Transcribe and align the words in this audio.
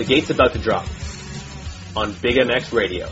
The 0.00 0.06
gate's 0.06 0.30
about 0.30 0.54
to 0.54 0.58
drop 0.58 0.86
on 1.94 2.14
Big 2.22 2.36
MX 2.36 2.72
Radio. 2.72 3.06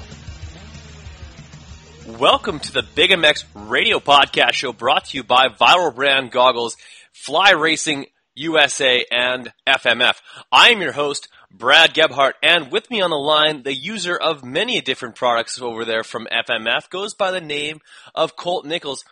Welcome 2.18 2.60
to 2.60 2.72
the 2.72 2.82
Big 2.94 3.10
MX 3.10 3.44
Radio 3.54 3.98
Podcast 3.98 4.54
Show 4.54 4.72
brought 4.72 5.04
to 5.04 5.18
you 5.18 5.22
by 5.22 5.48
Viral 5.48 5.94
Brand 5.94 6.30
Goggles, 6.30 6.78
Fly 7.12 7.50
Racing 7.50 8.06
USA, 8.36 9.04
and 9.10 9.52
FMF. 9.66 10.14
I 10.50 10.70
am 10.70 10.80
your 10.80 10.92
host, 10.92 11.28
Brad 11.52 11.92
Gebhart, 11.92 12.36
and 12.42 12.72
with 12.72 12.90
me 12.90 13.02
on 13.02 13.10
the 13.10 13.16
line, 13.16 13.64
the 13.64 13.74
user 13.74 14.16
of 14.16 14.42
many 14.42 14.80
different 14.80 15.14
products 15.14 15.60
over 15.60 15.84
there 15.84 16.04
from 16.04 16.26
FMF 16.32 16.88
goes 16.88 17.12
by 17.12 17.30
the 17.32 17.42
name 17.42 17.80
of 18.14 18.34
Colt 18.34 18.64
Nichols. 18.64 19.04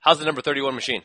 How's 0.00 0.18
the 0.18 0.24
number 0.24 0.40
31 0.40 0.74
machine? 0.74 1.02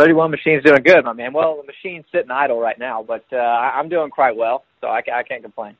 31 0.00 0.30
machine's 0.30 0.64
doing 0.64 0.82
good, 0.82 1.04
my 1.04 1.12
man. 1.12 1.34
Well, 1.34 1.60
the 1.60 1.66
machine's 1.66 2.06
sitting 2.10 2.30
idle 2.30 2.58
right 2.58 2.78
now, 2.78 3.04
but 3.06 3.24
uh, 3.32 3.36
I'm 3.36 3.90
doing 3.90 4.08
quite 4.10 4.34
well, 4.34 4.64
so 4.80 4.86
I, 4.86 5.02
I 5.12 5.22
can't 5.24 5.42
complain. 5.42 5.76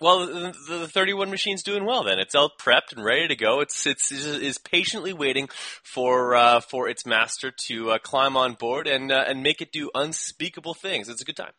Well, 0.00 0.26
the, 0.26 0.54
the 0.78 0.88
31 0.88 1.28
machine's 1.28 1.62
doing 1.62 1.84
well. 1.84 2.04
Then 2.04 2.18
it's 2.18 2.34
all 2.34 2.50
prepped 2.58 2.96
and 2.96 3.04
ready 3.04 3.28
to 3.28 3.36
go. 3.36 3.60
It's 3.60 3.86
it's 3.86 4.10
is 4.10 4.56
patiently 4.56 5.12
waiting 5.12 5.48
for 5.82 6.34
uh, 6.34 6.60
for 6.60 6.88
its 6.88 7.04
master 7.04 7.52
to 7.66 7.90
uh, 7.90 7.98
climb 7.98 8.34
on 8.34 8.54
board 8.54 8.86
and 8.86 9.12
uh, 9.12 9.24
and 9.28 9.42
make 9.42 9.60
it 9.60 9.72
do 9.72 9.90
unspeakable 9.94 10.72
things. 10.72 11.10
It's 11.10 11.20
a 11.20 11.26
good 11.26 11.36
time. 11.36 11.52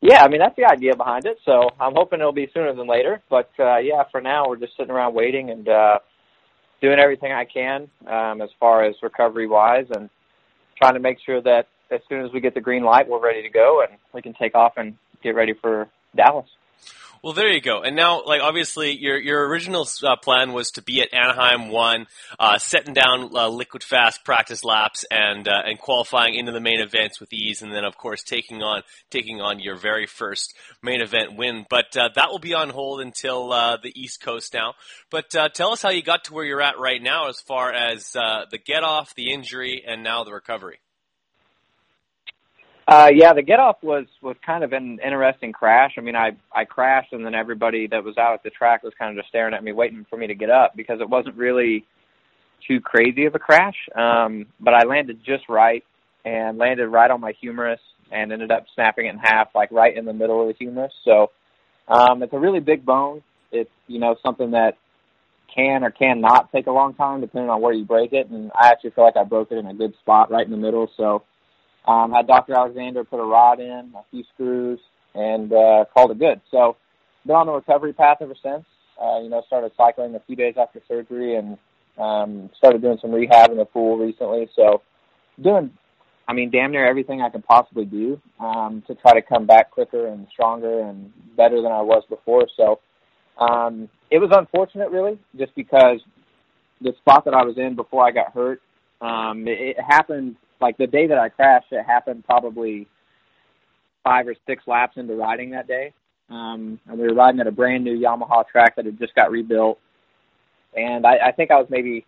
Yeah, 0.00 0.22
I 0.22 0.28
mean 0.28 0.38
that's 0.38 0.54
the 0.54 0.70
idea 0.70 0.94
behind 0.94 1.26
it. 1.26 1.38
So 1.44 1.70
I'm 1.80 1.94
hoping 1.96 2.20
it'll 2.20 2.30
be 2.30 2.48
sooner 2.54 2.72
than 2.72 2.86
later. 2.86 3.20
But 3.28 3.50
uh, 3.58 3.78
yeah, 3.78 4.04
for 4.12 4.20
now 4.20 4.48
we're 4.48 4.58
just 4.58 4.76
sitting 4.76 4.92
around 4.92 5.14
waiting 5.14 5.50
and 5.50 5.68
uh, 5.68 5.98
doing 6.80 7.00
everything 7.00 7.32
I 7.32 7.46
can 7.46 7.88
um, 8.06 8.40
as 8.40 8.50
far 8.60 8.84
as 8.84 8.94
recovery 9.02 9.48
wise 9.48 9.86
and 9.90 10.08
trying 10.80 10.94
to 10.94 11.00
make 11.00 11.18
sure 11.24 11.40
that 11.42 11.66
as 11.90 12.00
soon 12.08 12.24
as 12.24 12.32
we 12.32 12.40
get 12.40 12.54
the 12.54 12.60
green 12.60 12.84
light, 12.84 13.08
we're 13.08 13.20
ready 13.20 13.42
to 13.42 13.48
go 13.48 13.84
and 13.88 13.98
we 14.12 14.22
can 14.22 14.34
take 14.34 14.54
off 14.54 14.74
and 14.76 14.94
get 15.22 15.34
ready 15.34 15.54
for 15.60 15.88
Dallas. 16.16 16.48
Well, 17.22 17.32
there 17.32 17.52
you 17.52 17.60
go. 17.60 17.82
And 17.82 17.96
now, 17.96 18.22
like 18.24 18.40
obviously, 18.40 18.96
your 18.96 19.18
your 19.18 19.48
original 19.48 19.86
uh, 20.04 20.16
plan 20.16 20.52
was 20.52 20.70
to 20.72 20.82
be 20.82 21.00
at 21.00 21.12
Anaheim 21.12 21.68
one, 21.68 22.06
uh, 22.38 22.58
setting 22.58 22.94
down 22.94 23.30
uh, 23.34 23.48
liquid 23.48 23.82
fast 23.82 24.24
practice 24.24 24.64
laps 24.64 25.04
and 25.10 25.48
uh, 25.48 25.62
and 25.64 25.78
qualifying 25.78 26.36
into 26.36 26.52
the 26.52 26.60
main 26.60 26.80
events 26.80 27.18
with 27.18 27.32
ease, 27.32 27.60
and 27.62 27.72
then 27.72 27.84
of 27.84 27.96
course 27.96 28.22
taking 28.22 28.62
on 28.62 28.82
taking 29.10 29.40
on 29.40 29.58
your 29.58 29.76
very 29.76 30.06
first 30.06 30.54
main 30.82 31.00
event 31.00 31.36
win. 31.36 31.66
But 31.68 31.96
uh, 31.96 32.10
that 32.14 32.30
will 32.30 32.38
be 32.38 32.54
on 32.54 32.70
hold 32.70 33.00
until 33.00 33.52
uh, 33.52 33.78
the 33.82 33.92
East 34.00 34.22
Coast 34.22 34.54
now. 34.54 34.74
But 35.10 35.30
tell 35.54 35.72
us 35.72 35.82
how 35.82 35.90
you 35.90 36.02
got 36.02 36.24
to 36.24 36.34
where 36.34 36.44
you're 36.44 36.62
at 36.62 36.78
right 36.78 37.02
now, 37.02 37.28
as 37.28 37.40
far 37.40 37.72
as 37.72 38.12
the 38.12 38.58
get 38.64 38.84
off, 38.84 39.14
the 39.14 39.32
injury, 39.32 39.82
and 39.86 40.04
now 40.04 40.22
the 40.22 40.32
recovery. 40.32 40.78
Uh, 42.88 43.10
yeah, 43.14 43.34
the 43.34 43.42
get 43.42 43.60
off 43.60 43.76
was 43.82 44.06
was 44.22 44.34
kind 44.44 44.64
of 44.64 44.72
an 44.72 44.98
interesting 45.04 45.52
crash. 45.52 45.92
I 45.98 46.00
mean, 46.00 46.16
I 46.16 46.30
I 46.56 46.64
crashed, 46.64 47.12
and 47.12 47.24
then 47.24 47.34
everybody 47.34 47.86
that 47.88 48.02
was 48.02 48.16
out 48.16 48.32
at 48.32 48.42
the 48.42 48.48
track 48.48 48.82
was 48.82 48.94
kind 48.98 49.10
of 49.10 49.22
just 49.22 49.28
staring 49.28 49.52
at 49.52 49.62
me, 49.62 49.72
waiting 49.72 50.06
for 50.08 50.16
me 50.16 50.26
to 50.26 50.34
get 50.34 50.48
up 50.48 50.72
because 50.74 50.98
it 51.02 51.08
wasn't 51.08 51.36
really 51.36 51.84
too 52.66 52.80
crazy 52.80 53.26
of 53.26 53.34
a 53.34 53.38
crash. 53.38 53.76
Um, 53.94 54.46
but 54.58 54.72
I 54.72 54.84
landed 54.84 55.20
just 55.22 55.44
right 55.50 55.84
and 56.24 56.56
landed 56.56 56.88
right 56.88 57.10
on 57.10 57.20
my 57.20 57.32
humerus 57.38 57.80
and 58.10 58.32
ended 58.32 58.50
up 58.50 58.64
snapping 58.74 59.04
it 59.04 59.10
in 59.10 59.18
half, 59.18 59.48
like 59.54 59.70
right 59.70 59.94
in 59.94 60.06
the 60.06 60.14
middle 60.14 60.40
of 60.40 60.48
the 60.48 60.54
humerus. 60.58 60.92
So 61.04 61.30
um, 61.88 62.22
it's 62.22 62.32
a 62.32 62.38
really 62.38 62.60
big 62.60 62.86
bone. 62.86 63.22
It's 63.52 63.70
you 63.86 64.00
know 64.00 64.16
something 64.22 64.52
that 64.52 64.78
can 65.54 65.84
or 65.84 65.90
can 65.90 66.22
not 66.22 66.50
take 66.52 66.68
a 66.68 66.72
long 66.72 66.94
time 66.94 67.20
depending 67.20 67.50
on 67.50 67.60
where 67.60 67.74
you 67.74 67.84
break 67.84 68.14
it. 68.14 68.30
And 68.30 68.50
I 68.58 68.68
actually 68.68 68.92
feel 68.92 69.04
like 69.04 69.18
I 69.18 69.24
broke 69.24 69.52
it 69.52 69.58
in 69.58 69.66
a 69.66 69.74
good 69.74 69.92
spot 70.00 70.30
right 70.30 70.46
in 70.46 70.52
the 70.52 70.56
middle. 70.56 70.90
So 70.96 71.24
um, 71.88 72.12
had 72.12 72.26
Dr. 72.26 72.54
Alexander 72.54 73.02
put 73.02 73.18
a 73.18 73.24
rod 73.24 73.60
in, 73.60 73.92
a 73.96 74.02
few 74.10 74.22
screws, 74.34 74.78
and 75.14 75.52
uh, 75.52 75.84
called 75.92 76.10
it 76.10 76.18
good. 76.18 76.40
So 76.50 76.76
been 77.26 77.36
on 77.36 77.46
the 77.46 77.52
recovery 77.52 77.92
path 77.92 78.18
ever 78.20 78.34
since. 78.42 78.64
Uh, 79.00 79.20
you 79.20 79.28
know, 79.28 79.42
started 79.46 79.72
cycling 79.76 80.14
a 80.14 80.20
few 80.20 80.36
days 80.36 80.54
after 80.60 80.80
surgery 80.88 81.36
and 81.36 81.56
um, 81.98 82.50
started 82.56 82.82
doing 82.82 82.98
some 83.00 83.12
rehab 83.12 83.50
in 83.50 83.56
the 83.56 83.64
pool 83.64 83.96
recently. 83.96 84.48
So 84.54 84.82
doing, 85.40 85.70
I 86.26 86.32
mean, 86.32 86.50
damn 86.50 86.72
near 86.72 86.86
everything 86.86 87.22
I 87.22 87.30
could 87.30 87.44
possibly 87.44 87.84
do 87.84 88.20
um, 88.40 88.82
to 88.86 88.94
try 88.96 89.14
to 89.14 89.22
come 89.22 89.46
back 89.46 89.70
quicker 89.70 90.08
and 90.08 90.26
stronger 90.32 90.80
and 90.80 91.12
better 91.36 91.62
than 91.62 91.70
I 91.70 91.80
was 91.80 92.02
before. 92.08 92.48
So 92.56 92.80
um, 93.38 93.88
it 94.10 94.18
was 94.18 94.30
unfortunate, 94.32 94.90
really, 94.90 95.18
just 95.38 95.54
because 95.54 96.00
the 96.80 96.92
spot 96.98 97.24
that 97.24 97.34
I 97.34 97.44
was 97.44 97.56
in 97.56 97.76
before 97.76 98.04
I 98.04 98.10
got 98.10 98.32
hurt, 98.32 98.60
um, 99.00 99.46
it, 99.46 99.76
it 99.76 99.76
happened 99.80 100.36
like 100.60 100.76
the 100.76 100.86
day 100.86 101.06
that 101.06 101.18
I 101.18 101.28
crashed, 101.28 101.72
it 101.72 101.84
happened 101.84 102.24
probably 102.24 102.86
five 104.04 104.26
or 104.26 104.34
six 104.46 104.64
laps 104.66 104.96
into 104.96 105.14
riding 105.14 105.50
that 105.50 105.68
day. 105.68 105.92
Um, 106.30 106.78
and 106.86 106.98
we 106.98 107.06
were 107.06 107.14
riding 107.14 107.40
at 107.40 107.46
a 107.46 107.52
brand 107.52 107.84
new 107.84 107.98
Yamaha 107.98 108.46
track 108.46 108.76
that 108.76 108.84
had 108.84 108.98
just 108.98 109.14
got 109.14 109.30
rebuilt. 109.30 109.78
And 110.76 111.06
I, 111.06 111.28
I 111.28 111.32
think 111.32 111.50
I 111.50 111.56
was 111.56 111.66
maybe 111.70 112.04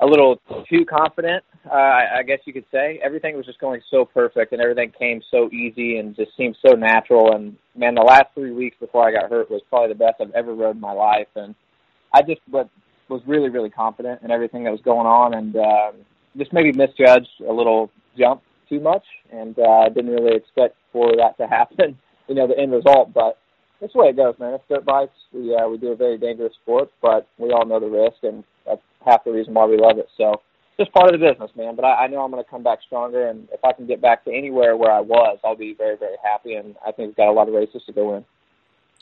a 0.00 0.06
little 0.06 0.40
too 0.70 0.84
confident, 0.84 1.42
uh, 1.66 1.74
I, 1.74 2.22
guess 2.22 2.38
you 2.44 2.52
could 2.52 2.66
say. 2.70 3.00
Everything 3.02 3.36
was 3.36 3.46
just 3.46 3.58
going 3.58 3.80
so 3.90 4.04
perfect 4.04 4.52
and 4.52 4.60
everything 4.60 4.92
came 4.96 5.20
so 5.30 5.50
easy 5.50 5.98
and 5.98 6.14
just 6.14 6.36
seemed 6.36 6.56
so 6.64 6.74
natural. 6.74 7.34
And 7.34 7.56
man, 7.74 7.94
the 7.94 8.02
last 8.02 8.26
three 8.34 8.52
weeks 8.52 8.76
before 8.78 9.08
I 9.08 9.12
got 9.12 9.30
hurt 9.30 9.50
was 9.50 9.62
probably 9.68 9.88
the 9.88 9.98
best 9.98 10.20
I've 10.20 10.30
ever 10.32 10.54
rode 10.54 10.76
in 10.76 10.80
my 10.80 10.92
life. 10.92 11.28
And 11.34 11.54
I 12.14 12.22
just 12.22 12.40
was 12.48 13.22
really, 13.26 13.48
really 13.48 13.70
confident 13.70 14.22
in 14.22 14.30
everything 14.30 14.64
that 14.64 14.70
was 14.70 14.80
going 14.82 15.06
on. 15.06 15.34
And 15.34 15.56
um, 15.56 15.94
just 16.38 16.52
maybe 16.52 16.72
misjudged 16.72 17.28
a 17.46 17.52
little 17.52 17.90
jump 18.16 18.42
too 18.68 18.80
much, 18.80 19.04
and 19.32 19.58
uh, 19.58 19.88
didn't 19.88 20.10
really 20.10 20.36
expect 20.36 20.76
for 20.92 21.16
that 21.16 21.36
to 21.38 21.46
happen. 21.50 21.98
You 22.28 22.34
know, 22.34 22.46
the 22.46 22.58
end 22.58 22.72
result, 22.72 23.12
but 23.14 23.38
that's 23.80 23.92
the 23.92 23.98
way 23.98 24.08
it 24.08 24.16
goes, 24.16 24.34
man. 24.38 24.54
It's 24.54 24.64
dirt 24.68 24.84
bikes. 24.84 25.12
We 25.32 25.54
uh, 25.54 25.68
we 25.68 25.78
do 25.78 25.88
a 25.88 25.96
very 25.96 26.18
dangerous 26.18 26.54
sport, 26.62 26.90
but 27.00 27.26
we 27.38 27.52
all 27.52 27.66
know 27.66 27.80
the 27.80 27.86
risk, 27.86 28.18
and 28.22 28.44
that's 28.66 28.82
half 29.04 29.24
the 29.24 29.32
reason 29.32 29.54
why 29.54 29.66
we 29.66 29.78
love 29.78 29.98
it. 29.98 30.08
So, 30.16 30.42
just 30.78 30.92
part 30.92 31.12
of 31.12 31.18
the 31.18 31.26
business, 31.26 31.50
man. 31.56 31.76
But 31.76 31.84
I, 31.84 32.04
I 32.04 32.06
know 32.06 32.22
I'm 32.22 32.30
going 32.30 32.42
to 32.42 32.50
come 32.50 32.62
back 32.62 32.80
stronger, 32.84 33.28
and 33.28 33.48
if 33.52 33.64
I 33.64 33.72
can 33.72 33.86
get 33.86 34.02
back 34.02 34.24
to 34.24 34.32
anywhere 34.32 34.76
where 34.76 34.92
I 34.92 35.00
was, 35.00 35.38
I'll 35.44 35.56
be 35.56 35.74
very, 35.74 35.96
very 35.96 36.16
happy. 36.22 36.54
And 36.54 36.76
I 36.86 36.92
think 36.92 37.08
we've 37.08 37.16
got 37.16 37.30
a 37.30 37.32
lot 37.32 37.48
of 37.48 37.54
races 37.54 37.82
to 37.86 37.92
go 37.92 38.16
in. 38.16 38.24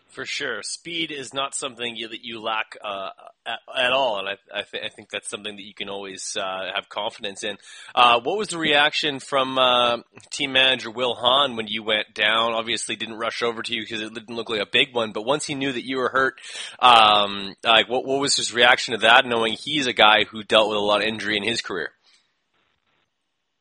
For 0.09 0.25
sure, 0.25 0.63
speed 0.63 1.11
is 1.11 1.35
not 1.35 1.55
something 1.55 1.95
you, 1.95 2.09
that 2.09 2.25
you 2.25 2.41
lack 2.41 2.77
uh, 2.83 3.11
at, 3.45 3.59
at, 3.77 3.93
all, 3.93 4.19
and 4.19 4.29
I, 4.29 4.33
I, 4.55 4.63
th- 4.63 4.83
I, 4.83 4.89
think 4.89 5.11
that's 5.11 5.29
something 5.29 5.57
that 5.57 5.63
you 5.63 5.75
can 5.75 5.91
always 5.91 6.37
uh, 6.41 6.71
have 6.75 6.89
confidence 6.89 7.45
in. 7.45 7.59
Uh, 7.95 8.21
what 8.21 8.39
was 8.39 8.49
the 8.49 8.59
reaction 8.59 9.21
from 9.21 9.59
uh, 9.59 9.99
team 10.31 10.53
manager 10.53 10.91
Will 10.91 11.15
Hahn 11.15 11.57
when 11.57 11.67
you 11.67 11.83
went 11.83 12.15
down? 12.15 12.53
Obviously, 12.53 12.97
didn't 12.97 13.19
rush 13.19 13.43
over 13.43 13.63
to 13.63 13.75
you 13.75 13.83
because 13.83 14.01
it 14.01 14.15
didn't 14.15 14.35
look 14.35 14.49
like 14.49 14.63
a 14.63 14.67
big 14.71 14.95
one, 14.95 15.13
but 15.13 15.27
once 15.27 15.45
he 15.45 15.55
knew 15.55 15.73
that 15.73 15.87
you 15.87 15.99
were 15.99 16.09
hurt, 16.09 16.41
um, 16.79 17.55
like 17.63 17.89
what, 17.89 18.07
what 18.07 18.21
was 18.21 18.37
his 18.37 18.55
reaction 18.55 18.95
to 18.95 19.01
that? 19.01 19.27
Knowing 19.27 19.53
he's 19.55 19.87
a 19.87 19.93
guy 19.93 20.25
who 20.25 20.43
dealt 20.45 20.69
with 20.69 20.79
a 20.79 20.81
lot 20.81 21.03
of 21.03 21.09
injury 21.09 21.37
in 21.37 21.43
his 21.43 21.61
career. 21.61 21.91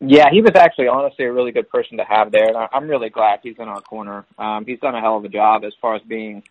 Yeah, 0.01 0.29
he 0.29 0.41
was 0.41 0.51
actually 0.55 0.87
honestly 0.87 1.25
a 1.25 1.31
really 1.31 1.51
good 1.51 1.69
person 1.69 1.97
to 1.97 2.03
have 2.03 2.31
there, 2.31 2.47
and 2.47 2.57
I'm 2.73 2.87
really 2.87 3.09
glad 3.09 3.39
he's 3.41 3.57
in 3.57 3.67
our 3.67 3.81
corner. 3.81 4.25
Um, 4.37 4.65
he's 4.65 4.79
done 4.79 4.93
a 4.93 4.99
hell 4.99 5.17
of 5.17 5.23
a 5.23 5.29
job 5.29 5.63
as 5.63 5.73
far 5.81 5.95
as 5.95 6.01
being 6.01 6.43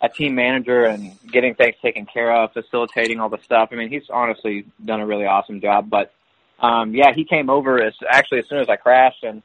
a 0.00 0.08
team 0.08 0.34
manager 0.34 0.84
and 0.84 1.16
getting 1.30 1.54
things 1.54 1.76
taken 1.82 2.06
care 2.06 2.32
of, 2.32 2.52
facilitating 2.52 3.20
all 3.20 3.28
the 3.28 3.38
stuff. 3.44 3.70
I 3.72 3.76
mean, 3.76 3.88
he's 3.88 4.08
honestly 4.10 4.64
done 4.84 5.00
a 5.00 5.06
really 5.06 5.26
awesome 5.26 5.60
job. 5.60 5.90
But 5.90 6.12
um, 6.60 6.94
yeah, 6.94 7.12
he 7.14 7.24
came 7.24 7.50
over 7.50 7.82
as 7.82 7.94
actually 8.08 8.40
as 8.40 8.48
soon 8.48 8.58
as 8.58 8.68
I 8.68 8.76
crashed, 8.76 9.22
and 9.22 9.42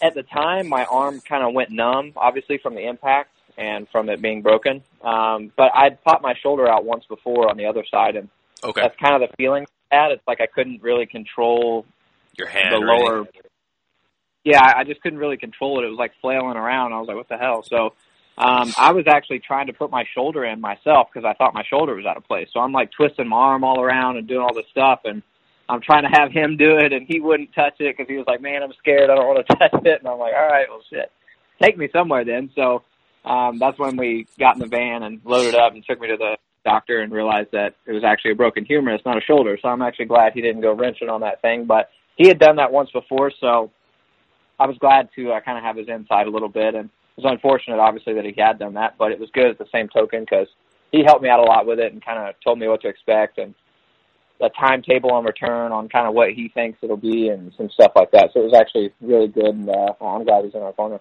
at 0.00 0.14
the 0.14 0.22
time 0.22 0.68
my 0.68 0.84
arm 0.84 1.20
kind 1.20 1.44
of 1.44 1.54
went 1.54 1.70
numb, 1.70 2.12
obviously 2.16 2.58
from 2.58 2.74
the 2.74 2.86
impact 2.86 3.30
and 3.58 3.88
from 3.88 4.08
it 4.08 4.20
being 4.20 4.42
broken. 4.42 4.82
Um, 5.02 5.52
but 5.56 5.70
I'd 5.74 6.02
popped 6.02 6.22
my 6.22 6.34
shoulder 6.34 6.68
out 6.68 6.84
once 6.84 7.04
before 7.06 7.48
on 7.50 7.56
the 7.56 7.66
other 7.66 7.84
side, 7.90 8.16
and 8.16 8.28
okay. 8.64 8.80
that's 8.80 8.96
kind 8.98 9.22
of 9.22 9.28
the 9.28 9.34
feeling 9.36 9.66
I 9.90 9.96
had. 9.96 10.12
It's 10.12 10.26
like 10.26 10.40
I 10.40 10.46
couldn't 10.46 10.82
really 10.82 11.06
control 11.06 11.86
your 12.38 12.48
hand, 12.48 12.72
the 12.72 12.78
lower. 12.78 13.26
Yeah, 14.44 14.62
I 14.62 14.84
just 14.84 15.02
couldn't 15.02 15.18
really 15.18 15.36
control 15.36 15.80
it. 15.80 15.86
It 15.86 15.90
was 15.90 15.98
like 15.98 16.12
flailing 16.20 16.56
around. 16.56 16.92
I 16.92 17.00
was 17.00 17.08
like, 17.08 17.16
"What 17.16 17.28
the 17.28 17.36
hell?" 17.36 17.62
So, 17.62 17.94
um, 18.38 18.72
I 18.76 18.92
was 18.92 19.06
actually 19.08 19.40
trying 19.40 19.66
to 19.66 19.72
put 19.72 19.90
my 19.90 20.04
shoulder 20.14 20.44
in 20.44 20.60
myself 20.60 21.08
because 21.12 21.26
I 21.26 21.34
thought 21.34 21.54
my 21.54 21.64
shoulder 21.64 21.94
was 21.94 22.06
out 22.06 22.16
of 22.16 22.24
place. 22.24 22.48
So 22.52 22.60
I'm 22.60 22.72
like 22.72 22.90
twisting 22.92 23.28
my 23.28 23.36
arm 23.36 23.64
all 23.64 23.80
around 23.80 24.18
and 24.18 24.28
doing 24.28 24.42
all 24.42 24.54
this 24.54 24.66
stuff, 24.70 25.00
and 25.04 25.22
I'm 25.68 25.80
trying 25.80 26.02
to 26.04 26.10
have 26.10 26.30
him 26.30 26.56
do 26.56 26.78
it, 26.78 26.92
and 26.92 27.06
he 27.08 27.18
wouldn't 27.18 27.54
touch 27.54 27.74
it 27.80 27.96
because 27.96 28.08
he 28.08 28.16
was 28.16 28.26
like, 28.26 28.40
"Man, 28.40 28.62
I'm 28.62 28.72
scared. 28.78 29.10
I 29.10 29.14
don't 29.14 29.26
want 29.26 29.46
to 29.46 29.56
touch 29.56 29.84
it." 29.84 29.98
And 30.00 30.08
I'm 30.08 30.18
like, 30.18 30.34
"All 30.34 30.48
right, 30.48 30.66
well, 30.68 30.82
shit, 30.88 31.10
take 31.60 31.76
me 31.76 31.88
somewhere 31.92 32.24
then." 32.24 32.50
So 32.54 32.84
um, 33.24 33.58
that's 33.58 33.78
when 33.78 33.96
we 33.96 34.26
got 34.38 34.54
in 34.54 34.60
the 34.60 34.68
van 34.68 35.02
and 35.02 35.20
loaded 35.24 35.56
up 35.56 35.74
and 35.74 35.84
took 35.84 36.00
me 36.00 36.08
to 36.08 36.16
the 36.16 36.36
doctor 36.64 37.00
and 37.00 37.12
realized 37.12 37.50
that 37.52 37.74
it 37.86 37.92
was 37.92 38.04
actually 38.04 38.32
a 38.32 38.36
broken 38.36 38.64
humerus, 38.64 39.00
not 39.04 39.16
a 39.16 39.20
shoulder. 39.20 39.58
So 39.60 39.68
I'm 39.68 39.82
actually 39.82 40.06
glad 40.06 40.32
he 40.32 40.42
didn't 40.42 40.62
go 40.62 40.72
wrenching 40.72 41.08
on 41.08 41.22
that 41.22 41.42
thing, 41.42 41.64
but 41.64 41.90
he 42.16 42.28
had 42.28 42.38
done 42.38 42.56
that 42.56 42.72
once 42.72 42.90
before, 42.92 43.30
so 43.40 43.70
I 44.58 44.66
was 44.66 44.76
glad 44.78 45.08
to 45.16 45.32
uh, 45.32 45.40
kind 45.40 45.58
of 45.58 45.64
have 45.64 45.76
his 45.76 45.88
insight 45.88 46.26
a 46.26 46.30
little 46.30 46.48
bit. 46.48 46.74
And 46.74 46.86
it 46.86 47.22
was 47.22 47.30
unfortunate, 47.30 47.78
obviously, 47.78 48.14
that 48.14 48.24
he 48.24 48.34
had 48.36 48.58
done 48.58 48.74
that, 48.74 48.96
but 48.98 49.12
it 49.12 49.20
was 49.20 49.30
good 49.32 49.46
at 49.46 49.58
the 49.58 49.66
same 49.72 49.88
token 49.88 50.20
because 50.20 50.48
he 50.92 51.04
helped 51.04 51.22
me 51.22 51.28
out 51.28 51.40
a 51.40 51.42
lot 51.42 51.66
with 51.66 51.78
it 51.78 51.92
and 51.92 52.04
kind 52.04 52.18
of 52.18 52.34
told 52.42 52.58
me 52.58 52.68
what 52.68 52.80
to 52.82 52.88
expect 52.88 53.38
and 53.38 53.54
a 54.40 54.48
timetable 54.50 55.12
on 55.12 55.24
return 55.24 55.72
on 55.72 55.88
kind 55.88 56.06
of 56.06 56.14
what 56.14 56.30
he 56.30 56.48
thinks 56.48 56.78
it'll 56.82 56.96
be 56.96 57.28
and 57.28 57.52
some 57.56 57.70
stuff 57.70 57.92
like 57.96 58.10
that. 58.10 58.30
So 58.32 58.40
it 58.40 58.44
was 58.44 58.54
actually 58.54 58.92
really 59.00 59.28
good, 59.28 59.54
and 59.54 59.68
uh, 59.68 59.92
I'm 60.00 60.24
glad 60.24 60.44
he's 60.44 60.54
in 60.54 60.62
our 60.62 60.72
corner. 60.72 61.00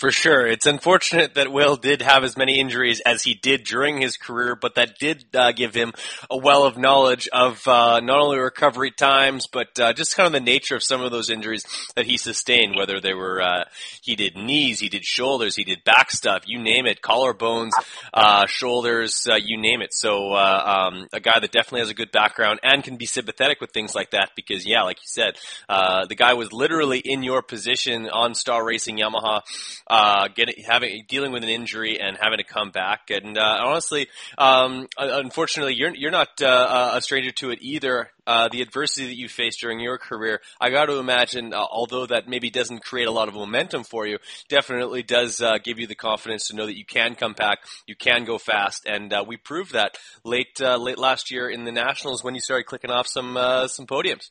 For 0.00 0.10
sure. 0.10 0.46
It's 0.46 0.64
unfortunate 0.64 1.34
that 1.34 1.52
Will 1.52 1.76
did 1.76 2.00
have 2.00 2.24
as 2.24 2.34
many 2.34 2.58
injuries 2.58 3.00
as 3.00 3.22
he 3.22 3.34
did 3.34 3.64
during 3.64 4.00
his 4.00 4.16
career, 4.16 4.56
but 4.56 4.76
that 4.76 4.98
did 4.98 5.26
uh, 5.34 5.52
give 5.52 5.74
him 5.74 5.92
a 6.30 6.38
well 6.38 6.64
of 6.64 6.78
knowledge 6.78 7.28
of 7.34 7.68
uh, 7.68 8.00
not 8.00 8.18
only 8.18 8.38
recovery 8.38 8.92
times, 8.92 9.46
but 9.46 9.78
uh, 9.78 9.92
just 9.92 10.16
kind 10.16 10.26
of 10.26 10.32
the 10.32 10.40
nature 10.40 10.74
of 10.74 10.82
some 10.82 11.02
of 11.02 11.10
those 11.10 11.28
injuries 11.28 11.66
that 11.96 12.06
he 12.06 12.16
sustained, 12.16 12.76
whether 12.76 12.98
they 12.98 13.12
were, 13.12 13.42
uh, 13.42 13.64
he 14.00 14.16
did 14.16 14.36
knees, 14.36 14.80
he 14.80 14.88
did 14.88 15.04
shoulders, 15.04 15.54
he 15.54 15.64
did 15.64 15.84
back 15.84 16.10
stuff, 16.10 16.44
you 16.46 16.58
name 16.58 16.86
it, 16.86 17.02
collarbones, 17.02 17.72
uh, 18.14 18.46
shoulders, 18.46 19.26
uh, 19.30 19.34
you 19.34 19.60
name 19.60 19.82
it. 19.82 19.92
So, 19.92 20.32
um, 20.32 21.08
a 21.12 21.20
guy 21.20 21.40
that 21.40 21.52
definitely 21.52 21.80
has 21.80 21.90
a 21.90 21.94
good 21.94 22.10
background 22.10 22.60
and 22.62 22.82
can 22.82 22.96
be 22.96 23.04
sympathetic 23.04 23.60
with 23.60 23.72
things 23.72 23.94
like 23.94 24.12
that 24.12 24.30
because, 24.34 24.64
yeah, 24.64 24.80
like 24.80 24.96
you 24.96 25.08
said, 25.08 25.36
the 25.68 26.16
guy 26.16 26.32
was 26.32 26.54
literally 26.54 27.00
in 27.00 27.22
your 27.22 27.42
position 27.42 28.08
on 28.08 28.34
Star 28.34 28.64
Racing 28.64 28.96
Yamaha 28.96 29.42
uh, 29.90 30.28
getting 30.28 30.62
having 30.64 31.04
dealing 31.08 31.32
with 31.32 31.42
an 31.42 31.48
injury 31.48 32.00
and 32.00 32.16
having 32.16 32.38
to 32.38 32.44
come 32.44 32.70
back. 32.70 33.10
And 33.10 33.36
uh, 33.36 33.58
honestly, 33.64 34.06
um, 34.38 34.86
unfortunately, 34.96 35.74
you're 35.74 35.94
you're 35.94 36.12
not 36.12 36.40
uh, 36.40 36.92
a 36.94 37.02
stranger 37.02 37.32
to 37.32 37.50
it 37.50 37.58
either. 37.60 38.10
Uh, 38.26 38.48
the 38.48 38.62
adversity 38.62 39.08
that 39.08 39.16
you 39.16 39.28
faced 39.28 39.58
during 39.60 39.80
your 39.80 39.98
career, 39.98 40.40
I 40.60 40.70
got 40.70 40.86
to 40.86 40.98
imagine, 40.98 41.52
uh, 41.52 41.56
although 41.68 42.06
that 42.06 42.28
maybe 42.28 42.48
doesn't 42.48 42.84
create 42.84 43.08
a 43.08 43.10
lot 43.10 43.26
of 43.26 43.34
momentum 43.34 43.82
for 43.82 44.06
you, 44.06 44.18
definitely 44.48 45.02
does 45.02 45.42
uh, 45.42 45.58
give 45.64 45.80
you 45.80 45.88
the 45.88 45.96
confidence 45.96 46.46
to 46.46 46.54
know 46.54 46.66
that 46.66 46.78
you 46.78 46.84
can 46.84 47.16
come 47.16 47.32
back, 47.32 47.58
you 47.88 47.96
can 47.96 48.24
go 48.24 48.38
fast, 48.38 48.86
and 48.86 49.12
uh, 49.12 49.24
we 49.26 49.36
proved 49.36 49.72
that 49.72 49.98
late 50.24 50.60
uh, 50.60 50.76
late 50.76 50.98
last 50.98 51.32
year 51.32 51.50
in 51.50 51.64
the 51.64 51.72
nationals 51.72 52.22
when 52.22 52.36
you 52.36 52.40
started 52.40 52.66
clicking 52.66 52.90
off 52.90 53.08
some 53.08 53.36
uh, 53.36 53.66
some 53.66 53.88
podiums. 53.88 54.30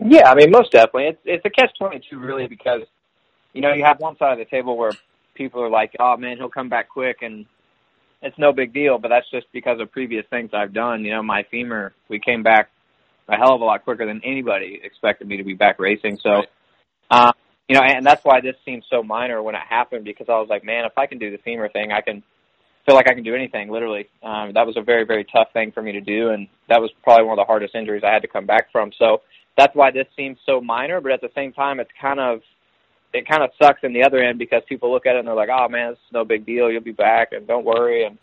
Yeah, 0.00 0.28
I 0.28 0.34
mean, 0.34 0.50
most 0.50 0.72
definitely. 0.72 1.10
It's 1.10 1.20
it's 1.24 1.44
a 1.44 1.50
catch 1.50 1.70
twenty 1.78 2.00
two 2.10 2.18
really 2.18 2.48
because 2.48 2.82
you 3.54 3.62
know, 3.62 3.72
you 3.72 3.84
have 3.84 4.00
one 4.00 4.16
side 4.18 4.32
of 4.32 4.38
the 4.38 4.44
table 4.44 4.76
where 4.76 4.92
people 5.34 5.62
are 5.62 5.70
like, 5.70 5.94
"Oh 5.98 6.16
man, 6.16 6.36
he'll 6.36 6.50
come 6.50 6.68
back 6.68 6.88
quick," 6.88 7.18
and 7.22 7.46
it's 8.20 8.38
no 8.38 8.52
big 8.52 8.74
deal. 8.74 8.98
But 8.98 9.08
that's 9.08 9.30
just 9.30 9.46
because 9.52 9.80
of 9.80 9.90
previous 9.92 10.26
things 10.28 10.50
I've 10.52 10.74
done. 10.74 11.04
You 11.04 11.12
know, 11.12 11.22
my 11.22 11.44
femur, 11.50 11.94
we 12.08 12.18
came 12.18 12.42
back 12.42 12.70
a 13.28 13.36
hell 13.36 13.54
of 13.54 13.60
a 13.60 13.64
lot 13.64 13.84
quicker 13.84 14.06
than 14.06 14.20
anybody 14.24 14.80
expected 14.82 15.28
me 15.28 15.38
to 15.38 15.44
be 15.44 15.54
back 15.54 15.78
racing. 15.78 16.18
So, 16.22 16.42
uh, 17.10 17.32
you 17.68 17.74
know, 17.74 17.82
and 17.82 18.04
that's 18.04 18.24
why 18.24 18.40
this 18.40 18.56
seemed 18.64 18.84
so 18.90 19.02
minor 19.02 19.42
when 19.42 19.54
it 19.54 19.62
happened 19.66 20.04
because 20.04 20.26
I 20.28 20.38
was 20.38 20.48
like, 20.50 20.64
man, 20.64 20.84
if 20.84 20.92
I 20.98 21.06
can 21.06 21.18
do 21.18 21.30
the 21.30 21.38
femur 21.38 21.68
thing, 21.70 21.92
I 21.92 22.02
can 22.02 22.22
feel 22.84 22.94
like 22.94 23.08
I 23.08 23.14
can 23.14 23.24
do 23.24 23.34
anything. 23.34 23.70
Literally, 23.70 24.08
um, 24.22 24.52
that 24.54 24.66
was 24.66 24.76
a 24.76 24.82
very 24.82 25.04
very 25.04 25.24
tough 25.24 25.48
thing 25.52 25.72
for 25.72 25.82
me 25.82 25.92
to 25.92 26.00
do, 26.00 26.30
and 26.30 26.48
that 26.68 26.80
was 26.80 26.90
probably 27.02 27.24
one 27.24 27.38
of 27.38 27.42
the 27.42 27.46
hardest 27.46 27.74
injuries 27.74 28.02
I 28.04 28.12
had 28.12 28.22
to 28.22 28.28
come 28.28 28.46
back 28.46 28.70
from. 28.72 28.90
So 28.98 29.22
that's 29.56 29.74
why 29.74 29.90
this 29.90 30.06
seems 30.16 30.38
so 30.44 30.60
minor. 30.60 31.00
But 31.00 31.12
at 31.12 31.20
the 31.20 31.30
same 31.34 31.52
time, 31.52 31.80
it's 31.80 31.90
kind 32.00 32.20
of 32.20 32.40
it 33.14 33.28
kind 33.28 33.44
of 33.44 33.50
sucks 33.62 33.84
in 33.84 33.92
the 33.92 34.02
other 34.02 34.18
end 34.18 34.38
because 34.38 34.62
people 34.68 34.92
look 34.92 35.06
at 35.06 35.14
it 35.14 35.20
and 35.20 35.28
they're 35.28 35.34
like, 35.34 35.48
"Oh 35.50 35.68
man, 35.68 35.92
it's 35.92 36.00
no 36.12 36.24
big 36.24 36.44
deal. 36.44 36.70
You'll 36.70 36.82
be 36.82 36.92
back, 36.92 37.32
and 37.32 37.46
don't 37.46 37.64
worry." 37.64 38.04
And 38.04 38.18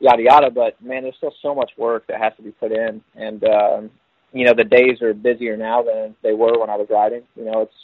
yada 0.00 0.22
yada. 0.22 0.50
But 0.50 0.82
man, 0.82 1.04
there's 1.04 1.16
still 1.16 1.34
so 1.40 1.54
much 1.54 1.70
work 1.78 2.06
that 2.08 2.20
has 2.20 2.32
to 2.36 2.42
be 2.42 2.50
put 2.50 2.72
in, 2.72 3.00
and 3.14 3.42
um, 3.44 3.90
you 4.32 4.44
know 4.44 4.52
the 4.54 4.64
days 4.64 5.00
are 5.00 5.14
busier 5.14 5.56
now 5.56 5.82
than 5.82 6.16
they 6.22 6.32
were 6.32 6.58
when 6.58 6.70
I 6.70 6.76
was 6.76 6.88
riding. 6.90 7.22
You 7.36 7.44
know, 7.44 7.62
it's 7.62 7.74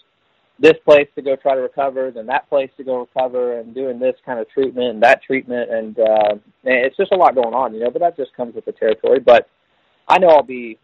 this 0.58 0.74
place 0.84 1.08
to 1.14 1.22
go 1.22 1.36
try 1.36 1.54
to 1.54 1.60
recover, 1.60 2.10
then 2.10 2.26
that 2.26 2.48
place 2.48 2.70
to 2.76 2.84
go 2.84 2.98
recover, 3.00 3.60
and 3.60 3.72
doing 3.72 4.00
this 4.00 4.16
kind 4.26 4.40
of 4.40 4.50
treatment 4.50 4.90
and 4.90 5.02
that 5.02 5.22
treatment, 5.22 5.70
and 5.70 5.98
uh, 5.98 6.34
it's 6.64 6.96
just 6.96 7.12
a 7.12 7.16
lot 7.16 7.36
going 7.36 7.54
on. 7.54 7.72
You 7.72 7.80
know, 7.80 7.90
but 7.90 8.00
that 8.00 8.16
just 8.16 8.34
comes 8.34 8.56
with 8.56 8.64
the 8.64 8.72
territory. 8.72 9.20
But 9.20 9.48
I 10.08 10.18
know 10.18 10.28
I'll 10.28 10.42
be 10.42 10.76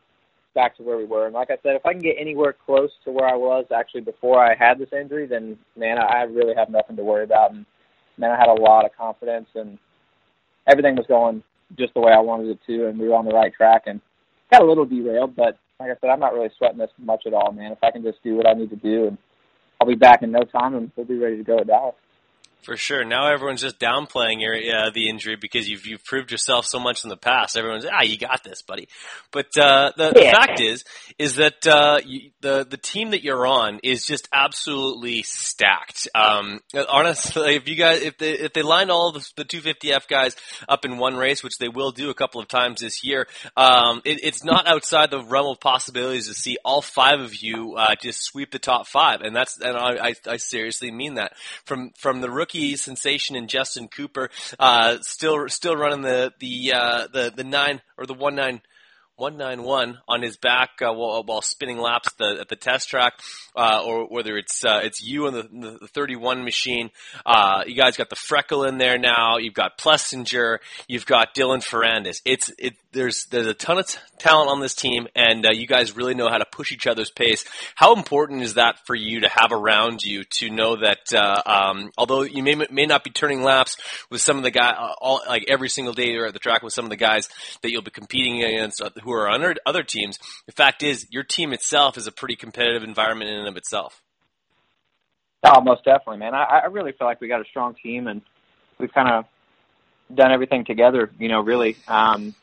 back 0.55 0.77
to 0.77 0.83
where 0.83 0.97
we 0.97 1.05
were. 1.05 1.27
And 1.27 1.35
like 1.35 1.51
I 1.51 1.59
said, 1.63 1.77
if 1.77 1.85
I 1.85 1.93
can 1.93 2.03
get 2.03 2.17
anywhere 2.19 2.55
close 2.65 2.91
to 3.05 3.11
where 3.11 3.29
I 3.29 3.37
was 3.37 3.67
actually 3.75 4.03
before 4.03 4.43
I 4.43 4.55
had 4.55 4.79
this 4.79 4.93
injury, 4.93 5.27
then 5.27 5.59
man, 5.77 5.99
I 5.99 6.23
really 6.23 6.55
have 6.55 6.71
nothing 6.71 6.97
to 6.97 7.05
worry 7.05 7.25
about. 7.25 7.53
And 7.53 7.67
man, 8.19 8.31
I 8.31 8.39
had 8.39 8.49
a 8.49 8.61
lot 8.61 8.85
of 8.85 8.97
confidence, 8.97 9.49
and 9.55 9.79
everything 10.67 10.97
was 10.97 11.07
going 11.07 11.43
just 11.77 11.95
the 11.95 12.01
way 12.01 12.13
I 12.13 12.21
wanted 12.21 12.49
it 12.49 12.61
to, 12.67 12.89
and 12.89 12.99
we 12.99 13.09
were 13.09 13.17
on 13.17 13.27
the 13.27 13.35
right 13.35 13.53
track. 13.53 13.83
And 13.87 14.01
got 14.51 14.63
a 14.63 14.67
little 14.67 14.85
derailed, 14.85 15.37
but 15.37 15.59
like 15.81 15.91
I 15.91 15.95
said, 16.01 16.11
I'm 16.11 16.21
not 16.21 16.33
really 16.33 16.51
sweating 16.57 16.79
this 16.79 16.91
much 16.99 17.25
at 17.27 17.35
all, 17.35 17.53
man. 17.53 17.73
If 17.73 17.83
I 17.83 17.91
can 17.91 18.03
just 18.03 18.23
do 18.23 18.37
what 18.37 18.47
I 18.47 18.55
need 18.55 18.71
to 18.71 18.77
do, 18.77 19.09
and 19.09 19.19
I'll 19.81 19.89
be 19.89 19.97
back 19.97 20.23
in 20.23 20.31
no 20.31 20.43
time, 20.43 20.75
and 20.75 20.91
we'll 20.95 21.07
be 21.07 21.19
ready 21.19 21.37
to 21.37 21.45
go 21.45 21.59
at 21.59 21.67
Dallas. 21.67 21.97
For 22.65 22.79
sure. 22.79 23.05
Now 23.05 23.31
everyone's 23.31 23.61
just 23.61 23.79
downplaying 23.79 24.41
your 24.41 24.55
uh, 24.55 24.91
the 24.91 25.11
injury 25.11 25.37
because 25.37 25.69
you've 25.69 25.87
you've 25.87 26.03
proved 26.03 26.31
yourself 26.31 26.65
so 26.65 26.81
much 26.81 27.05
in 27.05 27.11
the 27.11 27.17
past. 27.17 27.59
Everyone's 27.59 27.85
ah, 27.85 28.01
you 28.03 28.17
got 28.17 28.43
this, 28.43 28.63
buddy. 28.63 28.89
But 29.31 29.57
uh, 29.59 29.93
the, 29.97 30.13
yeah. 30.17 30.31
the 30.31 30.31
fact 30.31 30.61
is, 30.61 30.85
is 31.19 31.37
that 31.37 31.67
uh, 31.67 32.01
you, 32.07 32.31
the 32.41 32.67
the 32.69 32.79
team 32.79 33.11
that 33.11 33.23
you're 33.23 33.47
on 33.47 33.81
is 33.83 34.07
just 34.07 34.29
absolutely 34.33 35.23
stacked. 35.25 36.09
Um, 36.15 36.61
honestly, 36.89 37.57
if 37.57 37.69
you 37.69 37.77
guys 37.77 38.01
if 38.01 38.17
they 38.17 38.33
if 38.33 38.55
they 38.55 38.63
line 38.63 38.91
all 38.91 39.13
the, 39.13 39.29
the 39.37 39.45
250F 39.45 40.09
guys 40.09 40.35
up 40.67 40.87
in 40.87 40.97
one 40.97 41.17
race, 41.17 41.43
which 41.45 41.59
they 41.59 41.69
will 41.69 41.91
do 41.91 42.09
a 42.09 42.15
couple 42.15 42.41
of 42.41 42.49
times 42.49 42.81
this 42.81 43.05
year, 43.05 43.29
um, 43.59 44.01
it, 44.07 44.21
it's 44.23 44.43
not 44.43 44.67
outside 44.67 45.11
the 45.11 45.23
realm 45.23 45.49
of 45.49 45.61
possibilities 45.61 46.29
to 46.29 46.35
see 46.35 46.57
all 46.65 46.81
five 46.81 47.21
of 47.21 47.37
you 47.37 47.75
uh, 47.77 47.95
just 48.01 48.23
sweep 48.23 48.53
the 48.53 48.59
top 48.59 48.87
five, 48.87 49.21
and 49.21 49.37
that's 49.37 49.61
and 49.61 49.77
I, 49.77 50.09
I, 50.09 50.15
I 50.27 50.37
seriously 50.39 50.91
mean 50.91 51.17
that 51.17 51.35
from 51.67 51.91
from 51.99 52.23
the 52.23 52.31
rookie 52.31 52.54
rookie 52.55 52.77
sensation 52.77 53.37
in 53.37 53.49
Justin 53.49 53.89
Cooper, 53.89 54.31
uh, 54.59 54.99
still 55.03 55.49
still 55.49 55.77
running 55.77 56.03
the 56.03 56.33
the 56.39 56.73
uh, 56.73 57.07
the 57.13 57.33
the 57.35 57.45
nine 57.45 57.83
or 57.99 58.07
the 58.07 58.15
one 58.15 58.35
nine 58.35 58.61
191 59.17 59.99
on 60.09 60.23
his 60.23 60.37
back 60.37 60.71
uh, 60.83 60.93
while, 60.93 61.23
while, 61.23 61.41
spinning 61.41 61.79
laps 61.79 62.09
at 62.09 62.19
the, 62.19 62.41
at 62.41 62.49
the 62.49 62.57
test 62.57 62.89
track, 62.89 63.13
uh, 63.55 63.81
or 63.85 64.07
whether 64.07 64.37
it's 64.37 64.65
uh, 64.65 64.81
it's 64.83 65.03
you 65.03 65.27
on 65.27 65.35
the, 65.35 65.79
the 65.81 65.89
31 65.89 66.45
machine. 66.45 66.91
Uh, 67.25 67.63
you 67.67 67.77
guys 67.77 67.97
got 67.97 68.11
the 68.11 68.17
freckle 68.17 68.65
in 68.65 68.79
there 68.79 68.99
now. 68.99 69.37
You've 69.39 69.55
got 69.55 69.79
Plessinger. 69.79 70.59
You've 70.89 71.07
got 71.07 71.35
Dylan 71.35 71.65
Ferrandis. 71.65 72.23
It's 72.25 72.51
it. 72.59 72.75
There's 72.91 73.27
there's 73.27 73.47
a 73.47 73.55
ton 73.55 73.79
of 73.79 73.87
t- 73.87 73.99
talent 74.19 74.51
on 74.51 74.61
this 74.61 74.75
team, 74.75 75.09
and 75.15 75.47
uh, 75.47 75.51
you 75.51 75.67
guys 75.67 75.97
really 75.97 76.15
know 76.15 76.29
how 76.29 76.39
to 76.39 76.45
push 76.45 76.73
each 76.73 76.87
other's 76.87 77.11
pace. 77.11 77.45
How 77.75 77.95
important 77.95 78.43
is 78.43 78.55
that 78.55 78.85
for 78.87 78.95
you 78.95 79.21
to 79.21 79.29
have 79.29 79.53
around 79.53 80.05
you 80.05 80.25
to 80.25 80.51
know 80.51 80.77
that 80.77 81.13
uh, 81.13 81.43
um, 81.45 81.91
although 81.97 82.23
you 82.23 82.43
may 82.43 82.55
may 82.71 82.87
not 82.87 83.05
be 83.05 83.11
turning 83.11 83.43
laps 83.43 83.77
with 84.11 84.21
some 84.21 84.39
of 84.39 84.43
the 84.43 84.51
guy 84.51 84.73
all 85.01 85.21
like 85.29 85.45
every 85.49 85.69
single 85.69 85.93
day 85.93 86.11
you're 86.11 86.27
at 86.27 86.33
the 86.33 86.39
track 86.39 86.63
with 86.63 86.73
some 86.73 86.85
of 86.85 86.91
the 86.91 86.97
guys 86.97 87.29
that 87.63 87.71
you'll 87.71 87.83
be 87.83 87.91
competing 87.91 88.43
against 88.43 88.81
who 89.05 89.13
are 89.13 89.29
on 89.29 89.55
other 89.67 89.83
teams. 89.83 90.19
The 90.47 90.53
fact 90.53 90.83
is, 90.83 91.07
your 91.11 91.23
team 91.23 91.53
itself 91.53 91.97
is 91.97 92.07
a 92.07 92.13
pretty 92.13 92.37
competitive 92.37 92.83
environment 92.83 93.31
in 93.31 93.39
and 93.39 93.49
of 93.49 93.57
itself. 93.57 94.03
Oh, 95.45 95.61
most 95.61 95.85
definitely, 95.85 96.19
man. 96.19 96.35
I, 96.35 96.63
I 96.65 96.67
really 96.67 96.93
feel 96.93 97.07
like 97.07 97.21
we 97.21 97.29
got 97.29 97.41
a 97.41 97.45
strong 97.45 97.75
team, 97.83 98.07
and 98.07 98.23
we've 98.79 98.93
kind 98.93 99.11
of 99.11 99.25
done 100.15 100.33
everything 100.33 100.65
together. 100.65 101.11
You 101.19 101.29
know, 101.29 101.41
really. 101.41 101.77
Um, 101.87 102.35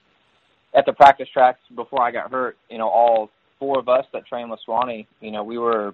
at 0.73 0.85
the 0.85 0.93
practice 0.93 1.27
tracks 1.33 1.59
before 1.75 2.01
I 2.01 2.11
got 2.11 2.31
hurt, 2.31 2.57
you 2.69 2.77
know, 2.77 2.87
all 2.87 3.29
four 3.59 3.79
of 3.79 3.89
us 3.89 4.05
that 4.13 4.25
trained 4.25 4.49
with 4.49 4.59
Swanee, 4.65 5.07
you 5.19 5.31
know, 5.31 5.43
we 5.43 5.57
were 5.57 5.93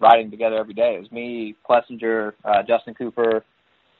riding 0.00 0.30
together 0.30 0.56
every 0.56 0.74
day. 0.74 0.96
It 0.96 1.00
was 1.00 1.12
me, 1.12 1.54
Plessinger, 1.68 2.32
uh, 2.44 2.62
Justin 2.66 2.94
Cooper, 2.94 3.44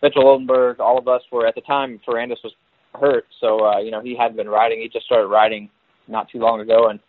Mitchell 0.02 0.26
Oldenburg. 0.26 0.80
All 0.80 0.98
of 0.98 1.08
us 1.08 1.22
were 1.30 1.46
at 1.46 1.54
the 1.54 1.60
time. 1.60 2.00
Ferrandis 2.06 2.42
was 2.42 2.52
hurt, 2.94 3.26
so 3.40 3.64
uh, 3.64 3.78
you 3.78 3.90
know 3.90 4.00
he 4.00 4.16
hadn't 4.16 4.36
been 4.36 4.48
riding. 4.48 4.80
He 4.80 4.88
just 4.88 5.06
started 5.06 5.28
riding 5.28 5.70
not 6.08 6.28
too 6.30 6.38
long 6.38 6.60
ago, 6.60 6.88
and 6.88 7.00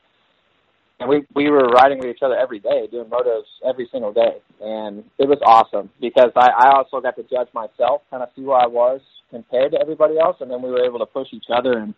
and 0.99 1.09
we 1.09 1.25
we 1.35 1.49
were 1.49 1.67
riding 1.69 1.99
with 1.99 2.07
each 2.07 2.23
other 2.23 2.35
every 2.35 2.59
day, 2.59 2.87
doing 2.91 3.09
motos 3.09 3.43
every 3.67 3.87
single 3.91 4.13
day, 4.13 4.41
and 4.61 5.03
it 5.17 5.27
was 5.27 5.39
awesome 5.45 5.89
because 6.01 6.31
I 6.35 6.49
I 6.49 6.71
also 6.75 7.01
got 7.01 7.15
to 7.15 7.23
judge 7.23 7.47
myself, 7.53 8.01
kind 8.09 8.23
of 8.23 8.29
see 8.35 8.43
where 8.43 8.57
I 8.57 8.67
was 8.67 9.01
compared 9.29 9.71
to 9.73 9.79
everybody 9.79 10.17
else, 10.17 10.37
and 10.39 10.49
then 10.49 10.61
we 10.61 10.69
were 10.69 10.85
able 10.85 10.99
to 10.99 11.05
push 11.05 11.27
each 11.31 11.47
other, 11.53 11.77
and 11.77 11.93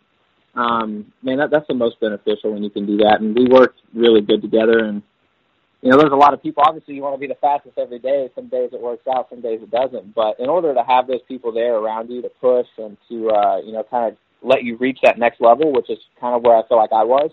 um, 0.54 1.12
man, 1.22 1.38
that 1.38 1.50
that's 1.50 1.68
the 1.68 1.74
most 1.74 2.00
beneficial 2.00 2.52
when 2.52 2.62
you 2.62 2.70
can 2.70 2.86
do 2.86 2.96
that, 2.98 3.18
and 3.20 3.34
we 3.34 3.46
worked 3.46 3.80
really 3.94 4.20
good 4.20 4.42
together, 4.42 4.84
and 4.84 5.02
you 5.82 5.90
know, 5.90 5.96
there's 5.98 6.12
a 6.12 6.16
lot 6.16 6.34
of 6.34 6.42
people. 6.42 6.62
Obviously, 6.66 6.94
you 6.94 7.02
want 7.02 7.14
to 7.14 7.20
be 7.20 7.26
the 7.26 7.40
fastest 7.40 7.78
every 7.78 7.98
day. 7.98 8.28
Some 8.34 8.48
days 8.48 8.70
it 8.72 8.80
works 8.80 9.06
out, 9.08 9.30
some 9.30 9.40
days 9.40 9.60
it 9.62 9.70
doesn't. 9.70 10.14
But 10.14 10.38
in 10.38 10.48
order 10.48 10.74
to 10.74 10.82
have 10.86 11.06
those 11.06 11.22
people 11.26 11.52
there 11.52 11.74
around 11.74 12.10
you 12.10 12.20
to 12.20 12.28
push 12.28 12.66
and 12.76 12.98
to, 13.08 13.30
uh, 13.30 13.60
you 13.64 13.72
know, 13.72 13.82
kind 13.90 14.12
of 14.12 14.18
let 14.42 14.64
you 14.64 14.76
reach 14.76 14.98
that 15.02 15.18
next 15.18 15.40
level, 15.40 15.72
which 15.72 15.90
is 15.90 15.98
kind 16.20 16.34
of 16.34 16.42
where 16.42 16.56
I 16.56 16.66
feel 16.66 16.78
like 16.78 16.92
I 16.92 17.04
was 17.04 17.30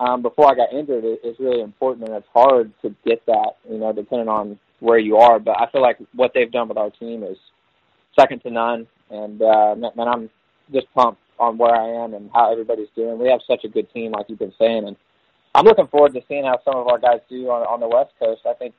um, 0.00 0.22
before 0.22 0.50
I 0.50 0.54
got 0.54 0.72
injured, 0.72 1.04
it, 1.04 1.20
it's 1.22 1.38
really 1.38 1.60
important, 1.60 2.08
and 2.08 2.16
it's 2.16 2.26
hard 2.32 2.72
to 2.80 2.94
get 3.06 3.24
that, 3.26 3.56
you 3.70 3.78
know, 3.78 3.92
depending 3.92 4.28
on 4.28 4.58
where 4.80 4.98
you 4.98 5.18
are. 5.18 5.38
But 5.38 5.60
I 5.60 5.70
feel 5.70 5.82
like 5.82 5.98
what 6.14 6.32
they've 6.34 6.50
done 6.50 6.68
with 6.68 6.78
our 6.78 6.90
team 6.90 7.22
is 7.22 7.36
second 8.18 8.40
to 8.42 8.50
none, 8.50 8.86
and 9.10 9.40
uh, 9.42 9.76
man, 9.76 10.08
I'm 10.08 10.30
just 10.72 10.86
pumped 10.94 11.20
on 11.38 11.58
where 11.58 11.74
I 11.74 12.04
am 12.04 12.14
and 12.14 12.30
how 12.32 12.50
everybody's 12.50 12.88
doing. 12.96 13.18
We 13.18 13.28
have 13.28 13.40
such 13.46 13.64
a 13.64 13.68
good 13.68 13.92
team, 13.92 14.12
like 14.12 14.26
you've 14.28 14.38
been 14.38 14.54
saying, 14.58 14.86
and 14.86 14.96
I'm 15.54 15.66
looking 15.66 15.88
forward 15.88 16.14
to 16.14 16.22
seeing 16.28 16.44
how 16.44 16.58
some 16.64 16.76
of 16.76 16.88
our 16.88 16.98
guys 16.98 17.20
do 17.28 17.50
on, 17.50 17.62
on 17.66 17.80
the 17.80 17.88
West 17.88 18.12
Coast. 18.18 18.42
I 18.48 18.54
think, 18.54 18.74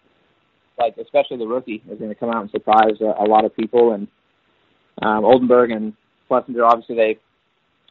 like 0.80 0.98
especially 0.98 1.38
the 1.38 1.48
rookie, 1.48 1.84
is 1.88 2.00
going 2.00 2.10
to 2.10 2.16
come 2.16 2.32
out 2.32 2.42
and 2.42 2.50
surprise 2.50 3.00
a, 3.00 3.24
a 3.24 3.28
lot 3.28 3.46
of 3.46 3.56
people, 3.56 3.94
and 3.94 4.08
um, 5.04 5.24
Oldenburg 5.24 5.70
and 5.70 5.94
Plessinger, 6.28 6.66
obviously 6.66 6.96
they 6.96 7.20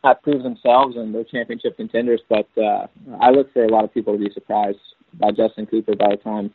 have 0.02 0.22
proved 0.22 0.44
themselves 0.44 0.96
and 0.96 1.14
they're 1.14 1.24
championship 1.24 1.76
contenders. 1.76 2.20
But 2.28 2.48
uh, 2.56 2.86
I 3.20 3.30
look 3.30 3.52
for 3.52 3.64
a 3.64 3.68
lot 3.68 3.84
of 3.84 3.92
people 3.92 4.14
to 4.14 4.18
be 4.18 4.30
surprised 4.32 4.78
by 5.14 5.30
Justin 5.30 5.66
Cooper 5.66 5.94
by 5.96 6.10
the 6.10 6.16
time 6.16 6.54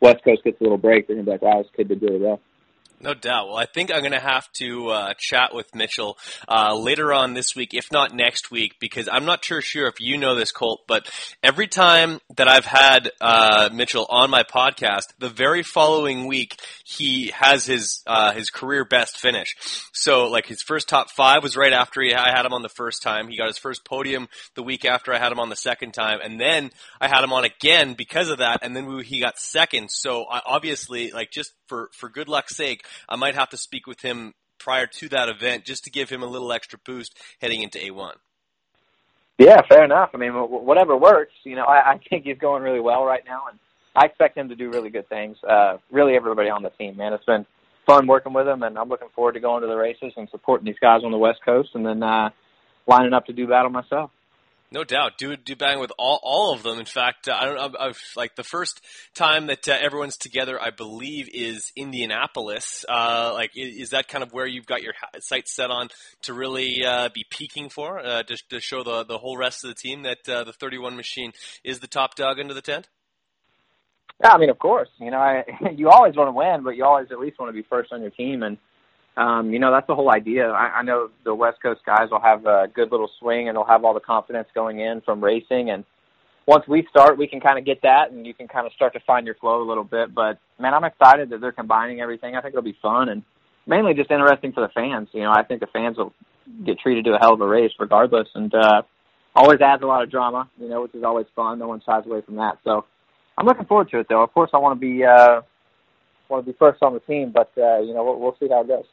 West 0.00 0.24
Coast 0.24 0.44
gets 0.44 0.60
a 0.60 0.64
little 0.64 0.78
break. 0.78 1.06
They're 1.06 1.16
gonna 1.16 1.24
be 1.24 1.30
like, 1.32 1.42
"Wow, 1.42 1.62
this 1.62 1.70
kid 1.76 1.88
did 1.88 2.02
really 2.02 2.20
well." 2.20 2.40
No 3.00 3.12
doubt. 3.12 3.48
Well, 3.48 3.56
I 3.56 3.66
think 3.66 3.92
I'm 3.92 4.00
going 4.00 4.12
to 4.12 4.20
have 4.20 4.50
to 4.54 4.88
uh, 4.88 5.14
chat 5.18 5.54
with 5.54 5.74
Mitchell 5.74 6.16
uh, 6.48 6.74
later 6.74 7.12
on 7.12 7.34
this 7.34 7.54
week, 7.54 7.74
if 7.74 7.92
not 7.92 8.14
next 8.14 8.50
week, 8.50 8.76
because 8.80 9.08
I'm 9.10 9.26
not 9.26 9.44
sure 9.44 9.60
sure 9.60 9.88
if 9.88 10.00
you 10.00 10.16
know 10.16 10.34
this, 10.34 10.52
Colt, 10.52 10.82
but 10.86 11.10
every 11.42 11.66
time 11.66 12.20
that 12.36 12.48
I've 12.48 12.64
had 12.64 13.10
uh, 13.20 13.68
Mitchell 13.74 14.06
on 14.08 14.30
my 14.30 14.42
podcast, 14.42 15.12
the 15.18 15.28
very 15.28 15.62
following 15.62 16.26
week 16.26 16.58
he 16.84 17.32
has 17.34 17.64
his 17.64 18.02
uh, 18.06 18.32
his 18.32 18.50
career 18.50 18.84
best 18.84 19.18
finish. 19.18 19.56
So, 19.92 20.28
like 20.28 20.46
his 20.46 20.62
first 20.62 20.88
top 20.88 21.10
five 21.10 21.42
was 21.42 21.56
right 21.56 21.72
after 21.72 22.02
he, 22.02 22.14
I 22.14 22.30
had 22.30 22.44
him 22.44 22.52
on 22.52 22.60
the 22.60 22.68
first 22.68 23.02
time. 23.02 23.28
He 23.28 23.38
got 23.38 23.46
his 23.46 23.58
first 23.58 23.84
podium 23.86 24.28
the 24.54 24.62
week 24.62 24.84
after 24.84 25.12
I 25.12 25.18
had 25.18 25.32
him 25.32 25.40
on 25.40 25.48
the 25.48 25.56
second 25.56 25.92
time, 25.92 26.20
and 26.22 26.38
then 26.38 26.70
I 27.00 27.08
had 27.08 27.24
him 27.24 27.32
on 27.32 27.44
again 27.44 27.94
because 27.94 28.28
of 28.28 28.38
that, 28.38 28.60
and 28.62 28.76
then 28.76 28.86
we, 28.86 29.02
he 29.02 29.18
got 29.18 29.38
second. 29.38 29.90
So, 29.90 30.26
I, 30.30 30.42
obviously, 30.44 31.10
like 31.10 31.30
just 31.30 31.54
for 31.66 31.88
for 31.92 32.10
good 32.10 32.28
luck's 32.28 32.54
sake, 32.54 32.84
I 33.08 33.16
might 33.16 33.34
have 33.34 33.48
to 33.50 33.56
speak 33.56 33.86
with 33.86 34.02
him 34.02 34.34
prior 34.58 34.86
to 34.86 35.08
that 35.08 35.30
event 35.30 35.64
just 35.64 35.84
to 35.84 35.90
give 35.90 36.10
him 36.10 36.22
a 36.22 36.26
little 36.26 36.52
extra 36.52 36.78
boost 36.84 37.18
heading 37.40 37.62
into 37.62 37.78
A1. 37.78 38.12
Yeah, 39.38 39.62
fair 39.68 39.84
enough. 39.84 40.10
I 40.14 40.18
mean, 40.18 40.32
whatever 40.32 40.96
works. 40.96 41.32
You 41.44 41.56
know, 41.56 41.64
I, 41.64 41.92
I 41.92 42.00
think 42.08 42.24
he's 42.24 42.38
going 42.38 42.62
really 42.62 42.80
well 42.80 43.04
right 43.04 43.24
now, 43.26 43.44
and 43.50 43.58
I 43.94 44.06
expect 44.06 44.36
him 44.36 44.48
to 44.48 44.56
do 44.56 44.70
really 44.70 44.90
good 44.90 45.08
things. 45.08 45.36
Uh, 45.48 45.78
really, 45.90 46.14
everybody 46.16 46.50
on 46.50 46.62
the 46.62 46.70
team, 46.70 46.96
man. 46.96 47.12
It's 47.12 47.24
been 47.24 47.46
fun 47.86 48.06
working 48.06 48.32
with 48.32 48.46
him, 48.46 48.62
and 48.62 48.78
I'm 48.78 48.88
looking 48.88 49.08
forward 49.14 49.32
to 49.32 49.40
going 49.40 49.62
to 49.62 49.68
the 49.68 49.76
races 49.76 50.12
and 50.16 50.28
supporting 50.30 50.66
these 50.66 50.78
guys 50.80 51.02
on 51.04 51.12
the 51.12 51.18
West 51.18 51.40
Coast, 51.44 51.70
and 51.74 51.86
then 51.86 52.02
uh, 52.02 52.30
lining 52.86 53.12
up 53.12 53.26
to 53.26 53.32
do 53.32 53.46
battle 53.46 53.70
myself. 53.70 54.10
No 54.72 54.82
doubt, 54.82 55.18
do 55.18 55.36
do 55.36 55.54
bang 55.54 55.78
with 55.78 55.92
all 55.98 56.18
all 56.24 56.52
of 56.52 56.64
them. 56.64 56.80
In 56.80 56.84
fact, 56.84 57.28
uh, 57.28 57.36
I 57.38 57.44
don't. 57.44 57.76
I've, 57.78 58.00
like 58.16 58.34
the 58.34 58.42
first 58.42 58.80
time 59.14 59.46
that 59.46 59.68
uh, 59.68 59.76
everyone's 59.80 60.16
together, 60.16 60.60
I 60.60 60.70
believe, 60.70 61.28
is 61.32 61.70
Indianapolis. 61.76 62.84
Uh, 62.88 63.30
like, 63.34 63.50
is, 63.54 63.82
is, 63.82 63.90
that 63.90 64.08
kind 64.08 64.24
of 64.24 64.32
where 64.32 64.48
you've 64.48 64.66
got 64.66 64.82
your 64.82 64.94
sights 65.20 65.54
set 65.54 65.70
on 65.70 65.90
to 66.22 66.34
really 66.34 66.84
uh, 66.84 67.08
be 67.14 67.24
peaking 67.30 67.68
for 67.68 68.00
uh, 68.00 68.24
to, 68.24 68.36
to 68.50 68.58
show 68.58 68.82
the 68.82 69.04
the 69.04 69.18
whole 69.18 69.36
rest 69.36 69.62
of 69.62 69.68
the 69.68 69.76
team 69.76 70.02
that 70.02 70.28
uh, 70.28 70.42
the 70.42 70.52
31 70.52 70.96
machine 70.96 71.32
is 71.62 71.78
the 71.78 71.86
top 71.86 72.16
dog 72.16 72.40
under 72.40 72.54
the 72.54 72.62
tent? 72.62 72.88
Yeah, 74.22 74.32
I 74.32 74.38
mean, 74.38 74.50
of 74.50 74.58
course. 74.58 74.88
You 74.98 75.10
know, 75.10 75.18
I, 75.18 75.44
you 75.76 75.88
always 75.88 76.16
want 76.16 76.28
to 76.28 76.32
win, 76.32 76.62
but 76.62 76.76
you 76.76 76.84
always 76.84 77.08
at 77.10 77.18
least 77.18 77.38
want 77.38 77.48
to 77.48 77.60
be 77.60 77.66
first 77.68 77.92
on 77.92 78.00
your 78.00 78.10
team 78.10 78.42
and 78.42 78.58
um, 79.16 79.52
you 79.52 79.58
know, 79.60 79.70
that's 79.70 79.86
the 79.86 79.94
whole 79.94 80.10
idea. 80.10 80.48
I, 80.48 80.78
I 80.78 80.82
know 80.82 81.10
the 81.24 81.34
West 81.34 81.62
Coast 81.62 81.82
guys 81.86 82.08
will 82.10 82.20
have 82.20 82.46
a 82.46 82.66
good 82.74 82.90
little 82.90 83.10
swing 83.20 83.48
and 83.48 83.56
they'll 83.56 83.64
have 83.64 83.84
all 83.84 83.94
the 83.94 84.00
confidence 84.00 84.48
going 84.54 84.80
in 84.80 85.02
from 85.02 85.22
racing. 85.22 85.70
And 85.70 85.84
once 86.46 86.66
we 86.66 86.86
start, 86.90 87.16
we 87.16 87.28
can 87.28 87.40
kind 87.40 87.58
of 87.58 87.64
get 87.64 87.82
that 87.82 88.10
and 88.10 88.26
you 88.26 88.34
can 88.34 88.48
kind 88.48 88.66
of 88.66 88.72
start 88.72 88.92
to 88.94 89.00
find 89.06 89.24
your 89.24 89.36
flow 89.36 89.62
a 89.62 89.68
little 89.68 89.84
bit. 89.84 90.12
But 90.14 90.38
man, 90.58 90.74
I'm 90.74 90.84
excited 90.84 91.30
that 91.30 91.40
they're 91.40 91.52
combining 91.52 92.00
everything. 92.00 92.34
I 92.34 92.40
think 92.40 92.54
it'll 92.54 92.62
be 92.62 92.76
fun 92.82 93.08
and 93.08 93.22
mainly 93.66 93.94
just 93.94 94.10
interesting 94.10 94.52
for 94.52 94.62
the 94.62 94.72
fans. 94.74 95.08
You 95.12 95.22
know, 95.22 95.32
I 95.32 95.44
think 95.44 95.60
the 95.60 95.68
fans 95.68 95.96
will 95.96 96.12
get 96.66 96.80
treated 96.80 97.04
to 97.04 97.14
a 97.14 97.18
hell 97.18 97.34
of 97.34 97.40
a 97.40 97.46
race 97.46 97.72
regardless. 97.78 98.28
And, 98.34 98.52
uh, 98.52 98.82
always 99.36 99.60
adds 99.60 99.82
a 99.82 99.86
lot 99.86 100.02
of 100.02 100.10
drama, 100.10 100.48
you 100.58 100.68
know, 100.68 100.82
which 100.82 100.94
is 100.94 101.02
always 101.02 101.26
fun. 101.34 101.58
No 101.58 101.68
one 101.68 101.82
shies 101.84 102.06
away 102.06 102.20
from 102.20 102.36
that. 102.36 102.58
So 102.64 102.84
I'm 103.36 103.46
looking 103.46 103.66
forward 103.66 103.90
to 103.90 103.98
it 103.98 104.06
though. 104.08 104.22
Of 104.22 104.32
course 104.32 104.50
I 104.52 104.58
want 104.58 104.80
to 104.80 104.80
be, 104.80 105.04
uh, 105.04 105.42
want 106.28 106.46
to 106.46 106.52
be 106.52 106.56
first 106.58 106.82
on 106.82 106.94
the 106.94 107.00
team, 107.00 107.30
but, 107.30 107.50
uh, 107.56 107.80
you 107.80 107.94
know, 107.94 108.04
we'll, 108.04 108.18
we'll 108.18 108.36
see 108.40 108.48
how 108.48 108.62
it 108.62 108.68
goes. 108.68 108.84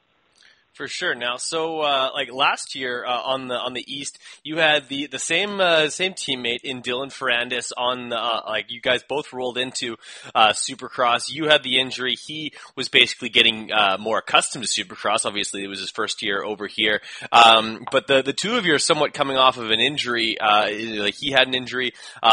For 0.74 0.88
sure. 0.88 1.16
Now, 1.16 1.36
so 1.36 1.82
uh, 1.82 2.12
like 2.14 2.32
last 2.32 2.76
year 2.76 3.06
uh, 3.06 3.22
on 3.24 3.50
the 3.50 3.56
on 3.56 3.74
the 3.74 3.84
East, 3.94 4.18
you 4.42 4.58
had 4.58 4.88
the 4.88 5.08
the 5.08 5.20
same 5.20 5.60
uh, 5.60 5.90
same 5.90 6.14
teammate 6.14 6.62
in 6.64 6.82
Dylan 6.82 7.12
Ferrandis 7.12 7.74
on 7.76 8.08
the, 8.08 8.16
uh, 8.16 8.44
like 8.48 8.72
you 8.72 8.80
guys 8.80 9.04
both 9.04 9.34
rolled 9.34 9.58
into 9.58 9.98
uh, 10.34 10.54
Supercross. 10.54 11.30
You 11.30 11.50
had 11.50 11.64
the 11.64 11.78
injury. 11.78 12.16
He 12.16 12.54
was 12.78 12.88
basically 12.88 13.28
getting 13.28 13.70
uh, 13.70 13.98
more 14.00 14.20
accustomed 14.20 14.66
to 14.66 14.70
Supercross. 14.86 15.26
Obviously, 15.26 15.62
it 15.62 15.68
was 15.68 15.82
his 15.82 15.92
first 15.92 16.22
year 16.22 16.42
over 16.42 16.68
here. 16.68 17.02
Um, 17.34 17.86
but 17.92 18.08
the 18.08 18.22
the 18.22 18.34
two 18.34 18.56
of 18.56 18.66
you 18.66 18.74
are 18.74 18.80
somewhat 18.80 19.14
coming 19.14 19.36
off 19.36 19.58
of 19.58 19.72
an 19.72 19.82
injury. 19.82 20.38
like 20.40 21.16
he 21.16 21.32
had 21.32 21.50
an 21.50 21.54
injury 21.54 21.92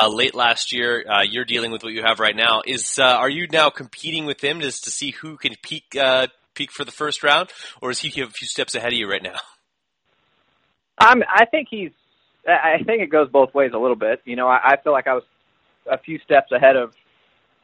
late 0.09 0.37
last 0.37 0.73
year. 0.73 1.05
you're 1.25 1.45
dealing 1.45 1.73
with 1.73 1.83
what 1.83 1.93
you 1.93 2.03
have 2.03 2.21
right 2.21 2.37
now. 2.37 2.63
Is 2.65 3.01
are 3.01 3.29
you 3.29 3.49
now 3.53 3.69
competing 3.69 4.27
with 4.27 4.41
him 4.43 4.61
just 4.61 4.85
to 4.85 4.91
see 4.91 5.11
who 5.11 5.37
can 5.39 5.57
peak 5.61 5.97
peak 6.59 6.73
for 6.73 6.85
the 6.85 6.93
first 6.93 7.23
round, 7.23 7.51
or 7.81 7.91
is 7.91 8.01
he 8.01 8.09
a 8.21 8.27
few 8.27 8.47
steps 8.47 8.75
ahead 8.75 8.93
of 8.93 8.99
you 8.99 9.09
right 9.09 9.23
now? 9.23 9.37
Um, 10.99 11.23
I 11.33 11.45
think 11.47 11.69
he's. 11.71 11.93
I 12.47 12.83
think 12.85 13.03
it 13.03 13.11
goes 13.11 13.29
both 13.31 13.55
ways 13.55 13.73
a 13.75 13.79
little 13.79 13.97
bit. 13.97 14.23
You 14.25 14.35
know, 14.35 14.49
I, 14.49 14.73
I 14.73 14.77
feel 14.83 14.93
like 14.93 15.07
I 15.07 15.15
was 15.15 15.23
a 15.91 15.99
few 15.99 16.19
steps 16.21 16.51
ahead 16.51 16.77
of, 16.77 16.95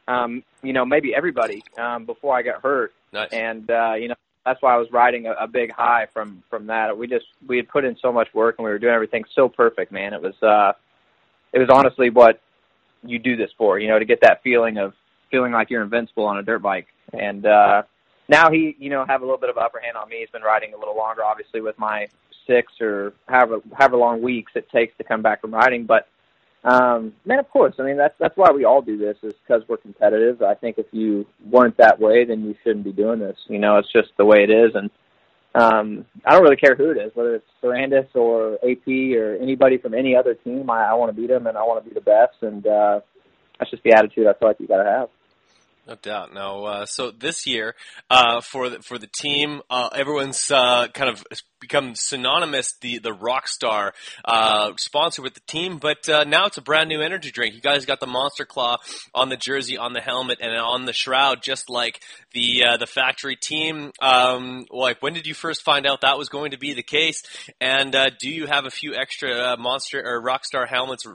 um, 0.07 0.43
you 0.61 0.73
know, 0.73 0.85
maybe 0.85 1.15
everybody 1.15 1.63
um, 1.77 2.05
before 2.05 2.37
I 2.37 2.43
got 2.43 2.61
hurt, 2.61 2.93
nice. 3.11 3.29
and 3.31 3.69
uh, 3.69 3.93
you 3.95 4.07
know 4.09 4.15
that's 4.45 4.61
why 4.61 4.73
I 4.75 4.77
was 4.77 4.87
riding 4.91 5.25
a, 5.25 5.33
a 5.33 5.47
big 5.47 5.71
high 5.71 6.07
from 6.13 6.43
from 6.49 6.67
that. 6.67 6.97
We 6.97 7.07
just 7.07 7.25
we 7.47 7.57
had 7.57 7.67
put 7.67 7.83
in 7.83 7.97
so 8.01 8.11
much 8.11 8.27
work 8.33 8.55
and 8.57 8.65
we 8.65 8.71
were 8.71 8.79
doing 8.79 8.93
everything 8.93 9.25
so 9.33 9.49
perfect, 9.49 9.91
man. 9.91 10.13
It 10.13 10.21
was 10.21 10.35
uh, 10.41 10.73
it 11.51 11.59
was 11.59 11.69
honestly 11.69 12.09
what 12.09 12.39
you 13.03 13.19
do 13.19 13.35
this 13.35 13.49
for, 13.57 13.79
you 13.79 13.87
know, 13.87 13.99
to 13.99 14.05
get 14.05 14.21
that 14.21 14.43
feeling 14.43 14.77
of 14.77 14.93
feeling 15.31 15.51
like 15.51 15.69
you're 15.69 15.83
invincible 15.83 16.25
on 16.25 16.37
a 16.37 16.43
dirt 16.43 16.61
bike, 16.61 16.87
and 17.11 17.45
uh, 17.45 17.83
now 18.27 18.51
he, 18.51 18.75
you 18.79 18.89
know, 18.89 19.05
have 19.05 19.21
a 19.21 19.25
little 19.25 19.39
bit 19.39 19.49
of 19.49 19.57
upper 19.57 19.79
hand 19.79 19.97
on 19.97 20.09
me. 20.09 20.17
He's 20.19 20.29
been 20.29 20.41
riding 20.41 20.73
a 20.73 20.77
little 20.77 20.95
longer, 20.95 21.23
obviously, 21.23 21.61
with 21.61 21.77
my 21.77 22.07
six 22.47 22.71
or 22.81 23.13
however 23.27 23.59
however 23.73 23.97
long 23.97 24.21
weeks 24.21 24.51
it 24.55 24.69
takes 24.69 24.95
to 24.97 25.03
come 25.03 25.21
back 25.21 25.41
from 25.41 25.53
riding. 25.53 25.85
But 25.85 26.07
um, 26.63 27.13
man, 27.25 27.39
of 27.39 27.49
course, 27.49 27.75
I 27.79 27.83
mean 27.83 27.97
that's 27.97 28.15
that's 28.19 28.35
why 28.37 28.51
we 28.51 28.65
all 28.65 28.81
do 28.81 28.97
this 28.97 29.17
is 29.23 29.33
because 29.47 29.63
we're 29.67 29.77
competitive. 29.77 30.41
I 30.41 30.55
think 30.55 30.77
if 30.77 30.87
you 30.91 31.25
weren't 31.49 31.77
that 31.77 31.99
way, 31.99 32.25
then 32.25 32.43
you 32.43 32.55
shouldn't 32.63 32.85
be 32.85 32.91
doing 32.91 33.19
this. 33.19 33.37
You 33.47 33.59
know, 33.59 33.77
it's 33.77 33.91
just 33.91 34.09
the 34.17 34.25
way 34.25 34.43
it 34.43 34.49
is, 34.49 34.71
and 34.73 34.89
um, 35.53 36.05
I 36.25 36.31
don't 36.31 36.43
really 36.43 36.55
care 36.55 36.75
who 36.75 36.91
it 36.91 36.97
is, 36.97 37.11
whether 37.13 37.35
it's 37.35 37.47
Ferrandis 37.63 38.13
or 38.15 38.55
AP 38.55 38.87
or 39.17 39.35
anybody 39.41 39.77
from 39.77 39.93
any 39.93 40.15
other 40.15 40.33
team. 40.33 40.69
I, 40.69 40.85
I 40.85 40.93
want 40.93 41.15
to 41.15 41.19
beat 41.19 41.29
them, 41.29 41.47
and 41.47 41.57
I 41.57 41.63
want 41.63 41.83
to 41.83 41.89
be 41.89 41.93
the 41.93 42.01
best, 42.01 42.35
and 42.41 42.65
uh, 42.65 42.99
that's 43.59 43.71
just 43.71 43.83
the 43.83 43.93
attitude 43.93 44.27
I 44.27 44.33
feel 44.33 44.47
like 44.47 44.59
you 44.59 44.67
got 44.67 44.83
to 44.83 44.89
have. 44.89 45.09
No 45.87 45.95
doubt. 46.01 46.33
Now, 46.33 46.63
uh, 46.63 46.85
so 46.87 47.11
this 47.11 47.45
year 47.45 47.75
uh, 48.09 48.41
for 48.41 48.69
the, 48.69 48.81
for 48.81 48.97
the 48.97 49.07
team, 49.07 49.61
uh, 49.69 49.89
everyone's 49.93 50.49
uh, 50.49 50.87
kind 50.87 51.11
of 51.11 51.23
become 51.61 51.93
synonymous 51.93 52.73
the 52.81 52.97
the 52.97 53.11
Rockstar 53.11 53.91
uh, 54.23 54.71
sponsor 54.77 55.21
with 55.21 55.35
the 55.35 55.41
team, 55.47 55.77
but 55.77 56.09
uh, 56.09 56.23
now 56.23 56.47
it's 56.47 56.57
a 56.57 56.61
brand 56.63 56.89
new 56.89 57.01
energy 57.01 57.29
drink. 57.29 57.53
You 57.53 57.61
guys 57.61 57.85
got 57.85 57.99
the 57.99 58.07
Monster 58.07 58.45
Claw 58.45 58.77
on 59.13 59.29
the 59.29 59.37
jersey, 59.37 59.77
on 59.77 59.93
the 59.93 60.01
helmet, 60.01 60.39
and 60.41 60.57
on 60.57 60.85
the 60.85 60.93
shroud, 60.93 61.43
just 61.43 61.69
like 61.69 62.01
the 62.33 62.63
the 62.79 62.87
factory 62.87 63.35
team. 63.35 63.91
Um, 64.01 64.65
like, 64.71 65.03
when 65.03 65.13
did 65.13 65.27
you 65.27 65.35
first 65.35 65.61
find 65.61 65.85
out 65.85 66.01
that 66.01 66.17
was 66.17 66.29
going 66.29 66.49
to 66.51 66.57
be 66.57 66.73
the 66.73 66.83
case? 66.83 67.21
And 67.61 67.91
do 68.19 68.29
you 68.29 68.47
have 68.47 68.65
a 68.65 68.71
few 68.71 68.95
extra 68.95 69.55
Monster 69.57 70.01
or 70.03 70.19
Rockstar 70.19 70.67
helmets 70.67 71.05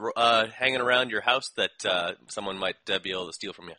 hanging 0.57 0.79
around 0.79 1.09
your 1.09 1.21
house 1.21 1.49
that 1.57 2.15
someone 2.29 2.57
might 2.57 2.75
be 3.03 3.11
able 3.11 3.27
to 3.27 3.33
steal 3.33 3.51
from 3.51 3.67
you? 3.67 3.75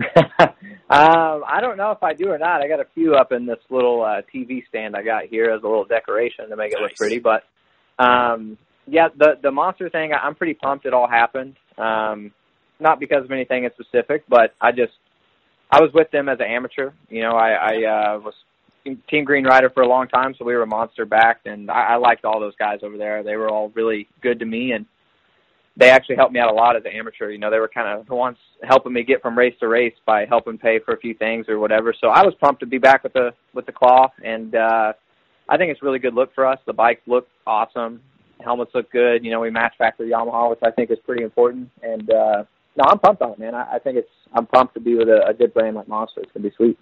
um, 0.40 1.44
I 1.46 1.58
don't 1.60 1.76
know 1.76 1.90
if 1.90 2.02
I 2.02 2.14
do 2.14 2.30
or 2.30 2.38
not. 2.38 2.62
I 2.62 2.68
got 2.68 2.80
a 2.80 2.86
few 2.94 3.14
up 3.14 3.32
in 3.32 3.46
this 3.46 3.58
little 3.68 4.02
uh, 4.02 4.22
TV 4.34 4.66
stand 4.68 4.96
I 4.96 5.02
got 5.02 5.24
here 5.24 5.50
as 5.50 5.62
a 5.62 5.66
little 5.66 5.84
decoration 5.84 6.48
to 6.48 6.56
make 6.56 6.72
it 6.72 6.76
nice. 6.80 6.90
look 6.90 6.96
pretty. 6.96 7.18
But 7.18 7.44
um, 7.98 8.56
yeah, 8.86 9.08
the 9.16 9.38
the 9.42 9.50
monster 9.50 9.90
thing, 9.90 10.12
I'm 10.12 10.34
pretty 10.34 10.54
pumped. 10.54 10.86
It 10.86 10.94
all 10.94 11.08
happened. 11.08 11.56
Um, 11.78 12.32
not 12.78 12.98
because 12.98 13.24
of 13.24 13.30
anything 13.30 13.64
in 13.64 13.70
specific, 13.72 14.24
but 14.28 14.54
I 14.60 14.72
just 14.72 14.92
I 15.70 15.80
was 15.80 15.90
with 15.92 16.10
them 16.10 16.28
as 16.28 16.38
an 16.40 16.46
amateur. 16.46 16.90
You 17.08 17.22
know, 17.22 17.32
I, 17.32 17.50
I 17.50 17.74
uh, 18.14 18.18
was 18.20 18.34
Team 19.08 19.24
Green 19.24 19.44
Rider 19.44 19.70
for 19.70 19.82
a 19.82 19.88
long 19.88 20.08
time, 20.08 20.34
so 20.38 20.44
we 20.44 20.54
were 20.54 20.66
monster 20.66 21.04
backed, 21.04 21.46
and 21.46 21.70
I, 21.70 21.92
I 21.92 21.96
liked 21.96 22.24
all 22.24 22.40
those 22.40 22.56
guys 22.56 22.80
over 22.82 22.96
there. 22.96 23.22
They 23.22 23.36
were 23.36 23.50
all 23.50 23.70
really 23.74 24.08
good 24.22 24.38
to 24.40 24.46
me, 24.46 24.72
and 24.72 24.86
they 25.80 25.88
actually 25.88 26.16
helped 26.16 26.34
me 26.34 26.38
out 26.38 26.50
a 26.50 26.54
lot 26.54 26.76
as 26.76 26.82
an 26.84 26.92
amateur. 26.92 27.30
You 27.30 27.38
know, 27.38 27.50
they 27.50 27.58
were 27.58 27.66
kind 27.66 27.88
of 27.88 28.06
the 28.06 28.14
ones 28.14 28.36
helping 28.62 28.92
me 28.92 29.02
get 29.02 29.22
from 29.22 29.36
race 29.36 29.54
to 29.60 29.66
race 29.66 29.94
by 30.04 30.26
helping 30.26 30.58
pay 30.58 30.78
for 30.78 30.92
a 30.94 30.98
few 30.98 31.14
things 31.14 31.46
or 31.48 31.58
whatever. 31.58 31.94
So 31.98 32.08
I 32.08 32.22
was 32.22 32.34
pumped 32.38 32.60
to 32.60 32.66
be 32.66 32.76
back 32.76 33.02
with 33.02 33.14
the 33.14 33.30
with 33.54 33.64
the 33.64 33.72
claw, 33.72 34.08
and 34.22 34.54
uh, 34.54 34.92
I 35.48 35.56
think 35.56 35.72
it's 35.72 35.80
a 35.82 35.84
really 35.84 35.98
good 35.98 36.14
look 36.14 36.34
for 36.34 36.46
us. 36.46 36.58
The 36.66 36.74
bikes 36.74 37.00
look 37.06 37.26
awesome, 37.46 38.02
helmets 38.44 38.72
look 38.74 38.92
good. 38.92 39.24
You 39.24 39.30
know, 39.30 39.40
we 39.40 39.50
match 39.50 39.72
factory 39.78 40.10
Yamaha, 40.10 40.50
which 40.50 40.60
I 40.62 40.70
think 40.70 40.90
is 40.90 40.98
pretty 41.06 41.24
important. 41.24 41.70
And 41.82 42.10
uh, 42.10 42.44
no, 42.76 42.84
I'm 42.86 42.98
pumped 42.98 43.22
on 43.22 43.32
it, 43.32 43.38
man. 43.38 43.54
I, 43.54 43.76
I 43.76 43.78
think 43.78 43.96
it's 43.96 44.10
I'm 44.34 44.46
pumped 44.46 44.74
to 44.74 44.80
be 44.80 44.96
with 44.96 45.08
a, 45.08 45.26
a 45.28 45.32
good 45.32 45.54
brand 45.54 45.76
like 45.76 45.88
Monster. 45.88 46.20
It's 46.20 46.32
gonna 46.32 46.46
be 46.46 46.54
sweet. 46.56 46.78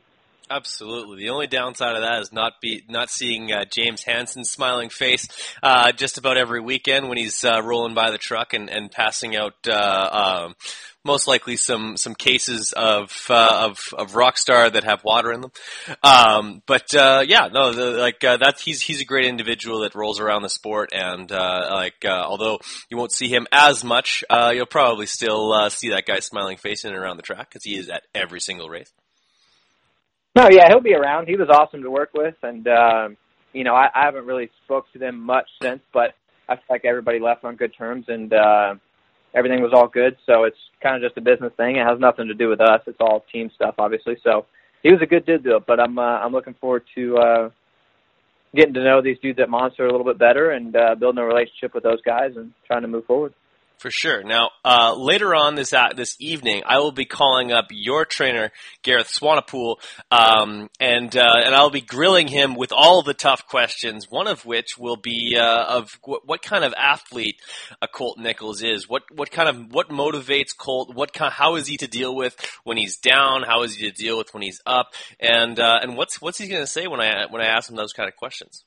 Absolutely. 0.51 1.19
The 1.19 1.31
only 1.31 1.47
downside 1.47 1.95
of 1.95 2.03
that 2.03 2.21
is 2.21 2.33
not 2.33 2.55
be 2.61 2.83
not 2.89 3.11
seeing 3.11 3.53
uh, 3.53 3.65
James 3.71 4.03
Hansen's 4.03 4.51
smiling 4.51 4.89
face 4.89 5.29
uh, 5.63 5.93
just 5.93 6.17
about 6.17 6.39
every 6.39 6.61
weekend 6.61 7.09
when 7.09 7.19
he's 7.19 7.45
uh, 7.45 7.61
rolling 7.63 7.95
by 7.95 8.11
the 8.11 8.19
truck 8.19 8.55
and, 8.55 8.71
and 8.71 8.91
passing 8.91 9.37
out 9.37 9.55
uh, 9.69 10.45
um, 10.47 10.55
most 11.05 11.29
likely 11.29 11.57
some 11.57 11.99
some 11.99 12.15
cases 12.15 12.73
of 12.73 13.27
uh, 13.29 13.69
of 13.69 13.79
of 13.93 14.13
Rockstar 14.13 14.73
that 14.73 14.85
have 14.85 15.05
water 15.05 15.33
in 15.33 15.43
them. 15.43 15.53
Um, 16.03 16.63
but 16.67 16.95
uh, 16.95 17.25
yeah, 17.27 17.49
no, 17.53 17.75
the, 17.75 17.99
like 17.99 18.21
that 18.21 18.59
he's 18.59 18.81
he's 18.81 19.03
a 19.03 19.07
great 19.07 19.27
individual 19.27 19.81
that 19.81 19.95
rolls 19.95 20.19
around 20.19 20.43
the 20.43 20.49
sport 20.49 20.95
and 20.95 21.31
like 21.31 22.05
although 22.07 22.59
you 22.91 22.97
won't 22.97 23.13
see 23.13 23.29
him 23.29 23.47
as 23.53 23.85
much, 23.85 24.25
you'll 24.31 24.67
probably 24.67 25.07
still 25.07 25.69
see 25.69 25.91
that 25.91 26.07
guy 26.07 26.21
smiling 26.21 26.57
face 26.57 26.85
in 26.85 26.93
and 26.93 26.99
around 26.99 27.19
the 27.19 27.23
track 27.23 27.51
because 27.51 27.65
he 27.65 27.77
is 27.77 27.91
at 27.91 28.05
every 28.15 28.41
single 28.41 28.71
race. 28.71 28.91
No, 30.37 30.49
yeah, 30.51 30.69
he'll 30.69 30.81
be 30.81 30.95
around. 30.95 31.27
He 31.27 31.37
was 31.37 31.49
awesome 31.49 31.83
to 31.83 31.91
work 31.91 32.11
with, 32.15 32.35
and 32.43 32.67
uh, 32.69 33.09
you 33.53 33.65
know, 33.65 33.75
I, 33.75 33.89
I 33.95 34.05
haven't 34.05 34.27
really 34.27 34.51
spoke 34.65 34.91
to 34.93 34.99
them 34.99 35.21
much 35.21 35.49
since, 35.61 35.81
but 35.93 36.15
I 36.49 36.57
feel 36.57 36.65
like 36.71 36.85
everybody 36.85 37.19
left 37.19 37.45
on 37.45 37.57
good 37.57 37.75
terms, 37.77 38.05
and 38.09 38.33
uh, 38.33 38.75
everything 39.35 39.63
was 39.63 39.73
all 39.75 39.89
good. 39.89 40.17
So 40.27 40.45
it's 40.45 40.57
kind 40.83 40.97
of 40.97 41.03
just 41.03 41.19
a 41.19 41.21
business 41.21 41.53
thing. 41.57 41.77
It 41.77 41.87
has 41.87 41.99
nothing 41.99 42.29
to 42.29 42.35
do 42.35 42.49
with 42.49 42.61
us. 42.61 42.81
It's 42.87 43.01
all 43.01 43.25
team 43.33 43.51
stuff, 43.55 43.75
obviously. 43.79 44.17
So 44.23 44.47
he 44.83 44.93
was 44.93 45.03
a 45.03 45.07
good 45.07 45.27
dude, 45.27 45.45
though. 45.45 45.63
But 45.67 45.81
I'm 45.81 45.99
uh, 45.99 46.19
I'm 46.19 46.33
looking 46.33 46.55
forward 46.61 46.85
to 46.95 47.17
uh, 47.19 47.51
getting 48.55 48.75
to 48.75 48.85
know 48.85 49.03
these 49.03 49.19
dudes 49.21 49.41
at 49.41 49.51
Monster 49.51 49.87
a 49.87 49.91
little 49.91 50.07
bit 50.07 50.19
better 50.19 50.53
and 50.53 50.77
uh, 50.77 50.95
building 50.95 51.23
a 51.23 51.27
relationship 51.27 51.75
with 51.75 51.83
those 51.83 52.01
guys 52.03 52.33
and 52.37 52.53
trying 52.67 52.83
to 52.83 52.89
move 52.89 53.07
forward. 53.07 53.35
For 53.79 53.93
sure. 53.93 54.25
Now, 54.25 54.51
uh, 54.65 54.97
later 54.97 55.37
on 55.37 55.55
this 55.55 55.73
uh, 55.73 55.91
this 55.95 56.17
evening, 56.19 56.63
I 56.67 56.79
will 56.79 56.91
be 56.91 57.05
calling 57.05 57.53
up 57.53 57.67
your 57.71 58.05
trainer, 58.05 58.51
Gareth 58.83 59.07
Swanepoel, 59.07 59.77
um, 60.11 60.69
and 60.81 61.17
uh, 61.17 61.35
and 61.45 61.55
I'll 61.55 61.71
be 61.71 61.81
grilling 61.81 62.27
him 62.27 62.57
with 62.57 62.73
all 62.73 63.03
the 63.03 63.15
tough 63.15 63.47
questions. 63.47 64.11
One 64.11 64.27
of 64.27 64.45
which 64.45 64.77
will 64.77 64.97
be 64.97 65.37
uh, 65.39 65.65
of 65.65 65.97
what, 66.03 66.27
what, 66.27 66.43
kind 66.43 66.65
of 66.65 66.75
athlete 66.77 67.37
a 67.81 67.87
Colt 67.87 68.19
Nichols 68.19 68.65
is. 68.65 68.89
What 68.89 69.05
what 69.15 69.31
kind 69.31 69.49
of 69.49 69.73
what 69.73 69.91
motivates 69.91 70.57
Colt? 70.57 70.93
What 70.93 71.13
kind, 71.13 71.33
how 71.33 71.55
is 71.55 71.69
he 71.69 71.77
to 71.77 71.87
deal 71.87 72.17
with 72.17 72.37
when 72.65 72.79
he's 72.79 72.97
down? 72.97 73.45
How 73.45 73.63
is 73.63 73.77
he 73.77 73.89
to 73.89 73.95
deal 73.95 74.19
with 74.19 74.35
when 74.35 74.43
he's 74.43 74.61
up? 74.67 74.89
And 75.21 75.61
uh, 75.61 75.79
and 75.83 75.97
what's 75.97 76.21
what's 76.21 76.39
he 76.39 76.49
going 76.49 76.63
to 76.63 76.67
say 76.67 76.89
when 76.89 77.01
I 77.01 77.27
when 77.31 77.41
I 77.41 77.47
ask 77.47 77.71
him 77.71 77.77
those 77.77 77.93
kind 77.93 78.09
of 78.09 78.17
questions? 78.17 78.65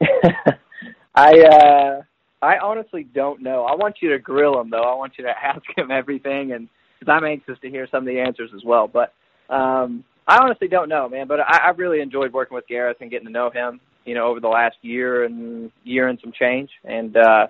I 1.14 1.40
uh, 1.40 2.02
I 2.42 2.58
honestly 2.58 3.04
don't 3.04 3.40
know. 3.40 3.64
I 3.64 3.76
want 3.76 3.96
you 4.00 4.10
to 4.10 4.18
grill 4.18 4.60
him 4.60 4.68
though. 4.68 4.82
I 4.82 4.94
want 4.96 5.14
you 5.16 5.24
to 5.24 5.30
ask 5.42 5.62
him 5.76 5.90
everything, 5.90 6.52
and 6.52 6.68
because 6.98 7.12
I'm 7.12 7.24
anxious 7.24 7.58
to 7.62 7.70
hear 7.70 7.86
some 7.90 8.06
of 8.06 8.06
the 8.06 8.20
answers 8.20 8.50
as 8.54 8.62
well. 8.64 8.88
But 8.88 9.14
um, 9.48 10.04
I 10.26 10.38
honestly 10.42 10.68
don't 10.68 10.88
know, 10.88 11.08
man. 11.08 11.28
But 11.28 11.40
I, 11.40 11.68
I've 11.68 11.78
really 11.78 12.00
enjoyed 12.00 12.32
working 12.32 12.54
with 12.54 12.66
Gareth 12.66 12.98
and 13.00 13.10
getting 13.10 13.26
to 13.26 13.32
know 13.32 13.50
him. 13.50 13.80
You 14.04 14.14
know, 14.16 14.26
over 14.26 14.40
the 14.40 14.48
last 14.48 14.76
year 14.82 15.24
and 15.24 15.70
year 15.84 16.08
and 16.08 16.18
some 16.20 16.32
change, 16.32 16.70
and 16.82 17.16
uh, 17.16 17.46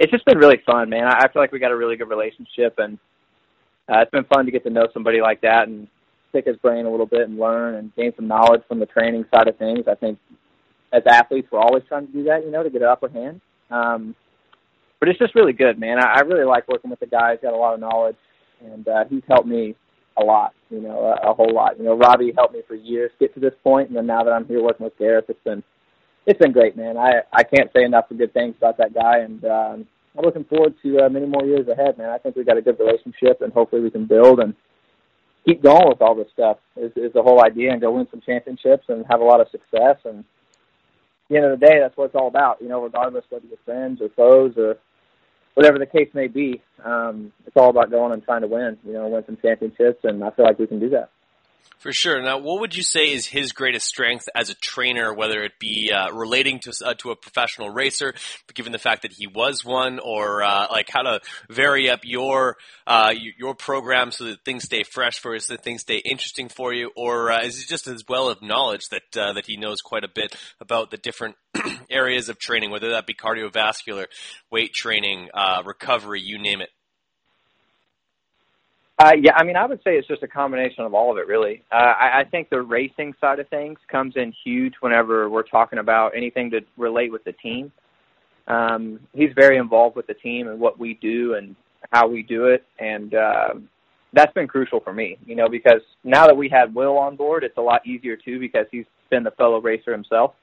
it's 0.00 0.10
just 0.10 0.24
been 0.24 0.38
really 0.38 0.60
fun, 0.66 0.90
man. 0.90 1.04
I, 1.04 1.18
I 1.20 1.32
feel 1.32 1.40
like 1.40 1.52
we 1.52 1.60
got 1.60 1.70
a 1.70 1.76
really 1.76 1.96
good 1.96 2.08
relationship, 2.08 2.74
and 2.78 2.98
uh, 3.88 4.00
it's 4.00 4.10
been 4.10 4.24
fun 4.24 4.44
to 4.46 4.50
get 4.50 4.64
to 4.64 4.70
know 4.70 4.88
somebody 4.92 5.20
like 5.20 5.40
that 5.42 5.68
and 5.68 5.86
pick 6.32 6.46
his 6.46 6.56
brain 6.56 6.84
a 6.84 6.90
little 6.90 7.06
bit 7.06 7.28
and 7.28 7.38
learn 7.38 7.76
and 7.76 7.94
gain 7.94 8.12
some 8.16 8.26
knowledge 8.26 8.62
from 8.66 8.80
the 8.80 8.86
training 8.86 9.24
side 9.32 9.46
of 9.46 9.56
things. 9.56 9.84
I 9.86 9.94
think 9.94 10.18
as 10.92 11.02
athletes, 11.06 11.46
we're 11.52 11.60
always 11.60 11.84
trying 11.88 12.08
to 12.08 12.12
do 12.12 12.24
that, 12.24 12.44
you 12.44 12.50
know, 12.50 12.64
to 12.64 12.70
get 12.70 12.82
an 12.82 12.88
upper 12.88 13.08
hand. 13.08 13.40
Um, 13.70 14.14
but 15.00 15.08
it's 15.08 15.18
just 15.18 15.34
really 15.34 15.52
good, 15.52 15.78
man. 15.78 15.98
I, 15.98 16.18
I 16.18 16.20
really 16.20 16.44
like 16.44 16.68
working 16.68 16.90
with 16.90 17.00
the 17.00 17.06
guy. 17.06 17.32
He's 17.32 17.42
got 17.42 17.54
a 17.54 17.56
lot 17.56 17.74
of 17.74 17.80
knowledge, 17.80 18.16
and 18.64 18.86
uh, 18.88 19.04
he's 19.08 19.22
helped 19.28 19.46
me 19.46 19.76
a 20.20 20.24
lot, 20.24 20.52
you 20.70 20.80
know, 20.80 21.00
a, 21.00 21.30
a 21.30 21.34
whole 21.34 21.52
lot. 21.52 21.78
You 21.78 21.84
know, 21.84 21.96
Robbie 21.96 22.32
helped 22.36 22.54
me 22.54 22.62
for 22.66 22.74
years 22.74 23.10
get 23.20 23.32
to 23.34 23.40
this 23.40 23.54
point, 23.62 23.88
and 23.88 23.96
then 23.96 24.06
now 24.06 24.24
that 24.24 24.32
I'm 24.32 24.46
here 24.46 24.62
working 24.62 24.84
with 24.84 24.98
Gareth, 24.98 25.26
it's 25.28 25.42
been 25.44 25.62
it's 26.26 26.38
been 26.38 26.52
great, 26.52 26.76
man. 26.76 26.96
I 26.96 27.22
I 27.32 27.42
can't 27.44 27.70
say 27.74 27.84
enough 27.84 28.06
good 28.16 28.34
things 28.34 28.54
about 28.58 28.76
that 28.78 28.94
guy, 28.94 29.18
and 29.18 29.44
um, 29.44 29.86
I'm 30.16 30.24
looking 30.24 30.44
forward 30.44 30.74
to 30.82 31.04
uh, 31.04 31.08
many 31.08 31.26
more 31.26 31.44
years 31.44 31.68
ahead, 31.68 31.96
man. 31.96 32.10
I 32.10 32.18
think 32.18 32.34
we've 32.34 32.46
got 32.46 32.58
a 32.58 32.62
good 32.62 32.78
relationship, 32.78 33.40
and 33.40 33.52
hopefully 33.52 33.82
we 33.82 33.90
can 33.90 34.06
build 34.06 34.40
and 34.40 34.54
keep 35.46 35.62
going 35.62 35.88
with 35.88 36.02
all 36.02 36.14
this 36.14 36.28
stuff. 36.32 36.58
Is, 36.76 36.90
is 36.96 37.12
the 37.14 37.22
whole 37.22 37.44
idea, 37.44 37.70
and 37.70 37.80
go 37.80 37.92
win 37.92 38.08
some 38.10 38.20
championships 38.20 38.84
and 38.88 39.06
have 39.08 39.20
a 39.20 39.24
lot 39.24 39.40
of 39.40 39.48
success 39.50 39.96
and 40.04 40.24
the 41.28 41.36
end 41.36 41.46
of 41.46 41.58
the 41.58 41.66
day, 41.66 41.78
that's 41.80 41.96
what 41.96 42.06
it's 42.06 42.14
all 42.14 42.28
about. 42.28 42.60
You 42.60 42.68
know, 42.68 42.82
regardless 42.82 43.24
whether 43.28 43.46
you're 43.46 43.58
friends 43.64 44.00
or 44.00 44.08
foes 44.10 44.54
or 44.56 44.76
whatever 45.54 45.78
the 45.78 45.86
case 45.86 46.08
may 46.14 46.28
be, 46.28 46.62
um, 46.84 47.32
it's 47.46 47.56
all 47.56 47.70
about 47.70 47.90
going 47.90 48.12
and 48.12 48.22
trying 48.22 48.42
to 48.42 48.46
win. 48.46 48.78
You 48.84 48.94
know, 48.94 49.08
win 49.08 49.24
some 49.26 49.38
championships, 49.42 50.00
and 50.04 50.22
I 50.22 50.30
feel 50.30 50.44
like 50.44 50.58
we 50.58 50.66
can 50.66 50.80
do 50.80 50.90
that. 50.90 51.10
For 51.78 51.92
sure. 51.92 52.20
Now, 52.20 52.38
what 52.38 52.60
would 52.60 52.74
you 52.74 52.82
say 52.82 53.12
is 53.12 53.24
his 53.24 53.52
greatest 53.52 53.86
strength 53.86 54.28
as 54.34 54.50
a 54.50 54.54
trainer, 54.54 55.14
whether 55.14 55.44
it 55.44 55.60
be 55.60 55.92
uh, 55.94 56.10
relating 56.12 56.58
to 56.60 56.72
uh, 56.84 56.94
to 56.94 57.12
a 57.12 57.16
professional 57.16 57.70
racer, 57.70 58.14
given 58.52 58.72
the 58.72 58.78
fact 58.78 59.02
that 59.02 59.12
he 59.12 59.28
was 59.28 59.64
one, 59.64 60.00
or 60.00 60.42
uh, 60.42 60.66
like 60.72 60.88
how 60.90 61.02
to 61.02 61.20
vary 61.48 61.88
up 61.88 62.00
your 62.02 62.56
uh, 62.88 63.14
your 63.38 63.54
program 63.54 64.10
so 64.10 64.24
that 64.24 64.44
things 64.44 64.64
stay 64.64 64.82
fresh 64.82 65.20
for 65.20 65.34
you, 65.34 65.40
so 65.40 65.54
that 65.54 65.62
things 65.62 65.82
stay 65.82 65.98
interesting 65.98 66.48
for 66.48 66.74
you, 66.74 66.90
or 66.96 67.30
uh, 67.30 67.44
is 67.44 67.60
he 67.60 67.64
just 67.64 67.86
as 67.86 68.02
well 68.08 68.28
of 68.28 68.42
knowledge 68.42 68.88
that 68.88 69.16
uh, 69.16 69.32
that 69.34 69.46
he 69.46 69.56
knows 69.56 69.80
quite 69.80 70.02
a 70.02 70.10
bit 70.12 70.34
about 70.60 70.90
the 70.90 70.96
different 70.96 71.36
areas 71.90 72.28
of 72.28 72.40
training, 72.40 72.72
whether 72.72 72.90
that 72.90 73.06
be 73.06 73.14
cardiovascular, 73.14 74.06
weight 74.50 74.72
training, 74.74 75.28
recovery, 75.64 76.20
you 76.20 76.38
name 76.38 76.60
it? 76.60 76.70
Uh, 79.00 79.12
yeah, 79.20 79.32
I 79.36 79.44
mean, 79.44 79.56
I 79.56 79.64
would 79.64 79.78
say 79.84 79.96
it's 79.96 80.08
just 80.08 80.24
a 80.24 80.28
combination 80.28 80.84
of 80.84 80.92
all 80.92 81.12
of 81.12 81.18
it, 81.18 81.28
really. 81.28 81.62
Uh, 81.70 81.76
I, 81.76 82.20
I 82.20 82.24
think 82.24 82.50
the 82.50 82.60
racing 82.62 83.14
side 83.20 83.38
of 83.38 83.48
things 83.48 83.78
comes 83.90 84.14
in 84.16 84.34
huge 84.44 84.74
whenever 84.80 85.30
we're 85.30 85.44
talking 85.44 85.78
about 85.78 86.16
anything 86.16 86.50
to 86.50 86.60
relate 86.76 87.12
with 87.12 87.22
the 87.22 87.32
team. 87.32 87.70
Um, 88.48 88.98
he's 89.12 89.30
very 89.36 89.56
involved 89.56 89.94
with 89.94 90.08
the 90.08 90.14
team 90.14 90.48
and 90.48 90.58
what 90.58 90.80
we 90.80 90.94
do 90.94 91.34
and 91.34 91.54
how 91.92 92.08
we 92.08 92.24
do 92.24 92.46
it, 92.46 92.64
and 92.80 93.14
uh, 93.14 93.54
that's 94.12 94.32
been 94.32 94.48
crucial 94.48 94.80
for 94.80 94.92
me, 94.92 95.16
you 95.24 95.36
know, 95.36 95.48
because 95.48 95.80
now 96.02 96.26
that 96.26 96.36
we 96.36 96.48
had 96.48 96.74
Will 96.74 96.98
on 96.98 97.14
board, 97.14 97.44
it's 97.44 97.56
a 97.56 97.62
lot 97.62 97.86
easier 97.86 98.16
too 98.16 98.40
because 98.40 98.66
he's 98.72 98.86
been 99.10 99.22
the 99.22 99.30
fellow 99.32 99.60
racer 99.60 99.92
himself. 99.92 100.34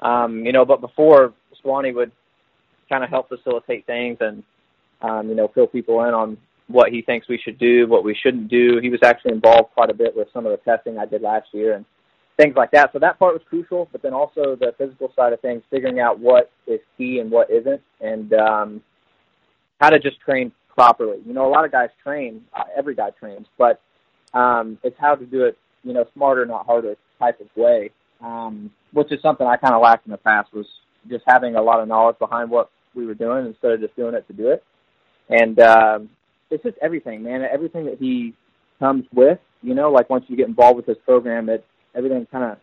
Um, 0.00 0.44
you 0.44 0.50
know, 0.52 0.64
but 0.64 0.80
before 0.80 1.34
Swanee 1.60 1.92
would 1.92 2.10
kind 2.88 3.04
of 3.04 3.10
help 3.10 3.28
facilitate 3.28 3.86
things 3.86 4.18
and 4.20 4.42
um, 5.02 5.28
you 5.28 5.36
know 5.36 5.48
fill 5.54 5.66
people 5.68 6.02
in 6.04 6.14
on 6.14 6.36
what 6.72 6.90
he 6.90 7.02
thinks 7.02 7.28
we 7.28 7.38
should 7.38 7.58
do, 7.58 7.86
what 7.86 8.04
we 8.04 8.14
shouldn't 8.14 8.48
do. 8.48 8.78
He 8.80 8.90
was 8.90 9.00
actually 9.02 9.32
involved 9.32 9.72
quite 9.74 9.90
a 9.90 9.94
bit 9.94 10.16
with 10.16 10.28
some 10.32 10.46
of 10.46 10.52
the 10.52 10.58
testing 10.58 10.98
I 10.98 11.06
did 11.06 11.22
last 11.22 11.48
year 11.52 11.74
and 11.74 11.84
things 12.36 12.54
like 12.56 12.70
that. 12.72 12.90
So 12.92 12.98
that 12.98 13.18
part 13.18 13.34
was 13.34 13.42
crucial, 13.48 13.88
but 13.92 14.02
then 14.02 14.14
also 14.14 14.56
the 14.56 14.74
physical 14.78 15.12
side 15.14 15.32
of 15.32 15.40
things, 15.40 15.62
figuring 15.70 16.00
out 16.00 16.18
what 16.18 16.50
is 16.66 16.80
key 16.96 17.18
and 17.18 17.30
what 17.30 17.50
isn't, 17.50 17.80
and 18.00 18.32
um, 18.32 18.82
how 19.80 19.90
to 19.90 19.98
just 19.98 20.20
train 20.20 20.52
properly. 20.74 21.18
You 21.26 21.34
know, 21.34 21.46
a 21.46 21.52
lot 21.52 21.64
of 21.64 21.72
guys 21.72 21.90
train, 22.02 22.42
uh, 22.56 22.64
every 22.76 22.94
guy 22.94 23.10
trains, 23.10 23.46
but 23.58 23.80
um, 24.34 24.78
it's 24.82 24.96
how 24.98 25.14
to 25.14 25.26
do 25.26 25.44
it, 25.44 25.58
you 25.84 25.92
know, 25.92 26.04
smarter, 26.14 26.46
not 26.46 26.66
harder 26.66 26.96
type 27.18 27.40
of 27.40 27.48
way, 27.56 27.90
um, 28.22 28.70
which 28.92 29.12
is 29.12 29.20
something 29.20 29.46
I 29.46 29.56
kind 29.56 29.74
of 29.74 29.82
lacked 29.82 30.06
in 30.06 30.12
the 30.12 30.18
past 30.18 30.52
was 30.52 30.66
just 31.10 31.24
having 31.26 31.56
a 31.56 31.62
lot 31.62 31.80
of 31.80 31.88
knowledge 31.88 32.18
behind 32.18 32.50
what 32.50 32.70
we 32.94 33.06
were 33.06 33.14
doing 33.14 33.46
instead 33.46 33.72
of 33.72 33.80
just 33.80 33.96
doing 33.96 34.14
it 34.14 34.26
to 34.28 34.32
do 34.32 34.50
it. 34.50 34.64
And 35.28 35.58
um, 35.60 36.10
it's 36.52 36.62
just 36.62 36.78
everything, 36.80 37.22
man. 37.22 37.42
Everything 37.42 37.86
that 37.86 37.98
he 37.98 38.34
comes 38.78 39.04
with, 39.12 39.38
you 39.62 39.74
know, 39.74 39.90
like 39.90 40.10
once 40.10 40.24
you 40.28 40.36
get 40.36 40.48
involved 40.48 40.76
with 40.76 40.86
his 40.86 40.98
program, 41.04 41.48
it 41.48 41.64
everything 41.94 42.26
kind 42.30 42.44
of 42.44 42.58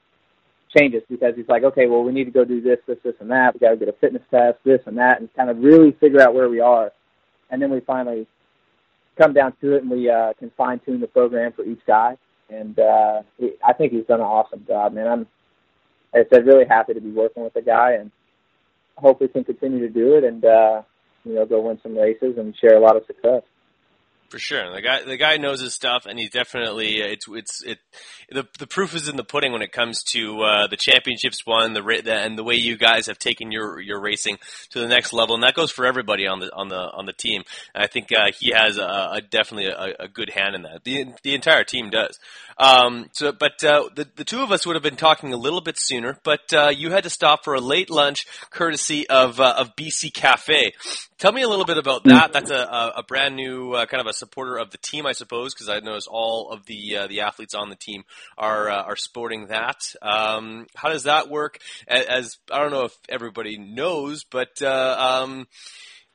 changes 0.76 1.02
because 1.10 1.34
he's 1.36 1.48
like, 1.48 1.64
okay, 1.64 1.88
well, 1.88 2.04
we 2.04 2.12
need 2.12 2.26
to 2.26 2.32
go 2.32 2.46
do 2.46 2.62
this, 2.62 2.78
this, 2.88 2.98
this, 3.04 3.16
and 3.20 3.32
that. 3.32 3.54
We 3.54 3.60
got 3.60 3.72
to 3.72 3.78
get 3.78 3.90
a 3.90 3.94
fitness 3.94 4.22
test, 4.30 4.58
this 4.64 4.82
and 4.86 4.98
that, 4.98 5.20
and 5.20 5.34
kind 5.36 5.50
of 5.50 5.58
really 5.58 5.92
figure 6.00 6.22
out 6.22 6.34
where 6.34 6.50
we 6.50 6.60
are, 6.60 6.92
and 7.50 7.62
then 7.62 7.72
we 7.72 7.80
finally 7.82 8.28
come 9.20 9.34
down 9.34 9.54
to 9.62 9.76
it, 9.76 9.82
and 9.82 9.92
we 9.92 10.10
uh, 10.10 10.34
can 10.38 10.52
fine 10.56 10.80
tune 10.86 11.02
the 11.02 11.08
program 11.08 11.52
for 11.54 11.66
each 11.66 11.82
guy. 11.86 12.18
And 12.50 12.78
uh, 12.80 13.22
he, 13.38 13.52
I 13.66 13.74
think 13.74 13.94
he's 13.94 14.06
done 14.06 14.22
an 14.22 14.26
awesome 14.26 14.66
job, 14.68 14.94
man. 14.94 15.08
I'm, 15.08 15.28
like 16.14 16.28
I 16.28 16.36
said, 16.36 16.46
really 16.46 16.66
happy 16.66 16.94
to 16.94 17.02
be 17.02 17.12
working 17.12 17.44
with 17.44 17.54
the 17.54 17.62
guy, 17.62 17.94
and 17.94 18.12
hope 18.98 19.22
we 19.22 19.28
can 19.28 19.44
continue 19.44 19.80
to 19.80 19.90
do 19.90 20.16
it, 20.16 20.24
and 20.24 20.44
uh, 20.46 20.82
you 21.24 21.36
know, 21.36 21.46
go 21.46 21.62
win 21.62 21.80
some 21.84 21.98
races 21.98 22.38
and 22.38 22.56
share 22.58 22.78
a 22.78 22.80
lot 22.80 22.96
of 22.96 23.06
success. 23.06 23.44
For 24.30 24.38
sure, 24.38 24.72
the 24.72 24.82
guy 24.82 25.04
the 25.04 25.18
guy 25.18 25.38
knows 25.38 25.60
his 25.60 25.74
stuff, 25.74 26.06
and 26.06 26.20
he's 26.20 26.30
definitely 26.30 26.98
it's 26.98 27.26
it's 27.28 27.64
it. 27.64 27.80
The 28.30 28.48
the 28.60 28.68
proof 28.68 28.94
is 28.94 29.10
in 29.10 29.16
the 29.16 29.24
pudding 29.24 29.52
when 29.52 29.64
it 29.64 29.72
comes 29.72 30.04
to 30.12 30.42
uh, 30.42 30.68
the 30.68 30.78
championships 30.78 31.48
won, 31.48 31.74
the, 31.74 31.82
the 31.82 32.14
and 32.14 32.38
the 32.38 32.44
way 32.44 32.54
you 32.54 32.78
guys 32.78 33.08
have 33.08 33.18
taken 33.18 33.52
your 33.52 33.80
your 33.80 34.00
racing 34.00 34.38
to 34.70 34.80
the 34.80 34.88
next 34.88 35.14
level, 35.14 35.34
and 35.34 35.44
that 35.44 35.56
goes 35.56 35.72
for 35.72 35.86
everybody 35.86 36.28
on 36.28 36.40
the 36.40 36.54
on 36.56 36.68
the 36.68 36.76
on 36.76 37.08
the 37.08 37.14
team. 37.14 37.42
And 37.74 37.84
I 37.84 37.88
think 37.88 38.12
uh, 38.12 38.28
he 38.38 38.52
has 38.54 38.78
a, 38.78 38.84
a 39.14 39.22
definitely 39.28 39.66
a, 39.66 39.96
a, 40.04 40.08
good 40.08 40.30
hand 40.30 40.54
in 40.54 40.62
that. 40.62 40.84
The 40.84 41.08
the 41.24 41.34
entire 41.34 41.64
team 41.64 41.90
does. 41.90 42.20
Um, 42.60 43.10
so, 43.14 43.32
but 43.32 43.64
uh, 43.64 43.88
the 43.96 44.06
the 44.18 44.26
two 44.26 44.42
of 44.42 44.52
us 44.52 44.66
would 44.66 44.76
have 44.76 44.84
been 44.84 44.98
talking 44.98 45.32
a 45.32 45.38
little 45.38 45.62
bit 45.62 45.80
sooner, 45.80 46.20
but 46.24 46.54
uh, 46.54 46.72
you 46.76 46.92
had 46.92 47.04
to 47.06 47.10
stop 47.10 47.46
for 47.46 47.54
a 47.54 47.62
late 47.62 47.90
lunch, 47.90 48.28
courtesy 48.50 49.10
of 49.10 49.40
uh, 49.40 49.56
of 49.58 49.78
BC 49.78 50.14
Cafe. 50.14 50.74
Tell 51.18 51.32
me 51.32 51.42
a 51.42 51.48
little 51.48 51.66
bit 51.66 51.78
about 51.78 52.04
that. 52.04 52.34
That's 52.34 52.52
a, 52.52 52.94
a 52.98 53.04
brand 53.04 53.38
new 53.38 53.74
uh, 53.74 53.86
kind 53.86 54.02
of 54.02 54.08
a 54.08 54.14
supporter 54.14 54.58
of 54.58 54.72
the 54.72 54.78
team, 54.78 55.06
I 55.06 55.14
suppose, 55.14 55.54
because 55.54 55.70
I 55.70 55.80
notice 55.80 56.08
all 56.08 56.50
of 56.52 56.66
the 56.66 56.98
uh, 56.98 57.08
the 57.08 57.22
athletes 57.22 57.54
on 57.54 57.70
the 57.70 57.78
team 57.78 58.04
are 58.38 58.70
uh, 58.70 58.84
are 58.84 58.98
sporting 58.98 59.48
that. 59.48 59.80
Um, 60.02 60.68
how 60.76 60.90
does 60.90 61.04
that 61.04 61.30
work? 61.30 61.60
As, 61.88 62.06
as, 62.06 62.38
I 62.52 62.60
don't 62.60 62.72
know 62.72 62.86
if 62.86 62.98
everybody 63.08 63.58
knows, 63.58 64.26
but 64.26 64.62
um, 64.62 65.48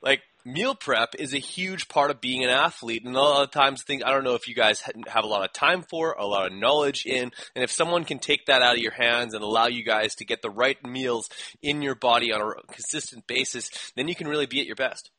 like 0.02 0.20
meal 0.44 0.74
prep 0.74 1.14
is 1.18 1.34
a 1.34 1.38
huge 1.38 1.88
part 1.88 2.10
of 2.10 2.20
being 2.20 2.44
an 2.44 2.50
athlete, 2.50 3.04
and 3.04 3.14
a 3.14 3.20
lot 3.20 3.44
of 3.44 3.50
times 3.50 3.82
things 3.82 4.02
I 4.04 4.10
don't 4.10 4.24
know 4.24 4.34
if 4.34 4.48
you 4.48 4.54
guys 4.54 4.82
have 5.08 5.24
a 5.24 5.28
lot 5.28 5.44
of 5.44 5.52
time 5.52 5.82
for, 5.82 6.12
a 6.12 6.26
lot 6.26 6.46
of 6.46 6.52
knowledge 6.52 7.06
in, 7.06 7.32
and 7.54 7.64
if 7.64 7.70
someone 7.70 8.04
can 8.04 8.18
take 8.18 8.46
that 8.46 8.62
out 8.62 8.76
of 8.76 8.82
your 8.82 8.92
hands 8.92 9.34
and 9.34 9.42
allow 9.42 9.66
you 9.66 9.84
guys 9.84 10.14
to 10.16 10.24
get 10.24 10.42
the 10.42 10.50
right 10.50 10.82
meals 10.84 11.28
in 11.62 11.82
your 11.82 11.94
body 11.94 12.32
on 12.32 12.40
a 12.40 12.72
consistent 12.72 13.26
basis, 13.26 13.70
then 13.96 14.08
you 14.08 14.14
can 14.14 14.28
really 14.28 14.46
be 14.46 14.60
at 14.60 14.66
your 14.66 14.76
best. 14.76 15.10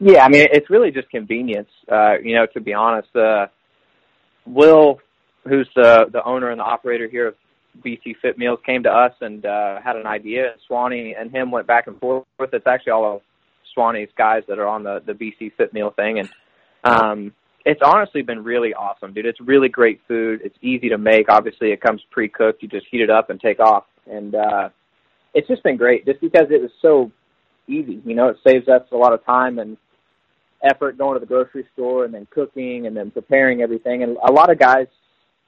Yeah, 0.00 0.24
I 0.24 0.28
mean 0.28 0.46
it's 0.52 0.70
really 0.70 0.92
just 0.92 1.10
convenience. 1.10 1.70
Uh, 1.90 2.18
you 2.22 2.36
know, 2.36 2.46
to 2.54 2.60
be 2.60 2.72
honest, 2.72 3.14
uh, 3.16 3.46
Will 4.46 5.00
who's 5.44 5.68
the 5.74 6.06
the 6.12 6.22
owner 6.24 6.50
and 6.50 6.60
the 6.60 6.64
operator 6.64 7.08
here 7.08 7.28
of 7.28 7.34
BC 7.84 8.16
Fit 8.20 8.38
Meals, 8.38 8.58
came 8.64 8.82
to 8.84 8.90
us 8.90 9.12
and 9.20 9.44
uh, 9.44 9.80
had 9.80 9.96
an 9.96 10.06
idea. 10.06 10.54
Swanee 10.66 11.14
and 11.18 11.30
him 11.30 11.50
went 11.50 11.66
back 11.66 11.86
and 11.86 11.98
forth. 11.98 12.24
It's 12.40 12.66
actually 12.66 12.92
all 12.92 13.22
Swanee's 13.76 14.10
guys 14.16 14.42
that 14.48 14.58
are 14.58 14.66
on 14.66 14.82
the 14.82 15.02
the 15.04 15.12
BC 15.12 15.52
Fit 15.56 15.72
Meal 15.72 15.90
thing, 15.90 16.18
and 16.18 16.28
um, 16.84 17.32
it's 17.64 17.80
honestly 17.84 18.22
been 18.22 18.42
really 18.42 18.74
awesome, 18.74 19.12
dude. 19.12 19.26
It's 19.26 19.40
really 19.40 19.68
great 19.68 20.00
food. 20.08 20.40
It's 20.44 20.56
easy 20.62 20.88
to 20.90 20.98
make. 20.98 21.28
Obviously, 21.28 21.72
it 21.72 21.80
comes 21.80 22.00
pre-cooked. 22.10 22.62
You 22.62 22.68
just 22.68 22.86
heat 22.90 23.00
it 23.00 23.10
up 23.10 23.30
and 23.30 23.40
take 23.40 23.60
off, 23.60 23.84
and 24.10 24.34
uh, 24.34 24.68
it's 25.34 25.48
just 25.48 25.62
been 25.62 25.76
great. 25.76 26.06
Just 26.06 26.20
because 26.20 26.46
it 26.50 26.62
was 26.62 26.70
so 26.80 27.10
easy, 27.66 28.00
you 28.04 28.14
know, 28.14 28.28
it 28.28 28.38
saves 28.46 28.68
us 28.68 28.82
a 28.92 28.96
lot 28.96 29.12
of 29.12 29.24
time 29.24 29.58
and 29.58 29.76
effort 30.62 30.98
going 30.98 31.14
to 31.14 31.20
the 31.20 31.26
grocery 31.26 31.66
store 31.74 32.04
and 32.04 32.12
then 32.12 32.26
cooking 32.30 32.86
and 32.86 32.96
then 32.96 33.10
preparing 33.10 33.60
everything. 33.60 34.02
And 34.02 34.16
a 34.26 34.32
lot 34.32 34.50
of 34.50 34.58
guys 34.58 34.86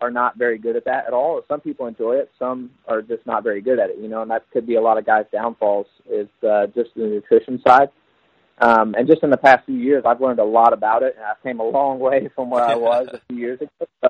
are 0.01 0.11
not 0.11 0.37
very 0.37 0.59
good 0.59 0.77
at 0.77 0.85
that 0.85 1.07
at 1.07 1.13
all. 1.13 1.41
Some 1.49 1.61
people 1.61 1.87
enjoy 1.87 2.15
it. 2.15 2.31
Some 2.39 2.71
are 2.89 3.03
just 3.03 3.27
not 3.27 3.43
very 3.43 3.61
good 3.61 3.79
at 3.79 3.91
it, 3.91 3.99
you 3.99 4.09
know, 4.09 4.23
and 4.23 4.31
that 4.31 4.45
could 4.53 4.67
be 4.67 4.77
a 4.77 4.81
lot 4.81 4.99
of 4.99 5.05
guys' 5.05 5.27
downfalls 5.33 5.87
is 6.11 6.29
uh, 6.49 6.67
just 6.75 6.91
the 6.97 7.03
nutrition 7.03 7.61
side. 7.67 7.89
Um, 8.61 8.95
and 8.97 9.09
just 9.09 9.23
in 9.23 9.31
the 9.31 9.39
past 9.39 9.65
few 9.65 9.77
years, 9.77 10.05
I've 10.07 10.21
learned 10.21 10.39
a 10.39 10.45
lot 10.45 10.73
about 10.73 11.03
it, 11.03 11.15
and 11.17 11.25
I've 11.25 11.43
came 11.43 11.61
a 11.61 11.65
long 11.65 11.99
way 11.99 12.29
from 12.35 12.51
where 12.51 12.65
I 12.65 12.75
was 12.75 13.09
a 13.13 13.21
few 13.29 13.39
years 13.39 13.61
ago. 13.61 13.87
So, 14.03 14.09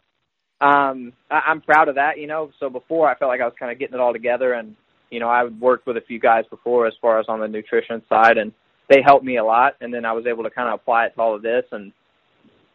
um, 0.61 1.13
I, 1.31 1.43
I'm 1.47 1.61
proud 1.61 1.89
of 1.89 1.95
that, 1.95 2.19
you 2.19 2.27
know. 2.27 2.51
So 2.59 2.69
before, 2.69 3.09
I 3.09 3.17
felt 3.17 3.29
like 3.31 3.41
I 3.41 3.45
was 3.45 3.55
kind 3.59 3.71
of 3.71 3.79
getting 3.79 3.95
it 3.95 4.01
all 4.01 4.13
together, 4.13 4.55
and 4.55 4.75
you 5.11 5.21
know, 5.21 5.29
I 5.29 5.45
worked 5.45 5.87
with 5.87 5.97
a 5.97 6.03
few 6.03 6.19
guys 6.19 6.45
before 6.51 6.87
as 6.87 6.95
far 7.01 7.19
as 7.21 7.27
on 7.29 7.41
the 7.41 7.49
nutrition 7.49 8.03
side, 8.09 8.39
and 8.39 8.53
they 8.89 9.03
helped 9.05 9.25
me 9.25 9.39
a 9.39 9.45
lot. 9.45 9.75
And 9.81 9.93
then 9.95 10.05
I 10.05 10.13
was 10.13 10.27
able 10.27 10.45
to 10.45 10.51
kind 10.51 10.69
of 10.69 10.75
apply 10.75 11.07
it 11.07 11.15
to 11.15 11.21
all 11.21 11.35
of 11.35 11.43
this, 11.43 11.65
and 11.71 11.93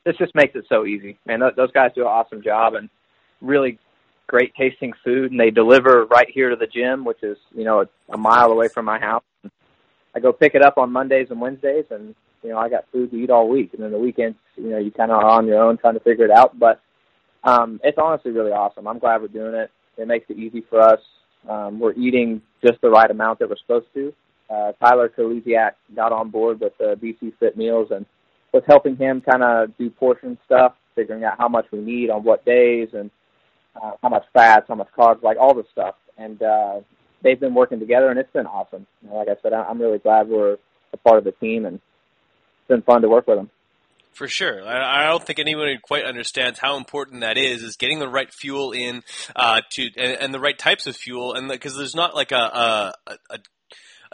this 0.06 0.16
just 0.18 0.34
makes 0.34 0.56
it 0.56 0.66
so 0.70 0.86
easy. 0.86 1.18
Man, 1.26 1.42
th- 1.42 1.56
those 1.56 1.72
guys 1.72 1.92
do 1.94 2.02
an 2.02 2.08
awesome 2.08 2.42
job, 2.42 2.74
and 2.76 2.90
really 3.42 3.80
great 4.28 4.54
tasting 4.56 4.94
food, 5.04 5.32
and 5.32 5.40
they 5.40 5.52
deliver 5.52 6.06
right 6.06 6.28
here 6.34 6.50
to 6.50 6.56
the 6.56 6.68
gym, 6.68 7.04
which 7.04 7.22
is 7.22 7.38
you 7.54 7.66
know 7.66 7.82
a, 7.82 7.88
a 8.14 8.18
mile 8.18 8.52
away 8.52 8.70
from 8.70 8.86
my 8.86 9.00
house. 9.00 9.24
I 10.16 10.20
go 10.20 10.32
pick 10.32 10.56
it 10.56 10.62
up 10.62 10.78
on 10.78 10.92
Mondays 10.92 11.28
and 11.30 11.42
Wednesdays, 11.42 11.86
and 11.92 12.16
you 12.42 12.50
know 12.50 12.58
I 12.58 12.70
got 12.70 12.86
food 12.92 13.12
to 13.12 13.18
eat 13.18 13.30
all 13.30 13.50
week. 13.50 13.74
And 13.74 13.84
then 13.84 13.92
the 13.92 14.00
weekends, 14.00 14.38
you 14.56 14.70
know, 14.70 14.78
you 14.78 14.92
kind 14.92 15.12
of 15.12 15.18
are 15.18 15.30
on 15.30 15.46
your 15.46 15.62
own 15.62 15.78
trying 15.78 15.96
to 15.96 16.00
figure 16.00 16.26
it 16.26 16.32
out. 16.32 16.58
But 16.58 16.82
um, 17.44 17.80
it's 17.84 17.98
honestly 18.02 18.32
really 18.32 18.52
awesome. 18.52 18.88
I'm 18.88 19.00
glad 19.00 19.22
we're 19.22 19.28
doing 19.28 19.56
it. 19.56 19.72
It 19.98 20.08
makes 20.08 20.30
it 20.30 20.38
easy 20.38 20.64
for 20.70 20.82
us. 20.82 21.00
Um, 21.50 21.80
we're 21.80 21.94
eating 21.94 22.42
just 22.66 22.82
the 22.82 22.90
right 22.90 23.10
amount 23.10 23.40
that 23.40 23.50
we're 23.50 23.58
supposed 23.58 23.88
to. 23.94 24.14
Uh, 24.50 24.72
Tyler 24.84 25.10
Kalesiak 25.10 25.72
got 25.96 26.12
on 26.12 26.30
board 26.30 26.60
with 26.60 26.74
the 26.78 26.98
BC 27.02 27.34
Fit 27.40 27.58
Meals 27.58 27.90
and 27.92 28.06
was 28.54 28.64
helping 28.68 28.96
him 28.96 29.22
kind 29.22 29.44
of 29.44 29.76
do 29.78 29.90
portion 29.90 30.38
stuff, 30.46 30.74
figuring 30.96 31.24
out 31.24 31.38
how 31.38 31.48
much 31.48 31.66
we 31.72 31.80
need 31.80 32.10
on 32.10 32.24
what 32.24 32.46
days 32.46 32.90
and 32.94 33.12
uh, 33.82 33.92
how 34.02 34.10
much 34.10 34.24
fats, 34.34 34.66
how 34.68 34.76
much 34.76 34.88
carbs, 34.98 35.22
like 35.24 35.38
all 35.40 35.54
the 35.54 35.66
stuff. 35.72 35.96
And 36.18 36.42
uh, 36.42 36.80
they've 37.26 37.40
been 37.40 37.56
working 37.56 37.80
together, 37.80 38.10
and 38.10 38.20
it's 38.20 38.32
been 38.32 38.46
awesome. 38.46 38.86
You 39.02 39.10
know, 39.10 39.16
like 39.16 39.28
I 39.28 39.36
said, 39.42 39.52
I'm 39.52 39.82
really 39.82 39.98
glad 39.98 40.30
we're 40.30 40.58
a 40.94 40.98
part 40.98 41.18
of 41.18 41.26
the 41.26 41.32
team, 41.34 41.66
and 41.66 41.76
it's 41.76 42.68
been 42.70 42.84
fun 42.84 43.02
to 43.02 43.10
work 43.10 43.28
with 43.28 43.38
them. 43.38 43.50
For 44.14 44.30
sure, 44.30 44.66
I, 44.66 45.02
I 45.02 45.08
don't 45.10 45.26
think 45.26 45.40
anyone 45.40 45.68
quite 45.82 46.06
understands 46.06 46.58
how 46.60 46.78
important 46.78 47.22
that 47.22 47.38
is. 47.38 47.64
Is 47.64 47.76
getting 47.76 48.00
the 48.00 48.08
right 48.08 48.32
fuel 48.32 48.72
in 48.72 49.04
uh, 49.36 49.62
to 49.72 49.90
and, 49.98 50.18
and 50.22 50.34
the 50.34 50.40
right 50.40 50.58
types 50.58 50.88
of 50.88 50.96
fuel, 50.96 51.34
and 51.34 51.50
because 51.50 51.76
there's 51.76 51.96
not 51.96 52.16
like 52.16 52.32
a, 52.32 52.94
a, 53.08 53.18
a 53.32 53.40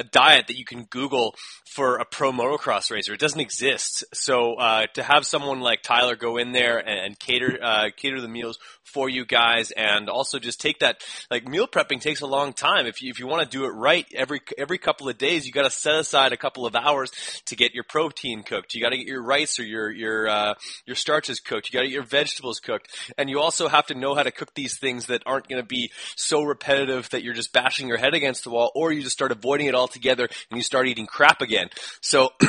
a 0.02 0.04
diet 0.04 0.48
that 0.48 0.58
you 0.58 0.66
can 0.66 0.84
Google 0.86 1.36
for 1.74 1.98
a 1.98 2.06
pro 2.06 2.32
motocross 2.32 2.92
racer. 2.92 3.14
It 3.14 3.20
doesn't 3.20 3.40
exist. 3.40 4.04
So 4.14 4.56
uh, 4.56 4.88
to 4.96 5.04
have 5.04 5.26
someone 5.26 5.62
like 5.62 5.84
Tyler 5.84 6.16
go 6.16 6.38
in 6.38 6.52
there 6.52 6.78
and, 6.78 7.00
and 7.06 7.20
cater 7.20 7.58
uh, 7.62 7.90
cater 7.96 8.20
the 8.20 8.28
meals 8.28 8.60
for 8.84 9.08
you 9.10 9.26
guys, 9.26 9.72
and 9.72 10.10
also 10.10 10.38
just 10.38 10.60
take 10.60 10.80
that 10.80 11.02
like 11.30 11.48
meal 11.48 11.68
prepping 11.68 12.02
takes 12.02 12.22
a 12.22 12.28
long 12.28 12.52
time. 12.52 12.86
If 12.86 13.02
you 13.02 13.10
if 13.10 13.20
you 13.20 13.28
want 13.28 13.44
to 13.44 13.58
do 13.58 13.66
it 13.66 13.70
right, 13.70 14.06
every 14.14 14.42
every 14.58 14.78
couple 14.78 15.08
of 15.08 15.18
days 15.18 15.46
you 15.46 15.54
got 15.54 15.64
to 15.64 15.72
set 15.72 15.96
aside 15.96 16.34
a 16.34 16.38
couple 16.38 16.66
of 16.66 16.76
hours 16.76 17.12
to 17.46 17.56
get 17.56 17.74
your 17.74 17.86
protein 17.86 18.44
cooked. 18.44 18.74
You 18.74 18.82
got 18.82 18.90
to 18.90 18.98
get 18.98 19.08
your 19.08 19.24
rice 19.24 19.60
or 19.60 19.64
your 19.64 19.90
your 19.92 20.28
uh, 20.28 20.54
your 20.86 20.96
starches 20.96 21.40
cooked. 21.40 21.70
You 21.70 21.78
got 21.78 21.84
to 21.84 21.88
get 21.88 21.94
your 21.94 22.04
vegetables 22.04 22.60
cooked, 22.60 22.90
and 23.18 23.30
you 23.30 23.40
also 23.40 23.70
have 23.70 23.88
to 23.88 23.96
know 23.96 24.14
how 24.16 24.24
to 24.24 24.32
cook 24.32 24.54
these 24.56 24.78
things 24.78 25.06
that 25.06 25.24
aren't 25.26 25.48
going 25.48 25.62
to 25.62 25.68
be 25.68 25.92
so 26.16 26.44
repetitive 26.44 27.10
that 27.12 27.24
you're 27.24 27.34
just 27.34 27.54
bashing 27.54 27.88
your 27.88 27.98
head 27.98 28.14
against 28.14 28.44
the 28.44 28.50
wall, 28.50 28.72
or 28.76 28.92
you 28.92 29.02
just 29.02 29.16
start 29.16 29.32
avoiding 29.32 29.68
it 29.68 29.76
altogether 29.92 30.30
and 30.50 30.58
you 30.58 30.64
start 30.64 30.88
eating 30.88 31.08
crap 31.08 31.42
again. 31.42 31.70
So. 32.02 32.32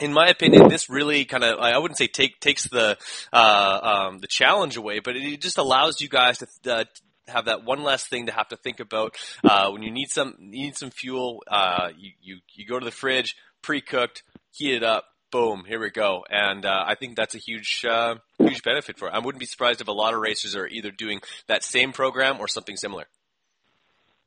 in 0.00 0.12
my 0.12 0.26
opinion, 0.26 0.68
this 0.68 0.90
really 0.90 1.24
kind 1.24 1.44
of, 1.44 1.60
I 1.60 1.78
wouldn't 1.78 1.96
say 1.96 2.08
take, 2.08 2.40
takes 2.40 2.66
the, 2.68 2.98
uh, 3.32 3.80
um, 4.08 4.18
the 4.18 4.26
challenge 4.26 4.76
away, 4.76 4.98
but 4.98 5.14
it 5.14 5.40
just 5.40 5.58
allows 5.58 6.00
you 6.00 6.08
guys 6.08 6.38
to, 6.38 6.74
uh, 6.74 6.84
have 7.28 7.44
that 7.44 7.62
one 7.62 7.84
less 7.84 8.04
thing 8.08 8.26
to 8.26 8.32
have 8.32 8.48
to 8.48 8.56
think 8.56 8.80
about, 8.80 9.14
uh, 9.44 9.70
when 9.70 9.82
you 9.82 9.92
need 9.92 10.08
some, 10.08 10.34
need 10.40 10.76
some 10.76 10.90
fuel, 10.90 11.44
uh, 11.46 11.90
you, 11.96 12.10
you, 12.20 12.38
you 12.54 12.66
go 12.66 12.80
to 12.80 12.84
the 12.84 12.90
fridge, 12.90 13.36
pre-cooked, 13.62 14.24
heat 14.50 14.74
it 14.74 14.82
up, 14.82 15.04
boom, 15.30 15.62
here 15.68 15.78
we 15.78 15.90
go. 15.90 16.24
And, 16.28 16.66
uh, 16.66 16.82
I 16.84 16.96
think 16.96 17.14
that's 17.14 17.36
a 17.36 17.38
huge, 17.38 17.84
uh, 17.88 18.16
huge 18.38 18.64
benefit 18.64 18.98
for 18.98 19.06
it. 19.06 19.14
I 19.14 19.20
wouldn't 19.20 19.38
be 19.38 19.46
surprised 19.46 19.80
if 19.80 19.86
a 19.86 19.92
lot 19.92 20.14
of 20.14 20.20
racers 20.20 20.56
are 20.56 20.66
either 20.66 20.90
doing 20.90 21.20
that 21.46 21.62
same 21.62 21.92
program 21.92 22.40
or 22.40 22.48
something 22.48 22.76
similar. 22.76 23.06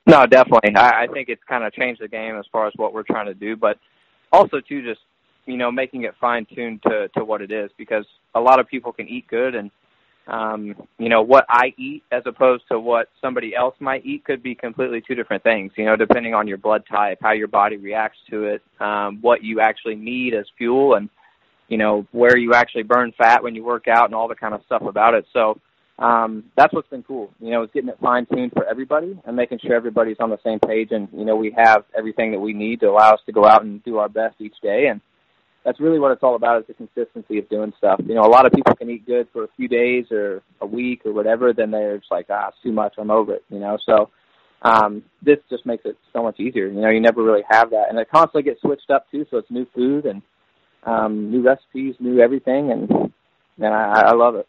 No, 0.07 0.25
definitely. 0.25 0.75
I, 0.75 1.03
I 1.03 1.07
think 1.07 1.29
it's 1.29 1.41
kind 1.49 1.63
of 1.63 1.73
changed 1.73 2.01
the 2.01 2.07
game 2.07 2.35
as 2.37 2.45
far 2.51 2.67
as 2.67 2.73
what 2.75 2.93
we're 2.93 3.03
trying 3.03 3.25
to 3.25 3.33
do, 3.33 3.55
but 3.55 3.77
also 4.31 4.59
too 4.59 4.83
just 4.83 5.01
you 5.45 5.57
know 5.57 5.71
making 5.71 6.03
it 6.03 6.13
fine 6.19 6.45
tuned 6.53 6.81
to 6.83 7.07
to 7.09 7.23
what 7.23 7.41
it 7.41 7.51
is 7.51 7.69
because 7.77 8.05
a 8.35 8.39
lot 8.39 8.59
of 8.59 8.67
people 8.67 8.91
can 8.91 9.07
eat 9.07 9.27
good 9.27 9.55
and 9.55 9.71
um 10.27 10.75
you 10.97 11.07
know 11.07 11.21
what 11.21 11.45
I 11.49 11.73
eat 11.77 12.03
as 12.11 12.23
opposed 12.25 12.63
to 12.71 12.79
what 12.79 13.09
somebody 13.21 13.55
else 13.55 13.75
might 13.79 14.05
eat 14.05 14.25
could 14.25 14.41
be 14.41 14.55
completely 14.55 15.01
two 15.01 15.13
different 15.15 15.43
things 15.43 15.71
you 15.77 15.85
know 15.85 15.95
depending 15.95 16.33
on 16.33 16.47
your 16.47 16.57
blood 16.57 16.83
type 16.89 17.19
how 17.21 17.31
your 17.31 17.47
body 17.47 17.77
reacts 17.77 18.17
to 18.31 18.45
it 18.45 18.63
um 18.79 19.19
what 19.21 19.43
you 19.43 19.59
actually 19.61 19.95
need 19.95 20.33
as 20.33 20.45
fuel 20.57 20.95
and 20.95 21.09
you 21.67 21.77
know 21.77 22.07
where 22.11 22.37
you 22.37 22.53
actually 22.55 22.83
burn 22.83 23.13
fat 23.17 23.43
when 23.43 23.53
you 23.53 23.63
work 23.63 23.87
out 23.87 24.05
and 24.05 24.15
all 24.15 24.27
the 24.27 24.35
kind 24.35 24.55
of 24.55 24.61
stuff 24.65 24.81
about 24.81 25.13
it 25.13 25.25
so 25.31 25.59
um, 25.97 26.45
that's 26.57 26.73
what's 26.73 26.89
been 26.89 27.03
cool. 27.03 27.31
You 27.39 27.51
know, 27.51 27.63
is 27.63 27.69
getting 27.73 27.89
it 27.89 27.97
fine 28.01 28.25
tuned 28.25 28.51
for 28.53 28.65
everybody 28.65 29.17
and 29.25 29.35
making 29.35 29.59
sure 29.59 29.75
everybody's 29.75 30.17
on 30.19 30.29
the 30.29 30.39
same 30.43 30.59
page 30.59 30.89
and, 30.91 31.07
you 31.13 31.23
know, 31.23 31.35
we 31.35 31.55
have 31.57 31.85
everything 31.97 32.31
that 32.31 32.39
we 32.39 32.53
need 32.53 32.81
to 32.81 32.87
allow 32.87 33.13
us 33.13 33.21
to 33.25 33.31
go 33.31 33.45
out 33.45 33.63
and 33.63 33.83
do 33.83 33.97
our 33.97 34.09
best 34.09 34.35
each 34.39 34.59
day. 34.61 34.87
And 34.89 34.99
that's 35.63 35.79
really 35.79 35.99
what 35.99 36.11
it's 36.11 36.21
all 36.21 36.35
about 36.35 36.59
is 36.61 36.67
the 36.67 36.73
consistency 36.73 37.39
of 37.39 37.49
doing 37.49 37.73
stuff. 37.77 38.01
You 38.05 38.13
know, 38.13 38.23
a 38.23 38.29
lot 38.29 38.45
of 38.45 38.51
people 38.51 38.75
can 38.75 38.89
eat 38.89 39.05
good 39.05 39.27
for 39.31 39.45
a 39.45 39.49
few 39.55 39.69
days 39.69 40.05
or 40.11 40.43
a 40.59 40.65
week 40.65 41.05
or 41.05 41.13
whatever, 41.13 41.53
then 41.53 41.71
they're 41.71 41.97
just 41.97 42.11
like, 42.11 42.27
ah, 42.29 42.49
it's 42.49 42.57
too 42.61 42.73
much, 42.73 42.95
I'm 42.97 43.09
over 43.11 43.33
it, 43.35 43.43
you 43.49 43.59
know. 43.59 43.77
So 43.85 44.09
um 44.61 45.03
this 45.21 45.37
just 45.49 45.65
makes 45.65 45.85
it 45.85 45.97
so 46.11 46.23
much 46.23 46.39
easier. 46.39 46.67
You 46.67 46.81
know, 46.81 46.89
you 46.89 46.99
never 46.99 47.23
really 47.23 47.43
have 47.49 47.69
that. 47.69 47.85
And 47.89 47.97
it 47.99 48.09
constantly 48.11 48.43
gets 48.43 48.61
switched 48.61 48.89
up 48.89 49.09
too, 49.11 49.25
so 49.31 49.37
it's 49.37 49.49
new 49.49 49.65
food 49.73 50.05
and 50.05 50.21
um 50.83 51.31
new 51.31 51.41
recipes, 51.41 51.95
new 51.99 52.19
everything 52.19 52.71
and 52.71 53.13
and 53.57 53.73
I, 53.73 54.07
I 54.07 54.13
love 54.13 54.35
it. 54.35 54.47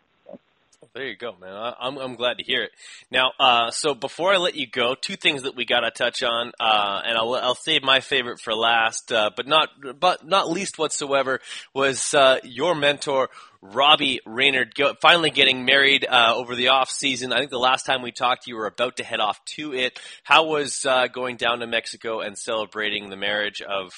There 0.95 1.07
you 1.07 1.17
go, 1.17 1.35
man. 1.41 1.53
I, 1.53 1.87
am 1.87 1.99
I'm 1.99 2.15
glad 2.17 2.39
to 2.39 2.45
hear 2.45 2.63
it. 2.63 2.71
Now, 3.11 3.33
uh, 3.39 3.71
so 3.71 3.95
before 3.95 4.33
I 4.33 4.37
let 4.37 4.55
you 4.55 4.67
go, 4.67 4.95
two 4.95 5.17
things 5.17 5.43
that 5.43 5.57
we 5.57 5.65
gotta 5.65 5.91
touch 5.91 6.23
on, 6.23 6.53
uh, 6.61 7.03
and 7.05 7.17
I'll 7.17 7.35
I'll 7.35 7.55
save 7.55 7.83
my 7.83 8.01
favorite 8.01 8.41
for 8.41 8.55
last, 8.55 9.11
uh, 9.13 9.31
but 9.37 9.47
not 9.47 9.69
but 9.99 10.27
not 10.27 10.51
least 10.51 10.79
whatsoever 10.79 11.41
was 11.75 12.15
uh, 12.15 12.39
your 12.45 12.75
mentor. 12.75 13.29
Robbie 13.63 14.21
Reynard 14.25 14.75
go, 14.75 14.95
finally 15.01 15.31
getting 15.31 15.65
married 15.65 16.07
uh, 16.09 16.35
over 16.37 16.55
the 16.55 16.69
off 16.69 16.91
season. 16.91 17.33
I 17.33 17.39
think 17.39 17.51
the 17.51 17.59
last 17.59 17.85
time 17.85 18.01
we 18.03 18.13
talked, 18.13 18.47
you 18.47 18.55
were 18.57 18.67
about 18.67 18.99
to 18.99 19.05
head 19.05 19.19
off 19.19 19.45
to 19.57 19.75
it. 19.75 19.99
How 20.23 20.47
was 20.47 20.87
uh, 20.87 21.09
going 21.09 21.37
down 21.37 21.61
to 21.61 21.67
Mexico 21.67 22.21
and 22.21 22.39
celebrating 22.39 23.11
the 23.11 23.17
marriage 23.17 23.63
of 23.63 23.93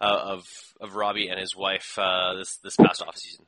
of 0.00 0.44
of 0.80 0.94
Robbie 0.94 1.28
and 1.28 1.40
his 1.40 1.56
wife 1.56 1.96
this 2.36 2.58
this 2.62 2.76
past 2.76 3.02
off 3.02 3.16
season? 3.16 3.44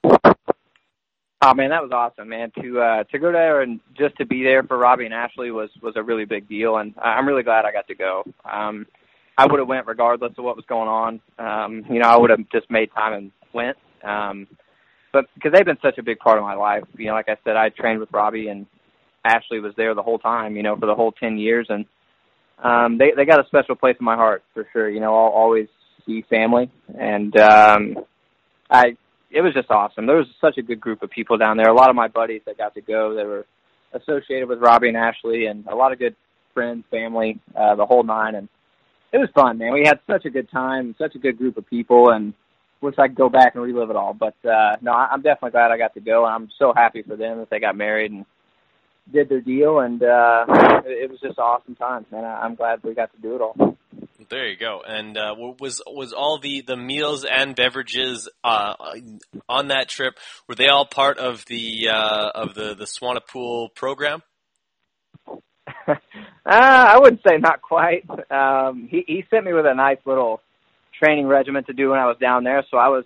Oh 1.41 1.55
man, 1.55 1.71
that 1.71 1.83
was 1.83 1.93
awesome, 1.93 2.29
man. 2.29 2.51
To 2.61 2.81
uh 2.81 3.05
to 3.05 3.19
go 3.19 3.31
there 3.31 3.63
and 3.63 3.79
just 3.97 4.17
to 4.17 4.27
be 4.27 4.43
there 4.43 4.65
for 4.65 4.77
Robbie 4.77 5.05
and 5.05 5.15
Ashley 5.15 5.53
was 5.53 5.71
was 5.81 5.95
a 5.97 6.03
really 6.03 6.25
big 6.25 6.49
deal 6.49 6.79
and 6.79 6.95
I'm 7.01 7.29
really 7.29 7.45
glad 7.45 7.65
I 7.65 7.71
got 7.71 7.87
to 7.89 7.95
go. 7.95 8.25
Um 8.45 8.87
I 9.37 9.47
would 9.47 9.61
have 9.61 9.69
went 9.69 9.87
regardless 9.87 10.33
of 10.37 10.45
what 10.45 10.57
was 10.57 10.65
going 10.69 10.89
on. 10.89 11.21
Um 11.39 11.85
you 11.89 12.01
know, 12.01 12.09
I 12.09 12.17
would 12.17 12.31
have 12.31 12.41
just 12.51 12.69
made 12.71 12.91
time 12.93 13.13
and 13.13 13.33
went. 13.53 13.77
Um 14.03 14.49
but 15.13 15.27
because 15.35 15.53
they've 15.53 15.65
been 15.65 15.79
such 15.81 15.99
a 15.99 16.03
big 16.03 16.19
part 16.19 16.39
of 16.39 16.45
my 16.45 16.55
life, 16.55 16.83
you 16.97 17.07
know, 17.07 17.13
like 17.13 17.29
I 17.29 17.37
said, 17.45 17.57
I 17.57 17.69
trained 17.69 18.01
with 18.01 18.13
Robbie 18.13 18.49
and 18.49 18.67
Ashley 19.25 19.61
was 19.61 19.75
there 19.77 19.95
the 19.95 20.03
whole 20.03 20.19
time, 20.19 20.57
you 20.57 20.65
know, 20.65 20.77
for 20.77 20.87
the 20.87 20.95
whole 20.95 21.13
10 21.13 21.39
years 21.39 21.69
and 21.71 21.85
um 22.65 22.99
they 22.99 23.13
they 23.17 23.25
got 23.25 23.39
a 23.39 23.47
special 23.47 23.77
place 23.77 23.97
in 24.01 24.05
my 24.05 24.17
heart 24.17 24.43
for 24.55 24.67
sure. 24.73 24.91
You 24.91 24.99
know, 24.99 25.15
I'll 25.15 25.31
always 25.31 25.69
see 26.05 26.25
family 26.29 26.69
and 26.99 27.37
um 27.37 27.97
I 28.69 28.97
it 29.31 29.43
was 29.43 29.55
just 29.55 29.71
awesome. 29.71 30.07
There 30.07 30.17
was 30.17 30.27
such 30.41 30.59
a 30.59 30.63
good 30.63 30.81
group 30.81 31.03
of 31.03 31.11
people 31.11 31.37
down 31.37 31.57
there. 31.57 31.69
A 31.69 31.75
lot 31.75 31.91
of 31.91 31.97
my 31.97 32.09
buddies 32.09 32.43
that 32.47 32.59
got 32.59 32.75
to 32.75 32.81
go 32.81 33.15
that 33.15 33.27
were 33.27 33.47
associated 33.93 34.49
with 34.49 34.61
Robbie 34.61 34.89
and 34.89 34.97
Ashley, 34.97 35.47
and 35.47 35.67
a 35.67 35.75
lot 35.75 35.93
of 35.93 35.99
good 35.99 36.17
friends, 36.55 36.85
family, 36.91 37.39
uh, 37.57 37.75
the 37.75 37.87
whole 37.87 38.03
nine. 38.03 38.35
And 38.35 38.49
it 39.13 39.19
was 39.19 39.29
fun, 39.35 39.59
man. 39.59 39.73
We 39.73 39.85
had 39.87 40.01
such 40.07 40.25
a 40.25 40.31
good 40.31 40.51
time, 40.51 40.95
such 40.99 41.15
a 41.15 41.19
good 41.19 41.39
group 41.39 41.57
of 41.57 41.67
people, 41.67 42.11
and 42.11 42.35
wish 42.81 42.95
I 42.99 43.09
could 43.09 43.17
go 43.17 43.29
back 43.29 43.55
and 43.55 43.63
relive 43.63 43.91
it 43.91 43.97
all. 43.97 44.15
But 44.15 44.35
uh, 44.49 44.77
no, 44.81 44.93
I'm 44.93 45.23
definitely 45.23 45.53
glad 45.53 45.71
I 45.71 45.79
got 45.79 45.95
to 45.95 46.01
go, 46.01 46.25
I'm 46.25 46.49
so 46.59 46.73
happy 46.75 47.03
for 47.03 47.17
them 47.17 47.39
that 47.39 47.51
they 47.51 47.61
got 47.61 47.77
married. 47.77 48.13
And 48.13 48.25
did 49.13 49.29
their 49.29 49.41
deal, 49.41 49.81
and 49.81 50.03
uh, 50.03 50.45
it, 50.85 51.11
was 51.11 51.19
just 51.21 51.39
awesome 51.39 51.75
times, 51.75 52.07
man. 52.11 52.25
I'm 52.25 52.55
glad 52.55 52.83
we 52.83 52.95
got 52.95 53.13
to 53.15 53.21
do 53.21 53.37
it 53.37 53.41
all. 53.41 53.77
There 54.31 54.47
you 54.47 54.59
go. 54.59 54.83
And 54.87 55.17
uh, 55.17 55.35
was 55.39 55.81
was 55.87 56.13
all 56.13 56.39
the, 56.39 56.63
the 56.67 56.77
meals 56.77 57.25
and 57.25 57.57
beverages 57.57 58.29
uh, 58.45 58.75
on 59.49 59.69
that 59.69 59.89
trip? 59.89 60.15
Were 60.47 60.55
they 60.55 60.69
all 60.69 60.87
part 60.87 61.19
of 61.19 61.45
the 61.47 61.89
uh, 61.91 62.31
of 62.35 62.55
the 62.55 62.75
the 62.75 62.85
Swanepoel 62.85 63.75
program? 63.75 64.23
uh, 65.89 65.95
I 66.45 66.99
wouldn't 66.99 67.23
say 67.27 67.39
not 67.39 67.63
quite. 67.63 68.05
Um, 68.31 68.89
he 68.91 69.05
he 69.07 69.25
sent 69.31 69.47
me 69.47 69.55
with 69.55 69.65
a 69.65 69.75
nice 69.75 69.99
little 70.05 70.43
training 71.03 71.27
regimen 71.27 71.65
to 71.65 71.73
do 71.73 71.91
when 71.91 71.99
I 71.99 72.07
was 72.07 72.19
down 72.21 72.45
there, 72.45 72.65
so 72.71 72.77
I 72.77 72.89
was 72.89 73.05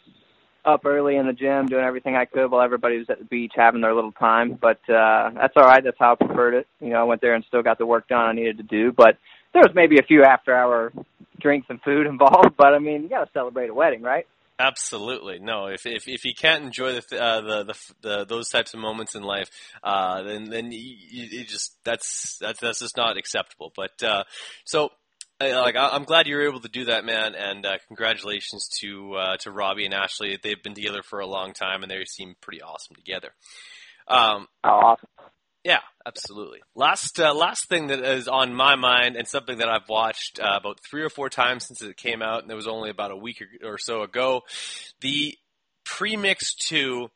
up 0.65 0.85
early 0.85 1.17
in 1.17 1.27
the 1.27 1.33
gym 1.33 1.67
doing 1.67 1.85
everything 1.85 2.17
I 2.17 2.25
could 2.25 2.51
while 2.51 2.63
everybody 2.63 2.99
was 2.99 3.11
at 3.11 3.19
the 3.19 3.25
beach 3.25 3.53
having 3.57 3.81
their 3.81 3.95
little 3.95 4.13
time. 4.13 4.59
But 4.61 4.79
uh, 4.89 5.31
that's 5.35 5.55
all 5.57 5.65
right. 5.65 5.83
That's 5.83 5.97
how 5.99 6.13
I 6.13 6.25
preferred 6.25 6.55
it. 6.55 6.67
You 6.81 6.91
know, 6.91 7.01
I 7.01 7.05
went 7.05 7.21
there 7.21 7.35
and 7.35 7.45
still 7.47 7.63
got 7.63 7.79
the 7.79 7.87
work 7.87 8.09
done 8.09 8.29
I 8.29 8.33
needed 8.33 8.59
to 8.59 8.63
do, 8.65 8.93
but 8.93 9.19
there 9.53 9.63
was 9.63 9.75
maybe 9.75 9.99
a 9.99 10.03
few 10.03 10.25
after 10.25 10.55
hour 10.55 10.93
drinks 11.41 11.67
and 11.71 11.81
food 11.83 12.07
involved, 12.07 12.57
but 12.57 12.75
I 12.75 12.79
mean, 12.79 13.03
you 13.03 13.09
got 13.09 13.25
to 13.25 13.31
celebrate 13.33 13.71
a 13.71 13.75
wedding, 13.75 14.03
right? 14.03 14.27
Absolutely 14.59 15.39
no. 15.41 15.67
If 15.67 15.87
if 15.87 16.07
if 16.07 16.25
you 16.25 16.35
can't 16.35 16.63
enjoy 16.63 16.93
the 16.93 17.21
uh, 17.21 17.41
the, 17.41 17.65
the 17.65 17.75
the 18.03 18.25
those 18.27 18.49
types 18.49 18.75
of 18.75 18.81
moments 18.81 19.15
in 19.17 19.23
life, 19.23 19.51
uh, 19.83 20.23
then 20.23 20.51
then 20.51 20.71
you, 20.71 20.79
you 20.79 21.45
just 21.45 21.75
that's 21.85 22.39
that's 22.41 22.61
that's 22.61 22.79
just 22.79 22.97
not 22.97 23.17
acceptable. 23.17 23.73
But 23.75 24.03
uh, 24.05 24.25
so 24.65 24.91
like 25.41 25.75
I'm 25.77 26.05
glad 26.05 26.27
you 26.27 26.37
were 26.37 26.47
able 26.47 26.61
to 26.61 26.69
do 26.69 26.85
that, 26.85 27.05
man, 27.05 27.35
and 27.35 27.67
uh, 27.67 27.79
congratulations 27.89 28.69
to 28.81 29.15
uh, 29.15 29.37
to 29.39 29.51
Robbie 29.51 29.85
and 29.85 29.95
Ashley. 29.95 30.39
They've 30.41 30.63
been 30.63 30.75
together 30.75 31.03
for 31.03 31.21
a 31.21 31.27
long 31.27 31.53
time, 31.53 31.83
and 31.83 31.91
they 31.91 32.05
seem 32.05 32.37
pretty 32.41 32.63
awesome 32.63 32.95
together. 32.95 33.31
Um, 34.07 34.47
oh, 34.65 34.69
awesome. 34.69 35.09
Yeah, 35.65 35.81
absolutely. 36.05 36.61
Last 36.75 37.21
uh, 37.21 37.35
last 37.35 37.69
thing 37.69 37.89
that 37.89 38.01
is 38.01 38.27
on 38.27 38.53
my 38.53 38.75
mind 38.75 39.17
and 39.17 39.29
something 39.29 39.59
that 39.59 39.69
I've 39.69 39.89
watched 39.89 40.41
uh, 40.41 40.59
about 40.59 40.81
three 40.89 41.03
or 41.03 41.09
four 41.09 41.29
times 41.29 41.67
since 41.67 41.83
it 41.83 41.97
came 41.97 42.21
out, 42.21 42.43
and 42.43 42.51
it 42.51 42.55
was 42.57 42.67
only 42.67 42.91
about 42.91 43.13
a 43.13 43.17
week 43.17 43.43
or 43.63 43.79
so 43.79 44.03
ago. 44.03 44.43
The 45.01 45.37
Premix 45.85 46.55
Two 46.55 47.11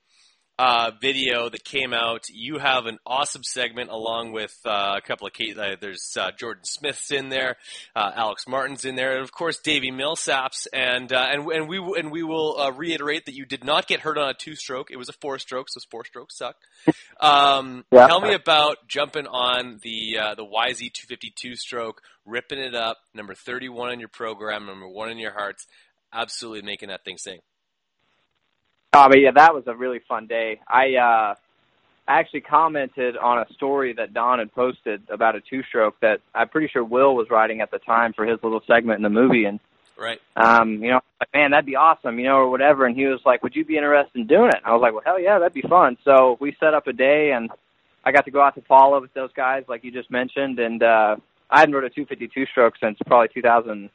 uh, 0.59 0.91
video 1.01 1.49
that 1.49 1.65
came 1.65 1.93
out. 1.93 2.25
You 2.31 2.59
have 2.59 2.87
an 2.87 2.99
awesome 3.05 3.43
segment 3.43 3.91
along 3.91 4.33
with 4.33 4.55
uh, 4.65 4.95
a 4.97 5.01
couple 5.01 5.27
of 5.27 5.33
Kate. 5.33 5.57
Uh, 5.57 5.77
there's 5.81 6.17
uh, 6.19 6.31
Jordan 6.39 6.65
Smith's 6.65 7.11
in 7.11 7.29
there, 7.29 7.57
uh, 7.95 8.13
Alex 8.15 8.47
Martin's 8.49 8.85
in 8.85 8.97
there, 8.97 9.13
and 9.13 9.23
of 9.23 9.33
course 9.33 9.59
Davey 9.59 9.91
Millsaps. 9.91 10.67
And 10.73 11.13
uh, 11.13 11.27
and 11.31 11.47
and 11.51 11.69
we 11.69 11.79
and 11.79 12.11
we 12.11 12.23
will 12.23 12.59
uh, 12.59 12.71
reiterate 12.71 13.27
that 13.27 13.35
you 13.35 13.45
did 13.45 13.65
not 13.65 13.87
get 13.87 14.01
hurt 14.01 14.19
on 14.19 14.31
a 14.31 14.35
two-stroke. 14.35 14.91
It 14.91 14.97
was 14.97 15.09
a 15.09 15.15
four-stroke, 15.15 15.69
so 15.69 15.81
four 15.91 16.05
strokes 16.05 16.39
suck. 16.39 16.57
Um, 17.21 17.85
yeah. 17.93 18.07
Tell 18.07 18.21
me 18.21 18.35
about 18.35 18.89
jumping 18.89 19.27
on 19.27 19.79
the 19.83 20.19
uh, 20.19 20.35
the 20.35 20.45
YZ 20.45 20.93
252 20.93 21.57
stroke, 21.57 22.01
ripping 22.25 22.59
it 22.59 22.75
up, 22.75 22.99
number 23.15 23.35
31 23.35 23.93
in 23.93 24.01
your 24.01 24.09
program, 24.09 24.67
number 24.67 24.89
one 24.89 25.11
in 25.11 25.19
your 25.19 25.33
hearts. 25.33 25.67
Absolutely 26.13 26.63
making 26.63 26.89
that 26.89 27.05
thing 27.05 27.19
sing. 27.19 27.41
Oh, 28.97 29.09
but 29.11 29.21
yeah, 29.21 29.33
that 29.33 29.55
was 29.55 29.65
a 29.67 29.75
really 29.75 30.01
fun 30.09 30.27
day. 30.27 30.59
I 30.67 30.95
uh, 30.95 31.35
actually 32.09 32.41
commented 32.41 33.19
on 33.19 33.39
a 33.39 33.53
story 33.53 33.93
that 33.93 34.15
Don 34.15 34.39
had 34.39 34.55
posted 34.55 35.03
about 35.11 35.37
a 35.37 35.43
two-stroke 35.43 36.01
that 36.01 36.23
I'm 36.35 36.49
pretty 36.49 36.69
sure 36.69 36.83
Will 36.83 37.15
was 37.15 37.29
writing 37.29 37.61
at 37.61 37.71
the 37.71 37.79
time 37.79 38.15
for 38.15 38.25
his 38.25 38.39
little 38.43 38.63
segment 38.67 38.97
in 38.97 39.03
the 39.03 39.11
movie, 39.11 39.45
and 39.45 39.61
right, 39.99 40.19
um, 40.35 40.83
you 40.83 40.89
know, 40.93 41.01
like 41.21 41.29
man, 41.35 41.51
that'd 41.51 41.67
be 41.67 41.77
awesome, 41.77 42.19
you 42.19 42.25
know, 42.25 42.37
or 42.37 42.49
whatever. 42.49 42.87
And 42.87 42.97
he 42.97 43.05
was 43.05 43.21
like, 43.27 43.43
"Would 43.43 43.55
you 43.55 43.67
be 43.67 43.77
interested 43.77 44.19
in 44.19 44.27
doing 44.27 44.49
it?" 44.49 44.63
I 44.65 44.73
was 44.73 44.81
like, 44.81 44.95
"Well, 44.95 45.03
hell 45.05 45.21
yeah, 45.21 45.39
that'd 45.39 45.53
be 45.53 45.69
fun." 45.69 45.99
So 46.03 46.39
we 46.41 46.57
set 46.59 46.73
up 46.73 46.87
a 46.87 46.95
day, 46.95 47.33
and 47.33 47.51
I 48.03 48.13
got 48.13 48.25
to 48.25 48.31
go 48.31 48.41
out 48.41 48.55
to 48.55 48.63
follow 48.63 48.99
with 48.99 49.13
those 49.13 49.33
guys, 49.35 49.65
like 49.69 49.85
you 49.85 49.93
just 49.93 50.11
mentioned, 50.11 50.59
and 50.59 50.83
uh, 50.83 51.17
I 51.51 51.61
hadn't 51.61 51.75
rode 51.75 51.85
a 51.85 51.91
252 51.91 52.47
stroke 52.47 52.75
since 52.81 52.97
probably 53.07 53.29
2000 53.35 53.91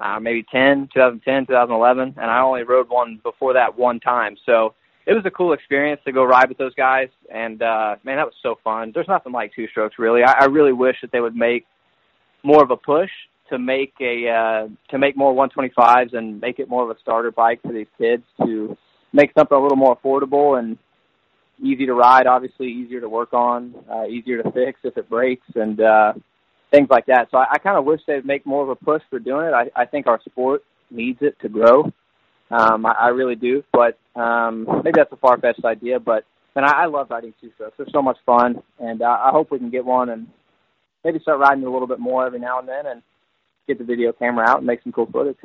uh, 0.00 0.18
maybe 0.20 0.44
10, 0.50 0.88
2010, 0.92 1.46
2011, 1.46 2.14
and 2.16 2.30
I 2.30 2.40
only 2.40 2.62
rode 2.62 2.88
one 2.88 3.20
before 3.22 3.52
that 3.54 3.78
one 3.78 4.00
time. 4.00 4.36
So 4.44 4.74
it 5.06 5.12
was 5.12 5.24
a 5.26 5.30
cool 5.30 5.52
experience 5.52 6.00
to 6.04 6.12
go 6.12 6.24
ride 6.24 6.48
with 6.48 6.58
those 6.58 6.74
guys, 6.74 7.08
and 7.32 7.62
uh, 7.62 7.96
man, 8.04 8.16
that 8.16 8.26
was 8.26 8.34
so 8.42 8.56
fun. 8.64 8.92
There's 8.94 9.08
nothing 9.08 9.32
like 9.32 9.52
two 9.54 9.68
strokes, 9.68 9.96
really. 9.98 10.22
I, 10.22 10.32
I 10.40 10.44
really 10.46 10.72
wish 10.72 10.96
that 11.02 11.12
they 11.12 11.20
would 11.20 11.36
make 11.36 11.66
more 12.42 12.62
of 12.62 12.70
a 12.70 12.76
push 12.76 13.10
to 13.50 13.58
make 13.58 13.92
a 14.00 14.28
uh, 14.28 14.68
to 14.90 14.98
make 14.98 15.16
more 15.16 15.34
125s 15.34 16.14
and 16.14 16.40
make 16.40 16.58
it 16.58 16.68
more 16.68 16.88
of 16.88 16.96
a 16.96 16.98
starter 17.00 17.30
bike 17.30 17.60
for 17.62 17.72
these 17.72 17.86
kids 17.98 18.22
to 18.42 18.76
make 19.12 19.32
something 19.36 19.56
a 19.56 19.60
little 19.60 19.76
more 19.76 19.96
affordable 19.96 20.58
and 20.58 20.78
easy 21.62 21.86
to 21.86 21.94
ride. 21.94 22.26
Obviously, 22.26 22.68
easier 22.68 23.00
to 23.00 23.08
work 23.08 23.32
on, 23.32 23.74
uh, 23.90 24.06
easier 24.06 24.42
to 24.42 24.50
fix 24.52 24.80
if 24.82 24.96
it 24.96 25.08
breaks, 25.08 25.46
and 25.54 25.80
uh, 25.80 26.14
things 26.74 26.88
like 26.90 27.06
that. 27.06 27.28
So 27.30 27.38
I, 27.38 27.46
I 27.52 27.58
kind 27.58 27.78
of 27.78 27.84
wish 27.84 28.00
they'd 28.06 28.24
make 28.24 28.44
more 28.44 28.62
of 28.62 28.68
a 28.68 28.76
push 28.76 29.02
for 29.08 29.18
doing 29.18 29.46
it. 29.46 29.54
I, 29.54 29.70
I 29.82 29.84
think 29.86 30.06
our 30.06 30.20
sport 30.24 30.62
needs 30.90 31.18
it 31.22 31.38
to 31.40 31.48
grow. 31.48 31.92
Um, 32.50 32.86
I, 32.86 32.92
I 32.92 33.08
really 33.08 33.36
do, 33.36 33.62
but 33.72 33.98
um, 34.16 34.66
maybe 34.84 34.96
that's 34.96 35.12
a 35.12 35.16
far 35.16 35.38
fetched 35.38 35.64
idea. 35.64 36.00
But 36.00 36.24
and 36.56 36.64
I, 36.64 36.82
I 36.82 36.86
love 36.86 37.10
riding 37.10 37.34
two 37.40 37.50
strokes. 37.54 37.76
They're 37.78 37.86
so 37.92 38.02
much 38.02 38.18
fun, 38.26 38.62
and 38.78 39.02
uh, 39.02 39.18
I 39.24 39.30
hope 39.30 39.50
we 39.50 39.58
can 39.58 39.70
get 39.70 39.84
one 39.84 40.10
and 40.10 40.28
maybe 41.04 41.18
start 41.20 41.40
riding 41.40 41.64
a 41.64 41.70
little 41.70 41.88
bit 41.88 42.00
more 42.00 42.26
every 42.26 42.40
now 42.40 42.58
and 42.58 42.68
then, 42.68 42.86
and 42.86 43.02
get 43.66 43.78
the 43.78 43.84
video 43.84 44.12
camera 44.12 44.48
out 44.48 44.58
and 44.58 44.66
make 44.66 44.82
some 44.82 44.92
cool 44.92 45.06
footage. 45.06 45.38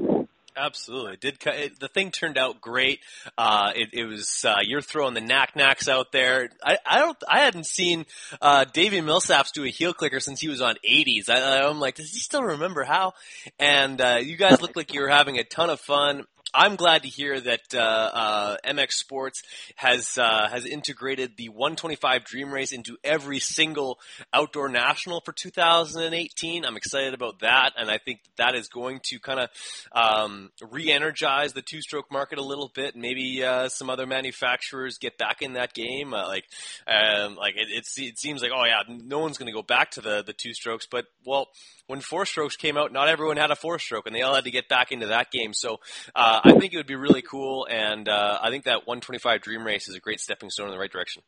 Absolutely, 0.58 1.14
it 1.14 1.22
did 1.22 1.38
it, 1.46 1.80
the 1.80 1.88
thing 1.88 2.12
turned 2.12 2.38
out 2.38 2.60
great. 2.60 3.00
Uh, 3.38 3.72
it, 3.76 3.90
it, 3.94 4.06
was 4.06 4.44
uh, 4.46 4.58
you're 4.62 4.82
throwing 4.82 5.14
the 5.14 5.22
nac 5.22 5.54
nacs 5.54 5.88
out 5.88 6.12
there. 6.12 6.50
I, 6.64 6.78
I 6.86 7.00
don't 7.00 7.18
I 7.28 7.40
hadn't 7.40 7.66
seen 7.66 8.06
uh, 8.42 8.66
Millsaps 8.66 9.52
do 9.54 9.64
a 9.64 9.70
heel 9.70 9.94
clicker 9.94 10.20
since 10.20 10.42
he 10.42 10.50
was 10.50 10.62
on 10.62 10.76
80s. 10.88 11.30
I, 11.30 11.68
I'm 11.68 11.80
like, 11.80 11.96
does 11.96 12.12
he 12.12 12.20
still 12.20 12.44
remember 12.44 12.84
how? 12.84 13.14
And 13.60 14.02
uh, 14.02 14.20
you 14.22 14.38
guys 14.38 14.62
look 14.62 14.76
like 14.76 14.94
you 14.94 15.02
were 15.02 15.10
having 15.10 15.38
a 15.38 15.44
ton 15.44 15.70
of 15.70 15.80
fun. 15.80 16.26
I'm 16.54 16.78
glad 16.78 17.04
to 17.04 17.08
hear 17.08 17.40
that 17.40 17.76
uh, 17.76 17.78
uh, 17.78 18.58
MX 18.66 18.92
Sports 18.94 19.44
has 19.76 20.18
uh, 20.18 20.48
has 20.50 20.66
integrated 20.66 21.38
the 21.38 21.50
125 21.50 22.24
Dream 22.24 22.52
Race 22.52 22.72
into 22.72 22.98
every 23.04 23.40
single 23.40 24.00
outdoor 24.34 24.68
national 24.68 25.22
for 25.22 25.32
2018. 25.32 26.66
I'm 26.66 26.76
excited 26.76 27.14
about 27.14 27.40
that, 27.42 27.74
and 27.78 27.92
I 27.92 28.00
think 28.00 28.22
that 28.38 28.56
is 28.56 28.68
going 28.68 29.02
to 29.06 29.20
kind 29.20 29.42
of 29.42 29.50
um, 29.92 30.52
re-energize 30.72 31.54
the 31.54 31.62
two-stroke 31.62 32.12
market 32.12 32.40
a 32.40 32.44
little 32.44 32.72
bit. 32.74 32.96
Maybe 32.96 33.44
uh, 33.44 33.70
some 33.70 33.92
other 33.92 34.08
manufacturers 34.08 34.98
get 34.98 35.20
back 35.20 35.44
in 35.44 35.54
that 35.54 35.76
game. 35.76 36.16
Uh, 36.16 36.28
like, 36.28 36.46
um, 36.88 37.36
like 37.36 37.56
it, 37.58 37.68
it, 37.70 38.18
seems 38.18 38.42
like 38.42 38.52
oh 38.56 38.66
yeah, 38.66 38.82
no 38.88 39.20
one's 39.20 39.38
going 39.38 39.52
to 39.52 39.54
go 39.54 39.62
back 39.62 39.92
to 39.92 40.02
the 40.02 40.24
the 40.24 40.34
two 40.34 40.54
strokes, 40.56 40.88
but 40.90 41.06
well, 41.26 41.50
when 41.90 42.02
four 42.02 42.26
strokes 42.26 42.56
came 42.56 42.78
out, 42.78 42.94
not 42.94 43.10
everyone 43.10 43.38
had 43.38 43.50
a 43.50 43.56
four 43.56 43.80
stroke, 43.80 44.06
and 44.06 44.16
they 44.16 44.22
all 44.22 44.36
had 44.36 44.44
to 44.44 44.52
get 44.52 44.70
back 44.70 44.92
into 44.92 45.08
that 45.08 45.32
game. 45.32 45.54
So. 45.54 45.80
Uh, 46.16 46.40
I 46.44 46.54
think 46.54 46.74
it 46.74 46.78
would 46.78 46.88
be 46.88 46.96
really 46.96 47.22
cool, 47.22 47.68
and 47.70 48.08
uh, 48.08 48.40
I 48.42 48.50
think 48.50 48.66
that 48.66 48.88
125 48.88 49.42
Dream 49.42 49.64
Race 49.64 49.88
is 49.88 49.96
a 49.96 50.00
great 50.00 50.20
stepping 50.20 50.50
stone 50.50 50.68
in 50.68 50.72
the 50.72 50.80
right 50.80 50.92
direction. 50.92 51.24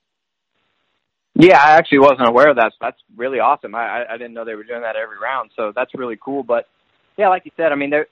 Yeah, 1.34 1.58
I 1.58 1.71
actually 1.71 2.00
wasn't 2.00 2.28
aware 2.28 2.50
of 2.50 2.58
that. 2.58 2.71
So 2.74 2.78
that's 2.82 2.97
really 3.15 3.39
awesome. 3.39 3.74
I, 3.74 4.04
I 4.10 4.17
didn't 4.17 4.34
know 4.34 4.43
they 4.43 4.56
were 4.56 4.63
doing 4.63 4.82
that 4.82 4.95
every 4.95 5.17
round, 5.17 5.52
so 5.56 5.71
that's 5.74 5.93
really 5.95 6.17
cool. 6.21 6.43
But 6.43 6.67
yeah, 7.17 7.30
like 7.30 7.45
you 7.45 7.52
said, 7.56 7.71
I 7.71 7.76
mean, 7.76 7.89
there 7.89 8.08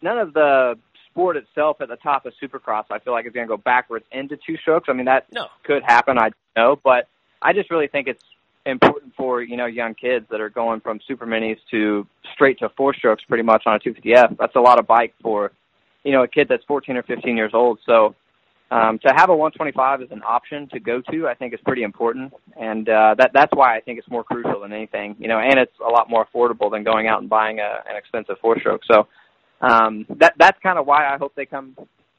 none 0.00 0.18
of 0.18 0.32
the 0.32 0.78
sport 1.10 1.36
itself 1.36 1.80
at 1.80 1.88
the 1.88 1.96
top 1.96 2.26
of 2.26 2.32
Supercross, 2.42 2.84
I 2.90 2.98
feel 2.98 3.12
like 3.12 3.26
is 3.26 3.32
going 3.32 3.46
to 3.46 3.56
go 3.56 3.62
backwards 3.62 4.04
into 4.10 4.36
two 4.36 4.56
strokes. 4.56 4.88
I 4.88 4.94
mean, 4.94 5.06
that 5.06 5.26
no. 5.32 5.46
could 5.64 5.82
happen. 5.82 6.18
I 6.18 6.30
know, 6.56 6.78
but 6.82 7.08
I 7.42 7.52
just 7.52 7.70
really 7.70 7.88
think 7.88 8.08
it's 8.08 8.24
important 8.66 9.12
for 9.16 9.42
you 9.42 9.56
know 9.56 9.66
young 9.66 9.94
kids 9.94 10.26
that 10.30 10.40
are 10.40 10.50
going 10.50 10.80
from 10.80 11.00
super 11.06 11.26
minis 11.26 11.58
to 11.70 12.06
straight 12.32 12.58
to 12.60 12.68
four 12.76 12.94
strokes 12.94 13.22
pretty 13.28 13.44
much 13.44 13.64
on 13.66 13.74
a 13.74 13.78
250F. 13.78 14.36
That's 14.38 14.56
a 14.56 14.60
lot 14.60 14.78
of 14.78 14.86
bike 14.86 15.14
for 15.22 15.52
you 16.04 16.12
know, 16.12 16.22
a 16.22 16.28
kid 16.28 16.46
that's 16.48 16.64
14 16.64 16.96
or 16.96 17.02
15 17.02 17.36
years 17.36 17.52
old. 17.54 17.80
So 17.84 18.14
um, 18.70 18.98
to 19.00 19.12
have 19.16 19.30
a 19.30 19.36
125 19.36 20.02
as 20.02 20.10
an 20.10 20.22
option 20.22 20.68
to 20.68 20.80
go 20.80 21.00
to, 21.10 21.26
I 21.26 21.34
think 21.34 21.54
is 21.54 21.60
pretty 21.64 21.82
important, 21.82 22.32
and 22.58 22.88
uh, 22.88 23.14
that 23.18 23.30
that's 23.32 23.52
why 23.54 23.76
I 23.76 23.80
think 23.80 23.98
it's 23.98 24.10
more 24.10 24.24
crucial 24.24 24.60
than 24.60 24.72
anything. 24.72 25.16
You 25.18 25.28
know, 25.28 25.38
and 25.38 25.58
it's 25.58 25.72
a 25.84 25.88
lot 25.88 26.08
more 26.08 26.26
affordable 26.26 26.70
than 26.70 26.84
going 26.84 27.08
out 27.08 27.20
and 27.20 27.28
buying 27.28 27.60
a, 27.60 27.82
an 27.88 27.96
expensive 27.96 28.36
four 28.40 28.58
stroke. 28.58 28.82
So 28.90 29.06
um, 29.60 30.06
that 30.18 30.34
that's 30.38 30.58
kind 30.62 30.78
of 30.78 30.86
why 30.86 31.06
I 31.06 31.18
hope 31.18 31.34
they 31.34 31.46
come 31.46 31.76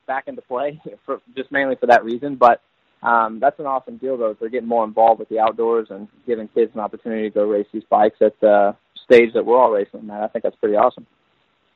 back 0.07 0.27
into 0.27 0.41
play, 0.41 0.81
for, 1.05 1.21
just 1.35 1.51
mainly 1.51 1.75
for 1.75 1.87
that 1.87 2.03
reason. 2.03 2.35
But 2.35 2.61
um, 3.05 3.39
that's 3.39 3.59
an 3.59 3.67
awesome 3.67 3.97
deal, 3.97 4.17
though. 4.17 4.35
They're 4.39 4.49
getting 4.49 4.67
more 4.67 4.83
involved 4.83 5.19
with 5.19 5.29
the 5.29 5.39
outdoors 5.39 5.87
and 5.91 6.07
giving 6.25 6.47
kids 6.49 6.71
an 6.73 6.79
opportunity 6.79 7.29
to 7.29 7.33
go 7.33 7.43
race 7.43 7.67
these 7.71 7.83
bikes 7.89 8.17
at 8.21 8.39
the 8.39 8.75
stage 9.05 9.33
that 9.35 9.45
we're 9.45 9.61
all 9.61 9.71
racing 9.71 10.09
at. 10.09 10.23
I 10.23 10.27
think 10.27 10.43
that's 10.43 10.55
pretty 10.55 10.75
awesome. 10.75 11.05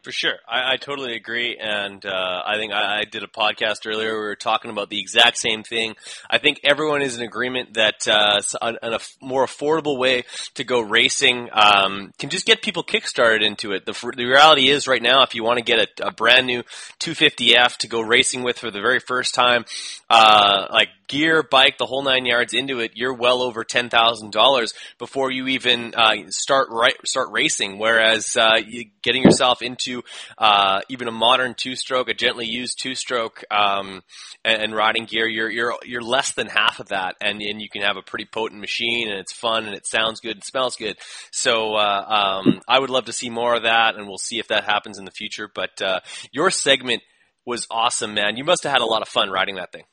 For 0.02 0.14
sure, 0.14 0.36
I, 0.48 0.74
I 0.74 0.78
totally 0.78 1.14
agree, 1.16 1.58
and 1.58 2.04
uh, 2.06 2.42
I 2.46 2.56
think 2.56 2.72
I, 2.72 3.02
I, 3.02 3.04
did 3.04 3.22
a 3.22 3.28
podcast 3.28 3.86
earlier. 3.86 4.14
We 4.14 4.28
were 4.28 4.36
talking 4.38 4.72
about 4.72 4.90
the 4.90 4.98
exact 4.98 5.38
same 5.38 5.62
thing. 5.62 5.96
I 6.30 6.38
think 6.38 6.62
everyone 6.64 7.02
is 7.02 7.18
in 7.18 7.22
agreement 7.22 7.74
that 7.74 8.08
uh, 8.08 8.40
a, 8.62 8.96
a, 8.96 9.00
more 9.22 9.46
affordable 9.46 10.00
way 10.00 10.24
to 10.54 10.64
go 10.64 10.80
racing 10.80 11.50
um, 11.52 12.14
can 12.18 12.30
just 12.30 12.46
get 12.46 12.62
people 12.62 12.82
kickstarted 12.82 13.46
into 13.46 13.74
it. 13.74 13.86
The, 13.86 13.92
the 14.16 14.24
reality 14.24 14.70
is, 14.70 14.88
right 14.88 15.02
now, 15.02 15.24
if 15.24 15.36
you 15.36 15.44
want 15.44 15.58
to 15.58 15.66
get 15.66 15.80
a, 16.00 16.08
a 16.08 16.12
brand 16.14 16.48
new 16.48 16.64
250F 17.02 17.76
to 17.80 17.90
go 17.90 18.00
racing 18.00 18.42
with 18.42 18.58
for 18.58 18.72
the 18.72 18.80
very 18.80 19.02
first 19.02 19.36
time, 19.36 19.66
uh, 20.10 20.68
like 20.72 20.88
gear, 21.10 21.44
bike, 21.44 21.78
the 21.78 21.86
whole 21.86 22.04
nine 22.04 22.26
yards 22.26 22.54
into 22.54 22.80
it, 22.80 22.92
you're 22.96 23.14
well 23.14 23.42
over 23.42 23.66
ten 23.66 23.90
thousand 23.90 24.32
dollars 24.32 24.74
before 24.98 25.32
you 25.32 25.48
even 25.48 25.94
uh, 25.96 26.14
start 26.30 26.70
right, 26.72 26.96
start 27.06 27.28
racing. 27.32 27.78
Whereas 27.78 28.38
uh, 28.38 28.60
you, 28.66 28.86
getting 29.02 29.24
yourself 29.24 29.62
into 29.62 30.04
uh, 30.38 30.80
even 30.88 31.10
a 31.10 31.12
modern 31.12 31.56
two 31.56 31.76
stroke, 31.76 32.08
a 32.08 32.14
gently 32.14 32.46
used 32.46 32.80
two 32.82 32.96
stroke, 32.96 33.44
um, 33.52 34.02
and, 34.46 34.62
and 34.62 34.76
riding 34.76 35.06
gear, 35.06 35.28
you're 35.28 35.50
you're 35.50 35.74
you're 35.84 36.02
less 36.02 36.34
than 36.34 36.48
half 36.48 36.80
of 36.80 36.88
that, 36.90 37.16
and 37.20 37.42
and 37.42 37.62
you 37.62 37.68
can 37.70 37.82
have 37.82 37.98
a 37.98 38.02
pretty 38.02 38.26
potent 38.26 38.62
machine, 38.62 39.10
and 39.10 39.20
it's 39.20 39.34
fun, 39.34 39.66
and 39.66 39.76
it 39.76 39.86
sounds 39.86 40.22
good, 40.22 40.38
and 40.38 40.44
smells 40.44 40.78
good. 40.78 40.98
So 41.32 41.76
uh, 41.76 42.42
um, 42.46 42.62
I 42.68 42.80
would 42.80 42.90
love 42.90 43.06
to 43.06 43.14
see 43.14 43.30
more 43.30 43.56
of 43.56 43.64
that, 43.64 43.96
and 43.96 44.08
we'll 44.08 44.18
see 44.18 44.40
if 44.40 44.48
that 44.50 44.64
happens 44.64 44.98
in 44.98 45.06
the 45.06 45.12
future. 45.12 45.50
But 45.54 45.82
uh, 45.82 46.00
your 46.32 46.52
segment 46.52 47.02
was 47.46 47.66
awesome, 47.72 48.14
man. 48.14 48.38
You 48.38 48.44
must 48.44 48.64
have 48.64 48.72
had 48.72 48.82
a 48.82 48.86
lot 48.86 49.02
of 49.02 49.08
fun 49.08 49.30
riding 49.30 49.56
that 49.56 49.72
thing. 49.72 49.84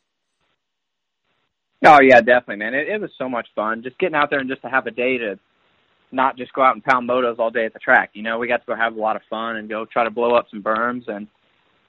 Oh 1.84 2.00
yeah, 2.00 2.20
definitely, 2.20 2.56
man. 2.56 2.74
It, 2.74 2.88
it 2.88 3.00
was 3.00 3.10
so 3.18 3.28
much 3.28 3.48
fun 3.54 3.82
just 3.82 3.98
getting 3.98 4.14
out 4.14 4.30
there 4.30 4.40
and 4.40 4.48
just 4.48 4.62
to 4.62 4.68
have 4.68 4.86
a 4.86 4.90
day 4.90 5.18
to 5.18 5.38
not 6.12 6.36
just 6.36 6.52
go 6.52 6.62
out 6.62 6.74
and 6.74 6.84
pound 6.84 7.08
motos 7.08 7.38
all 7.38 7.50
day 7.50 7.66
at 7.66 7.72
the 7.72 7.78
track. 7.78 8.10
You 8.14 8.22
know, 8.22 8.38
we 8.38 8.48
got 8.48 8.58
to 8.58 8.66
go 8.66 8.76
have 8.76 8.96
a 8.96 9.00
lot 9.00 9.16
of 9.16 9.22
fun 9.28 9.56
and 9.56 9.68
go 9.68 9.84
try 9.84 10.04
to 10.04 10.10
blow 10.10 10.34
up 10.34 10.46
some 10.50 10.62
berms 10.62 11.08
and 11.08 11.26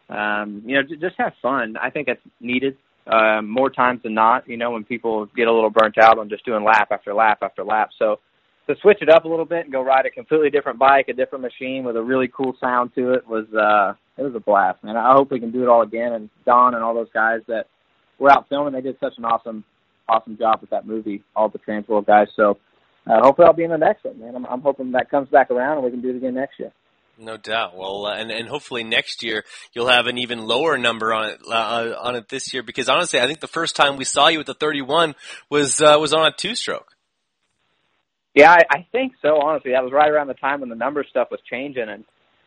um, 0.10 0.64
you 0.66 0.76
know 0.76 0.82
just 0.84 1.16
have 1.18 1.34
fun. 1.42 1.76
I 1.82 1.90
think 1.90 2.08
that's 2.08 2.22
needed 2.40 2.78
uh, 3.06 3.42
more 3.42 3.70
times 3.70 4.02
than 4.04 4.14
not. 4.14 4.48
You 4.48 4.58
know, 4.58 4.72
when 4.72 4.84
people 4.84 5.28
get 5.36 5.48
a 5.48 5.54
little 5.54 5.70
burnt 5.70 5.98
out 5.98 6.18
on 6.18 6.30
just 6.30 6.46
doing 6.46 6.64
lap 6.64 6.90
after 6.92 7.14
lap 7.14 7.40
after 7.42 7.64
lap. 7.64 7.90
So 7.98 8.20
to 8.68 8.76
switch 8.82 8.98
it 9.02 9.10
up 9.10 9.24
a 9.24 9.28
little 9.28 9.46
bit 9.46 9.64
and 9.64 9.72
go 9.72 9.82
ride 9.82 10.06
a 10.06 10.10
completely 10.10 10.50
different 10.50 10.78
bike, 10.78 11.08
a 11.08 11.14
different 11.14 11.42
machine 11.42 11.84
with 11.86 11.96
a 11.96 12.04
really 12.04 12.30
cool 12.36 12.56
sound 12.60 12.92
to 12.96 13.14
it 13.14 13.28
was 13.28 13.46
uh, 13.54 13.94
it 14.18 14.24
was 14.24 14.36
a 14.36 14.40
blast, 14.40 14.84
man. 14.84 14.98
I 14.98 15.14
hope 15.14 15.32
we 15.32 15.40
can 15.40 15.52
do 15.52 15.64
it 15.64 15.70
all 15.70 15.84
again. 15.84 16.14
And 16.14 16.30
Don 16.46 16.74
and 16.76 16.84
all 16.84 16.94
those 16.94 17.12
guys 17.14 17.40
that 17.48 17.68
were 18.20 18.32
out 18.32 18.50
filming, 18.50 18.74
they 18.74 18.82
did 18.82 18.98
such 19.00 19.14
an 19.18 19.26
awesome 19.26 19.64
awesome 20.10 20.38
job 20.38 20.62
with 20.62 20.70
that 20.72 20.86
movie, 20.86 21.24
all 21.36 21.50
the 21.50 21.60
Transworld 21.60 22.06
guys. 22.06 22.28
So 22.36 22.58
uh, 23.06 23.22
hopefully 23.22 23.48
I'll 23.48 23.54
be 23.54 23.64
in 23.64 23.72
the 23.72 23.78
next 23.78 24.04
one, 24.04 24.20
man. 24.20 24.36
I'm, 24.36 24.46
I'm 24.46 24.62
hoping 24.62 24.92
that 24.92 25.10
comes 25.10 25.30
back 25.30 25.52
around 25.52 25.78
and 25.78 25.86
we 25.86 25.92
can 25.92 26.02
do 26.02 26.10
it 26.10 26.18
again 26.18 26.36
next 26.36 26.60
year. 26.60 26.72
No 27.20 27.36
doubt. 27.36 27.76
Well, 27.76 28.06
uh, 28.06 28.14
and 28.14 28.30
and 28.30 28.48
hopefully 28.48 28.84
next 28.84 29.24
year 29.24 29.44
you'll 29.74 29.90
have 29.90 30.06
an 30.06 30.20
even 30.20 30.46
lower 30.46 30.78
number 30.78 31.12
on 31.14 31.30
it 31.30 31.40
uh, 31.48 31.96
on 32.00 32.16
it 32.16 32.30
this 32.30 32.54
year 32.54 32.62
because 32.62 32.90
honestly, 32.90 33.20
I 33.20 33.26
think 33.26 33.40
the 33.40 33.48
first 33.48 33.76
time 33.76 33.98
we 33.98 34.04
saw 34.04 34.28
you 34.28 34.38
with 34.38 34.46
the 34.46 34.54
31 34.54 35.16
was 35.50 35.82
uh, 35.82 35.98
was 36.00 36.14
on 36.14 36.28
a 36.28 36.32
two 36.32 36.54
stroke. 36.54 36.96
Yeah, 38.36 38.52
I, 38.52 38.62
I 38.70 38.88
think 38.92 39.14
so. 39.24 39.42
Honestly, 39.42 39.72
that 39.72 39.84
was 39.84 39.92
right 39.92 40.12
around 40.12 40.28
the 40.28 40.36
time 40.36 40.60
when 40.60 40.70
the 40.70 40.76
number 40.76 41.04
stuff 41.10 41.30
was 41.32 41.40
changing, 41.50 41.90
and 41.90 42.06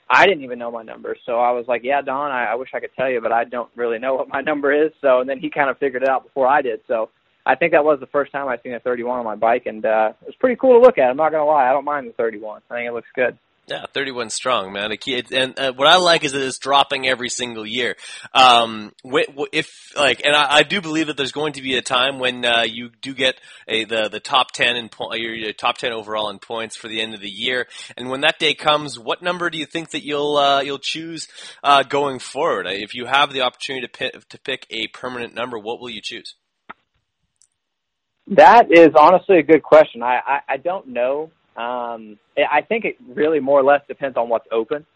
I 0.09 0.27
didn't 0.27 0.45
even 0.45 0.61
know 0.61 0.71
my 0.71 0.85
number. 0.85 1.17
So 1.27 1.41
I 1.41 1.51
was 1.51 1.65
like, 1.67 1.83
"Yeah, 1.83 2.01
Don, 2.03 2.31
I, 2.31 2.53
I 2.53 2.55
wish 2.55 2.69
I 2.73 2.79
could 2.79 2.95
tell 2.97 3.11
you, 3.11 3.21
but 3.21 3.33
I 3.33 3.43
don't 3.43 3.71
really 3.75 3.99
know 3.99 4.15
what 4.15 4.29
my 4.29 4.41
number 4.47 4.73
is." 4.73 4.93
So, 5.01 5.19
and 5.19 5.29
then 5.29 5.41
he 5.41 5.51
kind 5.51 5.69
of 5.69 5.79
figured 5.79 6.05
it 6.05 6.09
out 6.09 6.23
before 6.23 6.47
I 6.47 6.63
did. 6.63 6.81
So 6.87 7.11
I 7.47 7.55
think 7.55 7.73
that 7.73 7.85
was 7.85 8.01
the 8.01 8.07
first 8.07 8.33
time 8.33 8.49
I 8.49 8.59
seen 8.59 8.75
a 8.75 8.81
31 8.81 9.21
on 9.21 9.25
my 9.25 9.37
bike, 9.37 9.67
and 9.67 9.85
uh, 9.85 10.13
it 10.23 10.27
was 10.27 10.35
pretty 10.37 10.57
cool 10.57 10.79
to 10.79 10.81
look 10.81 10.99
at. 10.99 11.11
I'm 11.11 11.17
not 11.17 11.33
gonna 11.33 11.45
lie, 11.45 11.69
I 11.69 11.73
don't 11.73 11.85
mind 11.85 12.09
the 12.09 12.13
31. 12.13 12.63
I 12.71 12.75
think 12.75 12.89
it 12.89 12.93
looks 12.93 13.09
good. 13.15 13.39
Yeah, 13.71 13.87
31 13.95 14.31
strong, 14.31 14.73
man. 14.73 14.91
And 15.31 15.57
uh, 15.57 15.73
what 15.73 15.87
I 15.87 15.99
like 15.99 16.25
is 16.25 16.33
that 16.33 16.45
it's 16.45 16.59
dropping 16.59 17.07
every 17.07 17.29
single 17.29 17.65
year. 17.65 17.95
Um, 18.35 18.93
if 19.53 19.93
like, 19.97 20.23
and 20.25 20.35
I, 20.35 20.57
I 20.57 20.63
do 20.65 20.81
believe 20.81 21.07
that 21.07 21.17
there's 21.17 21.31
going 21.31 21.53
to 21.53 21.63
be 21.63 21.77
a 21.77 21.83
time 21.83 22.19
when 22.19 22.45
uh, 22.45 22.63
you 22.67 22.91
do 23.01 23.15
get 23.15 23.41
a, 23.69 23.85
the 23.85 24.09
the 24.09 24.19
top 24.19 24.51
10 24.51 24.75
in 24.75 24.89
po- 24.89 25.15
your 25.15 25.53
top 25.53 25.79
10 25.79 25.93
overall 25.93 26.31
in 26.31 26.41
points 26.41 26.75
for 26.75 26.89
the 26.89 27.01
end 27.01 27.15
of 27.15 27.21
the 27.21 27.31
year. 27.31 27.69
And 27.97 28.11
when 28.11 28.23
that 28.23 28.41
day 28.41 28.55
comes, 28.55 28.99
what 28.99 29.23
number 29.23 29.49
do 29.51 29.59
you 29.59 29.67
think 29.67 29.91
that 29.91 30.05
you'll 30.05 30.37
uh, 30.37 30.63
you'll 30.63 30.79
choose 30.79 31.29
uh, 31.63 31.85
going 31.85 32.19
forward? 32.19 32.67
If 32.67 32.97
you 32.97 33.07
have 33.07 33.33
the 33.33 33.43
opportunity 33.43 33.87
to 33.87 33.93
pick, 33.93 34.29
to 34.31 34.39
pick 34.41 34.67
a 34.71 34.89
permanent 34.89 35.33
number, 35.33 35.61
what 35.61 35.81
will 35.81 35.91
you 35.91 36.01
choose? 36.03 36.35
That 38.31 38.71
is 38.71 38.91
honestly 38.97 39.39
a 39.39 39.43
good 39.43 39.63
question. 39.63 40.03
I, 40.03 40.21
I, 40.25 40.41
I 40.51 40.57
don't 40.57 40.89
know. 40.89 41.31
Um, 41.57 42.19
I 42.39 42.63
think 42.63 42.85
it 42.85 42.97
really 43.09 43.41
more 43.41 43.59
or 43.59 43.65
less 43.65 43.83
depends 43.89 44.17
on 44.17 44.29
what's 44.29 44.47
open, 44.53 44.87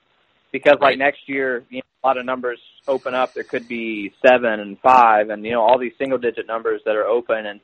because 0.52 0.76
like 0.80 0.98
next 0.98 1.28
year, 1.28 1.64
you 1.68 1.78
know, 1.78 1.82
a 2.04 2.06
lot 2.06 2.16
of 2.16 2.24
numbers 2.24 2.60
open 2.86 3.12
up. 3.12 3.34
There 3.34 3.42
could 3.42 3.66
be 3.66 4.12
seven 4.24 4.60
and 4.60 4.78
five, 4.78 5.30
and 5.30 5.44
you 5.44 5.50
know 5.50 5.62
all 5.62 5.78
these 5.78 5.92
single 5.98 6.16
digit 6.16 6.46
numbers 6.46 6.80
that 6.84 6.94
are 6.94 7.06
open, 7.06 7.44
and 7.46 7.60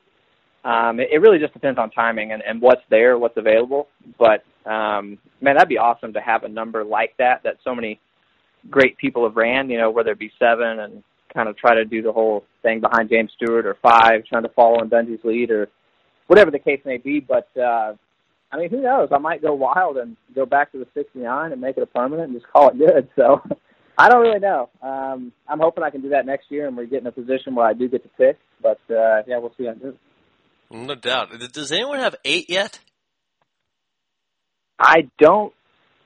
um, 0.65 0.99
it, 0.99 1.07
it 1.13 1.21
really 1.21 1.39
just 1.39 1.53
depends 1.53 1.79
on 1.79 1.89
timing 1.89 2.33
and, 2.33 2.43
and 2.43 2.61
what's 2.61 2.83
there, 2.89 3.17
what's 3.17 3.37
available. 3.37 3.87
But 4.19 4.43
um, 4.69 5.17
man, 5.39 5.55
that'd 5.55 5.69
be 5.69 5.77
awesome 5.77 6.13
to 6.13 6.21
have 6.21 6.43
a 6.43 6.49
number 6.49 6.83
like 6.83 7.15
that 7.17 7.43
that 7.43 7.57
so 7.63 7.73
many 7.73 7.99
great 8.69 8.97
people 8.97 9.23
have 9.23 9.37
ran. 9.37 9.69
You 9.69 9.77
know, 9.77 9.89
whether 9.89 10.11
it 10.11 10.19
be 10.19 10.31
seven 10.37 10.79
and 10.79 11.03
kind 11.33 11.49
of 11.49 11.57
try 11.57 11.75
to 11.75 11.85
do 11.85 12.01
the 12.01 12.11
whole 12.11 12.45
thing 12.61 12.81
behind 12.81 13.09
James 13.09 13.31
Stewart 13.35 13.65
or 13.65 13.77
five, 13.81 14.25
trying 14.25 14.43
to 14.43 14.49
follow 14.49 14.81
in 14.81 14.89
Dungey's 14.89 15.23
lead 15.23 15.51
or 15.51 15.67
whatever 16.27 16.51
the 16.51 16.59
case 16.59 16.81
may 16.85 16.97
be. 16.97 17.19
But 17.19 17.49
uh, 17.57 17.93
I 18.51 18.57
mean, 18.57 18.69
who 18.69 18.81
knows? 18.81 19.09
I 19.11 19.17
might 19.17 19.41
go 19.41 19.53
wild 19.53 19.97
and 19.97 20.17
go 20.35 20.45
back 20.45 20.71
to 20.71 20.77
the 20.77 20.87
69 20.93 21.51
and 21.51 21.61
make 21.61 21.77
it 21.77 21.83
a 21.83 21.87
permanent 21.87 22.29
and 22.31 22.39
just 22.39 22.51
call 22.51 22.69
it 22.69 22.77
good. 22.77 23.09
So 23.15 23.41
I 23.97 24.09
don't 24.09 24.21
really 24.21 24.39
know. 24.39 24.69
Um, 24.81 25.31
I'm 25.47 25.59
hoping 25.59 25.83
I 25.83 25.89
can 25.89 26.01
do 26.01 26.09
that 26.09 26.25
next 26.25 26.49
year 26.49 26.67
and 26.67 26.75
we 26.75 26.87
get 26.87 27.01
in 27.01 27.07
a 27.07 27.11
position 27.11 27.55
where 27.55 27.65
I 27.65 27.73
do 27.73 27.87
get 27.87 28.03
to 28.03 28.09
pick. 28.17 28.37
But 28.61 28.79
uh, 28.89 29.23
yeah, 29.27 29.37
we'll 29.37 29.53
see 29.57 29.65
how 29.65 29.71
I 29.71 29.75
do. 29.75 29.97
No 30.71 30.95
doubt. 30.95 31.31
Does 31.51 31.71
anyone 31.71 31.99
have 31.99 32.15
eight 32.23 32.49
yet? 32.49 32.79
I 34.79 35.09
don't 35.19 35.53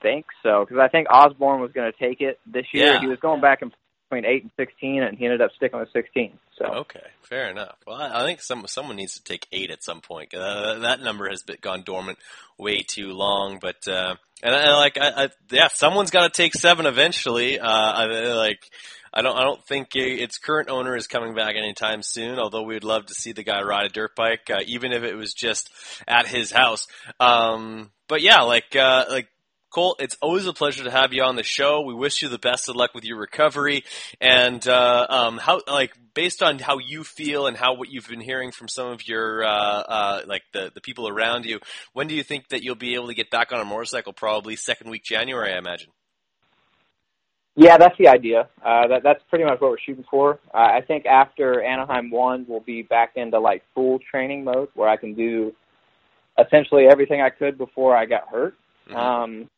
think 0.02 0.26
so 0.42 0.64
because 0.64 0.80
I 0.82 0.88
think 0.88 1.08
Osborne 1.10 1.60
was 1.60 1.72
going 1.72 1.90
to 1.90 1.98
take 1.98 2.20
it 2.20 2.38
this 2.46 2.66
year. 2.72 2.94
Yeah. 2.94 3.00
He 3.00 3.06
was 3.06 3.18
going 3.20 3.40
back 3.40 3.62
and 3.62 3.72
between 4.08 4.24
eight 4.24 4.42
and 4.42 4.50
sixteen, 4.56 5.02
and 5.02 5.16
he 5.16 5.24
ended 5.24 5.40
up 5.40 5.50
sticking 5.56 5.78
with 5.78 5.88
sixteen. 5.92 6.38
So 6.58 6.64
okay, 6.66 7.02
fair 7.22 7.50
enough. 7.50 7.76
Well, 7.86 7.96
I, 7.96 8.24
think 8.24 8.40
some 8.40 8.64
someone 8.66 8.96
needs 8.96 9.14
to 9.14 9.22
take 9.22 9.46
eight 9.52 9.70
at 9.70 9.82
some 9.82 10.00
point. 10.00 10.34
Uh, 10.34 10.80
that 10.80 11.00
number 11.00 11.28
has 11.28 11.42
been 11.42 11.58
gone 11.60 11.82
dormant 11.84 12.18
way 12.58 12.78
too 12.78 13.12
long. 13.12 13.58
But 13.60 13.86
uh, 13.88 14.16
and 14.42 14.54
I, 14.54 14.76
like, 14.76 14.98
I, 14.98 15.24
I, 15.24 15.28
yeah, 15.50 15.68
someone's 15.68 16.10
got 16.10 16.22
to 16.22 16.42
take 16.42 16.54
seven 16.54 16.86
eventually. 16.86 17.58
Uh, 17.58 17.68
I, 17.68 18.06
like. 18.34 18.60
I 19.14 19.22
don't. 19.22 19.34
I 19.34 19.44
don't 19.44 19.64
think 19.64 19.96
its 19.96 20.36
current 20.36 20.68
owner 20.68 20.94
is 20.94 21.06
coming 21.06 21.34
back 21.34 21.54
anytime 21.56 22.02
soon. 22.02 22.38
Although 22.38 22.64
we'd 22.64 22.84
love 22.84 23.06
to 23.06 23.14
see 23.14 23.32
the 23.32 23.44
guy 23.44 23.62
ride 23.62 23.86
a 23.86 23.88
dirt 23.88 24.14
bike, 24.14 24.50
uh, 24.50 24.60
even 24.66 24.92
if 24.92 25.04
it 25.04 25.14
was 25.14 25.32
just 25.32 25.70
at 26.06 26.26
his 26.26 26.50
house. 26.50 26.86
Um, 27.18 27.92
but 28.08 28.20
yeah, 28.20 28.42
like 28.42 28.76
uh, 28.76 29.06
like 29.08 29.28
Colt, 29.76 30.00
it's 30.00 30.16
always 30.22 30.46
a 30.46 30.54
pleasure 30.54 30.84
to 30.84 30.90
have 30.90 31.12
you 31.12 31.22
on 31.22 31.36
the 31.36 31.42
show. 31.42 31.82
We 31.82 31.92
wish 31.92 32.22
you 32.22 32.30
the 32.30 32.38
best 32.38 32.70
of 32.70 32.76
luck 32.76 32.94
with 32.94 33.04
your 33.04 33.18
recovery, 33.18 33.84
and 34.22 34.66
uh, 34.66 35.06
um, 35.06 35.36
how 35.36 35.60
like 35.66 35.92
based 36.14 36.42
on 36.42 36.58
how 36.58 36.78
you 36.78 37.04
feel 37.04 37.46
and 37.46 37.58
how 37.58 37.74
what 37.74 37.90
you've 37.90 38.08
been 38.08 38.22
hearing 38.22 38.52
from 38.52 38.68
some 38.68 38.88
of 38.88 39.06
your 39.06 39.44
uh, 39.44 39.50
uh, 39.50 40.22
like 40.26 40.44
the 40.54 40.72
the 40.74 40.80
people 40.80 41.08
around 41.08 41.44
you. 41.44 41.60
When 41.92 42.06
do 42.06 42.14
you 42.14 42.22
think 42.22 42.48
that 42.48 42.62
you'll 42.62 42.74
be 42.74 42.94
able 42.94 43.08
to 43.08 43.14
get 43.14 43.28
back 43.30 43.52
on 43.52 43.60
a 43.60 43.66
motorcycle? 43.66 44.14
Probably 44.14 44.56
second 44.56 44.88
week 44.88 45.04
January, 45.04 45.52
I 45.52 45.58
imagine. 45.58 45.90
Yeah, 47.54 47.76
that's 47.76 47.98
the 47.98 48.08
idea. 48.08 48.48
Uh, 48.64 48.88
that 48.88 49.02
that's 49.04 49.22
pretty 49.28 49.44
much 49.44 49.60
what 49.60 49.72
we're 49.72 49.76
shooting 49.84 50.06
for. 50.10 50.40
Uh, 50.54 50.56
I 50.56 50.80
think 50.88 51.04
after 51.04 51.62
Anaheim 51.62 52.10
one, 52.10 52.46
we'll 52.48 52.60
be 52.60 52.80
back 52.80 53.12
into 53.16 53.38
like 53.40 53.62
full 53.74 53.98
training 54.10 54.42
mode 54.42 54.70
where 54.72 54.88
I 54.88 54.96
can 54.96 55.12
do 55.12 55.52
essentially 56.42 56.86
everything 56.90 57.20
I 57.20 57.28
could 57.28 57.58
before 57.58 57.94
I 57.94 58.06
got 58.06 58.28
hurt. 58.30 58.54
Mm-hmm. 58.88 58.96
Um, 58.96 59.50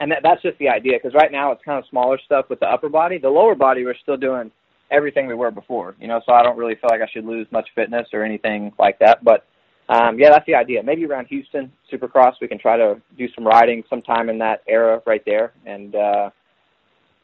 and 0.00 0.10
that, 0.10 0.20
that's 0.22 0.42
just 0.42 0.58
the 0.58 0.68
idea 0.68 0.94
because 0.94 1.14
right 1.14 1.30
now 1.30 1.52
it's 1.52 1.62
kind 1.64 1.78
of 1.78 1.88
smaller 1.88 2.18
stuff 2.24 2.46
with 2.50 2.60
the 2.60 2.66
upper 2.66 2.88
body. 2.88 3.18
The 3.18 3.28
lower 3.28 3.54
body 3.54 3.84
we're 3.84 3.96
still 4.02 4.16
doing 4.16 4.50
everything 4.90 5.26
we 5.26 5.34
were 5.34 5.50
before, 5.50 5.94
you 6.00 6.08
know. 6.08 6.20
So 6.26 6.32
I 6.32 6.42
don't 6.42 6.58
really 6.58 6.74
feel 6.74 6.90
like 6.90 7.00
I 7.00 7.10
should 7.12 7.24
lose 7.24 7.46
much 7.50 7.68
fitness 7.74 8.08
or 8.12 8.24
anything 8.24 8.72
like 8.78 8.98
that. 8.98 9.22
But 9.24 9.44
um, 9.88 10.18
yeah, 10.18 10.30
that's 10.30 10.46
the 10.46 10.54
idea. 10.54 10.82
Maybe 10.82 11.04
around 11.04 11.26
Houston 11.26 11.70
Supercross 11.92 12.34
we 12.40 12.48
can 12.48 12.58
try 12.58 12.76
to 12.76 13.00
do 13.16 13.28
some 13.34 13.46
riding 13.46 13.82
sometime 13.88 14.28
in 14.28 14.38
that 14.38 14.62
era 14.66 15.00
right 15.06 15.22
there, 15.26 15.52
and 15.66 15.94
uh, 15.94 16.30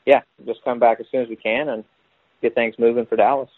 yeah, 0.06 0.20
just 0.46 0.62
come 0.64 0.78
back 0.78 0.98
as 1.00 1.06
soon 1.10 1.22
as 1.22 1.28
we 1.28 1.36
can 1.36 1.70
and 1.70 1.84
get 2.42 2.54
things 2.54 2.74
moving 2.78 3.06
for 3.06 3.16
Dallas. 3.16 3.50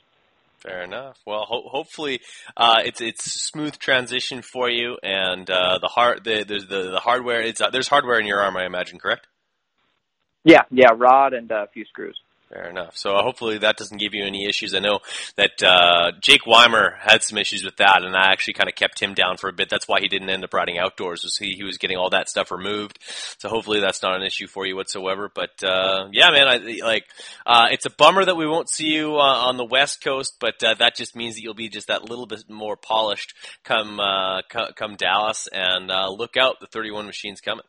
Fair 0.62 0.82
enough. 0.82 1.18
Well, 1.26 1.44
ho- 1.48 1.68
hopefully 1.68 2.20
uh, 2.56 2.82
it's 2.84 3.00
it's 3.00 3.24
smooth 3.24 3.78
transition 3.78 4.42
for 4.42 4.70
you, 4.70 4.96
and 5.02 5.50
uh, 5.50 5.78
the 5.82 5.88
hard 5.88 6.22
the, 6.22 6.44
the 6.44 6.60
the 6.60 6.90
the 6.92 7.00
hardware. 7.00 7.42
It's 7.42 7.60
uh, 7.60 7.70
there's 7.70 7.88
hardware 7.88 8.20
in 8.20 8.26
your 8.26 8.40
arm, 8.40 8.56
I 8.56 8.64
imagine, 8.64 9.00
correct? 9.00 9.26
Yeah, 10.44 10.62
yeah, 10.70 10.90
rod 10.96 11.32
and 11.32 11.50
a 11.50 11.66
few 11.74 11.84
screws. 11.84 12.16
Fair 12.52 12.68
enough. 12.68 12.98
So 12.98 13.14
uh, 13.14 13.22
hopefully 13.22 13.56
that 13.58 13.78
doesn't 13.78 13.96
give 13.96 14.12
you 14.12 14.26
any 14.26 14.46
issues. 14.46 14.74
I 14.74 14.80
know 14.80 15.00
that 15.36 15.62
uh, 15.62 16.12
Jake 16.20 16.46
Weimer 16.46 16.98
had 17.00 17.22
some 17.22 17.38
issues 17.38 17.64
with 17.64 17.78
that, 17.78 18.02
and 18.02 18.14
I 18.14 18.30
actually 18.30 18.54
kind 18.54 18.68
of 18.68 18.74
kept 18.74 19.00
him 19.00 19.14
down 19.14 19.38
for 19.38 19.48
a 19.48 19.54
bit. 19.54 19.70
That's 19.70 19.88
why 19.88 20.00
he 20.00 20.08
didn't 20.08 20.28
end 20.28 20.44
up 20.44 20.52
riding 20.52 20.76
outdoors. 20.76 21.24
Was 21.24 21.38
he, 21.38 21.52
he 21.52 21.64
was 21.64 21.78
getting 21.78 21.96
all 21.96 22.10
that 22.10 22.28
stuff 22.28 22.50
removed. 22.50 22.98
So 23.38 23.48
hopefully 23.48 23.80
that's 23.80 24.02
not 24.02 24.16
an 24.16 24.22
issue 24.22 24.46
for 24.48 24.66
you 24.66 24.76
whatsoever. 24.76 25.30
But 25.34 25.64
uh, 25.64 26.08
yeah, 26.12 26.30
man, 26.30 26.46
I 26.46 26.56
like 26.84 27.06
uh, 27.46 27.68
it's 27.70 27.86
a 27.86 27.90
bummer 27.90 28.22
that 28.22 28.36
we 28.36 28.46
won't 28.46 28.68
see 28.68 28.88
you 28.88 29.14
uh, 29.14 29.46
on 29.46 29.56
the 29.56 29.64
West 29.64 30.04
Coast, 30.04 30.36
but 30.38 30.62
uh, 30.62 30.74
that 30.78 30.94
just 30.94 31.16
means 31.16 31.36
that 31.36 31.42
you'll 31.42 31.54
be 31.54 31.70
just 31.70 31.86
that 31.86 32.04
little 32.04 32.26
bit 32.26 32.50
more 32.50 32.76
polished 32.76 33.32
come 33.64 33.98
uh, 33.98 34.42
come 34.76 34.96
Dallas. 34.96 35.48
And 35.50 35.90
uh, 35.90 36.10
look 36.10 36.36
out, 36.36 36.60
the 36.60 36.66
31 36.66 37.06
machine's 37.06 37.40
coming. 37.40 37.64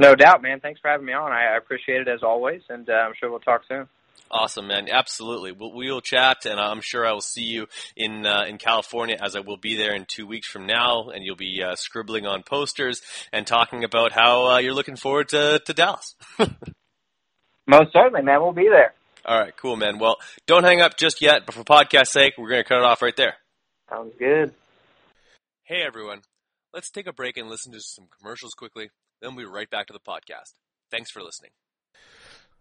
No 0.00 0.14
doubt, 0.14 0.40
man. 0.40 0.60
Thanks 0.60 0.80
for 0.80 0.88
having 0.88 1.04
me 1.04 1.12
on. 1.12 1.30
I, 1.30 1.58
appreciate 1.58 2.00
it 2.00 2.08
as 2.08 2.22
always, 2.22 2.62
and 2.70 2.88
uh, 2.88 2.92
I'm 2.92 3.12
sure 3.20 3.30
we'll 3.30 3.38
talk 3.38 3.64
soon. 3.68 3.86
Awesome, 4.30 4.66
man. 4.66 4.88
Absolutely. 4.90 5.52
We'll, 5.52 5.74
we'll 5.74 6.00
chat, 6.00 6.46
and 6.46 6.58
I'm 6.58 6.80
sure 6.80 7.06
I 7.06 7.12
will 7.12 7.20
see 7.20 7.42
you 7.42 7.66
in 7.98 8.24
uh, 8.24 8.44
in 8.48 8.56
California 8.56 9.18
as 9.22 9.36
I 9.36 9.40
will 9.40 9.58
be 9.58 9.76
there 9.76 9.94
in 9.94 10.06
two 10.08 10.26
weeks 10.26 10.48
from 10.48 10.64
now, 10.64 11.10
and 11.10 11.22
you'll 11.22 11.36
be 11.36 11.62
uh, 11.62 11.74
scribbling 11.74 12.26
on 12.26 12.42
posters 12.42 13.02
and 13.30 13.46
talking 13.46 13.84
about 13.84 14.12
how 14.12 14.52
uh, 14.52 14.58
you're 14.58 14.72
looking 14.72 14.96
forward 14.96 15.28
to, 15.30 15.60
to 15.66 15.74
Dallas. 15.74 16.14
Most 17.66 17.92
certainly, 17.92 18.22
man. 18.22 18.40
We'll 18.40 18.52
be 18.52 18.70
there. 18.70 18.94
All 19.26 19.38
right, 19.38 19.54
cool, 19.54 19.76
man. 19.76 19.98
Well, 19.98 20.16
don't 20.46 20.64
hang 20.64 20.80
up 20.80 20.96
just 20.96 21.20
yet, 21.20 21.44
but 21.44 21.54
for 21.54 21.62
podcast 21.62 22.06
sake, 22.06 22.38
we're 22.38 22.48
going 22.48 22.62
to 22.62 22.68
cut 22.68 22.78
it 22.78 22.84
off 22.84 23.02
right 23.02 23.16
there. 23.16 23.34
Sounds 23.90 24.14
good. 24.18 24.54
Hey, 25.64 25.82
everyone. 25.86 26.22
Let's 26.72 26.90
take 26.90 27.08
a 27.08 27.12
break 27.12 27.36
and 27.36 27.48
listen 27.48 27.72
to 27.72 27.80
some 27.80 28.06
commercials 28.16 28.52
quickly. 28.52 28.90
Then 29.20 29.34
we'll 29.34 29.46
be 29.46 29.52
right 29.52 29.68
back 29.68 29.86
to 29.88 29.92
the 29.92 29.98
podcast. 29.98 30.54
Thanks 30.90 31.10
for 31.10 31.22
listening. 31.22 31.50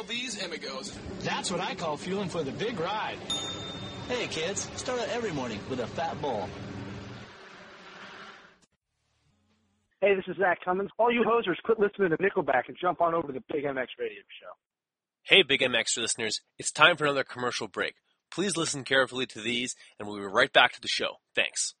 Cereal 0.00 0.04
B's 0.04 0.42
Amigos. 0.42 0.98
That's 1.20 1.50
what 1.50 1.60
I 1.60 1.74
call 1.74 1.96
fueling 1.96 2.28
for 2.28 2.42
the 2.42 2.52
big 2.52 2.78
ride. 2.78 3.18
Hey, 4.08 4.26
kids, 4.26 4.68
start 4.76 5.00
out 5.00 5.08
every 5.08 5.32
morning 5.32 5.60
with 5.68 5.80
a 5.80 5.86
fat 5.86 6.20
bowl. 6.20 6.48
Hey, 10.00 10.14
this 10.14 10.24
is 10.28 10.36
Zach 10.38 10.58
Cummins. 10.64 10.90
All 10.98 11.12
you 11.12 11.22
hosers, 11.22 11.56
quit 11.64 11.78
listening 11.78 12.10
to 12.10 12.16
Nickelback 12.16 12.68
and 12.68 12.76
jump 12.80 13.00
on 13.00 13.14
over 13.14 13.28
to 13.28 13.32
the 13.34 13.42
Big 13.52 13.64
MX 13.64 13.86
Radio 13.98 14.22
Show. 14.40 14.52
Hey, 15.22 15.42
Big 15.42 15.60
MX 15.60 15.98
listeners, 15.98 16.40
it's 16.58 16.72
time 16.72 16.96
for 16.96 17.04
another 17.04 17.24
commercial 17.24 17.68
break. 17.68 17.94
Please 18.32 18.56
listen 18.56 18.84
carefully 18.84 19.26
to 19.26 19.40
these, 19.40 19.74
and 19.98 20.08
we'll 20.08 20.18
be 20.18 20.24
right 20.24 20.52
back 20.52 20.72
to 20.72 20.80
the 20.80 20.88
show. 20.88 21.16
Thanks. 21.34 21.74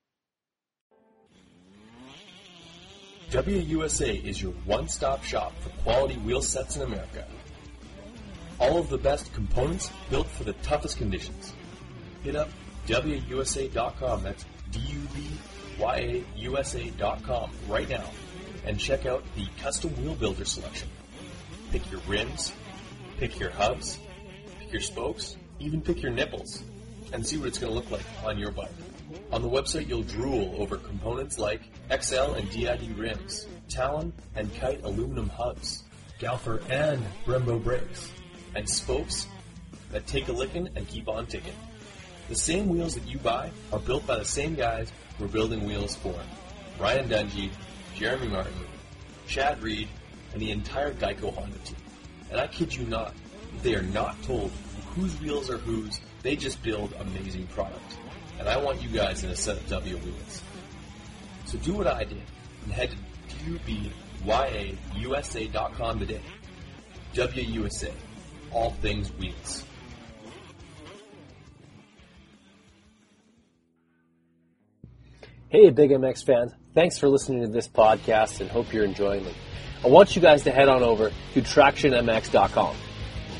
DubyaUSA 3.30 4.24
is 4.24 4.42
your 4.42 4.52
one-stop 4.66 5.22
shop 5.22 5.52
for 5.60 5.70
quality 5.82 6.16
wheel 6.18 6.42
sets 6.42 6.76
in 6.76 6.82
America. 6.82 7.24
All 8.60 8.78
of 8.78 8.88
the 8.90 8.98
best 8.98 9.32
components 9.32 9.90
built 10.10 10.28
for 10.28 10.44
the 10.44 10.52
toughest 10.52 10.98
conditions. 10.98 11.54
Hit 12.22 12.36
up 12.36 12.50
DubyaUSA.com, 12.86 14.22
that's 14.22 14.44
D-U-B-Y-A-U-S-A.com 14.70 15.10
right 17.68 17.88
now, 17.88 18.04
and 18.64 18.78
check 18.78 19.06
out 19.06 19.24
the 19.34 19.46
custom 19.62 19.90
wheel 20.02 20.14
builder 20.14 20.44
selection. 20.44 20.88
Pick 21.72 21.90
your 21.90 22.00
rims, 22.06 22.52
pick 23.16 23.38
your 23.38 23.50
hubs, 23.50 23.98
pick 24.58 24.72
your 24.72 24.82
spokes, 24.82 25.36
even 25.58 25.80
pick 25.80 26.02
your 26.02 26.12
nipples, 26.12 26.62
and 27.12 27.26
see 27.26 27.38
what 27.38 27.48
it's 27.48 27.58
going 27.58 27.72
to 27.72 27.74
look 27.78 27.90
like 27.90 28.04
on 28.24 28.38
your 28.38 28.50
bike. 28.50 28.70
On 29.32 29.42
the 29.42 29.48
website, 29.48 29.88
you'll 29.88 30.02
drool 30.02 30.54
over 30.58 30.76
components 30.76 31.38
like 31.38 31.62
Excel 31.90 32.34
and 32.34 32.50
DID 32.50 32.96
rims, 32.96 33.46
Talon 33.68 34.12
and 34.34 34.54
Kite 34.56 34.82
aluminum 34.84 35.28
hubs, 35.28 35.84
Galfer 36.18 36.62
and 36.68 37.02
Brembo 37.24 37.62
brakes, 37.62 38.10
and 38.54 38.68
spokes 38.68 39.26
that 39.92 40.06
take 40.06 40.28
a 40.28 40.32
licking 40.32 40.68
and 40.76 40.86
keep 40.88 41.08
on 41.08 41.26
ticking. 41.26 41.54
The 42.28 42.34
same 42.34 42.68
wheels 42.68 42.94
that 42.94 43.06
you 43.08 43.18
buy 43.18 43.50
are 43.72 43.80
built 43.80 44.06
by 44.06 44.16
the 44.16 44.24
same 44.24 44.54
guys 44.54 44.92
we're 45.18 45.26
building 45.26 45.66
wheels 45.66 45.96
for. 45.96 46.14
Ryan 46.78 47.08
Dungey, 47.08 47.50
Jeremy 47.94 48.28
Martin, 48.28 48.52
Chad 49.26 49.62
Reed, 49.62 49.88
and 50.32 50.40
the 50.40 50.50
entire 50.50 50.92
Geico 50.94 51.34
Honda 51.34 51.58
team. 51.58 51.76
And 52.30 52.40
I 52.40 52.46
kid 52.46 52.74
you 52.74 52.84
not, 52.86 53.14
they 53.62 53.74
are 53.74 53.82
not 53.82 54.22
told 54.22 54.52
whose 54.94 55.20
wheels 55.20 55.50
are 55.50 55.58
whose, 55.58 56.00
they 56.22 56.36
just 56.36 56.62
build 56.62 56.94
amazing 57.00 57.46
product. 57.48 57.96
And 58.38 58.48
I 58.48 58.56
want 58.56 58.80
you 58.82 58.88
guys 58.88 59.24
in 59.24 59.30
a 59.30 59.36
set 59.36 59.56
of 59.56 59.68
W 59.68 59.96
wheels. 59.96 60.42
So 61.46 61.58
do 61.58 61.74
what 61.74 61.86
I 61.86 62.04
did 62.04 62.22
and 62.64 62.72
head 62.72 62.90
to 62.90 62.96
DubyaUSA.com 64.24 65.98
today. 65.98 66.22
DubyaUSA, 67.14 67.92
all 68.52 68.70
things 68.70 69.10
wheels. 69.12 69.64
Hey, 75.48 75.70
Big 75.70 75.90
MX 75.90 76.24
fans. 76.24 76.52
Thanks 76.74 76.98
for 76.98 77.08
listening 77.08 77.42
to 77.42 77.48
this 77.48 77.66
podcast 77.66 78.40
and 78.40 78.48
hope 78.48 78.72
you're 78.72 78.84
enjoying 78.84 79.24
them. 79.24 79.34
I 79.84 79.88
want 79.88 80.14
you 80.14 80.22
guys 80.22 80.44
to 80.44 80.52
head 80.52 80.68
on 80.68 80.84
over 80.84 81.10
to 81.34 81.42
TractionMX.com. 81.42 82.76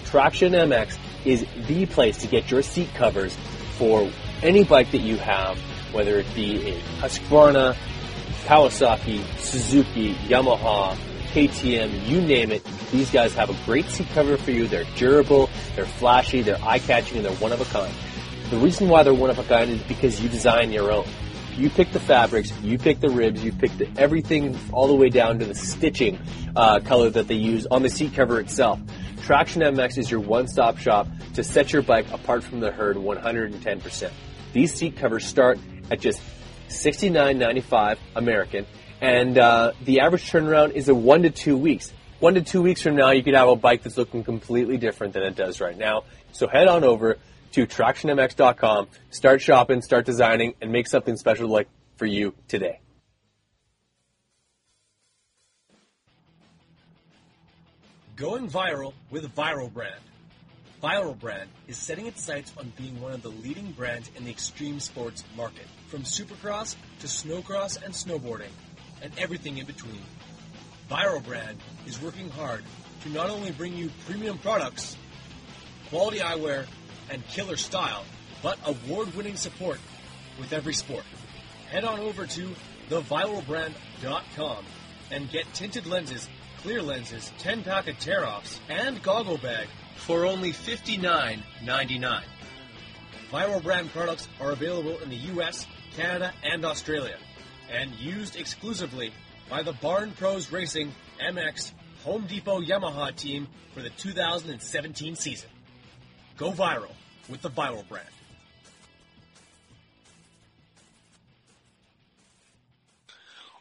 Traction 0.06 0.52
MX 0.52 0.98
is 1.24 1.46
the 1.68 1.86
place 1.86 2.18
to 2.18 2.26
get 2.26 2.50
your 2.50 2.62
seat 2.62 2.88
covers 2.94 3.36
for 3.76 4.10
any 4.42 4.64
bike 4.64 4.90
that 4.90 5.02
you 5.02 5.18
have, 5.18 5.60
whether 5.92 6.18
it 6.18 6.26
be 6.34 6.70
a 6.70 6.80
Husqvarna, 7.00 7.76
Kawasaki, 8.44 9.22
Suzuki, 9.38 10.14
Yamaha, 10.14 10.96
KTM, 11.32 12.08
you 12.08 12.20
name 12.20 12.50
it. 12.50 12.64
These 12.90 13.10
guys 13.10 13.32
have 13.34 13.50
a 13.50 13.64
great 13.64 13.86
seat 13.86 14.08
cover 14.14 14.36
for 14.36 14.50
you. 14.50 14.66
They're 14.66 14.84
durable, 14.96 15.48
they're 15.76 15.86
flashy, 15.86 16.42
they're 16.42 16.62
eye-catching, 16.62 17.18
and 17.18 17.26
they're 17.26 17.36
one 17.36 17.52
of 17.52 17.60
a 17.60 17.64
kind. 17.66 17.94
The 18.50 18.56
reason 18.56 18.88
why 18.88 19.04
they're 19.04 19.14
one 19.14 19.30
of 19.30 19.38
a 19.38 19.44
kind 19.44 19.70
is 19.70 19.80
because 19.82 20.20
you 20.20 20.28
design 20.28 20.72
your 20.72 20.90
own. 20.90 21.06
You 21.56 21.70
pick 21.70 21.92
the 21.92 22.00
fabrics, 22.00 22.52
you 22.62 22.78
pick 22.78 22.98
the 22.98 23.10
ribs, 23.10 23.44
you 23.44 23.52
pick 23.52 23.70
the, 23.78 23.88
everything 23.96 24.58
all 24.72 24.88
the 24.88 24.94
way 24.94 25.08
down 25.08 25.38
to 25.38 25.44
the 25.44 25.54
stitching 25.54 26.18
uh, 26.56 26.80
color 26.80 27.10
that 27.10 27.28
they 27.28 27.34
use 27.34 27.66
on 27.70 27.82
the 27.82 27.90
seat 27.90 28.14
cover 28.14 28.40
itself. 28.40 28.80
Traction 29.22 29.62
MX 29.62 29.98
is 29.98 30.10
your 30.10 30.20
one-stop 30.20 30.78
shop 30.78 31.06
to 31.34 31.44
set 31.44 31.72
your 31.72 31.82
bike 31.82 32.10
apart 32.10 32.42
from 32.42 32.58
the 32.58 32.72
herd 32.72 32.96
110%. 32.96 34.10
These 34.52 34.74
seat 34.74 34.96
covers 34.96 35.24
start 35.24 35.60
at 35.92 36.00
just 36.00 36.20
$69.95 36.70 37.98
American 38.16 38.66
and 39.00 39.38
uh, 39.38 39.72
the 39.84 40.00
average 40.00 40.30
turnaround 40.30 40.72
is 40.72 40.88
a 40.88 40.94
one 40.94 41.22
to 41.22 41.30
two 41.30 41.56
weeks. 41.56 41.92
One 42.18 42.34
to 42.34 42.42
two 42.42 42.60
weeks 42.60 42.82
from 42.82 42.96
now, 42.96 43.10
you 43.10 43.22
could 43.22 43.34
have 43.34 43.48
a 43.48 43.56
bike 43.56 43.82
that's 43.82 43.96
looking 43.96 44.24
completely 44.24 44.76
different 44.76 45.14
than 45.14 45.22
it 45.22 45.36
does 45.36 45.60
right 45.60 45.76
now. 45.76 46.04
So 46.32 46.46
head 46.46 46.68
on 46.68 46.84
over 46.84 47.16
to 47.52 47.66
tractionmx.com, 47.66 48.88
start 49.10 49.40
shopping, 49.40 49.80
start 49.82 50.04
designing, 50.04 50.54
and 50.60 50.70
make 50.70 50.86
something 50.86 51.16
special 51.16 51.48
like 51.48 51.68
for 51.96 52.06
you 52.06 52.34
today. 52.46 52.80
Going 58.16 58.50
viral 58.50 58.92
with 59.10 59.34
Viral 59.34 59.72
Brand. 59.72 60.00
Viral 60.82 61.18
Brand 61.18 61.48
is 61.68 61.78
setting 61.78 62.06
its 62.06 62.22
sights 62.22 62.52
on 62.58 62.72
being 62.76 63.00
one 63.00 63.12
of 63.12 63.22
the 63.22 63.30
leading 63.30 63.72
brands 63.72 64.10
in 64.14 64.24
the 64.24 64.30
extreme 64.30 64.78
sports 64.78 65.24
market, 65.36 65.66
from 65.88 66.02
supercross 66.02 66.76
to 67.00 67.06
snowcross 67.06 67.82
and 67.82 67.92
snowboarding, 67.92 68.50
and 69.02 69.12
everything 69.18 69.58
in 69.58 69.66
between. 69.66 70.02
Viral 70.90 71.24
Brand 71.24 71.58
is 71.86 72.00
working 72.00 72.28
hard 72.30 72.64
to 73.02 73.08
not 73.10 73.30
only 73.30 73.52
bring 73.52 73.74
you 73.74 73.90
premium 74.06 74.38
products, 74.38 74.96
quality 75.88 76.18
eyewear, 76.18 76.66
and 77.10 77.26
killer 77.28 77.56
style, 77.56 78.04
but 78.42 78.58
award-winning 78.64 79.36
support 79.36 79.78
with 80.38 80.52
every 80.52 80.74
sport. 80.74 81.04
Head 81.70 81.84
on 81.84 82.00
over 82.00 82.26
to 82.26 82.54
theviralbrand.com 82.88 84.64
and 85.10 85.30
get 85.30 85.52
tinted 85.54 85.86
lenses, 85.86 86.28
clear 86.58 86.82
lenses, 86.82 87.32
10 87.38 87.62
pack 87.62 87.88
of 87.88 87.98
tear-offs, 87.98 88.60
and 88.68 89.02
goggle 89.02 89.38
bag 89.38 89.68
for 89.96 90.24
only 90.26 90.52
$59.99. 90.52 92.22
Viral 93.30 93.62
brand 93.62 93.90
products 93.90 94.28
are 94.40 94.50
available 94.50 94.98
in 94.98 95.08
the 95.08 95.16
US, 95.16 95.66
Canada, 95.94 96.32
and 96.42 96.64
Australia, 96.64 97.16
and 97.70 97.94
used 97.94 98.36
exclusively 98.36 99.12
by 99.48 99.62
the 99.62 99.72
Barn 99.72 100.12
Pros 100.12 100.50
Racing 100.50 100.92
MX 101.20 101.72
Home 102.04 102.26
Depot 102.26 102.60
Yamaha 102.60 103.14
team 103.14 103.46
for 103.74 103.82
the 103.82 103.90
2017 103.90 105.14
season. 105.14 105.48
Go 106.36 106.50
viral 106.50 106.92
with 107.28 107.42
the 107.42 107.50
Viral 107.50 107.86
brand. 107.88 108.06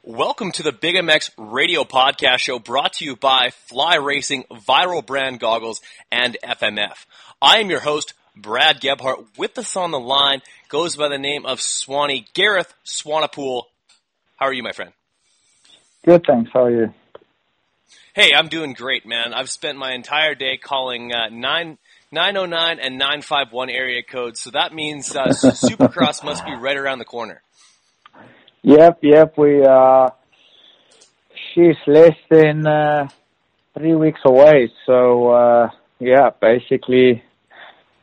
Welcome 0.02 0.52
to 0.54 0.64
the 0.64 0.72
Big 0.72 0.96
MX 0.96 1.32
radio 1.38 1.84
podcast 1.84 2.40
show 2.40 2.58
brought 2.58 2.94
to 2.94 3.06
you 3.06 3.16
by 3.16 3.52
Fly 3.68 3.98
Racing, 3.98 4.46
Viral 4.50 5.06
Brand 5.06 5.40
Goggles, 5.40 5.82
and 6.12 6.38
FMF. 6.42 7.06
I 7.42 7.60
am 7.60 7.70
your 7.70 7.82
host, 7.82 8.14
Brad 8.36 8.80
Gebhart. 8.80 9.38
With 9.38 9.58
us 9.58 9.76
on 9.76 9.92
the 9.92 10.00
line 10.00 10.42
goes 10.70 10.96
by 10.96 11.10
the 11.10 11.18
name 11.18 11.46
of 11.46 11.62
Swanee 11.62 12.26
Gareth 12.34 12.74
Swanepoel. 12.86 13.64
How 14.40 14.46
are 14.46 14.54
you, 14.54 14.64
my 14.64 14.72
friend? 14.72 14.94
Good, 16.06 16.24
thanks. 16.26 16.50
How 16.54 16.64
are 16.64 16.72
you? 16.72 16.94
Hey, 18.16 18.32
I'm 18.34 18.48
doing 18.48 18.72
great, 18.72 19.06
man. 19.06 19.34
I've 19.34 19.50
spent 19.50 19.78
my 19.78 19.92
entire 19.94 20.34
day 20.34 20.58
calling 20.58 21.14
uh, 21.14 21.30
nine. 21.30 21.78
909 22.12 22.80
and 22.80 22.98
951 22.98 23.70
area 23.70 24.02
codes, 24.02 24.40
so 24.40 24.50
that 24.50 24.74
means 24.74 25.16
uh, 25.16 25.26
Supercross 25.28 26.24
must 26.24 26.44
be 26.44 26.56
right 26.56 26.76
around 26.76 26.98
the 26.98 27.06
corner. 27.06 27.44
Yep, 28.64 29.02
yep. 29.04 29.38
We 29.38 29.64
uh, 29.64 30.10
she's 31.54 31.76
less 31.86 32.16
than 32.32 32.66
uh, 32.66 33.10
three 33.78 33.94
weeks 33.94 34.22
away. 34.26 34.72
So 34.88 35.30
uh, 35.30 35.70
yeah, 36.00 36.32
basically, 36.42 37.24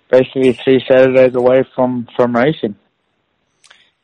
basically 0.08 0.52
three 0.52 0.84
Saturdays 0.88 1.34
away 1.34 1.64
from 1.74 2.06
from 2.14 2.36
racing. 2.36 2.76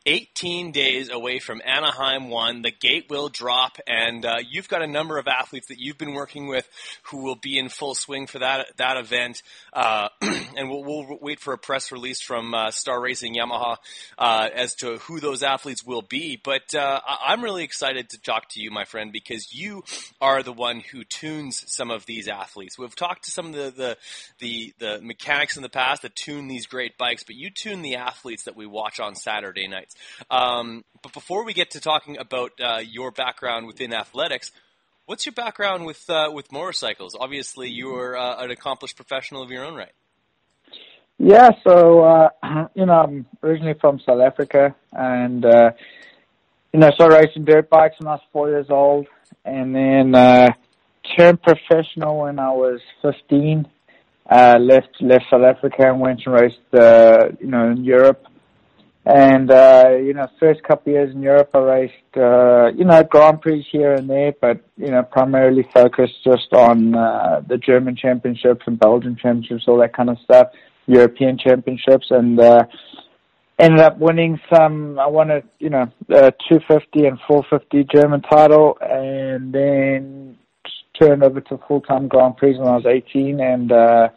18 0.05 0.71
days 0.71 1.09
away 1.09 1.39
from 1.39 1.61
Anaheim 1.65 2.29
1. 2.29 2.61
The 2.61 2.71
gate 2.71 3.07
will 3.09 3.29
drop, 3.29 3.77
and 3.87 4.25
uh, 4.25 4.37
you've 4.49 4.67
got 4.67 4.81
a 4.81 4.87
number 4.87 5.17
of 5.17 5.27
athletes 5.27 5.67
that 5.67 5.79
you've 5.79 5.97
been 5.97 6.13
working 6.13 6.47
with 6.47 6.67
who 7.03 7.23
will 7.23 7.35
be 7.35 7.57
in 7.57 7.69
full 7.69 7.95
swing 7.95 8.27
for 8.27 8.39
that 8.39 8.75
that 8.77 8.97
event. 8.97 9.41
Uh, 9.71 10.09
and 10.21 10.69
we'll, 10.69 10.83
we'll, 10.83 11.17
wait 11.21 11.39
for 11.39 11.53
a 11.53 11.57
press 11.57 11.91
release 11.91 12.21
from 12.21 12.53
uh, 12.53 12.71
Star 12.71 12.99
Racing 12.99 13.35
Yamaha 13.35 13.77
uh, 14.17 14.49
as 14.53 14.75
to 14.75 14.97
who 14.99 15.19
those 15.19 15.43
athletes 15.43 15.83
will 15.85 16.01
be. 16.01 16.39
But 16.41 16.73
uh, 16.75 16.99
I'm 17.25 17.43
really 17.43 17.63
excited 17.63 18.09
to 18.09 18.21
talk 18.21 18.49
to 18.49 18.61
you, 18.61 18.71
my 18.71 18.85
friend, 18.85 19.11
because 19.11 19.53
you 19.53 19.83
are 20.19 20.43
the 20.43 20.53
one 20.53 20.81
who 20.91 21.03
tunes 21.03 21.63
some 21.67 21.91
of 21.91 22.05
these 22.05 22.27
athletes. 22.27 22.77
We've 22.77 22.95
talked 22.95 23.25
to 23.25 23.31
some 23.31 23.47
of 23.47 23.53
the 23.53 23.73
the, 23.73 23.97
the, 24.39 24.73
the 24.79 25.01
mechanics 25.01 25.55
in 25.55 25.63
the 25.63 25.69
past 25.69 26.01
that 26.03 26.15
tune 26.15 26.47
these 26.47 26.67
great 26.67 26.97
bikes, 26.97 27.23
but 27.23 27.35
you 27.35 27.49
tune 27.49 27.81
the 27.81 27.95
athletes 27.95 28.43
that 28.43 28.55
we 28.55 28.65
watch 28.65 28.99
on 28.99 29.15
Saturday 29.15 29.67
Um, 30.29 30.83
but 31.01 31.13
before 31.13 31.43
we 31.43 31.53
get 31.53 31.71
to 31.71 31.79
talking 31.79 32.17
about 32.17 32.51
uh, 32.59 32.79
your 32.79 33.11
background 33.11 33.67
within 33.67 33.93
athletics, 33.93 34.51
what's 35.05 35.25
your 35.25 35.33
background 35.33 35.85
with 35.85 36.09
uh, 36.09 36.29
with 36.33 36.51
motorcycles? 36.51 37.15
Obviously, 37.19 37.69
you 37.69 37.95
are 37.95 38.17
uh, 38.17 38.43
an 38.43 38.51
accomplished 38.51 38.95
professional 38.95 39.41
of 39.41 39.51
your 39.51 39.65
own 39.65 39.75
right. 39.75 39.91
Yeah, 41.19 41.49
so 41.65 42.01
uh, 42.01 42.29
you 42.75 42.85
know, 42.85 42.93
I'm 42.93 43.25
originally 43.41 43.75
from 43.79 43.99
South 44.05 44.21
Africa, 44.21 44.75
and 44.91 45.45
uh, 45.45 45.71
you 46.73 46.79
know, 46.79 46.87
I 46.87 46.91
started 46.91 47.15
racing 47.15 47.45
dirt 47.45 47.69
bikes 47.69 47.95
when 47.99 48.07
I 48.07 48.13
was 48.13 48.21
four 48.31 48.49
years 48.49 48.67
old, 48.69 49.07
and 49.45 49.75
then 49.75 50.15
uh, 50.15 50.49
turned 51.17 51.41
professional 51.41 52.21
when 52.21 52.39
I 52.39 52.51
was 52.51 52.79
15. 53.01 53.67
Uh, 54.29 54.55
left 54.57 54.87
left 55.01 55.25
South 55.29 55.43
Africa 55.43 55.89
and 55.89 55.99
went 55.99 56.21
and 56.25 56.33
raced, 56.33 56.73
uh, 56.73 57.27
you 57.41 57.47
know, 57.47 57.69
in 57.69 57.83
Europe 57.83 58.25
and, 59.05 59.51
uh, 59.51 59.97
you 60.01 60.13
know, 60.13 60.27
first 60.39 60.63
couple 60.63 60.93
of 60.93 60.95
years 60.95 61.13
in 61.13 61.21
Europe, 61.21 61.49
I 61.53 61.59
raced, 61.59 62.17
uh, 62.17 62.71
you 62.73 62.85
know, 62.85 63.03
Grand 63.03 63.41
Prix 63.41 63.67
here 63.69 63.93
and 63.93 64.09
there, 64.09 64.33
but, 64.39 64.61
you 64.77 64.91
know, 64.91 65.03
primarily 65.03 65.67
focused 65.73 66.23
just 66.23 66.53
on, 66.53 66.95
uh, 66.95 67.41
the 67.45 67.57
German 67.57 67.97
championships 67.97 68.63
and 68.65 68.79
Belgian 68.79 69.17
championships, 69.17 69.65
all 69.67 69.77
that 69.79 69.93
kind 69.93 70.09
of 70.09 70.17
stuff, 70.19 70.47
European 70.87 71.37
championships, 71.37 72.07
and, 72.11 72.39
uh, 72.39 72.63
ended 73.59 73.81
up 73.81 73.97
winning 73.97 74.39
some, 74.53 74.97
I 74.97 75.07
won 75.07 75.31
a, 75.31 75.43
you 75.59 75.69
know, 75.69 75.91
a 76.09 76.31
250 76.49 77.05
and 77.05 77.19
450 77.27 77.83
German 77.93 78.21
title, 78.21 78.77
and 78.79 79.51
then 79.51 80.37
turned 80.97 81.23
over 81.23 81.41
to 81.41 81.59
full-time 81.67 82.07
Grand 82.07 82.37
Prix 82.37 82.57
when 82.57 82.69
I 82.69 82.77
was 82.77 82.85
18, 82.85 83.41
and, 83.41 83.69
uh, 83.69 84.09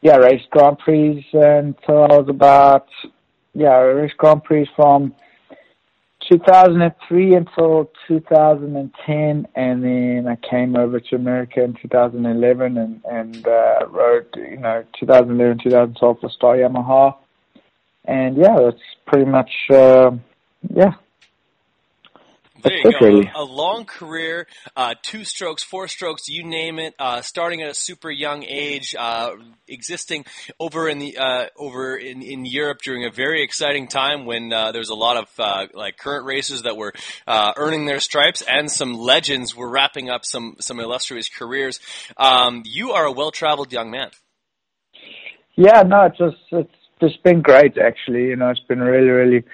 yeah, 0.00 0.16
raced 0.16 0.48
Grand 0.50 0.78
Prix 0.78 1.26
until 1.32 2.04
I 2.04 2.16
was 2.16 2.26
about, 2.28 2.88
yeah, 3.54 3.70
I 3.70 3.80
raced 3.80 4.16
Grand 4.16 4.44
Prix 4.44 4.68
from 4.76 5.14
2003 6.30 7.34
until 7.34 7.90
2010, 8.08 9.48
and 9.54 9.84
then 9.84 10.26
I 10.28 10.36
came 10.48 10.76
over 10.76 11.00
to 11.00 11.16
America 11.16 11.62
in 11.62 11.74
2011 11.74 12.78
and 12.78 13.02
and 13.10 13.46
uh, 13.46 13.86
rode, 13.88 14.26
you 14.36 14.56
know, 14.58 14.84
2011, 14.98 15.58
2012 15.64 16.20
for 16.20 16.30
Star 16.30 16.56
Yamaha, 16.56 17.14
and 18.06 18.36
yeah, 18.36 18.56
that's 18.58 18.82
pretty 19.06 19.30
much, 19.30 19.50
uh, 19.70 20.10
yeah, 20.74 20.94
there 22.64 22.76
you 22.76 23.22
go. 23.24 23.40
A, 23.40 23.42
a, 23.42 23.44
long 23.44 23.84
career, 23.84 24.46
uh, 24.76 24.94
two 25.02 25.24
strokes, 25.24 25.62
four 25.62 25.86
strokes, 25.88 26.28
you 26.28 26.44
name 26.44 26.78
it. 26.78 26.94
Uh, 26.98 27.20
starting 27.20 27.62
at 27.62 27.70
a 27.70 27.74
super 27.74 28.10
young 28.10 28.42
age, 28.42 28.94
uh, 28.98 29.32
existing 29.68 30.24
over 30.58 30.88
in 30.88 30.98
the 30.98 31.18
uh, 31.18 31.46
over 31.56 31.96
in, 31.96 32.22
in 32.22 32.46
Europe 32.46 32.78
during 32.82 33.04
a 33.04 33.10
very 33.10 33.42
exciting 33.42 33.86
time 33.86 34.26
when 34.26 34.52
uh, 34.52 34.72
there 34.72 34.80
was 34.80 34.88
a 34.88 34.94
lot 34.94 35.16
of 35.16 35.28
uh, 35.38 35.66
like 35.74 35.96
current 35.98 36.26
racers 36.26 36.62
that 36.62 36.76
were 36.76 36.92
earning 37.28 37.86
their 37.86 38.00
stripes, 38.00 38.42
and 38.42 38.70
some 38.70 38.94
legends 38.94 39.54
were 39.54 39.68
wrapping 39.68 40.10
up 40.10 40.24
some 40.24 40.56
some 40.60 40.80
illustrious 40.80 41.28
careers. 41.28 41.80
Um, 42.16 42.62
you 42.64 42.92
are 42.92 43.04
a 43.04 43.12
well 43.12 43.30
traveled 43.30 43.72
young 43.72 43.90
man. 43.90 44.10
Yeah, 45.56 45.82
no, 45.82 46.06
it's 46.06 46.18
just 46.18 46.36
it's 46.50 46.70
just 47.00 47.22
been 47.22 47.42
great 47.42 47.76
actually. 47.78 48.24
You 48.24 48.36
know, 48.36 48.50
it's 48.50 48.60
been 48.60 48.80
really 48.80 49.08
really 49.08 49.44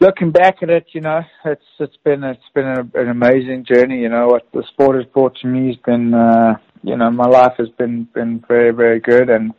looking 0.00 0.30
back 0.30 0.62
at 0.62 0.70
it, 0.70 0.86
you 0.92 1.00
know, 1.00 1.22
it's 1.44 1.64
it's 1.78 1.96
been 2.04 2.24
it's 2.24 2.42
been 2.54 2.66
a, 2.66 3.00
an 3.00 3.08
amazing 3.08 3.64
journey. 3.64 4.00
You 4.00 4.08
know 4.08 4.28
what 4.28 4.48
the 4.52 4.62
sport 4.72 4.96
has 4.96 5.06
brought 5.06 5.36
to 5.36 5.46
me 5.46 5.68
has 5.68 5.76
been, 5.84 6.14
uh, 6.14 6.56
you 6.82 6.96
know, 6.96 7.10
my 7.10 7.26
life 7.26 7.54
has 7.58 7.68
been 7.70 8.04
been 8.14 8.44
very 8.46 8.72
very 8.72 9.00
good, 9.00 9.28
and 9.30 9.52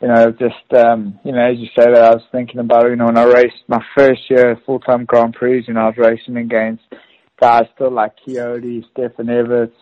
you 0.00 0.08
know, 0.08 0.30
just 0.30 0.72
um, 0.74 1.18
you 1.24 1.32
know, 1.32 1.40
as 1.40 1.58
you 1.58 1.66
say 1.76 1.90
that, 1.92 2.04
I 2.04 2.14
was 2.14 2.24
thinking 2.30 2.60
about. 2.60 2.88
You 2.88 2.96
know, 2.96 3.06
when 3.06 3.18
I 3.18 3.24
raced 3.24 3.64
my 3.66 3.84
first 3.96 4.30
year 4.30 4.60
full 4.64 4.80
time 4.80 5.04
Grand 5.04 5.34
Prix, 5.34 5.64
you 5.66 5.74
know, 5.74 5.80
I 5.80 5.86
was 5.86 5.98
racing 5.98 6.36
against 6.36 6.84
guys 7.40 7.66
still 7.74 7.90
like 7.90 8.12
Coyote, 8.24 8.86
Stefan 8.92 9.28
Everts. 9.28 9.76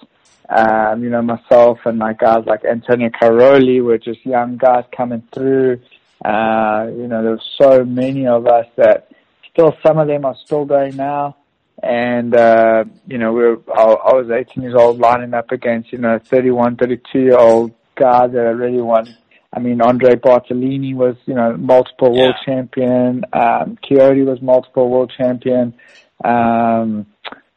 Um, 0.48 1.02
you 1.02 1.10
know, 1.10 1.22
myself 1.22 1.78
and 1.86 1.98
like 1.98 2.20
guys 2.20 2.44
like 2.46 2.64
Antonio 2.64 3.08
Cairoli 3.08 3.82
were 3.82 3.98
just 3.98 4.24
young 4.24 4.56
guys 4.56 4.84
coming 4.96 5.26
through. 5.32 5.80
Uh, 6.24 6.86
you 6.88 7.08
know, 7.08 7.22
there 7.22 7.32
were 7.32 7.40
so 7.60 7.84
many 7.84 8.26
of 8.26 8.46
us 8.46 8.66
that, 8.76 9.10
still 9.56 9.74
some 9.84 9.98
of 9.98 10.06
them 10.06 10.24
are 10.26 10.36
still 10.44 10.66
going 10.66 10.96
now. 10.96 11.36
And, 11.82 12.34
uh, 12.34 12.84
you 13.06 13.18
know, 13.18 13.32
we're, 13.32 13.56
I, 13.74 13.82
I 13.82 14.14
was 14.14 14.30
18 14.30 14.62
years 14.62 14.74
old 14.74 14.98
lining 14.98 15.34
up 15.34 15.50
against, 15.50 15.92
you 15.92 15.98
know, 15.98 16.18
31, 16.18 16.76
32 16.76 17.18
year 17.18 17.38
old 17.38 17.72
guys 17.94 18.32
that 18.32 18.38
really 18.38 18.80
won. 18.80 19.16
I 19.52 19.60
mean, 19.60 19.80
Andre 19.80 20.16
Bartolini 20.16 20.94
was, 20.94 21.16
you 21.24 21.34
know, 21.34 21.56
multiple 21.56 22.14
yeah. 22.14 22.22
world 22.22 22.34
champion. 22.44 23.24
Um, 23.32 23.78
Coyote 23.86 24.22
was 24.22 24.42
multiple 24.42 24.90
world 24.90 25.12
champion. 25.16 25.74
Um, 26.22 27.06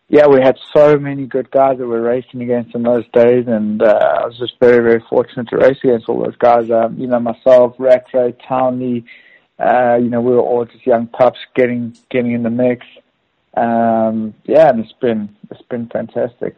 yeah, 0.08 0.28
we 0.28 0.41
had 0.41 0.58
so 0.74 0.97
many 0.97 1.28
good 1.28 1.52
guys 1.52 1.78
that 1.78 1.86
we 1.86 1.91
were 1.91 2.02
racing 2.02 2.41
against 2.41 2.74
in 2.74 2.84
those 2.84 3.06
days, 3.14 3.45
and 3.47 3.82
uh, 3.82 4.20
I 4.22 4.26
was 4.26 4.38
just 4.39 4.54
very, 4.60 4.82
very 4.82 5.04
fortunate 5.10 5.50
to 5.50 5.58
race 5.58 5.78
against 5.84 6.10
all 6.10 6.24
those 6.24 6.38
guys. 6.38 6.72
Um, 6.72 6.97
you 6.97 7.08
know, 7.08 7.20
myself, 7.20 7.76
Rattray, 7.78 8.34
Townley, 8.47 9.06
uh, 9.60 9.97
you 10.01 10.10
know, 10.10 10.22
we 10.22 10.32
were 10.32 10.41
all 10.41 10.66
just 10.66 10.86
young 10.86 11.07
pups 11.07 11.39
getting 11.55 11.97
getting 12.10 12.32
in 12.32 12.43
the 12.43 12.49
mix. 12.49 12.86
Um, 13.55 14.34
yeah, 14.45 14.70
and 14.70 14.80
it's 14.80 14.93
been 14.93 15.36
it's 15.51 15.62
been 15.64 15.88
fantastic. 15.88 16.55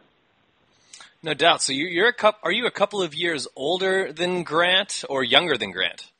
No 1.22 1.34
doubt. 1.34 1.62
So 1.62 1.72
you, 1.72 1.86
you're 1.86 2.08
a 2.08 2.12
couple. 2.12 2.40
Are 2.42 2.52
you 2.52 2.66
a 2.66 2.70
couple 2.70 3.02
of 3.02 3.14
years 3.14 3.46
older 3.54 4.12
than 4.12 4.42
Grant 4.42 5.04
or 5.08 5.22
younger 5.22 5.56
than 5.56 5.70
Grant? 5.70 6.10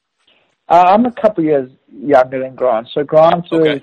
Uh, 0.68 0.84
I'm 0.88 1.04
a 1.06 1.12
couple 1.12 1.44
years 1.44 1.70
younger 1.92 2.40
than 2.40 2.54
Grant. 2.54 2.88
So 2.94 3.02
Grant 3.02 3.46
Okay. 3.52 3.74
was, 3.74 3.82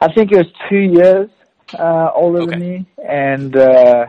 I 0.00 0.12
think 0.12 0.32
it 0.32 0.36
was 0.38 0.46
two 0.68 0.78
years 0.78 1.30
uh, 1.78 2.10
older 2.14 2.46
than 2.46 2.58
me, 2.58 2.86
and 3.06 3.56
uh, 3.56 4.06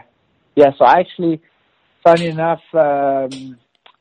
yeah. 0.56 0.72
So 0.78 0.86
I 0.86 1.00
actually, 1.00 1.42
funny 2.04 2.28
enough, 2.28 2.62
um, 2.74 3.58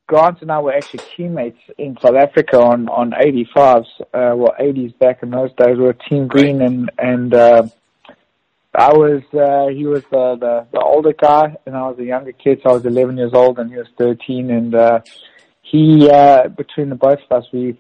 Grant 0.09 0.41
and 0.41 0.51
I 0.51 0.59
were 0.59 0.73
actually 0.73 1.05
teammates 1.15 1.61
in 1.77 1.99
South 2.01 2.17
Africa 2.17 2.59
on 2.59 2.89
on 2.89 3.11
85s, 3.11 3.85
uh, 4.01 4.35
well 4.35 4.55
80s 4.59 4.99
back 4.99 5.23
in 5.23 5.31
those 5.31 5.51
days. 5.59 5.77
We 5.77 5.85
were 5.85 5.93
Team 5.93 6.27
Green, 6.27 6.63
and 6.63 6.91
and 6.99 7.35
uh, 7.35 7.69
I 8.75 8.93
was 8.95 9.23
uh, 9.35 9.69
he 9.69 9.85
was 9.85 10.03
the, 10.11 10.37
the 10.41 10.67
the 10.73 10.81
older 10.81 11.13
guy, 11.13 11.55
and 11.67 11.77
I 11.77 11.83
was 11.89 11.99
a 11.99 12.05
younger 12.05 12.33
kid. 12.33 12.61
So 12.63 12.71
I 12.71 12.73
was 12.73 12.87
11 12.87 13.19
years 13.19 13.33
old, 13.35 13.59
and 13.59 13.71
he 13.71 13.77
was 13.77 13.87
13, 13.99 14.51
and 14.51 14.75
uh, 14.75 15.01
he 15.61 16.11
uh, 16.11 16.49
between 16.49 16.89
the 16.89 16.95
both 16.95 17.19
of 17.31 17.43
us, 17.43 17.49
we 17.53 17.79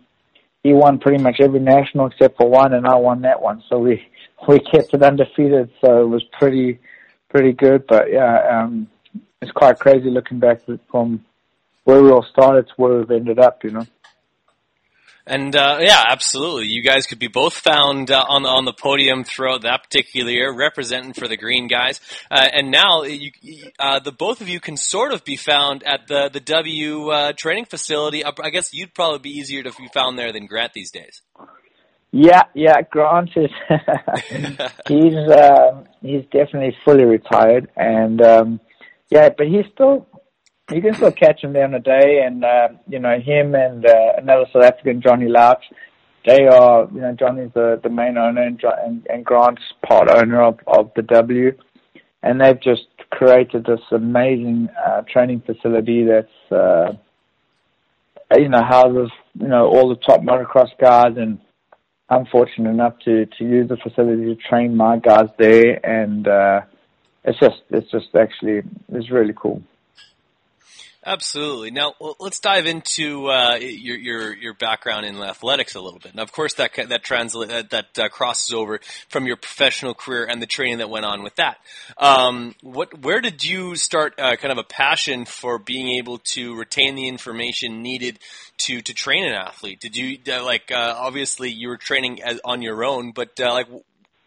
he 0.62 0.74
won 0.74 0.98
pretty 0.98 1.22
much 1.22 1.40
every 1.40 1.60
national 1.60 2.08
except 2.08 2.36
for 2.36 2.50
one, 2.50 2.74
and 2.74 2.86
I 2.86 2.96
won 2.96 3.22
that 3.22 3.40
one. 3.40 3.62
So 3.70 3.78
we 3.78 4.06
we 4.46 4.60
kept 4.60 4.92
it 4.92 5.02
undefeated. 5.02 5.70
So 5.80 6.02
it 6.02 6.08
was 6.08 6.24
pretty 6.38 6.78
pretty 7.30 7.52
good. 7.52 7.86
But 7.86 8.12
yeah, 8.12 8.60
um, 8.64 8.86
it's 9.40 9.52
quite 9.52 9.78
crazy 9.78 10.10
looking 10.10 10.40
back 10.40 10.60
from 10.90 11.24
where 11.84 12.02
we 12.02 12.10
all 12.10 12.26
started 12.30 12.66
to 12.66 12.72
where 12.76 12.98
we've 12.98 13.10
ended 13.10 13.38
up. 13.38 13.64
You 13.64 13.70
know. 13.70 13.86
And 15.28 15.54
uh, 15.54 15.76
yeah, 15.80 16.02
absolutely. 16.08 16.68
You 16.68 16.82
guys 16.82 17.06
could 17.06 17.18
be 17.18 17.28
both 17.28 17.52
found 17.52 18.10
uh, 18.10 18.24
on 18.26 18.42
the 18.42 18.48
on 18.48 18.64
the 18.64 18.72
podium 18.72 19.24
throughout 19.24 19.60
that 19.62 19.82
particular 19.82 20.30
year, 20.30 20.50
representing 20.50 21.12
for 21.12 21.28
the 21.28 21.36
Green 21.36 21.66
guys. 21.66 22.00
Uh, 22.30 22.48
and 22.50 22.70
now, 22.70 23.02
you, 23.02 23.30
uh, 23.78 24.00
the 24.00 24.10
both 24.10 24.40
of 24.40 24.48
you 24.48 24.58
can 24.58 24.78
sort 24.78 25.12
of 25.12 25.24
be 25.24 25.36
found 25.36 25.82
at 25.82 26.08
the 26.08 26.30
the 26.32 26.40
W 26.40 27.10
uh, 27.10 27.32
training 27.34 27.66
facility. 27.66 28.24
I 28.24 28.48
guess 28.48 28.72
you'd 28.72 28.94
probably 28.94 29.18
be 29.18 29.30
easier 29.30 29.62
to 29.62 29.70
be 29.72 29.88
found 29.92 30.18
there 30.18 30.32
than 30.32 30.46
Grant 30.46 30.72
these 30.72 30.90
days. 30.90 31.20
Yeah, 32.10 32.44
yeah. 32.54 32.80
Grant 32.80 33.30
is 33.36 33.50
he's 34.88 35.14
uh, 35.14 35.84
he's 36.00 36.24
definitely 36.32 36.74
fully 36.86 37.04
retired, 37.04 37.68
and 37.76 38.22
um, 38.22 38.60
yeah, 39.10 39.28
but 39.36 39.46
he's 39.46 39.66
still 39.74 40.06
you 40.70 40.82
can 40.82 40.94
still 40.94 41.12
catch 41.12 41.42
him 41.42 41.52
there 41.52 41.64
on 41.64 41.74
a 41.74 41.80
day, 41.80 42.22
and 42.24 42.44
uh, 42.44 42.68
you 42.88 42.98
know 42.98 43.18
him 43.18 43.54
and 43.54 43.84
uh, 43.86 44.12
another 44.18 44.44
South 44.52 44.64
African, 44.64 45.00
Johnny 45.00 45.28
Louch. 45.28 45.64
They 46.26 46.46
are, 46.46 46.88
you 46.92 47.00
know, 47.00 47.12
Johnny's 47.12 47.50
the 47.54 47.80
the 47.82 47.88
main 47.88 48.18
owner, 48.18 48.42
and, 48.42 48.62
and, 48.84 49.06
and 49.08 49.24
Grant's 49.24 49.62
part 49.86 50.08
owner 50.10 50.42
of 50.42 50.58
of 50.66 50.90
the 50.94 51.02
W, 51.02 51.56
and 52.22 52.40
they've 52.40 52.60
just 52.60 52.86
created 53.10 53.64
this 53.64 53.80
amazing 53.90 54.68
uh, 54.86 55.02
training 55.10 55.42
facility 55.46 56.04
that's, 56.04 56.52
uh, 56.52 56.92
you 58.36 58.50
know, 58.50 58.62
houses 58.62 59.10
you 59.40 59.48
know 59.48 59.68
all 59.68 59.88
the 59.88 59.96
top 59.96 60.20
motocross 60.20 60.68
guys 60.78 61.16
and 61.16 61.38
I'm 62.10 62.26
fortunate 62.26 62.70
enough 62.70 62.98
to 63.04 63.26
to 63.26 63.44
use 63.44 63.68
the 63.68 63.76
facility 63.76 64.24
to 64.24 64.36
train 64.36 64.76
my 64.76 64.98
guys 64.98 65.28
there, 65.38 65.84
and 65.86 66.26
uh, 66.26 66.62
it's 67.24 67.38
just 67.38 67.60
it's 67.70 67.90
just 67.90 68.14
actually 68.14 68.62
it's 68.92 69.10
really 69.10 69.34
cool. 69.36 69.62
Absolutely. 71.07 71.70
Now 71.70 71.94
let's 72.18 72.40
dive 72.40 72.66
into 72.66 73.28
uh, 73.28 73.55
your 73.61 73.96
your 73.96 74.36
your 74.36 74.55
background 74.55 75.07
in 75.07 75.16
athletics 75.16 75.76
a 75.76 75.80
little 75.80 76.01
bit. 76.01 76.11
And 76.11 76.20
of 76.20 76.32
course, 76.32 76.55
that 76.55 76.72
that 76.74 77.05
translate 77.05 77.51
that, 77.51 77.70
that 77.70 77.99
uh, 77.99 78.09
crosses 78.09 78.53
over 78.53 78.80
from 79.09 79.24
your 79.24 79.36
professional 79.36 79.94
career 79.94 80.26
and 80.28 80.42
the 80.42 80.46
training 80.46 80.78
that 80.78 80.90
went 80.90 81.07
on 81.07 81.22
with 81.22 81.36
that. 81.36 81.59
Um, 81.99 82.57
what 82.62 82.99
where 83.01 83.20
did 83.20 83.44
you 83.44 83.76
start 83.76 84.14
uh, 84.18 84.34
kind 84.36 84.51
of 84.51 84.59
a 84.59 84.64
passion 84.64 85.24
for 85.24 85.61
being 85.61 85.88
able 85.99 86.18
to 86.18 86.57
retain 86.57 86.96
the 86.96 87.07
information 87.07 87.80
needed 87.80 88.18
to 88.59 88.82
to 88.82 88.92
train 88.92 89.24
an 89.24 89.34
athlete? 89.34 89.78
Did 89.78 89.96
you 89.96 90.18
uh, 90.28 90.44
like 90.44 90.72
uh, 90.72 90.94
obviously 90.96 91.51
you 91.51 91.68
were 91.68 91.76
training 91.76 92.22
as, 92.24 92.40
on 92.44 92.61
your 92.61 92.84
own, 92.84 93.12
but 93.12 93.38
uh, 93.38 93.53
like 93.53 93.68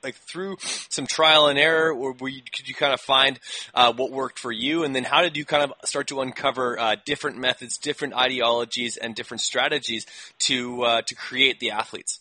like 0.03 0.15
through 0.15 0.57
some 0.61 1.07
trial 1.07 1.47
and 1.47 1.59
error, 1.59 1.93
or 1.93 2.13
were 2.13 2.29
you, 2.29 2.41
could 2.41 2.67
you 2.67 2.73
kind 2.73 2.93
of 2.93 3.01
find 3.01 3.39
uh, 3.73 3.93
what 3.93 4.11
worked 4.11 4.39
for 4.39 4.51
you, 4.51 4.83
and 4.83 4.95
then 4.95 5.03
how 5.03 5.21
did 5.21 5.37
you 5.37 5.45
kind 5.45 5.63
of 5.63 5.73
start 5.85 6.07
to 6.07 6.21
uncover 6.21 6.79
uh, 6.79 6.95
different 7.05 7.37
methods, 7.37 7.77
different 7.77 8.13
ideologies, 8.13 8.97
and 8.97 9.15
different 9.15 9.41
strategies 9.41 10.05
to 10.39 10.83
uh, 10.83 11.01
to 11.03 11.15
create 11.15 11.59
the 11.59 11.71
athletes? 11.71 12.19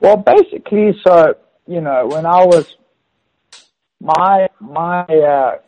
Well, 0.00 0.16
basically, 0.16 0.94
so 1.06 1.34
you 1.66 1.80
know, 1.80 2.06
when 2.06 2.26
I 2.26 2.44
was 2.44 2.74
my 4.00 4.48
my 4.60 5.02
uh, 5.02 5.58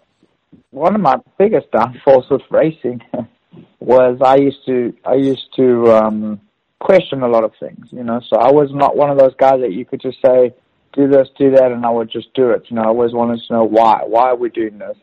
one 0.70 0.94
of 0.94 1.00
my 1.00 1.16
biggest 1.38 1.70
downfalls 1.70 2.26
with 2.30 2.42
racing 2.50 3.00
was 3.80 4.18
I 4.24 4.36
used 4.36 4.64
to 4.66 4.94
I 5.04 5.14
used 5.14 5.48
to 5.56 5.92
um, 5.94 6.40
question 6.80 7.22
a 7.22 7.28
lot 7.28 7.44
of 7.44 7.52
things. 7.59 7.86
You 7.90 8.04
know, 8.04 8.20
so 8.28 8.36
I 8.36 8.50
was 8.52 8.70
not 8.72 8.96
one 8.96 9.11
of 9.11 9.18
those 9.18 9.34
guys 9.38 9.61
that 9.61 9.72
you 9.72 9.84
could 9.84 10.00
just 10.00 10.18
say 10.24 10.54
do 10.93 11.09
this, 11.09 11.28
do 11.39 11.51
that, 11.53 11.72
and 11.72 11.84
I 11.84 11.91
would 11.91 12.11
just 12.11 12.32
do 12.34 12.51
it. 12.51 12.64
You 12.68 12.76
know, 12.76 12.82
I 12.82 12.86
always 12.86 13.12
wanted 13.12 13.41
to 13.47 13.53
know 13.53 13.64
why. 13.64 14.03
Why 14.05 14.30
are 14.30 14.36
we 14.36 14.49
doing 14.49 14.78
this? 14.78 14.97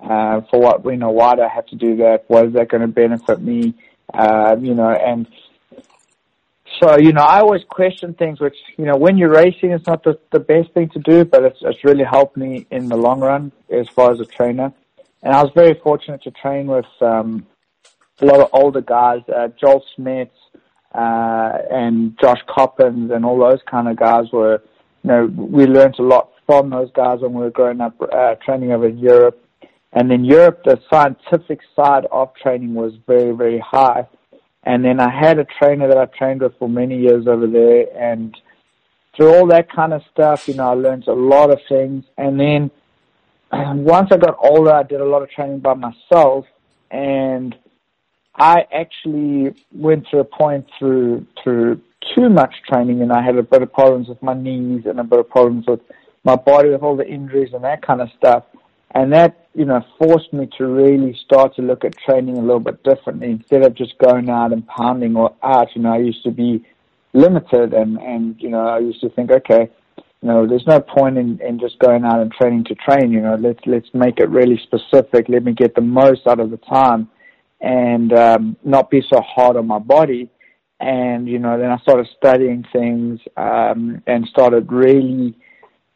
Uh, 0.00 0.40
for 0.50 0.60
what, 0.60 0.84
you 0.84 0.96
know, 0.96 1.10
why 1.10 1.34
do 1.34 1.42
I 1.42 1.48
have 1.48 1.66
to 1.66 1.76
do 1.76 1.96
that? 1.98 2.24
What 2.26 2.46
is 2.46 2.52
that 2.54 2.68
going 2.68 2.80
to 2.80 2.88
benefit 2.88 3.40
me? 3.40 3.74
Uh, 4.12 4.56
you 4.60 4.74
know, 4.74 4.90
and 4.90 5.26
so, 6.80 6.98
you 6.98 7.12
know, 7.12 7.22
I 7.22 7.40
always 7.40 7.62
question 7.68 8.14
things 8.14 8.40
which, 8.40 8.56
you 8.76 8.84
know, 8.84 8.96
when 8.96 9.16
you're 9.16 9.30
racing, 9.32 9.70
it's 9.70 9.86
not 9.86 10.02
the, 10.02 10.18
the 10.32 10.40
best 10.40 10.72
thing 10.72 10.88
to 10.90 10.98
do, 10.98 11.24
but 11.24 11.44
it's, 11.44 11.58
it's 11.60 11.84
really 11.84 12.04
helped 12.04 12.36
me 12.36 12.66
in 12.70 12.88
the 12.88 12.96
long 12.96 13.20
run 13.20 13.52
as 13.70 13.88
far 13.88 14.10
as 14.10 14.20
a 14.20 14.24
trainer. 14.24 14.72
And 15.22 15.34
I 15.34 15.42
was 15.42 15.52
very 15.54 15.74
fortunate 15.74 16.22
to 16.24 16.30
train 16.32 16.66
with, 16.66 16.86
um, 17.00 17.46
a 18.20 18.24
lot 18.24 18.40
of 18.40 18.48
older 18.52 18.80
guys, 18.80 19.20
uh, 19.28 19.48
Joel 19.60 19.84
Smets, 19.96 20.30
uh, 20.94 21.58
and 21.70 22.18
Josh 22.20 22.40
Coppins 22.48 23.10
and 23.10 23.24
all 23.24 23.38
those 23.38 23.60
kind 23.70 23.88
of 23.88 23.96
guys 23.96 24.26
were, 24.32 24.62
you 25.02 25.10
know, 25.10 25.26
we 25.26 25.66
learned 25.66 25.96
a 25.98 26.02
lot 26.02 26.30
from 26.46 26.70
those 26.70 26.90
guys 26.92 27.20
when 27.20 27.32
we 27.32 27.42
were 27.42 27.50
growing 27.50 27.80
up, 27.80 27.94
uh, 28.00 28.34
training 28.44 28.72
over 28.72 28.88
in 28.88 28.98
Europe. 28.98 29.38
And 29.92 30.10
in 30.10 30.24
Europe, 30.24 30.62
the 30.64 30.80
scientific 30.90 31.60
side 31.76 32.06
of 32.10 32.34
training 32.34 32.74
was 32.74 32.92
very, 33.06 33.32
very 33.32 33.58
high. 33.58 34.06
And 34.64 34.84
then 34.84 35.00
I 35.00 35.10
had 35.10 35.38
a 35.38 35.44
trainer 35.44 35.88
that 35.88 35.98
I 35.98 36.06
trained 36.06 36.40
with 36.40 36.56
for 36.58 36.68
many 36.68 36.98
years 36.98 37.26
over 37.26 37.46
there. 37.46 37.86
And 37.96 38.36
through 39.16 39.34
all 39.34 39.46
that 39.48 39.70
kind 39.70 39.92
of 39.92 40.02
stuff, 40.12 40.48
you 40.48 40.54
know, 40.54 40.70
I 40.70 40.74
learned 40.74 41.08
a 41.08 41.12
lot 41.12 41.50
of 41.50 41.58
things. 41.68 42.04
And 42.16 42.40
then 42.40 42.70
once 43.84 44.08
I 44.12 44.16
got 44.16 44.36
older, 44.38 44.72
I 44.72 44.82
did 44.82 45.00
a 45.00 45.04
lot 45.04 45.22
of 45.22 45.30
training 45.30 45.60
by 45.60 45.74
myself. 45.74 46.46
And 46.90 47.54
I 48.34 48.64
actually 48.72 49.54
went 49.72 50.06
to 50.10 50.18
a 50.18 50.24
point 50.24 50.66
through 50.78 51.26
through 51.42 51.80
too 52.14 52.28
much 52.28 52.54
training, 52.68 53.02
and 53.02 53.12
I 53.12 53.22
had 53.22 53.36
a 53.36 53.42
bit 53.42 53.62
of 53.62 53.72
problems 53.72 54.08
with 54.08 54.22
my 54.22 54.34
knees 54.34 54.82
and 54.86 55.00
a 55.00 55.04
bit 55.04 55.20
of 55.20 55.28
problems 55.28 55.66
with 55.66 55.80
my 56.24 56.36
body 56.36 56.70
with 56.70 56.82
all 56.82 56.96
the 56.96 57.06
injuries 57.06 57.50
and 57.52 57.64
that 57.64 57.84
kind 57.86 58.00
of 58.00 58.08
stuff. 58.16 58.44
And 58.94 59.12
that, 59.12 59.48
you 59.54 59.64
know, 59.64 59.82
forced 59.98 60.32
me 60.32 60.48
to 60.58 60.66
really 60.66 61.18
start 61.24 61.56
to 61.56 61.62
look 61.62 61.84
at 61.84 61.96
training 62.06 62.36
a 62.36 62.42
little 62.42 62.60
bit 62.60 62.82
differently 62.84 63.30
instead 63.30 63.64
of 63.64 63.74
just 63.74 63.96
going 63.98 64.28
out 64.28 64.52
and 64.52 64.66
pounding 64.66 65.16
or 65.16 65.34
out. 65.42 65.68
You 65.74 65.82
know, 65.82 65.94
I 65.94 65.98
used 65.98 66.22
to 66.24 66.30
be 66.30 66.64
limited 67.14 67.72
and, 67.72 67.98
and, 67.98 68.36
you 68.38 68.50
know, 68.50 68.66
I 68.66 68.80
used 68.80 69.00
to 69.00 69.08
think, 69.08 69.30
okay, 69.30 69.70
you 69.96 70.28
know, 70.28 70.46
there's 70.46 70.66
no 70.66 70.80
point 70.80 71.16
in, 71.16 71.40
in 71.40 71.58
just 71.58 71.78
going 71.78 72.04
out 72.04 72.20
and 72.20 72.30
training 72.30 72.64
to 72.64 72.74
train, 72.74 73.12
you 73.12 73.20
know, 73.20 73.36
let's, 73.36 73.60
let's 73.66 73.88
make 73.94 74.18
it 74.18 74.28
really 74.28 74.60
specific. 74.62 75.28
Let 75.28 75.42
me 75.42 75.52
get 75.52 75.74
the 75.74 75.80
most 75.80 76.26
out 76.26 76.38
of 76.38 76.50
the 76.50 76.58
time 76.58 77.08
and, 77.60 78.12
um, 78.12 78.56
not 78.62 78.90
be 78.90 79.02
so 79.10 79.20
hard 79.22 79.56
on 79.56 79.66
my 79.66 79.78
body. 79.78 80.28
And, 80.82 81.28
you 81.28 81.38
know, 81.38 81.56
then 81.60 81.70
I 81.70 81.78
started 81.78 82.08
studying 82.16 82.64
things, 82.72 83.20
um, 83.36 84.02
and 84.08 84.26
started 84.26 84.72
really, 84.72 85.32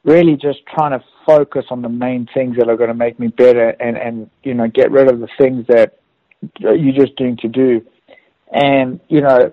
really 0.04 0.36
just 0.36 0.64
trying 0.72 0.92
to 0.92 1.04
focus 1.26 1.64
on 1.70 1.82
the 1.82 1.88
main 1.88 2.28
things 2.32 2.56
that 2.56 2.68
are 2.68 2.76
going 2.76 2.90
to 2.90 2.94
make 2.94 3.18
me 3.18 3.26
better 3.26 3.70
and, 3.80 3.96
and, 3.96 4.30
you 4.44 4.54
know, 4.54 4.68
get 4.68 4.92
rid 4.92 5.10
of 5.10 5.18
the 5.18 5.28
things 5.36 5.66
that 5.66 5.98
you're 6.60 6.94
just 6.94 7.16
doing 7.16 7.36
to 7.38 7.48
do. 7.48 7.84
And, 8.52 9.00
you 9.08 9.22
know, 9.22 9.52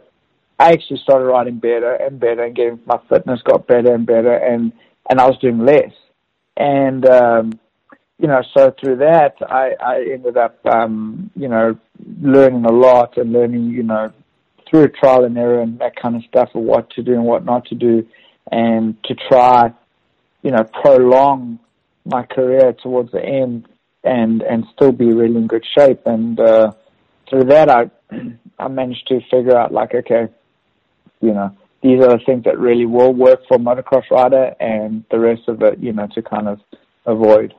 I 0.60 0.74
actually 0.74 1.00
started 1.00 1.26
riding 1.26 1.58
better 1.58 1.96
and 1.96 2.20
better 2.20 2.44
and 2.44 2.56
getting 2.56 2.80
my 2.86 3.00
fitness 3.10 3.42
got 3.42 3.66
better 3.66 3.96
and 3.96 4.06
better 4.06 4.36
and, 4.36 4.72
and 5.10 5.20
I 5.20 5.26
was 5.26 5.40
doing 5.40 5.66
less. 5.66 5.94
And, 6.58 7.08
um, 7.08 7.60
you 8.20 8.28
know, 8.28 8.44
so 8.56 8.72
through 8.80 8.98
that, 8.98 9.38
I, 9.42 9.72
I 9.84 10.06
ended 10.14 10.38
up, 10.38 10.64
um, 10.68 11.32
you 11.36 11.48
know, 11.48 11.76
learning 12.22 12.66
a 12.66 12.72
lot 12.72 13.18
and 13.18 13.34
learning, 13.34 13.70
you 13.72 13.82
know, 13.82 14.14
through 14.74 14.88
trial 14.88 15.24
and 15.24 15.38
error 15.38 15.62
and 15.62 15.78
that 15.78 15.96
kind 15.96 16.16
of 16.16 16.24
stuff 16.24 16.50
of 16.56 16.64
what 16.64 16.90
to 16.90 17.04
do 17.04 17.14
and 17.14 17.24
what 17.24 17.46
not 17.46 17.64
to 17.66 17.76
do 17.76 18.08
and 18.52 18.98
to 19.04 19.14
try, 19.30 19.72
you 20.42 20.50
know, 20.50 20.64
prolong 20.82 21.60
my 22.06 22.24
career 22.24 22.74
towards 22.82 23.12
the 23.12 23.24
end 23.24 23.68
and 24.04 24.42
and 24.42 24.66
still 24.74 24.92
be 24.92 25.14
really 25.14 25.38
in 25.38 25.46
good 25.46 25.64
shape. 25.78 26.02
And 26.08 26.40
uh, 26.40 26.72
through 27.30 27.44
that, 27.46 27.70
I 27.70 27.92
I 28.60 28.68
managed 28.68 29.08
to 29.10 29.20
figure 29.30 29.56
out 29.56 29.72
like, 29.72 29.94
okay, 29.94 30.28
you 31.22 31.34
know, 31.34 31.56
these 31.84 32.02
are 32.02 32.18
the 32.18 32.24
things 32.26 32.46
that 32.46 32.58
really 32.58 32.88
will 32.88 33.14
work 33.14 33.42
for 33.48 33.60
motocross 33.60 34.10
rider, 34.10 34.56
and 34.60 35.04
the 35.12 35.20
rest 35.20 35.44
of 35.48 35.62
it, 35.62 35.78
you 35.78 35.94
know, 35.94 36.08
to 36.16 36.24
kind 36.24 36.48
of 36.48 36.60
avoid. 37.06 37.54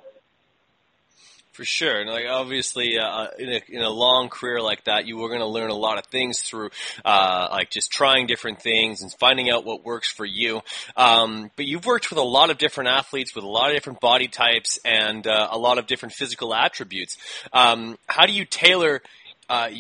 For 1.55 1.65
sure, 1.65 2.01
and 2.01 2.11
like 2.11 2.27
obviously, 2.29 2.99
uh, 2.99 3.29
in, 3.39 3.49
a, 3.49 3.61
in 3.69 3.81
a 3.81 3.89
long 3.89 4.29
career 4.29 4.61
like 4.61 4.85
that, 4.85 5.07
you 5.07 5.17
were 5.17 5.29
going 5.29 5.41
to 5.41 5.47
learn 5.47 5.71
a 5.71 5.77
lot 5.77 5.99
of 5.99 6.07
things 6.07 6.41
through, 6.41 6.71
uh, 7.05 7.47
like 7.53 7.71
just 7.71 7.93
trying 7.93 8.27
different 8.27 8.61
things 8.61 9.03
and 9.03 9.13
finding 9.21 9.51
out 9.51 9.65
what 9.65 9.85
works 9.85 10.11
for 10.11 10.27
you. 10.27 10.63
Um, 10.97 11.53
but 11.55 11.67
you've 11.67 11.87
worked 11.87 12.11
with 12.11 12.19
a 12.19 12.25
lot 12.25 12.51
of 12.51 12.59
different 12.59 12.91
athletes 12.91 13.37
with 13.37 13.45
a 13.45 13.49
lot 13.49 13.71
of 13.71 13.77
different 13.77 14.01
body 14.01 14.27
types 14.27 14.81
and 14.85 15.25
uh, 15.29 15.49
a 15.49 15.57
lot 15.57 15.79
of 15.79 15.87
different 15.87 16.13
physical 16.13 16.53
attributes. 16.53 17.17
Um, 17.53 17.99
how 18.09 18.27
do 18.27 18.33
you 18.33 18.45
tailor? 18.45 19.01
Uh, 19.49 19.71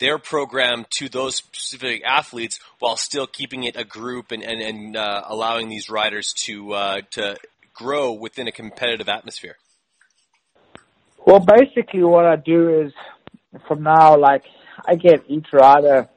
their 0.00 0.18
program 0.18 0.84
to 0.90 1.08
those 1.08 1.36
specific 1.36 2.02
athletes 2.04 2.58
while 2.80 2.96
still 2.96 3.28
keeping 3.28 3.62
it 3.62 3.76
a 3.76 3.84
group 3.84 4.32
and, 4.32 4.42
and, 4.42 4.60
and 4.60 4.96
uh, 4.96 5.22
allowing 5.26 5.68
these 5.68 5.88
riders 5.88 6.34
to 6.36 6.72
uh, 6.72 7.00
to 7.12 7.36
grow 7.74 8.12
within 8.12 8.48
a 8.48 8.52
competitive 8.52 9.08
atmosphere? 9.08 9.56
Well, 11.26 11.40
basically, 11.40 12.02
what 12.02 12.26
I 12.26 12.36
do 12.36 12.82
is 12.82 12.92
from 13.66 13.82
now, 13.82 14.16
like 14.18 14.44
I 14.86 14.94
get 14.94 15.24
each 15.28 15.46
rider 15.52 16.08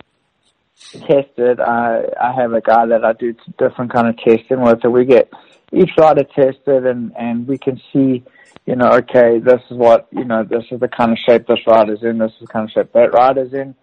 tested. 0.91 1.59
I 1.59 2.03
I 2.21 2.33
have 2.33 2.53
a 2.53 2.61
guy 2.61 2.85
that 2.87 3.05
I 3.05 3.13
do 3.13 3.33
different 3.57 3.93
kind 3.93 4.07
of 4.07 4.17
testing 4.17 4.61
with, 4.61 4.81
so 4.81 4.89
we 4.89 5.05
get 5.05 5.31
each 5.71 5.91
rider 5.97 6.23
tested, 6.23 6.85
and 6.85 7.13
and 7.17 7.47
we 7.47 7.57
can 7.57 7.81
see, 7.93 8.23
you 8.65 8.75
know, 8.75 8.89
okay, 8.89 9.39
this 9.39 9.61
is 9.71 9.77
what 9.77 10.07
you 10.11 10.25
know, 10.25 10.43
this 10.43 10.65
is 10.71 10.79
the 10.81 10.89
kind 10.89 11.13
of 11.13 11.17
shape 11.25 11.47
this 11.47 11.65
rider's 11.65 12.03
in, 12.03 12.17
this 12.17 12.33
is 12.33 12.41
the 12.41 12.47
kind 12.47 12.65
of 12.65 12.71
shape 12.71 12.91
that 12.91 13.13
rider's 13.13 13.53
in, 13.53 13.75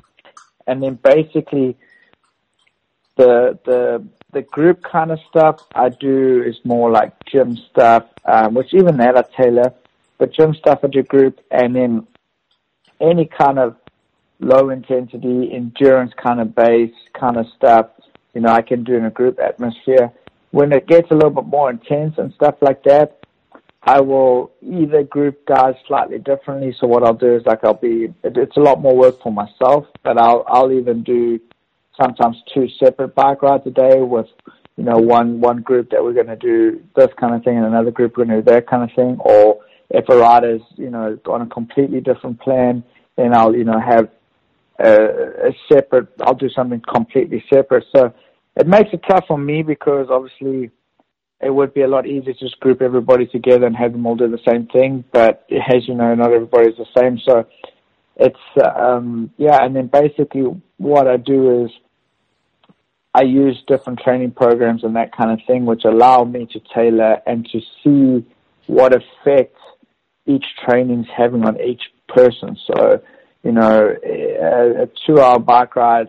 and 0.67 0.83
then 0.83 0.99
basically 1.03 1.77
the 3.17 3.59
the 3.65 4.07
the 4.33 4.43
group 4.43 4.83
kind 4.83 5.11
of 5.11 5.19
stuff 5.31 5.61
I 5.75 5.89
do 5.89 6.43
is 6.43 6.57
more 6.65 6.91
like 6.91 7.13
gym 7.25 7.57
stuff, 7.71 8.05
um, 8.27 8.53
which 8.53 8.75
even 8.75 8.99
that 8.99 9.17
I 9.17 9.23
tailor 9.43 9.73
but 10.25 10.33
gym 10.33 10.55
stuff 10.55 10.81
your 10.93 11.03
group 11.05 11.39
and 11.51 11.77
then 11.77 12.07
any 13.01 13.27
kind 13.27 13.59
of 13.59 13.77
low 14.41 14.71
intensity 14.71 15.51
endurance 15.53 16.13
kind 16.23 16.41
of 16.41 16.55
base 16.55 16.95
kind 17.19 17.37
of 17.37 17.47
stuff, 17.57 17.91
you 18.33 18.41
know, 18.41 18.51
I 18.51 18.63
can 18.63 18.85
do 18.85 18.95
in 18.95 19.05
a 19.05 19.11
group 19.11 19.39
atmosphere. 19.39 20.13
When 20.51 20.73
it 20.73 20.87
gets 20.87 21.11
a 21.11 21.15
little 21.15 21.31
bit 21.31 21.45
more 21.45 21.69
intense 21.69 22.15
and 22.17 22.33
stuff 22.35 22.55
like 22.63 22.83
that, 22.85 23.19
I 23.83 24.01
will 24.01 24.51
either 24.63 25.03
group 25.03 25.45
guys 25.47 25.75
slightly 25.87 26.19
differently. 26.19 26.75
So 26.81 26.87
what 26.87 27.03
I'll 27.03 27.13
do 27.13 27.37
is 27.37 27.45
like 27.45 27.63
I'll 27.63 27.75
be, 27.75 28.15
it's 28.23 28.57
a 28.57 28.61
lot 28.61 28.81
more 28.81 28.97
work 28.97 29.23
for 29.23 29.33
myself, 29.33 29.87
but 30.03 30.19
I'll, 30.19 30.45
I'll 30.47 30.73
even 30.73 31.03
do 31.03 31.39
sometimes 32.01 32.37
two 32.55 32.67
separate 32.83 33.15
bike 33.15 33.43
rides 33.43 33.67
a 33.67 33.71
day 33.71 34.01
with, 34.01 34.29
you 34.79 34.85
know, 34.85 34.97
one, 34.97 35.41
one 35.41 35.61
group 35.61 35.91
that 35.91 36.03
we're 36.03 36.15
going 36.15 36.29
to 36.29 36.37
do 36.37 36.83
this 36.97 37.11
kind 37.21 37.35
of 37.35 37.45
thing 37.45 37.59
and 37.59 37.67
another 37.67 37.91
group 37.91 38.17
we're 38.17 38.25
going 38.25 38.39
to 38.39 38.43
do 38.43 38.55
that 38.55 38.67
kind 38.67 38.83
of 38.83 38.97
thing 38.97 39.19
or 39.21 39.61
if 39.91 40.09
a 40.09 40.17
rider's, 40.17 40.63
you 40.77 40.91
know, 40.91 41.19
on 41.27 41.43
a 41.43 41.47
completely 41.47 42.01
different 42.01 42.41
plan, 42.41 42.83
then 43.17 43.35
I'll, 43.35 43.55
you 43.55 43.65
know, 43.65 43.79
have 43.79 44.11
a, 44.79 45.49
a 45.49 45.57
separate, 45.73 46.09
I'll 46.21 46.35
do 46.35 46.49
something 46.51 46.83
completely 46.93 47.45
separate. 47.53 47.85
So 47.95 48.13
it 48.57 48.67
makes 48.67 48.91
it 48.93 49.03
tough 49.09 49.27
on 49.31 49.45
me 49.45 49.63
because 49.63 50.09
obviously 50.11 50.71
it 51.41 51.51
would 51.51 51.75
be 51.75 51.83
a 51.83 51.89
lot 51.89 52.07
easier 52.07 52.33
to 52.33 52.39
just 52.39 52.59
group 52.61 52.81
everybody 52.81 53.27
together 53.27 53.67
and 53.67 53.77
have 53.77 53.93
them 53.93 54.07
all 54.07 54.17
do 54.17 54.29
the 54.29 54.39
same 54.49 54.67
thing. 54.67 55.05
But 55.13 55.47
as 55.51 55.87
you 55.87 55.95
know, 55.95 56.15
not 56.15 56.33
everybody's 56.33 56.77
the 56.77 56.87
same. 56.97 57.19
So 57.19 57.47
it's, 58.17 58.37
um, 58.77 59.31
yeah, 59.37 59.63
and 59.63 59.77
then 59.77 59.89
basically 59.89 60.45
what 60.79 61.07
I 61.07 61.17
do 61.19 61.65
is 61.65 61.71
I 63.15 63.23
use 63.23 63.63
different 63.69 64.01
training 64.01 64.33
programs 64.33 64.83
and 64.83 64.97
that 64.97 65.17
kind 65.17 65.31
of 65.31 65.41
thing, 65.47 65.67
which 65.67 65.85
allow 65.85 66.25
me 66.25 66.47
to 66.47 66.61
tailor 66.75 67.19
and 67.27 67.49
to 67.53 67.61
see 67.83 68.27
what 68.67 68.93
effect 68.93 69.57
each 70.27 70.45
training's 70.67 71.07
having 71.15 71.45
on 71.45 71.61
each 71.61 71.83
person. 72.09 72.57
So, 72.67 73.03
you 73.43 73.53
know, 73.53 73.95
a, 74.05 74.83
a 74.85 74.89
two-hour 75.07 75.39
bike 75.41 75.77
ride 75.77 76.09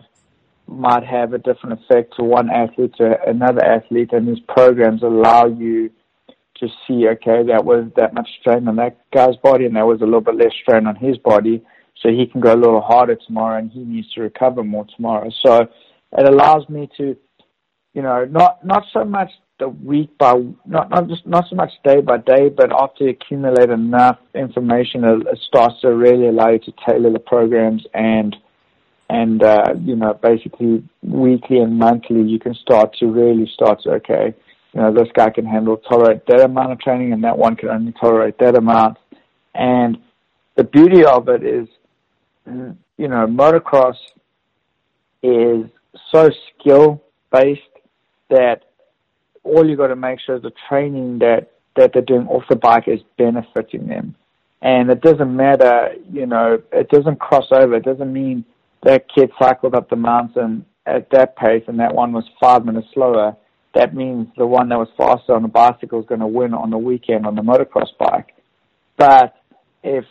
might 0.66 1.04
have 1.04 1.32
a 1.32 1.38
different 1.38 1.80
effect 1.80 2.14
to 2.16 2.24
one 2.24 2.50
athlete 2.50 2.94
to 2.96 3.16
another 3.26 3.64
athlete, 3.64 4.12
and 4.12 4.26
these 4.26 4.42
programs 4.48 5.02
allow 5.02 5.46
you 5.46 5.90
to 6.56 6.68
see, 6.86 7.06
okay, 7.06 7.42
that 7.46 7.64
was 7.64 7.84
that 7.96 8.14
much 8.14 8.28
strain 8.40 8.66
on 8.66 8.76
that 8.76 8.98
guy's 9.12 9.36
body, 9.36 9.66
and 9.66 9.76
that 9.76 9.86
was 9.86 10.00
a 10.00 10.04
little 10.04 10.22
bit 10.22 10.36
less 10.36 10.52
strain 10.62 10.86
on 10.86 10.96
his 10.96 11.18
body, 11.18 11.62
so 12.02 12.08
he 12.08 12.26
can 12.26 12.40
go 12.40 12.54
a 12.54 12.56
little 12.56 12.80
harder 12.80 13.16
tomorrow, 13.26 13.58
and 13.58 13.70
he 13.70 13.80
needs 13.80 14.10
to 14.14 14.22
recover 14.22 14.64
more 14.64 14.86
tomorrow. 14.96 15.30
So 15.44 15.68
it 16.12 16.28
allows 16.28 16.68
me 16.68 16.88
to, 16.96 17.16
you 17.92 18.02
know, 18.02 18.24
not 18.24 18.64
not 18.64 18.84
so 18.92 19.04
much 19.04 19.30
the 19.58 19.68
week 19.68 20.16
by 20.18 20.34
not 20.66 20.90
not 20.90 21.08
just 21.08 21.26
not 21.26 21.46
so 21.48 21.56
much 21.56 21.72
day 21.84 22.00
by 22.00 22.18
day, 22.18 22.48
but 22.48 22.72
after 22.72 23.04
you 23.04 23.10
accumulate 23.10 23.70
enough 23.70 24.18
information, 24.34 25.04
it, 25.04 25.26
it 25.26 25.38
starts 25.46 25.80
to 25.80 25.94
really 25.94 26.28
allow 26.28 26.50
you 26.50 26.58
to 26.58 26.72
tailor 26.86 27.10
the 27.10 27.18
programs 27.18 27.84
and 27.94 28.36
and 29.08 29.42
uh, 29.42 29.74
you 29.80 29.96
know 29.96 30.14
basically 30.14 30.82
weekly 31.02 31.58
and 31.58 31.78
monthly 31.78 32.22
you 32.22 32.38
can 32.38 32.54
start 32.54 32.94
to 32.98 33.06
really 33.06 33.50
start 33.54 33.80
to 33.82 33.90
okay, 33.92 34.34
you 34.74 34.80
know 34.80 34.92
this 34.92 35.08
guy 35.14 35.30
can 35.30 35.46
handle 35.46 35.76
tolerate 35.78 36.26
that 36.26 36.40
amount 36.40 36.72
of 36.72 36.80
training 36.80 37.12
and 37.12 37.24
that 37.24 37.38
one 37.38 37.56
can 37.56 37.70
only 37.70 37.92
tolerate 37.92 38.38
that 38.38 38.56
amount, 38.56 38.98
and 39.54 39.98
the 40.56 40.64
beauty 40.64 41.04
of 41.04 41.28
it 41.28 41.44
is, 41.44 41.68
you 42.46 43.08
know, 43.08 43.26
motocross 43.26 43.96
is 45.22 45.66
so 46.10 46.30
skill 46.58 47.02
based 47.30 47.60
that 48.30 48.65
all 49.46 49.68
you 49.68 49.76
got 49.76 49.88
to 49.88 49.96
make 49.96 50.18
sure 50.20 50.36
is 50.36 50.42
the 50.42 50.52
training 50.68 51.20
that 51.20 51.52
that 51.76 51.92
they're 51.92 52.02
doing 52.02 52.26
off 52.28 52.44
the 52.48 52.56
bike 52.56 52.88
is 52.88 53.00
benefiting 53.18 53.86
them. 53.86 54.14
And 54.62 54.90
it 54.90 55.02
doesn't 55.02 55.36
matter, 55.36 55.94
you 56.10 56.26
know, 56.26 56.62
it 56.72 56.88
doesn't 56.88 57.20
cross 57.20 57.46
over. 57.52 57.74
It 57.74 57.84
doesn't 57.84 58.12
mean 58.12 58.44
that 58.82 59.06
kid 59.14 59.30
cycled 59.38 59.74
up 59.74 59.90
the 59.90 59.96
mountain 59.96 60.64
at 60.86 61.10
that 61.10 61.36
pace 61.36 61.64
and 61.66 61.78
that 61.80 61.94
one 61.94 62.12
was 62.12 62.24
five 62.40 62.64
minutes 62.64 62.88
slower. 62.94 63.36
That 63.74 63.94
means 63.94 64.28
the 64.38 64.46
one 64.46 64.70
that 64.70 64.78
was 64.78 64.88
faster 64.96 65.34
on 65.34 65.42
the 65.42 65.48
bicycle 65.48 66.00
is 66.00 66.06
going 66.06 66.20
to 66.20 66.26
win 66.26 66.54
on 66.54 66.70
the 66.70 66.78
weekend 66.78 67.26
on 67.26 67.34
the 67.34 67.42
motocross 67.42 67.90
bike. 67.98 68.34
But 68.96 69.36
if 69.82 70.04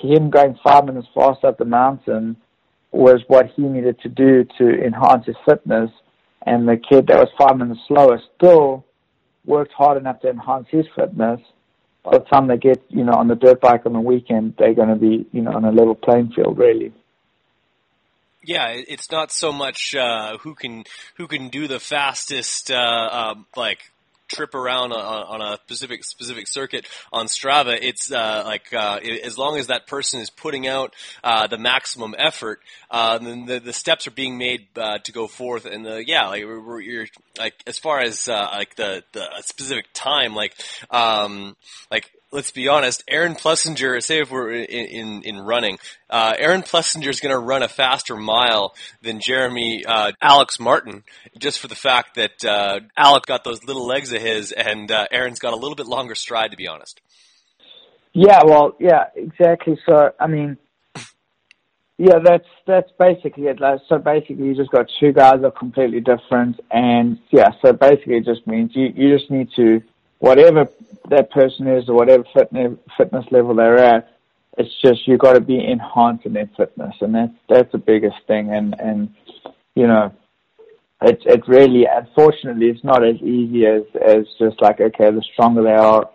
him 0.00 0.30
going 0.30 0.56
five 0.62 0.84
minutes 0.84 1.08
faster 1.12 1.48
up 1.48 1.58
the 1.58 1.64
mountain 1.64 2.36
was 2.92 3.22
what 3.26 3.46
he 3.56 3.62
needed 3.62 4.00
to 4.02 4.08
do 4.08 4.46
to 4.58 4.84
enhance 4.84 5.26
his 5.26 5.36
fitness, 5.44 5.90
and 6.46 6.68
the 6.68 6.76
kid 6.76 7.06
that 7.06 7.18
was 7.18 7.28
five 7.38 7.56
minutes 7.56 7.80
slower 7.88 8.20
still 8.36 8.84
worked 9.44 9.72
hard 9.72 9.98
enough 9.98 10.20
to 10.20 10.30
enhance 10.30 10.66
his 10.70 10.86
fitness. 10.96 11.40
By 12.02 12.18
the 12.18 12.24
time 12.24 12.48
they 12.48 12.58
get, 12.58 12.82
you 12.88 13.04
know, 13.04 13.12
on 13.12 13.28
the 13.28 13.34
dirt 13.34 13.60
bike 13.60 13.86
on 13.86 13.94
the 13.94 14.00
weekend, 14.00 14.54
they're 14.58 14.74
going 14.74 14.88
to 14.88 14.96
be, 14.96 15.26
you 15.32 15.40
know, 15.42 15.52
on 15.52 15.64
a 15.64 15.70
level 15.70 15.94
playing 15.94 16.32
field, 16.34 16.58
really. 16.58 16.92
Yeah, 18.42 18.74
it's 18.74 19.10
not 19.10 19.32
so 19.32 19.52
much 19.52 19.94
uh, 19.94 20.36
who 20.38 20.54
can 20.54 20.84
who 21.16 21.26
can 21.26 21.48
do 21.48 21.66
the 21.66 21.80
fastest, 21.80 22.70
uh, 22.70 22.74
uh, 22.74 23.34
like 23.56 23.78
trip 24.28 24.54
around 24.54 24.92
on, 24.92 25.40
on 25.40 25.52
a 25.52 25.56
specific 25.64 26.04
specific 26.04 26.46
circuit 26.48 26.86
on 27.12 27.26
Strava, 27.26 27.78
it's 27.80 28.10
uh, 28.10 28.42
like 28.44 28.72
uh, 28.72 28.98
as 29.22 29.38
long 29.38 29.58
as 29.58 29.68
that 29.68 29.86
person 29.86 30.20
is 30.20 30.30
putting 30.30 30.66
out 30.66 30.94
uh, 31.22 31.46
the 31.46 31.58
maximum 31.58 32.14
effort, 32.18 32.60
uh, 32.90 33.18
then 33.18 33.46
the, 33.46 33.60
the 33.60 33.72
steps 33.72 34.06
are 34.06 34.12
being 34.12 34.38
made 34.38 34.66
uh, 34.76 34.98
to 34.98 35.12
go 35.12 35.26
forth. 35.26 35.66
And 35.66 35.84
the, 35.84 36.04
yeah, 36.06 36.28
like 36.28 36.40
you're 36.40 37.06
like 37.38 37.54
as 37.66 37.78
far 37.78 38.00
as 38.00 38.28
uh, 38.28 38.48
like 38.52 38.76
the 38.76 39.04
the 39.12 39.26
specific 39.40 39.86
time, 39.92 40.34
like 40.34 40.54
um, 40.90 41.56
like 41.90 42.10
let's 42.34 42.50
be 42.50 42.66
honest, 42.66 43.04
Aaron 43.08 43.36
Plessinger, 43.36 44.02
say 44.02 44.18
if 44.18 44.30
we're 44.30 44.52
in, 44.52 44.64
in, 44.64 45.22
in 45.22 45.38
running, 45.38 45.78
uh, 46.10 46.34
Aaron 46.36 46.62
Plessinger 46.62 47.08
is 47.08 47.20
going 47.20 47.32
to 47.32 47.38
run 47.38 47.62
a 47.62 47.68
faster 47.68 48.16
mile 48.16 48.74
than 49.02 49.20
Jeremy, 49.20 49.84
uh, 49.86 50.12
Alex 50.20 50.58
Martin, 50.58 51.04
just 51.38 51.60
for 51.60 51.68
the 51.68 51.76
fact 51.76 52.16
that, 52.16 52.44
uh, 52.44 52.80
Alex 52.96 53.26
got 53.26 53.44
those 53.44 53.62
little 53.64 53.86
legs 53.86 54.12
of 54.12 54.20
his 54.20 54.50
and, 54.50 54.90
uh, 54.90 55.06
Aaron's 55.12 55.38
got 55.38 55.52
a 55.52 55.56
little 55.56 55.76
bit 55.76 55.86
longer 55.86 56.16
stride, 56.16 56.50
to 56.50 56.56
be 56.56 56.66
honest. 56.66 57.00
Yeah, 58.12 58.42
well, 58.44 58.76
yeah, 58.80 59.04
exactly. 59.14 59.78
So, 59.88 60.10
I 60.18 60.26
mean, 60.26 60.58
yeah, 61.96 62.18
that's 62.24 62.46
that's 62.66 62.90
basically 62.98 63.44
it. 63.44 63.60
So 63.88 63.98
basically, 63.98 64.46
you 64.46 64.56
just 64.56 64.72
got 64.72 64.86
two 64.98 65.12
guys 65.12 65.34
that 65.40 65.46
are 65.46 65.50
completely 65.52 66.00
different, 66.00 66.58
and 66.72 67.18
yeah, 67.30 67.50
so 67.64 67.72
basically, 67.72 68.16
it 68.16 68.24
just 68.24 68.46
means 68.48 68.72
you 68.74 68.92
you 68.96 69.16
just 69.16 69.30
need 69.30 69.48
to 69.54 69.80
whatever 70.24 70.70
that 71.10 71.30
person 71.30 71.66
is 71.68 71.86
or 71.88 71.94
whatever 71.94 72.24
fitness 72.32 72.78
fitness 72.96 73.26
level 73.30 73.54
they're 73.54 73.78
at, 73.78 74.16
it's 74.56 74.74
just 74.82 75.06
you 75.06 75.18
got 75.18 75.34
to 75.34 75.40
be 75.40 75.58
enhancing 75.58 76.32
their 76.32 76.50
fitness, 76.56 76.94
and 77.00 77.14
that's 77.14 77.32
that's 77.48 77.72
the 77.72 77.78
biggest 77.78 78.16
thing. 78.26 78.50
And 78.50 78.74
and 78.78 79.14
you 79.74 79.86
know, 79.86 80.14
it 81.02 81.22
it 81.26 81.46
really, 81.46 81.84
unfortunately, 81.90 82.66
it's 82.66 82.84
not 82.84 83.04
as 83.04 83.16
easy 83.16 83.66
as 83.66 83.82
as 84.00 84.24
just 84.38 84.62
like 84.62 84.80
okay, 84.80 85.10
the 85.10 85.22
stronger 85.34 85.62
they 85.62 85.72
are 85.72 86.08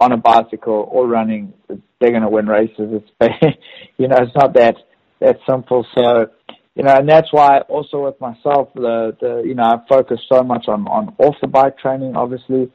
on 0.00 0.10
a 0.10 0.16
bicycle 0.16 0.88
or 0.90 1.06
running, 1.06 1.52
they're 1.68 2.10
going 2.10 2.22
to 2.22 2.28
win 2.28 2.46
races. 2.46 3.00
It's 3.20 3.58
you 3.96 4.08
know, 4.08 4.16
it's 4.16 4.34
not 4.34 4.54
that 4.54 4.74
that 5.20 5.38
simple. 5.48 5.86
So 5.94 6.26
you 6.74 6.82
know, 6.82 6.96
and 6.96 7.08
that's 7.08 7.32
why 7.32 7.58
also 7.60 8.06
with 8.06 8.20
myself, 8.20 8.70
the 8.74 9.16
the 9.20 9.42
you 9.46 9.54
know, 9.54 9.62
I 9.62 9.76
focus 9.88 10.18
so 10.28 10.42
much 10.42 10.66
on 10.66 10.88
on 10.88 11.14
off 11.18 11.36
the 11.40 11.46
bike 11.46 11.78
training, 11.78 12.16
obviously, 12.16 12.72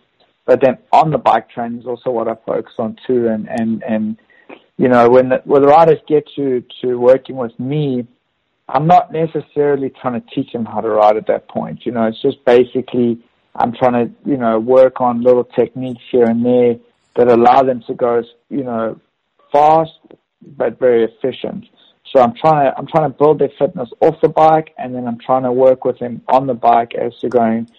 but 0.47 0.61
then 0.61 0.77
on 0.91 1.11
the 1.11 1.17
bike 1.19 1.49
training 1.49 1.81
is 1.81 1.85
also 1.85 2.09
what 2.09 2.27
I 2.27 2.35
focus 2.45 2.73
on 2.79 2.97
too. 3.05 3.27
And 3.27 3.47
and 3.47 3.83
and 3.83 4.17
you 4.77 4.87
know, 4.87 5.09
when 5.09 5.29
the, 5.29 5.41
when 5.43 5.61
the 5.61 5.67
riders 5.67 5.99
get 6.07 6.27
to 6.37 6.63
to 6.81 6.95
working 6.95 7.35
with 7.35 7.57
me, 7.59 8.07
I'm 8.69 8.87
not 8.87 9.11
necessarily 9.11 9.91
trying 10.01 10.19
to 10.19 10.27
teach 10.33 10.51
them 10.53 10.65
how 10.65 10.81
to 10.81 10.89
ride 10.89 11.17
at 11.17 11.27
that 11.27 11.49
point. 11.49 11.85
You 11.85 11.91
know, 11.91 12.05
it's 12.05 12.21
just 12.21 12.43
basically 12.45 13.19
I'm 13.55 13.73
trying 13.73 13.93
to, 13.93 14.29
you 14.29 14.37
know, 14.37 14.57
work 14.59 15.01
on 15.01 15.21
little 15.21 15.43
techniques 15.43 16.01
here 16.11 16.25
and 16.25 16.45
there 16.45 16.75
that 17.17 17.27
allow 17.27 17.63
them 17.63 17.83
to 17.87 17.93
go, 17.93 18.23
you 18.49 18.63
know, 18.63 18.99
fast 19.51 19.91
but 20.55 20.79
very 20.79 21.03
efficient. 21.03 21.65
So 22.13 22.21
I'm 22.21 22.33
trying 22.35 22.71
to 22.71 22.77
I'm 22.77 22.87
trying 22.87 23.11
to 23.11 23.17
build 23.17 23.39
their 23.39 23.51
fitness 23.59 23.89
off 23.99 24.15
the 24.21 24.29
bike, 24.29 24.73
and 24.77 24.95
then 24.95 25.07
I'm 25.07 25.19
trying 25.19 25.43
to 25.43 25.51
work 25.51 25.83
with 25.83 25.99
them 25.99 26.21
on 26.29 26.47
the 26.47 26.53
bike 26.53 26.93
as 26.95 27.17
to 27.19 27.27
going 27.27 27.69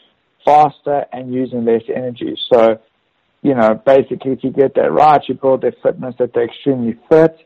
faster 0.45 1.05
and 1.13 1.33
using 1.33 1.65
less 1.65 1.83
energy. 1.95 2.37
So, 2.51 2.81
you 3.43 3.55
know, 3.55 3.81
basically, 3.85 4.33
if 4.33 4.45
you 4.45 4.51
get 4.51 4.75
that 4.75 4.93
right, 4.93 5.21
you 5.29 5.35
build 5.35 5.63
their 5.63 5.75
fitness 5.83 6.15
that 6.19 6.33
they're 6.35 6.45
extremely 6.45 6.99
fit, 7.09 7.37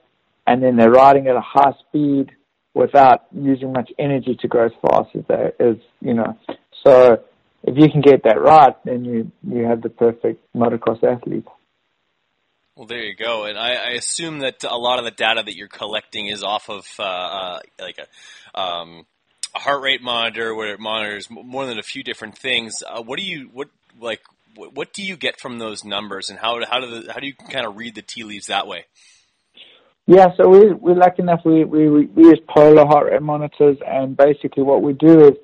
and 0.46 0.62
then 0.62 0.76
they're 0.76 0.90
riding 0.90 1.26
at 1.26 1.36
a 1.36 1.40
high 1.40 1.72
speed 1.88 2.32
without 2.74 3.26
using 3.32 3.72
much 3.72 3.90
energy 3.98 4.36
to 4.40 4.48
go 4.48 4.64
as 4.64 4.72
fast 4.80 5.10
as 5.14 5.22
they 5.28 5.64
is, 5.64 5.76
you 6.00 6.14
know. 6.14 6.38
So 6.84 7.22
if 7.62 7.76
you 7.76 7.90
can 7.90 8.00
get 8.00 8.24
that 8.24 8.40
right, 8.40 8.74
then 8.84 9.04
you 9.04 9.30
you 9.46 9.64
have 9.64 9.82
the 9.82 9.90
perfect 9.90 10.42
motocross 10.54 11.02
athlete. 11.04 11.46
Well, 12.74 12.86
there 12.86 13.04
you 13.04 13.14
go. 13.14 13.44
And 13.44 13.58
I, 13.58 13.74
I 13.74 13.90
assume 13.90 14.40
that 14.40 14.64
a 14.64 14.78
lot 14.78 14.98
of 14.98 15.04
the 15.04 15.10
data 15.10 15.42
that 15.44 15.54
you're 15.54 15.68
collecting 15.68 16.28
is 16.28 16.42
off 16.42 16.70
of 16.70 16.86
uh, 16.98 17.02
uh, 17.02 17.60
like 17.78 17.98
a, 17.98 18.58
um, 18.58 19.06
a 19.54 19.58
heart 19.58 19.82
rate 19.82 20.02
monitor, 20.02 20.54
where 20.54 20.74
it 20.74 20.80
monitors 20.80 21.28
more 21.30 21.66
than 21.66 21.78
a 21.78 21.82
few 21.82 22.02
different 22.02 22.36
things. 22.36 22.82
Uh, 22.88 23.02
what 23.02 23.18
do 23.18 23.24
you 23.24 23.50
what 23.52 23.68
like? 24.00 24.20
What, 24.54 24.74
what 24.74 24.92
do 24.92 25.02
you 25.02 25.16
get 25.16 25.40
from 25.40 25.58
those 25.58 25.84
numbers, 25.84 26.30
and 26.30 26.38
how 26.38 26.64
how 26.66 26.80
do 26.80 27.02
the, 27.02 27.12
how 27.12 27.20
do 27.20 27.26
you 27.26 27.34
kind 27.34 27.66
of 27.66 27.76
read 27.76 27.94
the 27.94 28.02
tea 28.02 28.24
leaves 28.24 28.46
that 28.46 28.66
way? 28.66 28.86
Yeah, 30.06 30.28
so 30.36 30.48
we 30.48 30.72
we're 30.72 30.94
lucky 30.94 31.22
enough. 31.22 31.40
We 31.44 31.64
we 31.64 31.88
we 31.88 32.24
use 32.24 32.40
polar 32.48 32.86
heart 32.86 33.12
rate 33.12 33.22
monitors, 33.22 33.78
and 33.86 34.16
basically 34.16 34.62
what 34.62 34.82
we 34.82 34.92
do 34.94 35.28
is 35.28 35.34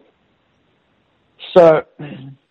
so 1.56 1.84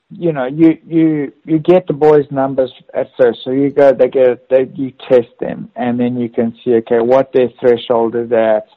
you 0.10 0.32
know, 0.32 0.46
you 0.46 0.78
you 0.86 1.34
you 1.44 1.60
get 1.60 1.86
the 1.88 1.94
boys' 1.94 2.26
numbers 2.32 2.72
at 2.94 3.08
first. 3.18 3.40
So 3.44 3.52
you 3.52 3.70
go, 3.70 3.92
they 3.94 4.08
get, 4.08 4.50
they 4.50 4.70
you 4.74 4.92
test 5.10 5.28
them, 5.40 5.70
and 5.76 6.00
then 6.00 6.18
you 6.18 6.30
can 6.30 6.58
see, 6.64 6.76
okay, 6.76 7.00
what 7.00 7.34
their 7.34 7.50
threshold 7.60 8.16
is 8.16 8.32
at. 8.32 8.68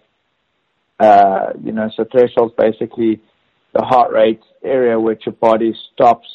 Uh, 1.00 1.52
you 1.64 1.72
know, 1.72 1.90
so 1.96 2.04
threshold's 2.04 2.54
basically 2.56 3.20
the 3.72 3.82
heart 3.82 4.12
rate 4.12 4.42
area 4.62 5.00
which 5.00 5.24
your 5.26 5.32
body 5.34 5.74
stops 5.92 6.28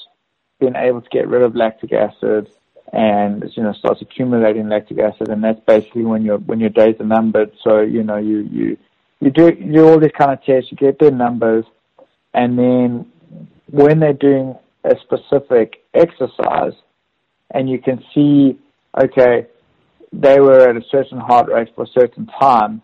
being 0.60 0.76
able 0.76 1.02
to 1.02 1.10
get 1.10 1.28
rid 1.28 1.44
of 1.44 1.56
lactic 1.56 1.94
acid, 1.94 2.50
and 2.92 3.44
you 3.56 3.62
know 3.64 3.74
starts 3.74 4.02
accumulating 4.02 4.68
lactic 4.70 4.98
acid, 5.00 5.30
and 5.30 5.44
that's 5.44 5.60
basically 5.68 6.04
when 6.04 6.24
your 6.24 6.38
when 6.40 6.60
your 6.60 6.70
days 6.72 6.96
are 7.00 7.06
numbered. 7.06 7.52
So 7.64 7.82
you 7.82 8.04
know 8.04 8.18
you 8.18 8.40
you 8.52 8.78
you 9.20 9.32
do 9.32 9.54
you 9.60 9.74
do 9.74 9.88
all 9.88 10.00
these 10.00 10.18
kind 10.18 10.32
of 10.32 10.44
tests, 10.44 10.72
you 10.72 10.78
get 10.78 10.98
their 11.00 11.12
numbers, 11.12 11.66
and 12.34 12.58
then 12.58 13.06
when 13.70 14.00
they're 14.00 14.14
doing 14.14 14.56
a 14.84 14.96
specific 15.02 15.84
exercise 15.94 16.74
and 17.52 17.70
you 17.70 17.80
can 17.80 18.04
see, 18.14 18.58
okay, 19.02 19.48
they 20.12 20.40
were 20.40 20.70
at 20.70 20.78
a 20.78 20.84
certain 20.90 21.20
heart 21.20 21.48
rate 21.50 21.70
for 21.76 21.84
a 21.84 22.00
certain 22.00 22.28
time, 22.40 22.82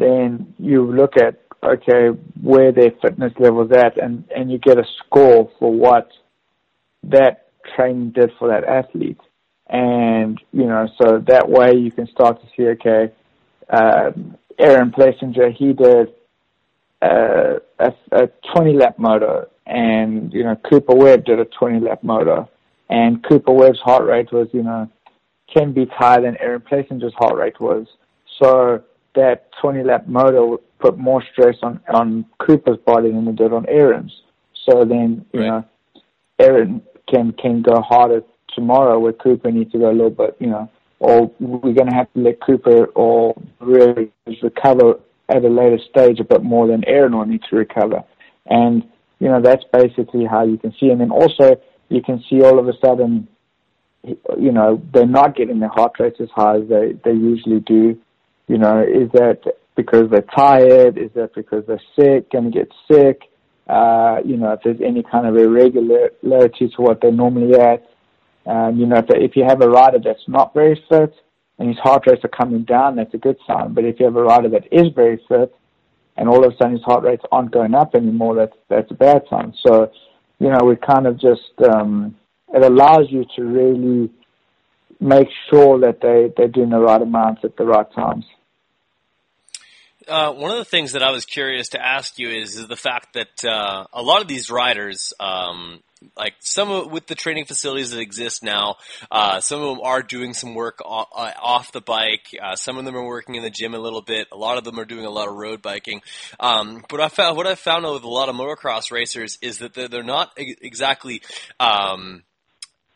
then 0.00 0.54
you 0.58 0.90
look 0.90 1.16
at, 1.16 1.40
okay, 1.62 2.08
where 2.40 2.72
their 2.72 2.92
fitness 3.02 3.32
level 3.38 3.64
is 3.64 3.72
at 3.72 4.02
and, 4.02 4.24
and 4.34 4.50
you 4.50 4.58
get 4.58 4.78
a 4.78 4.84
score 4.98 5.50
for 5.58 5.72
what 5.72 6.10
that 7.04 7.50
training 7.76 8.10
did 8.10 8.30
for 8.38 8.48
that 8.48 8.64
athlete. 8.64 9.20
And, 9.68 10.40
you 10.52 10.64
know, 10.64 10.88
so 11.00 11.22
that 11.28 11.48
way 11.48 11.74
you 11.74 11.92
can 11.92 12.08
start 12.08 12.40
to 12.40 12.48
see, 12.56 12.68
okay, 12.70 13.12
uh, 13.68 14.10
Aaron 14.58 14.90
Plessinger, 14.90 15.54
he 15.54 15.72
did 15.72 16.08
uh, 17.00 17.60
a, 17.78 17.92
a 18.10 18.26
20 18.52 18.72
lap 18.74 18.98
moto 18.98 19.48
and 19.70 20.32
you 20.32 20.42
know 20.42 20.56
Cooper 20.56 20.94
Webb 20.94 21.24
did 21.24 21.38
a 21.38 21.44
20 21.44 21.80
lap 21.80 22.02
moto, 22.02 22.50
and 22.90 23.24
Cooper 23.26 23.52
Webb's 23.52 23.78
heart 23.78 24.04
rate 24.04 24.32
was 24.32 24.48
you 24.52 24.62
know 24.62 24.90
10 25.56 25.72
beats 25.72 25.92
higher 25.94 26.20
than 26.20 26.36
Aaron 26.40 26.60
Plessinger's 26.60 27.14
heart 27.14 27.36
rate 27.36 27.60
was. 27.60 27.86
So 28.42 28.82
that 29.14 29.50
20 29.60 29.82
lap 29.84 30.06
moto 30.06 30.60
put 30.78 30.98
more 30.98 31.22
stress 31.32 31.56
on 31.62 31.80
on 31.92 32.24
Cooper's 32.38 32.78
body 32.78 33.10
than 33.10 33.28
it 33.28 33.36
did 33.36 33.52
on 33.52 33.66
Aaron's. 33.68 34.12
So 34.68 34.84
then 34.84 35.24
you 35.32 35.40
right. 35.40 35.46
know 35.46 35.64
Aaron 36.38 36.82
can 37.08 37.32
can 37.32 37.62
go 37.62 37.80
harder 37.80 38.22
tomorrow, 38.54 38.98
where 38.98 39.12
Cooper 39.12 39.50
needs 39.50 39.72
to 39.72 39.78
go 39.78 39.90
a 39.90 39.92
little 39.92 40.10
bit, 40.10 40.36
you 40.38 40.48
know, 40.48 40.70
or 40.98 41.30
we're 41.38 41.72
going 41.72 41.88
to 41.88 41.94
have 41.94 42.12
to 42.14 42.20
let 42.20 42.40
Cooper 42.40 42.86
or 42.86 43.40
really 43.60 44.10
recover 44.42 44.98
at 45.28 45.44
a 45.44 45.48
later 45.48 45.78
stage 45.88 46.18
a 46.20 46.24
bit 46.24 46.42
more 46.42 46.66
than 46.66 46.84
Aaron 46.86 47.16
will 47.16 47.24
need 47.24 47.42
to 47.50 47.56
recover. 47.56 48.02
And 48.46 48.84
you 49.20 49.28
know, 49.28 49.40
that's 49.40 49.64
basically 49.72 50.24
how 50.24 50.44
you 50.44 50.56
can 50.56 50.74
see. 50.80 50.88
And 50.88 51.00
then 51.00 51.10
also 51.10 51.60
you 51.88 52.02
can 52.02 52.24
see 52.28 52.42
all 52.42 52.58
of 52.58 52.68
a 52.68 52.72
sudden, 52.84 53.28
you 54.02 54.52
know, 54.52 54.82
they're 54.92 55.06
not 55.06 55.36
getting 55.36 55.60
their 55.60 55.68
heart 55.68 55.92
rates 55.98 56.20
as 56.20 56.30
high 56.34 56.56
as 56.56 56.68
they, 56.68 56.92
they 57.04 57.12
usually 57.12 57.60
do. 57.60 57.98
You 58.50 58.58
know, 58.58 58.80
is 58.82 59.08
that 59.12 59.42
because 59.76 60.10
they're 60.10 60.26
tired? 60.36 60.98
Is 60.98 61.12
that 61.14 61.36
because 61.36 61.62
they're 61.68 61.80
sick, 61.94 62.32
going 62.32 62.50
to 62.50 62.50
get 62.50 62.68
sick? 62.90 63.30
Uh, 63.68 64.16
you 64.24 64.36
know, 64.36 64.54
if 64.54 64.60
there's 64.64 64.80
any 64.84 65.04
kind 65.04 65.24
of 65.24 65.36
irregularity 65.36 66.68
to 66.74 66.82
what 66.82 67.00
they're 67.00 67.12
normally 67.12 67.54
at. 67.54 67.88
Um, 68.46 68.76
you 68.76 68.86
know, 68.86 68.96
if, 68.96 69.04
if 69.10 69.36
you 69.36 69.44
have 69.46 69.62
a 69.62 69.68
rider 69.68 70.00
that's 70.02 70.26
not 70.26 70.52
very 70.52 70.74
fit 70.88 71.14
and 71.60 71.68
his 71.68 71.78
heart 71.78 72.02
rates 72.08 72.24
are 72.24 72.28
coming 72.28 72.64
down, 72.64 72.96
that's 72.96 73.14
a 73.14 73.18
good 73.18 73.36
sign. 73.46 73.72
But 73.72 73.84
if 73.84 74.00
you 74.00 74.06
have 74.06 74.16
a 74.16 74.22
rider 74.24 74.48
that 74.48 74.66
is 74.72 74.88
very 74.96 75.22
fit 75.28 75.54
and 76.16 76.28
all 76.28 76.44
of 76.44 76.52
a 76.52 76.56
sudden 76.56 76.72
his 76.72 76.82
heart 76.82 77.04
rates 77.04 77.22
aren't 77.30 77.52
going 77.52 77.76
up 77.76 77.94
anymore, 77.94 78.34
that's 78.34 78.56
that's 78.68 78.90
a 78.90 78.94
bad 78.94 79.22
sign. 79.30 79.54
So, 79.64 79.92
you 80.40 80.48
know, 80.48 80.64
we 80.64 80.74
kind 80.74 81.06
of 81.06 81.20
just 81.20 81.54
um, 81.72 82.16
it 82.52 82.64
allows 82.64 83.06
you 83.10 83.24
to 83.36 83.44
really 83.44 84.10
make 84.98 85.28
sure 85.50 85.78
that 85.78 86.00
they 86.00 86.32
they're 86.36 86.48
doing 86.48 86.70
the 86.70 86.80
right 86.80 87.00
amounts 87.00 87.42
at 87.44 87.56
the 87.56 87.64
right 87.64 87.86
times. 87.94 88.24
Uh, 90.08 90.32
one 90.32 90.50
of 90.50 90.56
the 90.56 90.64
things 90.64 90.92
that 90.92 91.02
I 91.02 91.10
was 91.10 91.24
curious 91.24 91.70
to 91.70 91.84
ask 91.84 92.18
you 92.18 92.30
is, 92.30 92.56
is 92.56 92.66
the 92.68 92.76
fact 92.76 93.14
that 93.14 93.44
uh, 93.44 93.86
a 93.92 94.02
lot 94.02 94.22
of 94.22 94.28
these 94.28 94.50
riders, 94.50 95.12
um, 95.20 95.82
like 96.16 96.34
some 96.40 96.70
of, 96.70 96.90
with 96.90 97.06
the 97.06 97.14
training 97.14 97.44
facilities 97.44 97.90
that 97.90 98.00
exist 98.00 98.42
now, 98.42 98.76
uh, 99.10 99.40
some 99.40 99.60
of 99.60 99.76
them 99.76 99.84
are 99.84 100.02
doing 100.02 100.32
some 100.32 100.54
work 100.54 100.80
off, 100.84 101.08
uh, 101.14 101.32
off 101.40 101.72
the 101.72 101.82
bike. 101.82 102.34
Uh, 102.42 102.56
some 102.56 102.78
of 102.78 102.84
them 102.84 102.96
are 102.96 103.06
working 103.06 103.34
in 103.34 103.42
the 103.42 103.50
gym 103.50 103.74
a 103.74 103.78
little 103.78 104.02
bit. 104.02 104.28
A 104.32 104.36
lot 104.36 104.56
of 104.56 104.64
them 104.64 104.80
are 104.80 104.86
doing 104.86 105.04
a 105.04 105.10
lot 105.10 105.28
of 105.28 105.34
road 105.34 105.60
biking. 105.60 106.00
Um, 106.38 106.82
but 106.88 107.00
I 107.00 107.08
found 107.08 107.36
what 107.36 107.46
I 107.46 107.54
found 107.54 107.84
with 107.84 108.02
a 108.02 108.08
lot 108.08 108.28
of 108.28 108.34
motocross 108.34 108.90
racers 108.90 109.38
is 109.42 109.58
that 109.58 109.74
they're, 109.74 109.88
they're 109.88 110.02
not 110.02 110.32
exactly. 110.36 111.22
Um, 111.58 112.22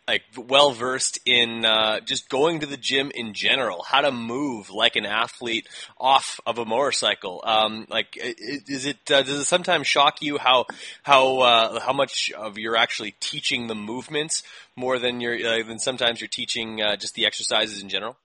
like 0.07 0.23
well 0.37 0.73
versed 0.73 1.19
in 1.25 1.65
uh, 1.65 2.01
just 2.01 2.29
going 2.29 2.61
to 2.61 2.67
the 2.67 2.77
gym 2.77 3.11
in 3.15 3.33
general, 3.33 3.83
how 3.83 4.03
to 4.03 4.13
move 4.13 4.71
like 4.71 4.97
an 4.97 5.07
athlete 5.07 5.69
off 5.99 6.41
of 6.47 6.59
a 6.59 6.65
motorcycle. 6.65 7.43
Um, 7.45 7.87
like, 7.89 8.17
is 8.17 8.87
it 8.87 8.99
uh, 9.11 9.23
does 9.23 9.41
it 9.41 9.45
sometimes 9.45 9.87
shock 9.87 10.21
you 10.21 10.39
how 10.39 10.67
how 11.03 11.39
uh, 11.39 11.81
how 11.81 11.93
much 11.93 12.31
of 12.33 12.59
you're 12.59 12.77
actually 12.77 13.13
teaching 13.21 13.67
the 13.67 13.75
movements 13.75 14.43
more 14.77 14.99
than 14.99 15.21
you're 15.21 15.37
uh, 15.37 15.63
than 15.67 15.79
sometimes 15.79 16.21
you're 16.21 16.29
teaching 16.29 16.83
uh, 16.83 16.97
just 16.97 17.15
the 17.15 17.27
exercises 17.27 17.83
in 17.83 17.89
general? 17.89 18.17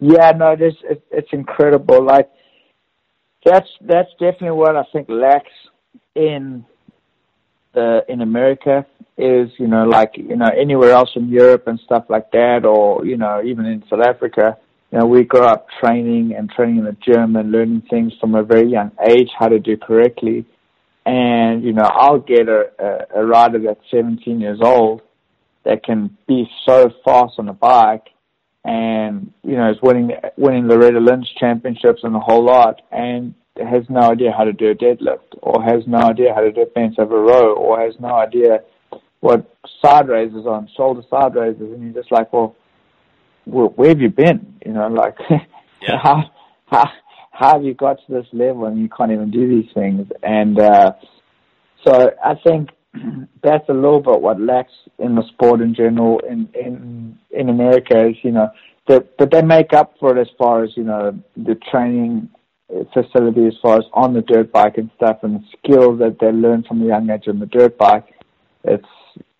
Yeah, 0.00 0.30
no, 0.30 0.52
it 0.52 0.62
is, 0.62 0.74
it, 0.84 1.02
it's 1.10 1.32
incredible. 1.32 2.02
Like 2.04 2.30
that's 3.44 3.68
that's 3.80 4.10
definitely 4.12 4.52
what 4.52 4.76
I 4.76 4.84
think 4.92 5.08
lacks 5.10 5.52
in 6.14 6.64
the 7.74 8.04
in 8.08 8.22
America 8.22 8.86
is, 9.18 9.50
you 9.58 9.66
know, 9.66 9.84
like, 9.84 10.12
you 10.16 10.36
know, 10.36 10.46
anywhere 10.46 10.92
else 10.92 11.10
in 11.16 11.28
Europe 11.28 11.66
and 11.66 11.80
stuff 11.80 12.04
like 12.08 12.30
that, 12.30 12.64
or, 12.64 13.04
you 13.04 13.16
know, 13.16 13.42
even 13.44 13.66
in 13.66 13.82
South 13.90 14.06
Africa, 14.06 14.56
you 14.92 14.98
know, 14.98 15.06
we 15.06 15.24
grow 15.24 15.46
up 15.46 15.66
training 15.80 16.34
and 16.36 16.48
training 16.48 16.78
in 16.78 16.84
the 16.84 16.96
gym 17.04 17.36
and 17.36 17.50
learning 17.50 17.82
things 17.90 18.12
from 18.20 18.34
a 18.34 18.42
very 18.42 18.70
young 18.70 18.92
age, 19.06 19.28
how 19.38 19.48
to 19.48 19.58
do 19.58 19.76
correctly. 19.76 20.46
And, 21.04 21.64
you 21.64 21.72
know, 21.72 21.82
I'll 21.84 22.20
get 22.20 22.48
a, 22.48 22.70
a, 22.78 23.22
a 23.22 23.26
rider 23.26 23.58
that's 23.58 23.80
17 23.90 24.40
years 24.40 24.60
old 24.62 25.02
that 25.64 25.84
can 25.84 26.16
be 26.26 26.48
so 26.66 26.90
fast 27.04 27.34
on 27.38 27.48
a 27.48 27.52
bike 27.52 28.08
and, 28.64 29.32
you 29.42 29.56
know, 29.56 29.70
is 29.70 29.78
winning, 29.82 30.12
winning 30.36 30.68
Loretta 30.68 31.00
Lynn's 31.00 31.30
championships 31.38 32.00
and 32.04 32.14
a 32.14 32.20
whole 32.20 32.44
lot. 32.44 32.80
And 32.92 33.34
has 33.64 33.84
no 33.88 34.00
idea 34.00 34.32
how 34.36 34.44
to 34.44 34.52
do 34.52 34.70
a 34.70 34.74
deadlift 34.74 35.34
or 35.42 35.62
has 35.62 35.82
no 35.86 35.98
idea 35.98 36.34
how 36.34 36.40
to 36.40 36.52
do 36.52 36.62
a 36.62 36.66
bench 36.66 36.96
over 36.98 37.20
row 37.20 37.54
or 37.54 37.80
has 37.80 37.94
no 37.98 38.14
idea 38.14 38.60
what 39.20 39.54
side 39.82 40.08
raises 40.08 40.46
on, 40.46 40.68
shoulder 40.76 41.02
side 41.10 41.34
raises, 41.34 41.60
and 41.60 41.82
you're 41.82 42.02
just 42.02 42.12
like, 42.12 42.32
well, 42.32 42.54
where, 43.44 43.66
where 43.66 43.88
have 43.90 44.00
you 44.00 44.10
been? 44.10 44.54
You 44.64 44.72
know, 44.72 44.88
like 44.88 45.16
Yeah. 45.82 45.98
how 46.02 46.22
how 46.66 46.84
how 47.30 47.52
have 47.54 47.64
you 47.64 47.74
got 47.74 47.98
to 48.06 48.12
this 48.12 48.26
level 48.32 48.66
and 48.66 48.78
you 48.78 48.88
can't 48.88 49.12
even 49.12 49.30
do 49.30 49.48
these 49.48 49.70
things? 49.72 50.08
And 50.22 50.58
uh, 50.58 50.92
so 51.84 52.10
I 52.24 52.34
think 52.44 52.70
that's 53.42 53.68
a 53.68 53.72
little 53.74 54.00
bit 54.00 54.20
what 54.20 54.40
lacks 54.40 54.72
in 54.98 55.14
the 55.14 55.22
sport 55.28 55.60
in 55.60 55.74
general 55.74 56.20
in 56.20 56.48
in 56.54 57.18
in 57.30 57.48
America 57.48 58.08
is 58.08 58.16
you 58.22 58.32
know 58.32 58.50
that 58.88 59.16
but 59.18 59.30
they 59.30 59.42
make 59.42 59.72
up 59.72 59.94
for 60.00 60.16
it 60.16 60.20
as 60.20 60.28
far 60.36 60.64
as 60.64 60.70
you 60.76 60.82
know 60.84 61.16
the 61.36 61.54
training 61.70 62.28
facility 62.92 63.46
as 63.46 63.54
far 63.62 63.78
as 63.78 63.84
on 63.94 64.12
the 64.14 64.22
dirt 64.22 64.52
bike 64.52 64.76
and 64.76 64.90
stuff 64.96 65.18
and 65.22 65.36
the 65.36 65.44
skills 65.58 65.98
that 66.00 66.18
they 66.20 66.30
learn 66.32 66.62
from 66.64 66.82
a 66.82 66.86
young 66.86 67.08
age 67.08 67.24
on 67.28 67.38
the 67.38 67.46
dirt 67.46 67.78
bike. 67.78 68.06
It's 68.64 68.84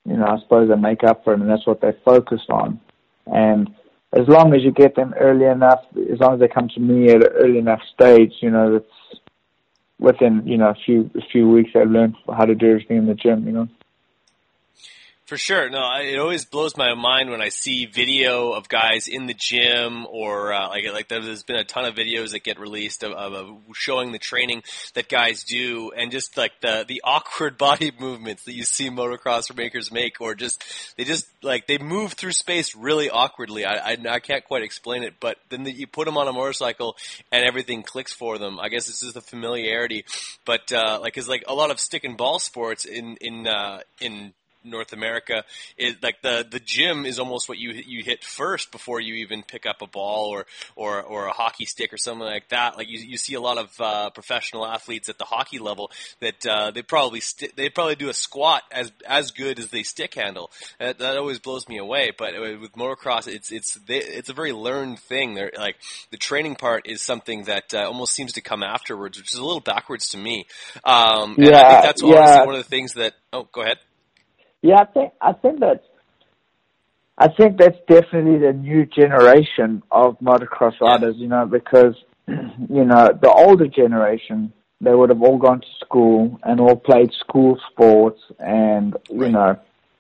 you 0.09 0.17
know 0.17 0.27
I 0.27 0.39
suppose 0.41 0.69
they 0.69 0.77
make 0.77 1.05
up 1.05 1.25
for 1.25 1.35
it 1.35 1.41
and 1.41 1.51
that's 1.51 1.67
what 1.67 1.81
they 1.81 1.93
focus 2.05 2.43
on. 2.49 2.81
And 3.27 3.75
as 4.13 4.27
long 4.27 4.55
as 4.55 4.63
you 4.63 4.73
get 4.73 4.97
them 4.97 5.15
early 5.21 5.45
enough, 5.45 5.81
as 6.13 6.19
long 6.19 6.35
as 6.35 6.41
they 6.41 6.49
come 6.49 6.69
to 6.71 6.81
me 6.81 7.11
at 7.11 7.17
an 7.17 7.33
early 7.35 7.59
enough 7.59 7.81
stage, 7.95 8.33
you 8.41 8.51
know 8.51 8.73
that's 8.73 9.21
within 10.01 10.47
you 10.47 10.57
know 10.57 10.69
a 10.69 10.77
few 10.87 11.11
a 11.17 11.21
few 11.31 11.49
weeks 11.49 11.71
I 11.75 11.85
learned 11.85 12.17
how 12.35 12.45
to 12.45 12.55
do 12.55 12.71
everything 12.71 12.99
in 12.99 13.07
the 13.07 13.15
gym. 13.15 13.47
You 13.47 13.53
know. 13.53 13.69
For 15.29 15.37
sure. 15.37 15.69
No, 15.69 15.81
I- 15.81 16.05
it 16.05 16.19
always 16.19 16.47
blows 16.47 16.75
my 16.75 16.95
mind 16.95 17.29
when 17.29 17.43
I 17.43 17.51
see 17.51 17.85
video 17.85 18.53
of 18.53 18.67
guys 18.67 19.09
in 19.09 19.27
the 19.27 19.35
gym 19.35 20.07
or 20.09 20.55
uh, 20.55 20.71
like 20.71 20.91
like 20.91 21.09
there's 21.09 21.43
been 21.43 21.57
a 21.57 21.65
ton 21.65 21.85
of 21.85 21.97
videos 21.97 22.31
that 22.31 22.45
get 22.45 22.59
released 22.59 23.03
of, 23.03 23.13
of, 23.13 23.35
of 23.35 23.59
showing 23.75 24.13
the 24.13 24.19
training 24.19 24.63
that 24.95 25.11
guys 25.11 25.45
do 25.45 25.93
and 25.95 26.11
just 26.11 26.39
like 26.39 26.53
the 26.63 26.87
the 26.89 27.03
awkward 27.05 27.59
body 27.69 27.93
movements 28.01 28.45
that 28.45 28.55
you 28.55 28.65
see 28.65 28.89
motocross 28.89 29.55
makers 29.55 29.93
make 29.93 30.19
or 30.23 30.35
just 30.35 30.65
they 30.97 31.05
just 31.05 31.29
like 31.43 31.67
they 31.67 31.77
move 31.77 32.15
through 32.15 32.33
space 32.33 32.75
really 32.75 33.11
awkwardly. 33.11 33.67
I 33.67 33.91
I, 33.91 33.97
I 34.09 34.21
can't 34.21 34.45
quite 34.47 34.63
explain 34.63 35.03
it, 35.03 35.17
but 35.21 35.37
then 35.51 35.65
the, 35.65 35.71
you 35.71 35.87
put 35.87 36.07
them 36.07 36.17
on 36.17 36.27
a 36.27 36.33
motorcycle 36.33 36.97
and 37.31 37.45
everything 37.45 37.83
clicks 37.83 38.15
for 38.15 38.39
them. 38.39 38.59
I 38.59 38.71
guess 38.71 38.89
it's 38.89 39.03
just 39.03 39.13
the 39.13 39.21
familiarity, 39.21 40.07
but 40.47 40.73
uh, 40.73 41.01
like 41.03 41.19
it's 41.19 41.29
like 41.29 41.45
a 41.47 41.53
lot 41.53 41.71
of 41.71 41.79
stick 41.79 42.05
and 42.05 42.17
ball 42.17 42.39
sports 42.39 42.87
in 42.87 43.19
in 43.21 43.47
uh, 43.47 43.81
in 44.01 44.33
North 44.65 44.93
America, 44.93 45.45
it, 45.77 46.03
like 46.03 46.23
the 46.23 46.47
the 46.49 46.61
gym 46.61 47.07
is 47.07 47.19
almost 47.19 47.49
what 47.49 47.59
you 47.59 47.71
you 47.71 48.03
hit 48.03 48.25
first 48.25 48.73
before 48.73 49.01
you 49.01 49.15
even 49.15 49.43
pick 49.43 49.67
up 49.67 49.83
a 49.83 49.87
ball 49.87 50.29
or 50.29 50.47
or 50.77 51.03
or 51.03 51.27
a 51.27 51.33
hockey 51.33 51.65
stick 51.65 51.93
or 51.93 51.97
something 51.97 52.27
like 52.27 52.49
that. 52.49 52.77
Like 52.77 52.89
you 52.89 52.99
you 52.99 53.17
see 53.17 53.35
a 53.35 53.41
lot 53.41 53.59
of 53.59 53.71
uh, 53.81 54.11
professional 54.11 54.67
athletes 54.67 55.09
at 55.09 55.19
the 55.19 55.25
hockey 55.25 55.59
level 55.59 55.91
that 56.21 56.47
uh, 56.47 56.71
they 56.71 56.83
probably 56.83 57.21
sti 57.21 57.49
they 57.57 57.69
probably 57.69 57.97
do 57.97 58.09
a 58.09 58.15
squat 58.15 58.63
as 58.73 58.93
as 59.07 59.31
good 59.31 59.59
as 59.59 59.69
they 59.69 59.83
stick 59.83 60.15
handle. 60.15 60.51
That, 60.79 60.99
that 60.99 61.17
always 61.17 61.39
blows 61.39 61.69
me 61.69 61.79
away. 61.79 62.13
But 62.17 62.35
with 62.39 62.73
motocross, 62.73 63.29
it's 63.29 63.51
it's 63.53 63.75
they, 63.75 63.99
it's 63.99 64.29
a 64.29 64.35
very 64.35 64.53
learned 64.53 64.99
thing. 64.99 65.35
They're 65.35 65.53
like 65.57 65.77
the 66.11 66.17
training 66.17 66.57
part 66.57 66.87
is 66.87 67.03
something 67.03 67.45
that 67.45 67.75
uh, 67.75 67.87
almost 67.87 68.15
seems 68.15 68.33
to 68.35 68.41
come 68.41 68.63
afterwards, 68.63 69.19
which 69.19 69.33
is 69.33 69.39
a 69.39 69.45
little 69.45 69.61
backwards 69.61 70.09
to 70.11 70.19
me. 70.19 70.47
Um, 70.85 71.39
and 71.43 71.57
I 71.57 71.63
Yeah, 71.63 71.63
think 71.63 71.83
that's 71.83 72.03
yeah. 72.03 72.45
one 72.45 72.55
of 72.55 72.63
the 72.63 72.69
things 72.69 72.95
that. 72.95 73.15
Oh, 73.33 73.49
go 73.53 73.63
ahead. 73.63 73.79
Yeah, 74.63 74.81
I 74.81 74.85
think 74.87 75.13
I 75.21 75.33
think 75.33 75.61
that 75.61 75.83
I 77.17 77.29
think 77.29 77.59
that's 77.59 77.79
definitely 77.89 78.39
the 78.39 78.53
new 78.53 78.87
generation 78.87 79.83
of 79.91 80.19
motocross 80.21 80.81
riders. 80.81 81.17
You 81.17 81.29
know, 81.29 81.47
because 81.47 81.95
you 82.27 82.85
know 82.85 83.11
the 83.21 83.31
older 83.31 83.67
generation 83.69 84.53
they 84.81 84.95
would 84.95 85.11
have 85.11 85.23
all 85.23 85.39
gone 85.39 85.61
to 85.61 85.67
school 85.81 86.39
and 86.45 86.61
all 86.61 86.77
played 86.77 87.13
school 87.15 87.59
sports 87.71 88.21
and 88.39 88.97
you 89.11 89.29
know 89.29 89.59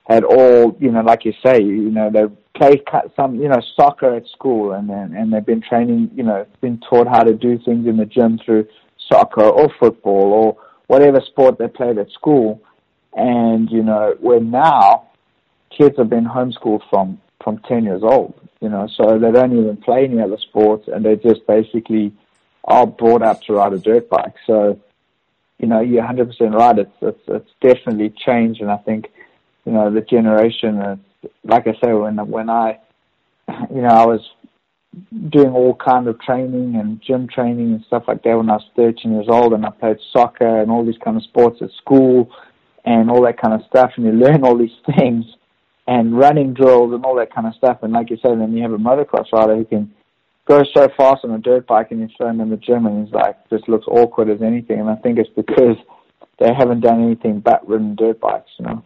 had 0.08 0.24
all 0.24 0.76
you 0.80 0.90
know 0.90 1.00
like 1.00 1.24
you 1.24 1.32
say 1.44 1.60
you 1.60 1.90
know 1.90 2.10
they 2.10 2.24
played 2.56 2.82
some 3.16 3.36
you 3.36 3.48
know 3.48 3.60
soccer 3.76 4.14
at 4.14 4.26
school 4.28 4.72
and 4.72 4.88
then 4.88 5.14
and 5.16 5.32
they've 5.32 5.46
been 5.46 5.62
training 5.62 6.10
you 6.14 6.22
know 6.22 6.46
been 6.60 6.80
taught 6.88 7.08
how 7.08 7.22
to 7.22 7.34
do 7.34 7.58
things 7.64 7.86
in 7.86 7.96
the 7.96 8.06
gym 8.06 8.38
through 8.44 8.66
soccer 9.10 9.44
or 9.44 9.68
football 9.80 10.32
or 10.32 10.56
whatever 10.86 11.20
sport 11.26 11.58
they 11.58 11.68
played 11.68 11.98
at 11.98 12.10
school 12.10 12.62
and 13.14 13.70
you 13.70 13.82
know 13.82 14.14
where 14.20 14.40
now 14.40 15.08
kids 15.76 15.96
have 15.98 16.08
been 16.08 16.24
homeschooled 16.24 16.82
from 16.90 17.20
from 17.42 17.58
10 17.68 17.84
years 17.84 18.02
old 18.02 18.34
you 18.60 18.68
know 18.68 18.88
so 18.96 19.18
they 19.18 19.30
don't 19.30 19.52
even 19.52 19.76
play 19.76 20.04
any 20.04 20.20
other 20.20 20.38
sports 20.38 20.88
and 20.88 21.04
they 21.04 21.16
just 21.16 21.46
basically 21.46 22.12
are 22.68 22.86
brought 22.86 23.22
up 23.22 23.42
to 23.42 23.54
ride 23.54 23.72
a 23.72 23.78
dirt 23.78 24.08
bike. 24.08 24.34
So 24.46 24.78
you 25.58 25.66
know 25.66 25.80
you're 25.80 26.04
100% 26.04 26.54
right. 26.54 26.78
It's 26.78 26.90
it's, 27.00 27.20
it's 27.26 27.50
definitely 27.60 28.14
changed 28.24 28.60
and 28.60 28.70
i 28.70 28.76
think 28.76 29.08
you 29.64 29.72
know 29.72 29.92
the 29.92 30.02
generation 30.02 30.78
is, 30.78 31.30
like 31.42 31.66
i 31.66 31.72
say 31.82 31.92
when 31.92 32.16
when 32.28 32.48
i 32.48 32.78
you 33.74 33.82
know 33.82 33.88
i 33.88 34.06
was 34.06 34.20
doing 35.28 35.50
all 35.50 35.74
kind 35.74 36.06
of 36.06 36.20
training 36.20 36.76
and 36.76 37.02
gym 37.02 37.26
training 37.28 37.72
and 37.72 37.84
stuff 37.86 38.04
like 38.06 38.22
that 38.22 38.36
when 38.36 38.50
i 38.50 38.54
was 38.54 38.70
13 38.76 39.12
years 39.12 39.26
old 39.28 39.52
and 39.52 39.66
i 39.66 39.70
played 39.70 39.98
soccer 40.12 40.60
and 40.60 40.70
all 40.70 40.84
these 40.84 40.98
kind 41.04 41.16
of 41.16 41.24
sports 41.24 41.60
at 41.60 41.70
school 41.72 42.30
and 42.88 43.10
all 43.10 43.22
that 43.22 43.40
kind 43.40 43.52
of 43.52 43.60
stuff, 43.68 43.90
and 43.96 44.06
you 44.06 44.12
learn 44.12 44.44
all 44.44 44.56
these 44.56 44.78
things 44.96 45.26
and 45.86 46.18
running 46.18 46.54
drills 46.54 46.92
and 46.94 47.04
all 47.04 47.16
that 47.16 47.34
kind 47.34 47.46
of 47.46 47.54
stuff. 47.54 47.78
And 47.82 47.92
like 47.92 48.08
you 48.08 48.16
said, 48.22 48.40
then 48.40 48.56
you 48.56 48.62
have 48.62 48.72
a 48.72 48.78
motocross 48.78 49.30
rider 49.30 49.56
who 49.56 49.66
can 49.66 49.92
go 50.46 50.64
so 50.74 50.88
fast 50.96 51.24
on 51.24 51.32
a 51.32 51.38
dirt 51.38 51.66
bike, 51.66 51.88
and 51.90 52.00
you 52.00 52.08
throw 52.16 52.30
him 52.30 52.40
in 52.40 52.48
the 52.48 52.56
gym, 52.56 52.86
and 52.86 53.04
he's 53.04 53.14
like 53.14 53.36
just 53.50 53.68
looks 53.68 53.86
awkward 53.86 54.30
as 54.30 54.40
anything. 54.40 54.80
And 54.80 54.88
I 54.88 54.96
think 54.96 55.18
it's 55.18 55.28
because 55.36 55.76
they 56.38 56.48
haven't 56.56 56.80
done 56.80 57.04
anything 57.04 57.40
but 57.40 57.68
ridden 57.68 57.94
dirt 57.94 58.20
bikes, 58.20 58.50
you 58.58 58.64
know. 58.64 58.82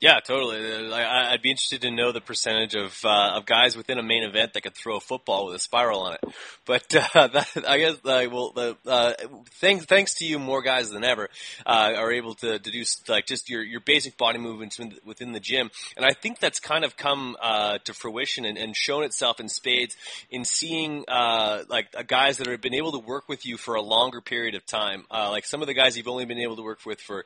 Yeah, 0.00 0.20
totally. 0.20 0.92
Uh, 0.92 0.94
I- 0.94 1.32
I'd 1.32 1.42
be 1.42 1.50
interested 1.50 1.80
to 1.82 1.90
know 1.90 2.12
the 2.12 2.20
percentage 2.20 2.76
of 2.76 2.96
uh, 3.04 3.32
of 3.34 3.46
guys 3.46 3.76
within 3.76 3.98
a 3.98 4.02
main 4.02 4.22
event 4.22 4.52
that 4.52 4.60
could 4.60 4.76
throw 4.76 4.96
a 4.96 5.00
football 5.00 5.46
with 5.46 5.56
a 5.56 5.58
spiral 5.58 6.02
on 6.02 6.14
it. 6.14 6.20
But 6.66 6.94
uh, 7.16 7.26
that, 7.26 7.48
I 7.66 7.78
guess, 7.78 7.94
uh, 8.04 8.26
well, 8.30 8.52
the, 8.54 8.76
uh, 8.86 9.14
thanks 9.60 9.86
thanks 9.86 10.14
to 10.18 10.24
you, 10.24 10.38
more 10.38 10.62
guys 10.62 10.90
than 10.90 11.02
ever 11.02 11.28
uh, 11.66 11.94
are 11.96 12.12
able 12.12 12.34
to, 12.36 12.60
to 12.60 12.70
do 12.70 12.84
like 13.08 13.26
just 13.26 13.50
your 13.50 13.60
your 13.64 13.80
basic 13.80 14.16
body 14.16 14.38
movements 14.38 14.78
within- 15.04 15.32
the 15.32 15.40
gym, 15.40 15.68
and 15.96 16.06
I 16.06 16.12
think 16.12 16.38
that's 16.38 16.60
kind 16.60 16.84
of 16.84 16.96
come 16.96 17.36
uh, 17.42 17.78
to 17.84 17.92
fruition 17.92 18.44
and, 18.44 18.56
and 18.56 18.76
shown 18.76 19.02
itself 19.02 19.40
in 19.40 19.48
spades 19.48 19.96
in 20.30 20.44
seeing 20.44 21.04
like 21.08 21.88
guys 22.06 22.38
that 22.38 22.46
have 22.46 22.60
been 22.60 22.74
able 22.74 22.92
to 22.92 22.98
work 22.98 23.28
with 23.28 23.44
you 23.44 23.56
for 23.56 23.74
a 23.74 23.82
longer 23.82 24.20
period 24.20 24.54
of 24.54 24.64
time. 24.64 25.04
Like 25.10 25.44
some 25.44 25.60
of 25.60 25.66
the 25.66 25.74
guys 25.74 25.96
you've 25.96 26.06
only 26.08 26.24
been 26.24 26.38
able 26.38 26.54
to 26.56 26.62
work 26.62 26.86
with 26.86 27.00
for 27.00 27.24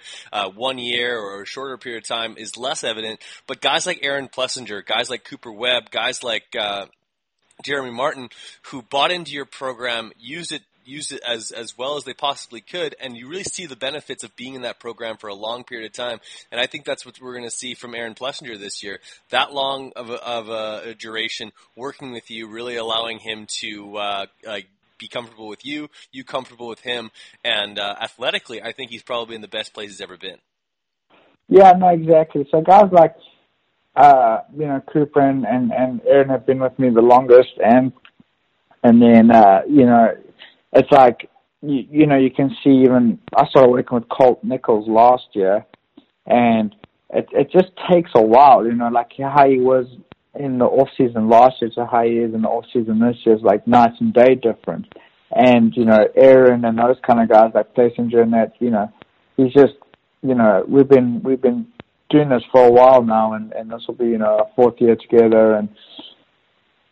one 0.55 0.79
year 0.79 1.18
or 1.20 1.43
a 1.43 1.47
shorter 1.47 1.77
period 1.77 2.03
of 2.03 2.09
time 2.09 2.34
is 2.38 2.57
less 2.63 2.84
evident. 2.84 3.21
But 3.47 3.61
guys 3.61 3.87
like 3.87 4.01
Aaron 4.03 4.29
Plessinger, 4.29 4.84
guys 4.87 5.11
like 5.11 5.25
Cooper 5.25 5.53
Webb, 5.53 5.91
guys 5.91 6.22
like 6.22 6.45
uh, 6.59 6.87
Jeremy 7.63 7.91
Martin, 7.91 8.30
who 8.71 8.83
bought 8.83 9.11
into 9.11 9.33
your 9.33 9.45
program, 9.45 10.13
used 10.18 10.53
it 10.53 10.63
used 10.84 11.13
it 11.13 11.22
as 11.26 11.51
as 11.53 11.79
well 11.79 11.97
as 11.97 12.05
they 12.05 12.14
possibly 12.14 12.61
could, 12.61 12.95
and 13.01 13.17
you 13.17 13.29
really 13.29 13.45
see 13.45 13.67
the 13.67 13.76
benefits 13.76 14.25
of 14.25 14.34
being 14.37 14.55
in 14.55 14.63
that 14.63 14.80
program 14.80 15.17
for 15.17 15.29
a 15.29 15.34
long 15.34 15.64
period 15.64 15.87
of 15.87 15.93
time. 15.93 16.18
And 16.51 16.61
I 16.61 16.67
think 16.67 16.84
that's 16.84 17.07
what 17.07 17.21
we're 17.21 17.34
going 17.34 17.49
to 17.49 17.57
see 17.57 17.75
from 17.75 17.95
Aaron 17.95 18.14
Plessinger 18.14 18.59
this 18.59 18.83
year. 18.83 18.99
That 19.30 19.53
long 19.53 19.93
of 19.95 20.11
a, 20.11 20.25
of 20.25 20.49
a 20.49 20.95
duration 20.95 21.53
working 21.76 22.13
with 22.13 22.30
you, 22.30 22.49
really 22.49 22.76
allowing 22.76 23.18
him 23.18 23.47
to 23.61 23.97
uh, 23.97 24.26
be 24.99 25.09
comfortable 25.09 25.49
with 25.49 25.64
you, 25.64 25.89
you 26.13 26.25
comfortable 26.25 26.68
with 26.68 26.80
him, 26.80 27.11
and 27.45 27.79
uh, 27.79 27.97
athletically, 28.01 28.63
I 28.63 28.72
think 28.72 28.91
he's 28.91 29.03
probably 29.03 29.34
in 29.34 29.43
the 29.43 29.49
best 29.49 29.75
place 29.75 29.91
he's 29.91 30.01
ever 30.01 30.17
been. 30.17 30.39
Yeah, 31.53 31.72
no, 31.72 31.88
exactly. 31.88 32.49
So 32.50 32.62
guys 32.62 32.91
like, 32.92 33.14
uh, 33.95 34.38
you 34.57 34.64
know, 34.64 34.80
Cooper 34.91 35.20
and, 35.20 35.45
and, 35.45 35.70
and 35.70 36.00
Aaron 36.07 36.30
have 36.30 36.46
been 36.46 36.61
with 36.61 36.79
me 36.79 36.88
the 36.88 37.03
longest 37.03 37.50
and, 37.62 37.92
and 38.83 39.03
then, 39.03 39.30
uh, 39.30 39.61
you 39.68 39.84
know, 39.84 40.16
it's 40.72 40.91
like, 40.91 41.29
you, 41.61 41.84
you 41.91 42.07
know, 42.07 42.16
you 42.16 42.30
can 42.30 42.57
see 42.64 42.70
even, 42.70 43.18
I 43.37 43.46
started 43.49 43.70
working 43.70 43.96
with 43.96 44.08
Colt 44.08 44.42
Nichols 44.42 44.88
last 44.88 45.24
year 45.34 45.66
and 46.26 46.74
it, 47.11 47.29
it 47.33 47.53
just 47.53 47.68
takes 47.91 48.11
a 48.14 48.22
while, 48.22 48.64
you 48.64 48.72
know, 48.72 48.88
like 48.88 49.11
how 49.18 49.46
he 49.46 49.61
was 49.61 49.84
in 50.34 50.57
the 50.57 50.64
off 50.64 50.88
season 50.96 51.29
last 51.29 51.57
year 51.61 51.70
to 51.74 51.84
how 51.84 52.03
he 52.03 52.12
is 52.12 52.33
in 52.33 52.41
the 52.41 52.49
off 52.49 52.64
season 52.72 52.99
this 52.99 53.18
year 53.26 53.37
is 53.37 53.42
like 53.42 53.66
night 53.66 53.92
and 54.00 54.14
day 54.14 54.37
difference. 54.37 54.87
And, 55.30 55.76
you 55.76 55.84
know, 55.84 56.08
Aaron 56.16 56.64
and 56.64 56.79
those 56.79 56.96
kind 57.07 57.20
of 57.20 57.29
guys 57.29 57.53
like 57.54 57.74
Plessinger 57.74 58.22
and 58.22 58.33
that, 58.33 58.54
you 58.58 58.70
know, 58.70 58.91
he's 59.37 59.53
just, 59.53 59.74
you 60.22 60.34
know, 60.34 60.64
we've 60.68 60.88
been 60.88 61.22
we've 61.22 61.42
been 61.42 61.66
doing 62.11 62.28
this 62.28 62.42
for 62.53 62.66
a 62.66 62.70
while 62.70 63.03
now, 63.03 63.32
and 63.32 63.53
and 63.53 63.70
this 63.70 63.82
will 63.86 63.94
be 63.94 64.07
you 64.07 64.18
know 64.18 64.38
our 64.38 64.49
fourth 64.54 64.80
year 64.80 64.96
together, 64.96 65.54
and 65.54 65.68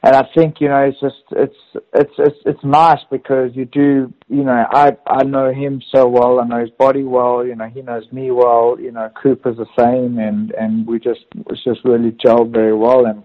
and 0.02 0.16
I 0.16 0.26
think 0.34 0.60
you 0.60 0.68
know 0.68 0.82
it's 0.82 0.98
just 1.00 1.22
it's 1.32 1.56
it's 1.94 2.12
it's 2.18 2.38
it's 2.46 2.64
nice 2.64 3.00
because 3.10 3.54
you 3.54 3.66
do 3.66 4.12
you 4.28 4.42
know 4.42 4.66
I 4.70 4.96
I 5.06 5.22
know 5.22 5.52
him 5.52 5.82
so 5.94 6.08
well, 6.08 6.40
I 6.40 6.46
know 6.46 6.60
his 6.60 6.70
body 6.70 7.04
well, 7.04 7.46
you 7.46 7.54
know 7.54 7.66
he 7.66 7.82
knows 7.82 8.10
me 8.10 8.30
well, 8.30 8.76
you 8.80 8.90
know 8.90 9.10
Cooper's 9.22 9.58
the 9.58 9.66
same, 9.78 10.18
and 10.18 10.52
and 10.52 10.86
we 10.86 10.98
just 10.98 11.20
it's 11.50 11.62
just 11.62 11.84
really 11.84 12.12
gelled 12.12 12.50
very 12.50 12.74
well, 12.74 13.06
and 13.06 13.22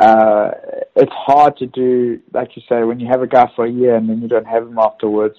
uh 0.00 0.52
it's 0.94 1.12
hard 1.12 1.56
to 1.56 1.66
do 1.66 2.20
like 2.32 2.50
you 2.54 2.62
say 2.68 2.84
when 2.84 3.00
you 3.00 3.08
have 3.08 3.22
a 3.22 3.26
guy 3.26 3.50
for 3.56 3.66
a 3.66 3.70
year 3.70 3.96
and 3.96 4.08
then 4.08 4.22
you 4.22 4.28
don't 4.28 4.46
have 4.46 4.62
him 4.62 4.78
afterwards. 4.78 5.34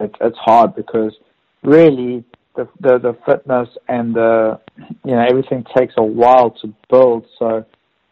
It's 0.00 0.14
it's 0.20 0.38
hard 0.38 0.74
because 0.74 1.14
really 1.62 2.24
the, 2.56 2.68
the 2.80 2.98
the 2.98 3.16
fitness 3.26 3.68
and 3.88 4.14
the 4.14 4.60
you 5.04 5.12
know 5.12 5.24
everything 5.28 5.64
takes 5.76 5.94
a 5.96 6.04
while 6.04 6.50
to 6.62 6.74
build. 6.90 7.26
So 7.38 7.64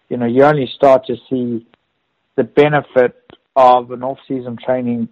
you 0.08 0.16
know, 0.16 0.26
you 0.26 0.42
only 0.42 0.68
start 0.74 1.06
to 1.06 1.16
see 1.30 1.66
the 2.36 2.44
benefit 2.44 3.16
of 3.56 3.90
an 3.90 4.02
off-season 4.02 4.58
training 4.64 5.08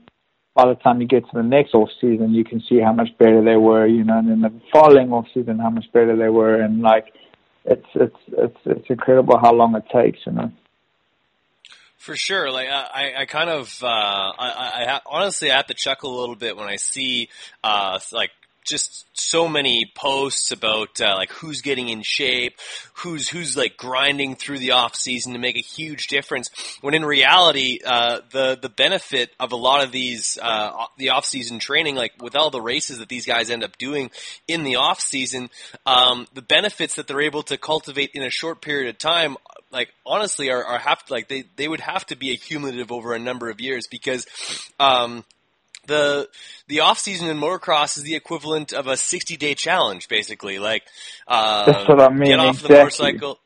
by 0.54 0.66
the 0.66 0.74
time 0.74 1.00
you 1.00 1.06
get 1.06 1.22
to 1.22 1.30
the 1.34 1.42
next 1.42 1.72
off 1.72 1.88
season, 2.00 2.34
you 2.34 2.44
can 2.44 2.60
see 2.68 2.80
how 2.80 2.92
much 2.92 3.16
better 3.16 3.44
they 3.44 3.54
were, 3.54 3.86
you 3.86 4.02
know, 4.02 4.18
and 4.18 4.28
then 4.28 4.40
the 4.40 4.52
following 4.72 5.12
off 5.12 5.26
season, 5.32 5.60
how 5.60 5.70
much 5.70 5.84
better 5.92 6.16
they 6.16 6.28
were, 6.28 6.60
and 6.60 6.82
like, 6.82 7.12
it's 7.64 7.86
it's 7.94 8.16
it's 8.28 8.56
it's 8.64 8.90
incredible 8.90 9.38
how 9.38 9.52
long 9.52 9.76
it 9.76 9.84
takes, 9.92 10.18
you 10.26 10.32
know. 10.32 10.50
For 11.96 12.16
sure, 12.16 12.50
like 12.50 12.68
I, 12.68 13.12
I 13.18 13.24
kind 13.26 13.50
of, 13.50 13.78
uh, 13.82 13.86
I, 13.86 14.32
I, 14.38 14.94
I 14.94 15.00
honestly 15.06 15.52
I 15.52 15.56
have 15.56 15.66
to 15.66 15.74
chuckle 15.74 16.18
a 16.18 16.18
little 16.18 16.36
bit 16.36 16.56
when 16.56 16.66
I 16.66 16.76
see, 16.76 17.28
uh, 17.62 18.00
like 18.12 18.30
just 18.68 19.06
so 19.12 19.48
many 19.48 19.90
posts 19.96 20.52
about 20.52 21.00
uh, 21.00 21.14
like 21.16 21.30
who's 21.30 21.62
getting 21.62 21.88
in 21.88 22.02
shape, 22.02 22.54
who's 22.94 23.28
who's 23.28 23.56
like 23.56 23.76
grinding 23.76 24.36
through 24.36 24.58
the 24.58 24.72
off 24.72 24.94
season 24.94 25.32
to 25.32 25.38
make 25.38 25.56
a 25.56 25.60
huge 25.60 26.06
difference. 26.06 26.50
When 26.80 26.94
in 26.94 27.04
reality, 27.04 27.78
uh, 27.84 28.20
the 28.30 28.58
the 28.60 28.68
benefit 28.68 29.30
of 29.40 29.52
a 29.52 29.56
lot 29.56 29.82
of 29.84 29.92
these 29.92 30.38
uh, 30.40 30.86
the 30.96 31.10
off 31.10 31.24
season 31.24 31.58
training, 31.58 31.96
like 31.96 32.12
with 32.20 32.36
all 32.36 32.50
the 32.50 32.60
races 32.60 32.98
that 32.98 33.08
these 33.08 33.26
guys 33.26 33.50
end 33.50 33.64
up 33.64 33.76
doing 33.78 34.10
in 34.46 34.62
the 34.62 34.76
off 34.76 35.00
season, 35.00 35.50
um, 35.86 36.26
the 36.34 36.42
benefits 36.42 36.96
that 36.96 37.06
they're 37.06 37.20
able 37.20 37.42
to 37.44 37.56
cultivate 37.56 38.10
in 38.14 38.22
a 38.22 38.30
short 38.30 38.60
period 38.62 38.88
of 38.88 38.98
time 38.98 39.36
like 39.70 39.92
honestly 40.06 40.50
are, 40.50 40.64
are 40.64 40.78
have 40.78 41.04
to, 41.04 41.12
like 41.12 41.28
they, 41.28 41.44
they 41.56 41.68
would 41.68 41.80
have 41.80 42.04
to 42.06 42.16
be 42.16 42.32
accumulative 42.32 42.90
over 42.90 43.14
a 43.14 43.18
number 43.18 43.50
of 43.50 43.60
years 43.60 43.86
because 43.86 44.26
um, 44.80 45.24
the 45.88 46.28
the 46.68 46.80
off 46.80 46.98
season 46.98 47.28
in 47.28 47.38
motocross 47.38 47.96
is 47.96 48.04
the 48.04 48.14
equivalent 48.14 48.72
of 48.72 48.86
a 48.86 48.96
60 48.96 49.36
day 49.36 49.54
challenge, 49.54 50.08
basically. 50.08 50.58
Like, 50.60 50.84
uh, 51.26 51.66
That's 51.66 51.88
what 51.88 52.00
I 52.00 52.08
mean, 52.10 52.28
get 52.28 52.38
off 52.38 52.56
exactly. 52.56 52.68
the 52.68 52.80
motorcycle. 52.80 53.40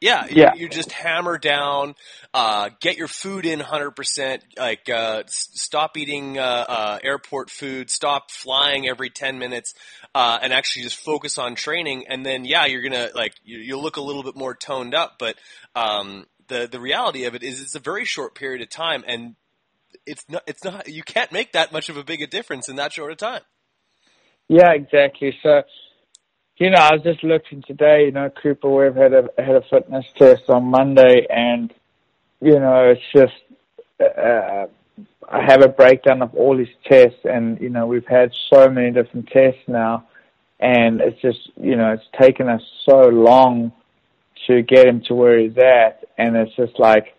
Yeah, 0.00 0.26
Yeah. 0.28 0.52
You, 0.54 0.62
you 0.62 0.68
just 0.68 0.92
hammer 0.92 1.38
down, 1.38 1.94
uh, 2.34 2.68
get 2.80 2.98
your 2.98 3.08
food 3.08 3.46
in 3.46 3.58
100%, 3.60 4.40
like, 4.58 4.90
uh, 4.90 5.22
s- 5.24 5.48
stop 5.54 5.96
eating, 5.96 6.36
uh, 6.36 6.42
uh, 6.68 6.98
airport 7.02 7.48
food, 7.48 7.88
stop 7.90 8.30
flying 8.30 8.86
every 8.86 9.08
10 9.08 9.38
minutes, 9.38 9.72
uh, 10.14 10.38
and 10.42 10.52
actually 10.52 10.82
just 10.82 10.96
focus 10.96 11.38
on 11.38 11.54
training. 11.54 12.04
And 12.08 12.26
then, 12.26 12.44
yeah, 12.44 12.66
you're 12.66 12.82
gonna, 12.82 13.08
like, 13.14 13.32
you, 13.44 13.56
you'll 13.58 13.82
look 13.82 13.96
a 13.96 14.02
little 14.02 14.22
bit 14.22 14.36
more 14.36 14.54
toned 14.54 14.94
up, 14.94 15.14
but, 15.18 15.36
um, 15.74 16.26
the, 16.48 16.68
the 16.70 16.80
reality 16.80 17.24
of 17.24 17.34
it 17.34 17.42
is 17.42 17.62
it's 17.62 17.74
a 17.74 17.80
very 17.80 18.04
short 18.04 18.34
period 18.34 18.60
of 18.60 18.68
time 18.68 19.02
and 19.06 19.36
it's 20.06 20.24
not, 20.28 20.42
it's 20.46 20.64
not, 20.64 20.88
you 20.88 21.02
can't 21.02 21.32
make 21.32 21.52
that 21.52 21.72
much 21.72 21.88
of 21.88 21.96
a 21.96 22.04
big 22.04 22.20
a 22.22 22.26
difference 22.26 22.68
in 22.68 22.76
that 22.76 22.92
short 22.92 23.12
of 23.12 23.18
time. 23.18 23.42
Yeah, 24.48 24.72
exactly. 24.72 25.34
So, 25.42 25.62
you 26.56 26.70
know, 26.70 26.78
I 26.78 26.94
was 26.94 27.02
just 27.02 27.24
looking 27.24 27.62
today. 27.66 28.04
You 28.06 28.12
know, 28.12 28.30
Cooper 28.42 28.68
Webb 28.68 28.96
had 28.96 29.12
a 29.12 29.28
had 29.38 29.56
a 29.56 29.62
fitness 29.70 30.04
test 30.16 30.42
on 30.48 30.64
Monday, 30.66 31.26
and 31.28 31.72
you 32.40 32.58
know, 32.60 32.92
it's 32.92 33.00
just 33.14 33.32
uh, 34.00 34.66
I 35.28 35.42
have 35.46 35.62
a 35.62 35.68
breakdown 35.68 36.22
of 36.22 36.34
all 36.34 36.56
his 36.58 36.68
tests, 36.86 37.20
and 37.24 37.60
you 37.60 37.70
know, 37.70 37.86
we've 37.86 38.06
had 38.06 38.30
so 38.52 38.68
many 38.68 38.90
different 38.90 39.28
tests 39.28 39.62
now, 39.66 40.06
and 40.60 41.00
it's 41.00 41.20
just 41.20 41.50
you 41.56 41.76
know, 41.76 41.92
it's 41.92 42.04
taken 42.20 42.48
us 42.48 42.62
so 42.88 43.00
long 43.08 43.72
to 44.46 44.62
get 44.62 44.86
him 44.86 45.02
to 45.08 45.14
where 45.14 45.38
he's 45.38 45.56
at, 45.56 46.04
and 46.18 46.36
it's 46.36 46.54
just 46.54 46.78
like 46.78 47.16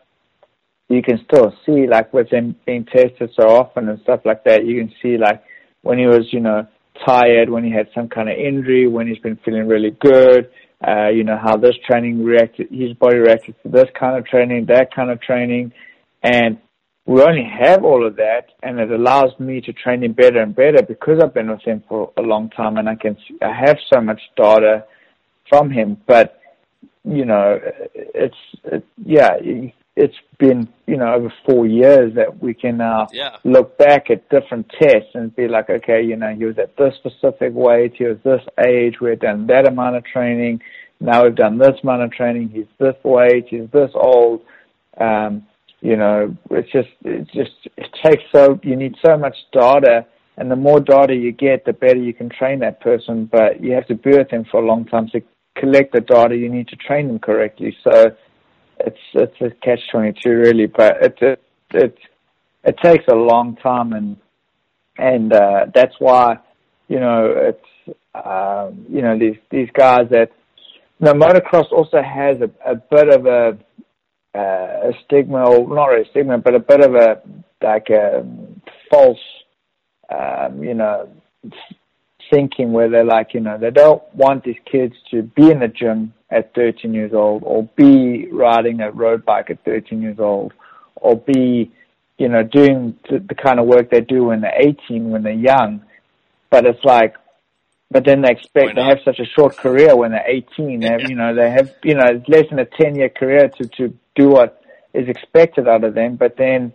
you 0.89 1.01
can 1.01 1.19
still 1.25 1.53
see 1.65 1.87
like 1.87 2.13
with 2.13 2.29
him 2.29 2.55
being 2.65 2.85
tested 2.85 3.31
so 3.35 3.47
often 3.49 3.89
and 3.89 3.99
stuff 4.01 4.21
like 4.25 4.43
that, 4.43 4.65
you 4.65 4.79
can 4.79 4.93
see 5.01 5.17
like 5.17 5.43
when 5.81 5.97
he 5.97 6.05
was, 6.05 6.27
you 6.31 6.39
know, 6.39 6.67
tired, 7.05 7.49
when 7.49 7.63
he 7.63 7.71
had 7.71 7.87
some 7.93 8.07
kind 8.07 8.29
of 8.29 8.37
injury, 8.37 8.87
when 8.87 9.07
he's 9.07 9.17
been 9.19 9.37
feeling 9.43 9.67
really 9.67 9.91
good, 9.99 10.49
uh, 10.87 11.09
you 11.09 11.23
know, 11.23 11.37
how 11.41 11.57
this 11.57 11.75
training 11.87 12.23
reacted, 12.23 12.67
his 12.69 12.93
body 12.93 13.17
reacted 13.17 13.55
to 13.63 13.69
this 13.69 13.89
kind 13.99 14.17
of 14.17 14.25
training, 14.25 14.65
that 14.67 14.93
kind 14.93 15.09
of 15.09 15.19
training. 15.21 15.71
And 16.23 16.59
we 17.05 17.21
only 17.21 17.43
have 17.43 17.83
all 17.83 18.05
of 18.05 18.15
that 18.17 18.49
and 18.63 18.79
it 18.79 18.91
allows 18.91 19.31
me 19.39 19.61
to 19.61 19.73
train 19.73 20.03
him 20.03 20.13
better 20.13 20.41
and 20.41 20.55
better 20.55 20.81
because 20.81 21.19
I've 21.21 21.33
been 21.33 21.49
with 21.49 21.61
him 21.61 21.83
for 21.87 22.11
a 22.17 22.21
long 22.21 22.49
time 22.49 22.77
and 22.77 22.87
I 22.87 22.95
can, 22.95 23.15
see, 23.27 23.37
I 23.41 23.53
have 23.53 23.77
so 23.93 24.01
much 24.01 24.21
data 24.37 24.85
from 25.49 25.69
him, 25.69 25.97
but 26.07 26.39
you 27.03 27.25
know, 27.25 27.59
it's, 27.93 28.35
it, 28.63 28.83
yeah, 29.03 29.35
it's 29.95 30.15
been, 30.39 30.67
you 30.87 30.97
know, 30.97 31.13
over 31.13 31.33
four 31.45 31.65
years 31.65 32.13
that 32.15 32.41
we 32.43 32.53
can 32.53 32.77
now 32.77 33.07
Yeah. 33.13 33.37
look 33.45 33.77
back 33.77 34.09
at 34.09 34.27
different 34.29 34.69
tests 34.69 35.15
and 35.15 35.33
be 35.35 35.47
like, 35.47 35.69
okay, 35.69 36.01
you 36.01 36.17
know, 36.17 36.33
he 36.35 36.45
was 36.45 36.57
at 36.59 36.75
this 36.75 36.95
specific 36.95 37.53
weight, 37.53 37.93
he 37.95 38.03
was 38.03 38.17
this 38.23 38.41
age, 38.65 38.99
we 38.99 39.09
had 39.11 39.19
done 39.19 39.47
that 39.47 39.67
amount 39.67 39.95
of 39.95 40.03
training, 40.03 40.61
now 40.99 41.23
we've 41.23 41.35
done 41.35 41.57
this 41.57 41.77
amount 41.81 42.03
of 42.03 42.11
training, 42.11 42.49
he's 42.49 42.65
this 42.77 42.95
weight, 43.03 43.47
he's 43.49 43.69
this 43.71 43.91
old, 43.93 44.41
um, 44.99 45.45
you 45.81 45.95
know, 45.95 46.35
it's 46.51 46.71
just, 46.71 46.89
it 47.05 47.27
just, 47.33 47.55
it 47.77 47.89
takes 48.03 48.23
so, 48.33 48.59
you 48.63 48.75
need 48.75 48.95
so 49.05 49.17
much 49.17 49.37
data, 49.53 50.05
and 50.37 50.51
the 50.51 50.55
more 50.57 50.81
data 50.81 51.15
you 51.15 51.31
get, 51.31 51.63
the 51.63 51.71
better 51.71 51.95
you 51.95 52.13
can 52.13 52.27
train 52.27 52.59
that 52.59 52.81
person, 52.81 53.29
but 53.31 53.63
you 53.63 53.71
have 53.71 53.87
to 53.87 53.95
be 53.95 54.09
with 54.09 54.29
them 54.29 54.43
for 54.51 54.61
a 54.61 54.65
long 54.65 54.83
time 54.83 55.07
to 55.09 55.21
collect 55.55 55.93
the 55.93 56.01
data 56.01 56.35
you 56.35 56.49
need 56.49 56.67
to 56.67 56.75
train 56.75 57.07
them 57.07 57.19
correctly, 57.19 57.73
so, 57.81 58.11
it's 58.85 58.99
it's 59.13 59.41
a 59.41 59.49
catch 59.61 59.79
twenty 59.91 60.13
two 60.21 60.31
really, 60.31 60.67
but 60.67 61.01
it 61.01 61.17
it 61.21 61.43
it 61.71 61.97
it 62.63 62.77
takes 62.83 63.05
a 63.07 63.15
long 63.15 63.55
time 63.57 63.93
and 63.93 64.17
and 64.97 65.33
uh, 65.33 65.65
that's 65.73 65.95
why 65.99 66.37
you 66.87 66.99
know 66.99 67.33
it's 67.35 67.97
um, 68.13 68.85
you 68.89 69.01
know 69.01 69.17
these 69.17 69.37
these 69.51 69.69
guys 69.73 70.07
that 70.11 70.31
you 70.99 71.05
know 71.05 71.13
motocross 71.13 71.71
also 71.71 72.01
has 72.01 72.37
a, 72.41 72.49
a 72.69 72.75
bit 72.75 73.09
of 73.09 73.25
a 73.25 73.57
uh, 74.37 74.89
a 74.89 74.91
stigma 75.05 75.43
or 75.43 75.67
not 75.73 75.85
really 75.85 76.03
a 76.03 76.09
stigma 76.09 76.37
but 76.37 76.55
a 76.55 76.59
bit 76.59 76.81
of 76.81 76.95
a 76.95 77.21
like 77.61 77.89
a 77.89 78.25
false 78.89 79.17
um, 80.09 80.63
you 80.63 80.73
know 80.73 81.09
thinking 82.31 82.71
where 82.71 82.89
they're 82.89 83.05
like, 83.05 83.33
you 83.33 83.39
know, 83.39 83.57
they 83.57 83.71
don't 83.71 84.01
want 84.13 84.43
these 84.43 84.57
kids 84.71 84.95
to 85.11 85.23
be 85.23 85.49
in 85.49 85.59
the 85.59 85.67
gym 85.67 86.13
at 86.29 86.53
13 86.55 86.93
years 86.93 87.13
old 87.13 87.43
or 87.45 87.63
be 87.75 88.27
riding 88.31 88.81
a 88.81 88.91
road 88.91 89.25
bike 89.25 89.49
at 89.49 89.63
13 89.63 90.01
years 90.01 90.19
old 90.19 90.53
or 90.95 91.15
be, 91.15 91.71
you 92.17 92.29
know, 92.29 92.43
doing 92.43 92.97
the, 93.09 93.19
the 93.19 93.35
kind 93.35 93.59
of 93.59 93.67
work 93.67 93.89
they 93.89 94.01
do 94.01 94.25
when 94.25 94.41
they're 94.41 94.59
18, 94.59 95.09
when 95.09 95.23
they're 95.23 95.33
young. 95.33 95.83
But 96.49 96.65
it's 96.65 96.83
like, 96.83 97.15
but 97.91 98.05
then 98.05 98.21
they 98.21 98.31
expect 98.31 98.75
they 98.75 98.83
have 98.83 98.99
such 99.05 99.19
a 99.19 99.25
short 99.25 99.55
career 99.57 99.95
when 99.95 100.11
they're 100.11 100.27
18. 100.27 100.79
They 100.79 100.87
have, 100.87 101.01
you 101.09 101.15
know, 101.15 101.35
they 101.35 101.51
have, 101.51 101.73
you 101.83 101.93
know, 101.95 102.21
less 102.27 102.45
than 102.49 102.59
a 102.59 102.65
10 102.65 102.95
year 102.95 103.09
career 103.09 103.49
to, 103.49 103.67
to 103.77 103.93
do 104.15 104.29
what 104.29 104.61
is 104.93 105.07
expected 105.07 105.67
out 105.67 105.83
of 105.83 105.93
them. 105.93 106.15
But 106.15 106.37
then, 106.37 106.73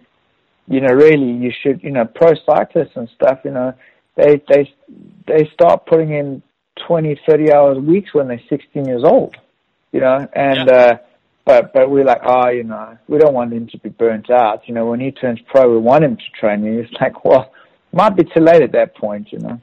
you 0.68 0.80
know, 0.80 0.92
really 0.92 1.32
you 1.32 1.52
should, 1.62 1.82
you 1.82 1.90
know, 1.90 2.04
pro 2.04 2.34
cyclists 2.46 2.94
and 2.94 3.08
stuff, 3.14 3.40
you 3.44 3.50
know, 3.50 3.74
they, 4.16 4.40
they, 4.48 4.72
they 5.26 5.50
start 5.52 5.86
putting 5.86 6.12
in 6.12 6.42
20, 6.86 7.20
30 7.28 7.52
hours 7.52 7.78
weeks 7.78 8.12
when 8.14 8.28
they're 8.28 8.40
16 8.48 8.84
years 8.84 9.02
old, 9.04 9.36
you 9.92 10.00
know, 10.00 10.28
and, 10.32 10.68
uh, 10.68 10.98
but, 11.44 11.72
but 11.72 11.90
we're 11.90 12.04
like, 12.04 12.20
oh, 12.24 12.48
you 12.48 12.64
know, 12.64 12.98
we 13.08 13.18
don't 13.18 13.34
want 13.34 13.52
him 13.52 13.66
to 13.68 13.78
be 13.78 13.88
burnt 13.88 14.30
out. 14.30 14.68
You 14.68 14.74
know, 14.74 14.86
when 14.86 15.00
he 15.00 15.10
turns 15.10 15.40
pro, 15.48 15.70
we 15.70 15.78
want 15.78 16.04
him 16.04 16.16
to 16.16 16.22
train. 16.38 16.64
And 16.64 16.78
it's 16.78 16.92
like, 17.00 17.24
well, 17.24 17.52
might 17.92 18.16
be 18.16 18.24
too 18.24 18.40
late 18.40 18.62
at 18.62 18.72
that 18.72 18.94
point, 18.94 19.32
you 19.32 19.38
know. 19.38 19.60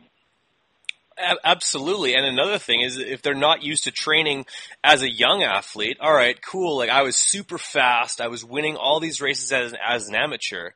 Absolutely. 1.44 2.14
And 2.14 2.26
another 2.26 2.60
thing 2.60 2.82
is 2.82 2.98
if 2.98 3.22
they're 3.22 3.34
not 3.34 3.64
used 3.64 3.86
to 3.86 3.92
training 3.92 4.46
as 4.84 5.02
a 5.02 5.10
young 5.10 5.42
athlete, 5.42 5.98
all 6.00 6.14
right, 6.14 6.40
cool. 6.42 6.78
Like 6.78 6.90
I 6.90 7.02
was 7.02 7.16
super 7.16 7.58
fast. 7.58 8.22
I 8.22 8.28
was 8.28 8.46
winning 8.46 8.76
all 8.76 9.00
these 9.00 9.20
races 9.20 9.52
as, 9.52 9.74
as 9.84 10.08
an 10.10 10.16
amateur. 10.16 10.72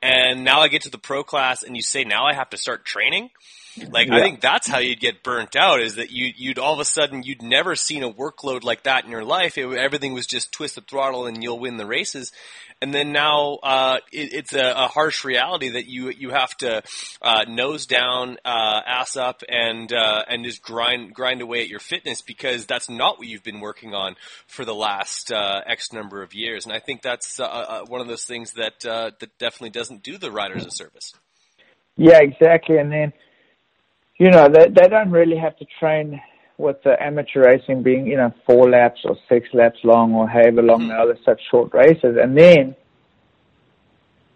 And 0.00 0.44
now 0.44 0.60
I 0.60 0.68
get 0.68 0.82
to 0.82 0.90
the 0.90 0.98
pro 0.98 1.24
class 1.24 1.62
and 1.62 1.74
you 1.74 1.82
say, 1.82 2.04
now 2.04 2.24
I 2.24 2.34
have 2.34 2.50
to 2.50 2.56
start 2.56 2.84
training. 2.84 3.30
Like 3.76 4.10
I 4.10 4.20
think 4.20 4.40
that's 4.40 4.66
how 4.66 4.78
you'd 4.78 5.00
get 5.00 5.22
burnt 5.22 5.54
out 5.54 5.80
is 5.80 5.96
that 5.96 6.10
you, 6.10 6.32
you'd 6.36 6.58
all 6.58 6.74
of 6.74 6.80
a 6.80 6.84
sudden, 6.84 7.22
you'd 7.22 7.42
never 7.42 7.76
seen 7.76 8.02
a 8.02 8.10
workload 8.10 8.64
like 8.64 8.82
that 8.82 9.04
in 9.04 9.10
your 9.10 9.24
life. 9.24 9.56
It, 9.56 9.66
everything 9.72 10.12
was 10.12 10.26
just 10.26 10.52
twist 10.52 10.74
the 10.74 10.80
throttle 10.80 11.26
and 11.26 11.42
you'll 11.42 11.58
win 11.58 11.76
the 11.76 11.86
races. 11.86 12.32
And 12.82 12.94
then 12.94 13.12
now, 13.12 13.58
uh, 13.62 13.98
it, 14.10 14.32
it's 14.32 14.54
a, 14.54 14.72
a 14.72 14.88
harsh 14.88 15.24
reality 15.24 15.70
that 15.70 15.86
you, 15.86 16.10
you 16.10 16.30
have 16.30 16.56
to, 16.58 16.82
uh, 17.22 17.44
nose 17.46 17.86
down, 17.86 18.38
uh, 18.44 18.80
ass 18.86 19.16
up 19.16 19.42
and, 19.48 19.92
uh, 19.92 20.24
and 20.26 20.44
just 20.44 20.62
grind, 20.62 21.14
grind 21.14 21.42
away 21.42 21.60
at 21.60 21.68
your 21.68 21.78
fitness 21.78 22.22
because 22.22 22.66
that's 22.66 22.88
not 22.88 23.18
what 23.18 23.28
you've 23.28 23.44
been 23.44 23.60
working 23.60 23.94
on 23.94 24.16
for 24.46 24.64
the 24.64 24.74
last, 24.74 25.30
uh, 25.30 25.60
X 25.66 25.92
number 25.92 26.22
of 26.22 26.34
years. 26.34 26.64
And 26.64 26.74
I 26.74 26.80
think 26.80 27.02
that's, 27.02 27.38
uh, 27.38 27.44
uh, 27.44 27.84
one 27.86 28.00
of 28.00 28.08
those 28.08 28.24
things 28.24 28.54
that, 28.54 28.84
uh, 28.86 29.10
that 29.20 29.38
definitely 29.38 29.70
doesn't 29.70 30.02
do 30.02 30.16
the 30.18 30.32
riders 30.32 30.66
a 30.66 30.70
service. 30.70 31.12
Yeah, 31.96 32.20
exactly. 32.20 32.78
And 32.78 32.90
then, 32.90 33.12
you 34.20 34.30
know, 34.30 34.48
they 34.48 34.68
they 34.68 34.86
don't 34.86 35.10
really 35.10 35.38
have 35.38 35.56
to 35.56 35.66
train 35.80 36.20
with 36.58 36.76
the 36.84 37.02
amateur 37.02 37.46
racing 37.46 37.82
being, 37.82 38.06
you 38.06 38.18
know, 38.18 38.32
four 38.46 38.68
laps 38.68 39.00
or 39.04 39.16
six 39.30 39.48
laps 39.54 39.78
long 39.82 40.12
or 40.14 40.28
however 40.28 40.62
long 40.62 40.88
they 40.88 40.94
are, 40.94 41.06
they're 41.06 41.24
such 41.24 41.40
short 41.50 41.72
races. 41.72 42.18
And 42.20 42.36
then 42.36 42.76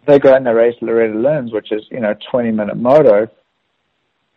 they 0.06 0.18
go 0.18 0.34
and 0.34 0.46
they 0.46 0.52
race 0.52 0.74
Loretta 0.80 1.18
Lynn's, 1.18 1.52
which 1.52 1.70
is, 1.70 1.82
you 1.90 2.00
know, 2.00 2.14
20 2.30 2.50
minute 2.50 2.78
moto 2.78 3.28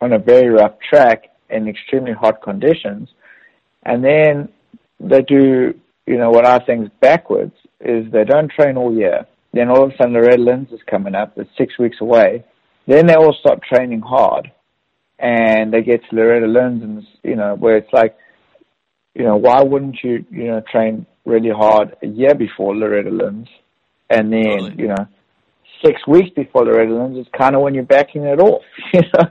on 0.02 0.12
a 0.12 0.18
very 0.18 0.50
rough 0.50 0.74
track 0.86 1.30
in 1.48 1.66
extremely 1.66 2.12
hot 2.12 2.42
conditions. 2.42 3.08
And 3.84 4.04
then 4.04 4.50
they 5.00 5.22
do, 5.22 5.72
you 6.06 6.18
know, 6.18 6.30
what 6.30 6.44
I 6.44 6.58
think 6.58 6.84
is 6.84 6.90
backwards 7.00 7.54
is 7.80 8.12
they 8.12 8.24
don't 8.24 8.50
train 8.50 8.76
all 8.76 8.94
year. 8.94 9.26
Then 9.54 9.70
all 9.70 9.84
of 9.84 9.92
a 9.92 9.96
sudden 9.96 10.12
Loretta 10.12 10.42
Lynn's 10.42 10.72
is 10.72 10.80
coming 10.90 11.14
up. 11.14 11.32
It's 11.38 11.48
six 11.56 11.78
weeks 11.78 12.02
away. 12.02 12.44
Then 12.86 13.06
they 13.06 13.14
all 13.14 13.34
start 13.40 13.62
training 13.62 14.00
hard, 14.02 14.52
and 15.18 15.72
they 15.72 15.82
get 15.82 16.02
to 16.08 16.16
Loretta 16.16 16.46
Lynn's, 16.46 16.82
and 16.82 17.06
you 17.22 17.36
know, 17.36 17.54
where 17.54 17.76
it's 17.76 17.92
like, 17.92 18.16
you 19.14 19.24
know, 19.24 19.36
why 19.36 19.62
wouldn't 19.62 19.98
you, 20.02 20.24
you 20.30 20.44
know, 20.44 20.62
train 20.70 21.06
really 21.24 21.50
hard 21.50 21.96
a 22.02 22.06
year 22.06 22.34
before 22.34 22.76
Loretta 22.76 23.10
Lynn's, 23.10 23.48
and 24.08 24.32
then 24.32 24.44
totally. 24.44 24.74
you 24.78 24.88
know, 24.88 25.06
six 25.84 26.06
weeks 26.06 26.30
before 26.34 26.64
Loretta 26.64 26.94
Lynn's 26.94 27.18
is 27.18 27.32
kind 27.36 27.54
of 27.54 27.62
when 27.62 27.74
you're 27.74 27.84
backing 27.84 28.24
it 28.24 28.40
off, 28.40 28.62
you 28.92 29.00
know. 29.00 29.30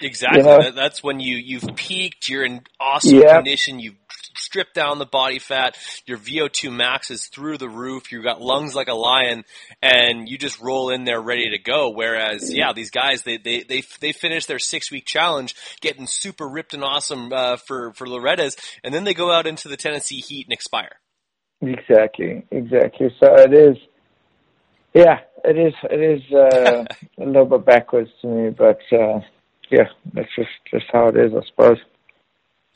Exactly. 0.00 0.40
You 0.40 0.46
know? 0.46 0.70
That's 0.70 1.02
when 1.02 1.20
you 1.20 1.36
you've 1.36 1.74
peaked. 1.76 2.28
You're 2.28 2.44
in 2.44 2.62
awesome 2.78 3.18
yep. 3.18 3.36
condition. 3.36 3.80
You've 3.80 3.96
stripped 4.36 4.74
down 4.74 4.98
the 4.98 5.06
body 5.06 5.38
fat. 5.38 5.76
Your 6.06 6.18
VO2 6.18 6.72
max 6.72 7.10
is 7.10 7.26
through 7.26 7.58
the 7.58 7.68
roof. 7.68 8.12
You've 8.12 8.24
got 8.24 8.40
lungs 8.40 8.74
like 8.74 8.88
a 8.88 8.94
lion, 8.94 9.44
and 9.82 10.28
you 10.28 10.38
just 10.38 10.60
roll 10.60 10.90
in 10.90 11.04
there 11.04 11.20
ready 11.20 11.50
to 11.50 11.58
go. 11.58 11.90
Whereas, 11.90 12.52
yeah, 12.52 12.72
these 12.72 12.90
guys 12.90 13.22
they 13.22 13.36
they 13.36 13.62
they 13.62 13.82
they 14.00 14.12
finish 14.12 14.46
their 14.46 14.58
six 14.58 14.90
week 14.90 15.04
challenge, 15.06 15.54
getting 15.80 16.06
super 16.06 16.48
ripped 16.48 16.74
and 16.74 16.84
awesome 16.84 17.32
uh, 17.32 17.56
for 17.56 17.92
for 17.92 18.06
Loretta's, 18.06 18.56
and 18.82 18.94
then 18.94 19.04
they 19.04 19.14
go 19.14 19.30
out 19.30 19.46
into 19.46 19.68
the 19.68 19.76
Tennessee 19.76 20.20
heat 20.20 20.46
and 20.46 20.52
expire. 20.52 20.96
Exactly. 21.60 22.44
Exactly. 22.50 23.08
So 23.20 23.34
it 23.34 23.54
is. 23.54 23.76
Yeah, 24.94 25.20
it 25.44 25.58
is. 25.58 25.74
It 25.90 26.00
is 26.00 26.32
uh, 26.32 26.84
a 27.22 27.26
little 27.26 27.46
bit 27.46 27.64
backwards 27.66 28.10
to 28.22 28.28
me, 28.28 28.50
but 28.50 28.78
uh, 28.92 29.20
yeah, 29.70 29.88
that's 30.12 30.28
just 30.36 30.50
just 30.70 30.86
how 30.92 31.08
it 31.08 31.16
is, 31.16 31.32
I 31.34 31.44
suppose. 31.48 31.78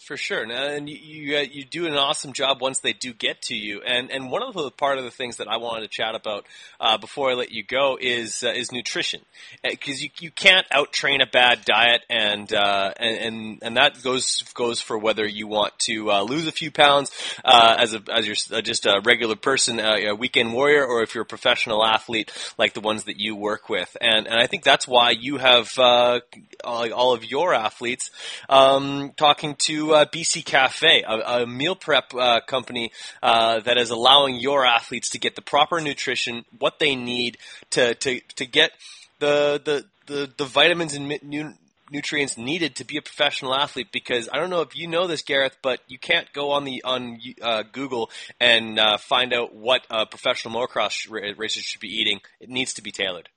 For 0.06 0.16
sure, 0.16 0.44
and 0.44 0.88
you 0.88 0.96
you, 0.96 1.36
uh, 1.36 1.40
you, 1.40 1.64
do 1.64 1.86
an 1.86 1.94
awesome 1.94 2.32
job 2.32 2.62
once 2.62 2.78
they 2.78 2.92
do 2.92 3.12
get 3.12 3.42
to 3.42 3.56
you. 3.56 3.82
And 3.82 4.12
and 4.12 4.30
one 4.30 4.44
of 4.44 4.54
the 4.54 4.70
part 4.70 4.96
of 4.96 5.02
the 5.02 5.10
things 5.10 5.38
that 5.38 5.48
I 5.48 5.56
wanted 5.56 5.82
to 5.82 5.88
chat 5.88 6.14
about 6.14 6.46
uh, 6.78 6.98
before 6.98 7.32
I 7.32 7.34
let 7.34 7.50
you 7.50 7.64
go 7.64 7.98
is 8.00 8.44
uh, 8.44 8.50
is 8.50 8.70
nutrition, 8.70 9.22
because 9.62 9.96
uh, 9.96 10.04
you 10.04 10.10
you 10.20 10.30
can't 10.30 10.66
out 10.70 10.92
train 10.92 11.20
a 11.20 11.26
bad 11.26 11.64
diet, 11.64 12.02
and 12.08 12.50
uh, 12.54 12.92
and, 12.96 13.18
and 13.18 13.58
and 13.60 13.76
that 13.76 14.00
goes 14.04 14.44
goes 14.54 14.80
for 14.80 14.96
whether 14.96 15.26
you 15.26 15.48
want 15.48 15.76
to 15.80 16.12
uh, 16.12 16.22
lose 16.22 16.46
a 16.46 16.52
few 16.52 16.70
pounds 16.70 17.10
as 17.44 17.92
a 17.92 18.02
as 18.10 18.24
you're 18.24 18.62
just 18.62 18.86
a 18.86 19.02
regular 19.04 19.34
person, 19.34 19.80
a 19.80 20.14
weekend 20.14 20.52
warrior, 20.54 20.86
or 20.86 21.02
if 21.02 21.12
you're 21.16 21.22
a 21.22 21.26
professional 21.26 21.84
athlete 21.84 22.30
like 22.56 22.72
the 22.72 22.80
ones 22.80 23.04
that 23.04 23.18
you 23.18 23.34
work 23.34 23.68
with. 23.68 23.96
And 24.00 24.28
and 24.28 24.40
I 24.40 24.46
think 24.46 24.62
that's 24.62 24.86
why 24.86 25.10
you 25.10 25.38
have 25.38 25.68
all, 25.76 26.20
all 26.64 27.12
of 27.14 27.24
your 27.24 27.52
athletes 27.52 28.12
um, 28.48 29.12
talking 29.16 29.56
to 29.56 29.87
uh, 29.92 30.04
BC 30.06 30.44
Cafe, 30.44 31.02
a, 31.02 31.42
a 31.42 31.46
meal 31.46 31.74
prep 31.74 32.14
uh, 32.14 32.40
company 32.40 32.92
uh, 33.22 33.60
that 33.60 33.78
is 33.78 33.90
allowing 33.90 34.36
your 34.36 34.64
athletes 34.64 35.10
to 35.10 35.18
get 35.18 35.36
the 35.36 35.42
proper 35.42 35.80
nutrition, 35.80 36.44
what 36.58 36.78
they 36.78 36.94
need 36.94 37.38
to 37.70 37.94
to, 37.94 38.20
to 38.36 38.46
get 38.46 38.72
the, 39.18 39.60
the 39.64 39.84
the 40.06 40.32
the 40.36 40.44
vitamins 40.44 40.94
and 40.94 41.08
nu- 41.22 41.54
nutrients 41.90 42.36
needed 42.36 42.76
to 42.76 42.84
be 42.84 42.96
a 42.96 43.02
professional 43.02 43.54
athlete. 43.54 43.88
Because 43.92 44.28
I 44.32 44.38
don't 44.38 44.50
know 44.50 44.62
if 44.62 44.76
you 44.76 44.86
know 44.86 45.06
this, 45.06 45.22
Gareth, 45.22 45.56
but 45.62 45.80
you 45.88 45.98
can't 45.98 46.32
go 46.32 46.50
on 46.52 46.64
the 46.64 46.82
on 46.84 47.18
uh, 47.42 47.62
Google 47.72 48.10
and 48.40 48.78
uh, 48.78 48.96
find 48.98 49.32
out 49.32 49.54
what 49.54 49.86
a 49.90 50.06
professional 50.06 50.54
motocross 50.54 51.08
racer 51.10 51.60
should 51.60 51.80
be 51.80 51.88
eating. 51.88 52.20
It 52.40 52.48
needs 52.48 52.74
to 52.74 52.82
be 52.82 52.90
tailored. 52.90 53.28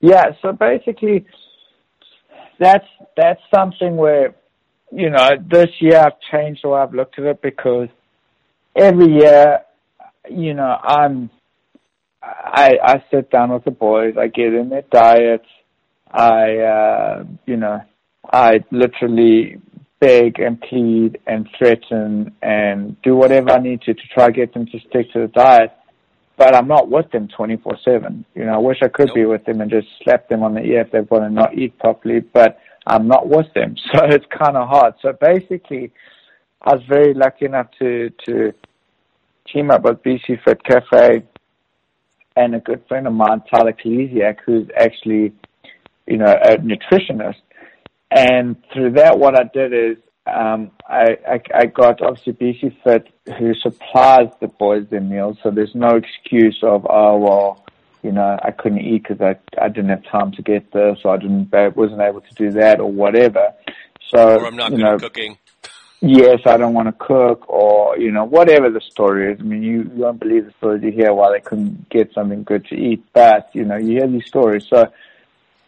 Yeah. 0.00 0.32
So 0.42 0.52
basically, 0.52 1.26
that's 2.58 2.86
that's 3.16 3.40
something 3.54 3.96
where 3.96 4.34
you 4.92 5.10
know, 5.10 5.30
this 5.50 5.70
year 5.80 5.98
I've 5.98 6.20
changed 6.30 6.60
the 6.62 6.68
way 6.68 6.80
I've 6.80 6.94
looked 6.94 7.18
at 7.18 7.24
it 7.24 7.42
because 7.42 7.88
every 8.76 9.12
year, 9.14 9.60
you 10.30 10.54
know, 10.54 10.76
I'm, 10.82 11.30
I, 12.22 12.72
I 12.82 13.04
sit 13.10 13.30
down 13.30 13.52
with 13.52 13.64
the 13.64 13.70
boys, 13.70 14.14
I 14.18 14.28
get 14.28 14.52
in 14.52 14.68
their 14.68 14.82
diets, 14.82 15.48
I, 16.10 16.56
uh, 16.58 17.24
you 17.46 17.56
know, 17.56 17.80
I 18.30 18.60
literally 18.70 19.60
beg 19.98 20.38
and 20.38 20.60
plead 20.60 21.18
and 21.26 21.48
threaten 21.56 22.34
and 22.42 23.00
do 23.02 23.16
whatever 23.16 23.50
I 23.52 23.60
need 23.60 23.82
to 23.82 23.94
to 23.94 24.02
try 24.12 24.26
to 24.26 24.32
get 24.32 24.52
them 24.52 24.66
to 24.66 24.78
stick 24.80 25.12
to 25.12 25.20
the 25.20 25.28
diet. 25.28 25.72
But 26.36 26.54
I'm 26.54 26.66
not 26.66 26.90
with 26.90 27.10
them 27.12 27.28
24-7. 27.28 28.24
You 28.34 28.46
know, 28.46 28.54
I 28.54 28.58
wish 28.58 28.78
I 28.82 28.88
could 28.88 29.10
be 29.14 29.24
with 29.26 29.44
them 29.44 29.60
and 29.60 29.70
just 29.70 29.86
slap 30.02 30.28
them 30.28 30.42
on 30.42 30.54
the 30.54 30.62
ear 30.62 30.80
if 30.80 30.90
they 30.90 31.00
want 31.00 31.24
to 31.24 31.30
not 31.30 31.56
eat 31.56 31.78
properly. 31.78 32.20
But 32.20 32.58
I'm 32.86 33.08
not 33.08 33.28
with 33.28 33.52
them. 33.54 33.76
So 33.94 34.04
it's 34.04 34.26
kind 34.26 34.56
of 34.56 34.68
hard. 34.68 34.94
So 35.02 35.12
basically, 35.12 35.92
I 36.62 36.74
was 36.74 36.82
very 36.88 37.14
lucky 37.14 37.44
enough 37.44 37.68
to, 37.78 38.10
to 38.26 38.52
team 39.52 39.70
up 39.70 39.82
with 39.82 40.02
BC 40.02 40.42
Fit 40.44 40.62
Cafe 40.64 41.24
and 42.36 42.54
a 42.54 42.60
good 42.60 42.82
friend 42.88 43.06
of 43.06 43.12
mine, 43.12 43.42
Tyler 43.50 43.72
Kalesiak, 43.72 44.38
who's 44.46 44.68
actually, 44.76 45.32
you 46.06 46.16
know, 46.16 46.32
a 46.32 46.56
nutritionist. 46.56 47.42
And 48.10 48.56
through 48.72 48.92
that, 48.92 49.18
what 49.18 49.38
I 49.38 49.44
did 49.52 49.72
is, 49.72 49.98
um, 50.26 50.70
I, 50.88 51.16
I, 51.28 51.40
I 51.54 51.66
got 51.66 52.00
obviously 52.00 52.32
BC 52.34 52.76
Fit 52.84 53.08
who 53.38 53.54
supplies 53.54 54.28
the 54.40 54.48
boys 54.48 54.86
their 54.90 55.00
meals. 55.00 55.38
So 55.42 55.50
there's 55.50 55.74
no 55.74 55.96
excuse 55.96 56.58
of, 56.62 56.86
oh, 56.88 57.18
well, 57.18 57.61
you 58.02 58.12
know, 58.12 58.38
I 58.42 58.50
couldn't 58.50 58.80
eat 58.80 59.04
because 59.04 59.20
I 59.20 59.36
I 59.62 59.68
didn't 59.68 59.90
have 59.90 60.04
time 60.04 60.32
to 60.32 60.42
get 60.42 60.72
this, 60.72 60.98
or 61.04 61.14
I 61.14 61.16
didn't 61.18 61.52
wasn't 61.76 62.00
able 62.00 62.20
to 62.20 62.34
do 62.34 62.50
that, 62.52 62.80
or 62.80 62.90
whatever. 62.90 63.52
So 64.10 64.38
or 64.38 64.46
I'm 64.46 64.56
not 64.56 64.70
good 64.70 64.80
know, 64.80 64.94
at 64.94 65.00
cooking. 65.00 65.38
Yes, 66.00 66.40
I 66.46 66.56
don't 66.56 66.74
want 66.74 66.88
to 66.88 66.92
cook, 67.04 67.48
or 67.48 67.96
you 67.96 68.10
know, 68.10 68.24
whatever 68.24 68.70
the 68.70 68.80
story 68.80 69.32
is. 69.32 69.40
I 69.40 69.44
mean, 69.44 69.62
you, 69.62 69.82
you 69.82 70.02
won't 70.02 70.18
believe 70.18 70.46
the 70.46 70.52
stories 70.58 70.82
you 70.82 70.90
hear 70.90 71.14
why 71.14 71.30
they 71.30 71.40
couldn't 71.40 71.88
get 71.90 72.12
something 72.12 72.42
good 72.42 72.66
to 72.66 72.74
eat, 72.74 73.04
but 73.12 73.50
you 73.52 73.64
know, 73.64 73.76
you 73.76 73.98
hear 73.98 74.08
these 74.08 74.26
stories. 74.26 74.66
So 74.68 74.92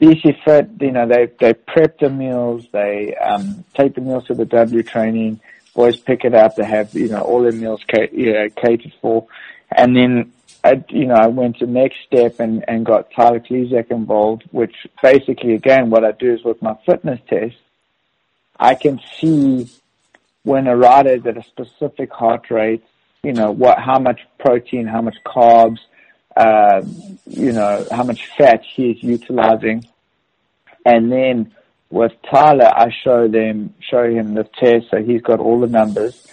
BC 0.01 0.43
Fit, 0.45 0.71
you 0.81 0.91
know, 0.91 1.07
they 1.07 1.29
they 1.39 1.55
prep 1.55 2.01
the 2.01 2.11
meals, 2.11 2.67
they 2.73 3.15
um, 3.15 3.65
take 3.75 3.95
the 3.95 4.01
meals 4.01 4.27
to 4.27 4.35
the 4.35 4.45
W 4.45 4.83
training. 4.83 5.41
Boys 5.73 5.97
pick 5.97 6.25
it 6.25 6.35
up. 6.35 6.57
They 6.57 6.65
have 6.65 6.95
you 6.95 7.09
know 7.09 7.21
all 7.21 7.43
their 7.43 7.53
meals 7.53 7.83
ca- 7.89 8.11
you 8.13 8.33
know, 8.33 8.49
catered 8.51 8.93
for, 9.01 9.27
and 9.71 9.97
then 9.97 10.33
I, 10.65 10.83
you 10.89 11.05
know, 11.05 11.15
I 11.15 11.27
went 11.27 11.59
to 11.59 11.67
next 11.67 11.97
step 12.07 12.41
and, 12.41 12.65
and 12.67 12.87
got 12.87 13.13
Tyler 13.13 13.39
Kalesiak 13.39 13.91
involved, 13.91 14.45
which 14.51 14.75
basically, 15.03 15.55
again, 15.55 15.91
what 15.91 16.05
I 16.05 16.13
do 16.13 16.33
is 16.33 16.43
with 16.43 16.63
my 16.63 16.75
fitness 16.87 17.21
test, 17.29 17.57
I 18.59 18.75
can 18.75 18.99
see 19.19 19.71
when 20.43 20.67
a 20.67 20.75
rider 20.75 21.11
is 21.11 21.27
at 21.27 21.37
a 21.37 21.43
specific 21.43 22.11
heart 22.11 22.51
rate, 22.51 22.83
you 23.23 23.35
know, 23.35 23.51
what, 23.51 23.79
how 23.79 23.99
much 23.99 24.21
protein, 24.39 24.87
how 24.87 25.03
much 25.03 25.17
carbs, 25.27 25.81
uh, 26.35 26.81
you 27.27 27.53
know, 27.53 27.87
how 27.91 28.05
much 28.05 28.27
fat 28.39 28.63
he 28.65 28.93
is 28.93 29.03
utilizing. 29.03 29.87
And 30.87 31.13
then 31.13 31.53
with 31.91 32.13
Tyler, 32.31 32.73
I 32.75 32.91
show 33.03 33.29
them, 33.29 33.75
show 33.81 34.05
him 34.05 34.33
the 34.33 34.45
test, 34.45 34.87
so 34.91 35.03
he's 35.03 35.21
got 35.21 35.41
all 35.41 35.61
the 35.61 35.67
numbers 35.67 36.27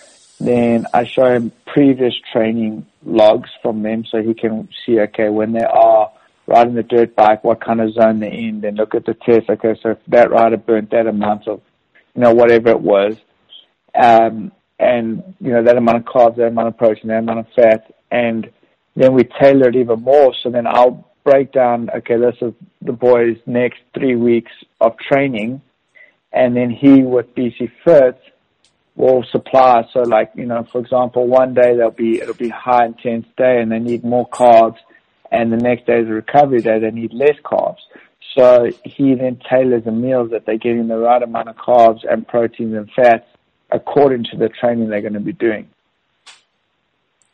then 0.48 0.86
I 0.94 1.06
show 1.06 1.26
him 1.26 1.52
previous 1.66 2.14
training 2.32 2.86
logs 3.04 3.50
from 3.62 3.84
them 3.84 4.06
so 4.06 4.22
he 4.22 4.34
can 4.34 4.70
see, 4.86 5.00
okay, 5.00 5.30
when 5.30 5.54
they 5.54 5.64
are 5.64 6.12
riding 6.48 6.76
the 6.76 6.84
dirt 6.84 7.16
bike, 7.16 7.44
what 7.44 7.64
kind 7.64 7.82
of 7.82 7.94
zone 7.94 8.20
they're 8.20 8.32
in, 8.32 8.62
then 8.62 8.76
look 8.76 8.96
at 8.96 9.06
the 9.06 9.14
test, 9.14 9.50
okay, 9.50 9.76
so 9.82 9.92
if 9.92 9.98
that 10.08 10.32
rider 10.32 10.58
burnt 10.58 10.92
that 10.92 11.08
amount 11.08 11.48
of, 11.48 11.62
you 12.16 12.22
know, 12.22 12.34
whatever 12.34 12.70
it 12.70 12.82
was, 12.82 13.16
um, 13.96 14.52
and, 14.80 15.36
you 15.40 15.52
know, 15.52 15.64
that 15.64 15.78
amount 15.78 15.98
of 15.98 16.06
carbs, 16.06 16.38
that 16.38 16.48
amount 16.48 16.68
of 16.68 16.78
protein, 16.78 17.08
that 17.08 17.20
amount 17.20 17.40
of 17.40 17.48
fat, 17.56 17.94
and 18.10 18.50
then 18.96 19.14
we 19.14 19.24
tailor 19.24 19.70
it 19.70 19.76
even 19.76 20.02
more, 20.02 20.34
so 20.42 20.50
then 20.50 20.68
I'll 20.68 21.08
break 21.24 21.52
down, 21.52 21.90
okay, 21.98 22.18
this 22.18 22.36
is 22.42 22.54
the 22.82 22.94
boys' 22.94 23.38
next 23.46 23.80
three 23.94 24.16
weeks 24.16 24.52
of 24.80 24.98
training, 24.98 25.62
and 26.34 26.56
then 26.56 26.70
he 26.70 27.04
with 27.04 27.36
BC 27.36 27.72
Fit 27.84 28.22
will 28.96 29.24
supply. 29.32 29.84
So 29.94 30.02
like, 30.02 30.32
you 30.36 30.46
know, 30.46 30.66
for 30.72 30.80
example, 30.82 31.28
one 31.28 31.54
day 31.54 31.76
they'll 31.76 31.92
be, 31.92 32.22
it'll 32.22 32.34
be 32.34 32.50
high 32.50 32.86
intense 32.86 33.26
day 33.38 33.62
and 33.62 33.72
they 33.72 33.80
need 33.80 34.04
more 34.04 34.28
carbs 34.30 34.78
and 35.32 35.52
the 35.52 35.58
next 35.58 35.88
day 35.88 36.00
is 36.00 36.08
a 36.08 36.12
recovery 36.12 36.62
day, 36.62 36.80
they 36.80 36.92
need 36.92 37.14
less 37.14 37.38
carbs. 37.44 37.78
So 38.38 38.70
he 38.84 39.16
then 39.16 39.40
tailors 39.50 39.86
the 39.86 39.92
meals 39.92 40.32
that 40.32 40.46
they're 40.46 40.58
getting 40.58 40.88
the 40.88 40.98
right 40.98 41.22
amount 41.22 41.50
of 41.50 41.56
carbs 41.56 42.00
and 42.10 42.28
proteins 42.28 42.76
and 42.76 42.90
fats 42.92 43.26
according 43.72 44.26
to 44.26 44.38
the 44.38 44.50
training 44.50 44.90
they're 44.90 45.02
going 45.02 45.14
to 45.14 45.20
be 45.20 45.34
doing. 45.34 45.70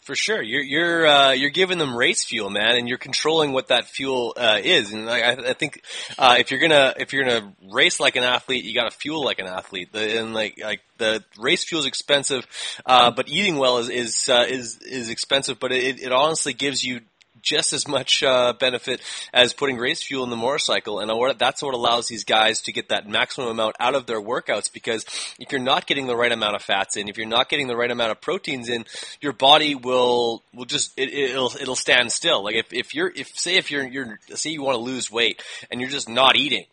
For 0.08 0.16
sure, 0.16 0.42
you're 0.42 0.62
you're 0.62 1.06
uh, 1.06 1.32
you're 1.34 1.50
giving 1.50 1.80
them 1.80 1.94
race 1.94 2.24
fuel, 2.24 2.50
man, 2.50 2.78
and 2.78 2.88
you're 2.88 2.98
controlling 2.98 3.52
what 3.52 3.68
that 3.68 3.88
fuel 3.88 4.34
uh, 4.38 4.58
is. 4.64 4.94
And 4.94 5.10
I, 5.10 5.32
I 5.34 5.52
think 5.52 5.84
uh, 6.18 6.38
if 6.40 6.50
you're 6.50 6.62
gonna 6.62 6.94
if 6.96 7.12
you're 7.12 7.26
gonna 7.26 7.54
race 7.74 8.00
like 8.00 8.16
an 8.16 8.24
athlete, 8.24 8.64
you 8.64 8.74
got 8.74 8.90
to 8.90 8.98
fuel 8.98 9.26
like 9.26 9.40
an 9.40 9.48
athlete. 9.48 9.92
The, 9.92 10.20
and 10.20 10.34
like 10.34 10.62
like 10.64 10.80
the 10.98 11.26
race 11.38 11.66
fuel 11.66 11.82
is 11.82 11.88
expensive, 11.88 12.48
uh, 12.86 13.12
but 13.12 13.28
eating 13.28 13.58
well 13.58 13.80
is 13.80 13.90
is 13.90 14.30
uh, 14.30 14.46
is 14.48 14.78
is 14.78 15.10
expensive. 15.10 15.60
But 15.60 15.74
it, 15.74 16.00
it 16.00 16.14
honestly 16.14 16.54
gives 16.54 16.86
you 16.86 17.02
just 17.42 17.74
as 17.74 17.88
much 17.88 18.24
uh, 18.24 18.54
benefit 18.60 19.02
as 19.34 19.54
putting 19.54 19.78
race 19.78 20.04
fuel 20.04 20.24
in 20.24 20.30
the 20.30 20.36
motorcycle, 20.36 21.00
and 21.00 21.12
that's 21.38 21.62
what 21.62 21.74
allows 21.74 22.08
these 22.08 22.24
guys 22.24 22.62
to 22.62 22.72
get 22.72 22.90
that 22.90 23.08
maximum 23.08 23.50
amount 23.50 23.76
out 23.80 23.96
of 23.96 24.06
their 24.06 24.22
workouts. 24.22 24.72
Because 24.72 25.06
if 25.40 25.52
you're 25.52 25.62
not 25.62 25.88
getting 25.88 26.08
the 26.08 26.16
right 26.16 26.32
amount 26.32 26.56
of 26.56 26.62
fats 26.62 26.98
in, 26.98 27.10
if 27.10 27.18
you're 27.18 27.28
not 27.28 27.50
getting 27.50 27.68
the 27.68 27.78
right 27.78 27.92
amount 27.92 28.12
of 28.12 28.22
proteins 28.22 28.70
in, 28.70 28.86
your 29.22 29.34
body 29.34 29.76
will 29.76 30.44
will 30.54 30.66
just 30.66 30.98
it, 30.98 31.14
it'll 31.14 31.52
it'll 31.60 31.76
stand 31.76 32.12
still. 32.12 32.44
Like 32.44 32.56
if, 32.56 32.74
if 32.74 32.94
you're 32.94 33.12
if 33.16 33.28
say 33.38 33.56
if 33.56 33.72
you're 33.72 33.86
you're 33.86 34.20
say 34.36 34.50
you 34.52 34.64
want 34.64 34.76
to 34.76 34.82
lose 34.82 35.12
weight 35.12 35.42
and 35.72 35.82
you're 35.82 35.90
just 35.90 36.10
not 36.10 36.36
eating, 36.36 36.66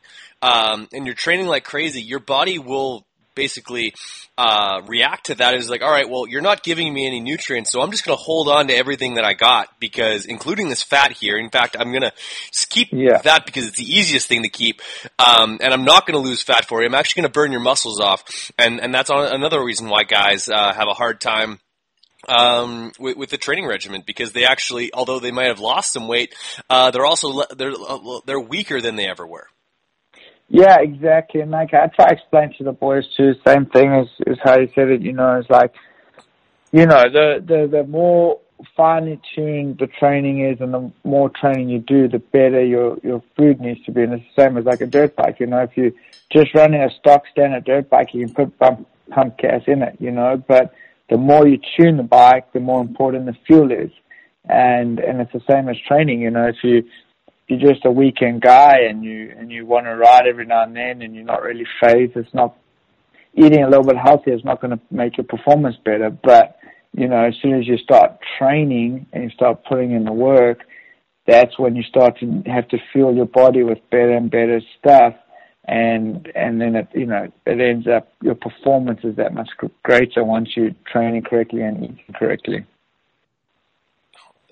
um, 0.42 0.88
and 0.92 1.06
you're 1.06 1.14
training 1.14 1.46
like 1.46 1.64
crazy, 1.64 2.02
your 2.02 2.20
body 2.20 2.58
will 2.58 3.06
basically 3.34 3.94
uh, 4.36 4.80
react 4.86 5.26
to 5.26 5.34
that 5.36 5.54
is 5.54 5.68
like, 5.68 5.82
all 5.82 5.90
right, 5.90 6.08
well, 6.08 6.26
you're 6.26 6.40
not 6.40 6.62
giving 6.62 6.92
me 6.92 7.06
any 7.06 7.20
nutrients, 7.20 7.70
so 7.70 7.80
I'm 7.80 7.90
just 7.90 8.04
going 8.04 8.16
to 8.16 8.22
hold 8.22 8.48
on 8.48 8.68
to 8.68 8.74
everything 8.74 9.14
that 9.14 9.24
I 9.24 9.34
got 9.34 9.68
because, 9.78 10.24
including 10.26 10.68
this 10.68 10.82
fat 10.82 11.12
here. 11.12 11.36
In 11.36 11.50
fact, 11.50 11.76
I'm 11.78 11.90
going 11.90 12.02
to 12.02 12.12
keep 12.68 12.88
Yeah. 12.92 13.18
that 13.18 13.46
because 13.46 13.66
it's 13.66 13.76
the 13.76 13.84
easiest 13.84 14.26
thing 14.28 14.42
to 14.42 14.48
keep, 14.48 14.82
um, 15.18 15.58
and 15.62 15.72
I'm 15.72 15.84
not 15.84 16.06
going 16.06 16.20
to 16.20 16.28
lose 16.28 16.42
fat 16.42 16.64
for 16.66 16.80
you. 16.80 16.86
I'm 16.86 16.94
actually 16.94 17.22
going 17.22 17.32
to 17.32 17.38
burn 17.38 17.52
your 17.52 17.60
muscles 17.60 18.00
off, 18.00 18.50
and 18.58 18.80
and 18.80 18.92
that's 18.94 19.10
another 19.10 19.62
reason 19.62 19.88
why 19.88 20.04
guys 20.04 20.48
uh, 20.48 20.72
have 20.72 20.88
a 20.88 20.94
hard 20.94 21.20
time 21.20 21.60
um, 22.28 22.92
with, 22.98 23.16
with 23.16 23.30
the 23.30 23.36
training 23.36 23.66
regimen 23.66 24.02
because 24.04 24.32
they 24.32 24.44
actually, 24.44 24.92
although 24.92 25.20
they 25.20 25.30
might 25.30 25.48
have 25.48 25.60
lost 25.60 25.92
some 25.92 26.08
weight, 26.08 26.34
uh, 26.70 26.90
they're 26.90 27.06
also 27.06 27.28
le- 27.28 27.54
they're 27.54 27.72
uh, 27.72 28.20
they're 28.26 28.40
weaker 28.40 28.80
than 28.80 28.96
they 28.96 29.06
ever 29.06 29.26
were. 29.26 29.46
Yeah, 30.48 30.78
exactly. 30.80 31.40
And 31.40 31.50
like 31.50 31.74
I 31.74 31.86
try 31.88 32.08
to 32.08 32.14
explain 32.14 32.54
to 32.58 32.64
the 32.64 32.72
boys 32.72 33.04
too, 33.16 33.34
same 33.46 33.66
thing 33.66 33.92
as, 33.92 34.06
as 34.26 34.36
how 34.42 34.58
you 34.58 34.68
said 34.74 34.90
it, 34.90 35.02
you 35.02 35.12
know, 35.12 35.38
it's 35.38 35.50
like, 35.50 35.74
you 36.72 36.86
know, 36.86 37.04
the, 37.10 37.42
the, 37.44 37.68
the 37.70 37.84
more 37.84 38.40
finely 38.76 39.20
tuned 39.34 39.78
the 39.78 39.86
training 39.86 40.40
is 40.44 40.60
and 40.60 40.72
the 40.72 40.92
more 41.02 41.30
training 41.30 41.68
you 41.68 41.78
do, 41.80 42.08
the 42.08 42.18
better 42.18 42.64
your, 42.64 42.98
your 43.02 43.22
food 43.36 43.60
needs 43.60 43.84
to 43.84 43.92
be. 43.92 44.02
And 44.02 44.14
it's 44.14 44.24
the 44.36 44.42
same 44.42 44.56
as 44.56 44.64
like 44.64 44.80
a 44.80 44.86
dirt 44.86 45.16
bike, 45.16 45.40
you 45.40 45.46
know, 45.46 45.62
if 45.62 45.76
you 45.76 45.92
just 46.30 46.54
running 46.54 46.82
a 46.82 46.90
stock 46.90 47.24
standard 47.30 47.64
dirt 47.64 47.90
bike, 47.90 48.14
you 48.14 48.26
can 48.26 48.34
put 48.34 48.58
pump, 48.58 48.88
pump 49.10 49.38
gas 49.38 49.62
in 49.66 49.82
it, 49.82 49.96
you 49.98 50.10
know, 50.10 50.42
but 50.46 50.74
the 51.10 51.16
more 51.16 51.46
you 51.46 51.58
tune 51.76 51.96
the 51.96 52.02
bike, 52.02 52.52
the 52.52 52.60
more 52.60 52.80
important 52.80 53.26
the 53.26 53.36
fuel 53.46 53.70
is. 53.72 53.90
And, 54.46 54.98
and 54.98 55.20
it's 55.20 55.32
the 55.32 55.42
same 55.48 55.68
as 55.68 55.76
training, 55.88 56.20
you 56.20 56.30
know, 56.30 56.46
if 56.48 56.56
you, 56.62 56.84
you're 57.48 57.72
just 57.72 57.84
a 57.84 57.90
weekend 57.90 58.40
guy 58.40 58.80
and 58.88 59.04
you 59.04 59.34
and 59.36 59.50
you 59.52 59.66
want 59.66 59.86
to 59.86 59.94
ride 59.94 60.26
every 60.26 60.46
now 60.46 60.62
and 60.62 60.74
then 60.74 61.02
and 61.02 61.14
you're 61.14 61.24
not 61.24 61.42
really 61.42 61.66
phased, 61.80 62.16
it's 62.16 62.32
not 62.32 62.56
eating 63.34 63.62
a 63.62 63.68
little 63.68 63.84
bit 63.84 63.96
healthier 63.96 64.34
is 64.34 64.44
not 64.44 64.60
going 64.60 64.70
to 64.70 64.80
make 64.90 65.16
your 65.16 65.24
performance 65.24 65.76
better. 65.84 66.10
But 66.10 66.58
you 66.92 67.08
know, 67.08 67.24
as 67.24 67.34
soon 67.42 67.54
as 67.54 67.66
you 67.66 67.76
start 67.78 68.18
training 68.38 69.06
and 69.12 69.24
you 69.24 69.30
start 69.30 69.64
putting 69.64 69.92
in 69.92 70.04
the 70.04 70.12
work, 70.12 70.60
that's 71.26 71.58
when 71.58 71.74
you 71.74 71.82
start 71.82 72.18
to 72.20 72.42
have 72.46 72.68
to 72.68 72.78
fuel 72.92 73.14
your 73.14 73.26
body 73.26 73.62
with 73.62 73.78
better 73.90 74.12
and 74.12 74.30
better 74.30 74.60
stuff. 74.78 75.14
And 75.66 76.30
and 76.34 76.60
then 76.60 76.76
it 76.76 76.88
you 76.94 77.06
know 77.06 77.32
it 77.46 77.60
ends 77.60 77.86
up 77.86 78.12
your 78.22 78.34
performance 78.34 79.00
is 79.02 79.16
that 79.16 79.32
much 79.32 79.48
gr- 79.56 79.66
greater 79.82 80.22
once 80.22 80.50
you're 80.54 80.72
training 80.90 81.22
correctly 81.22 81.62
and 81.62 81.84
eating 81.84 82.14
correctly. 82.14 82.66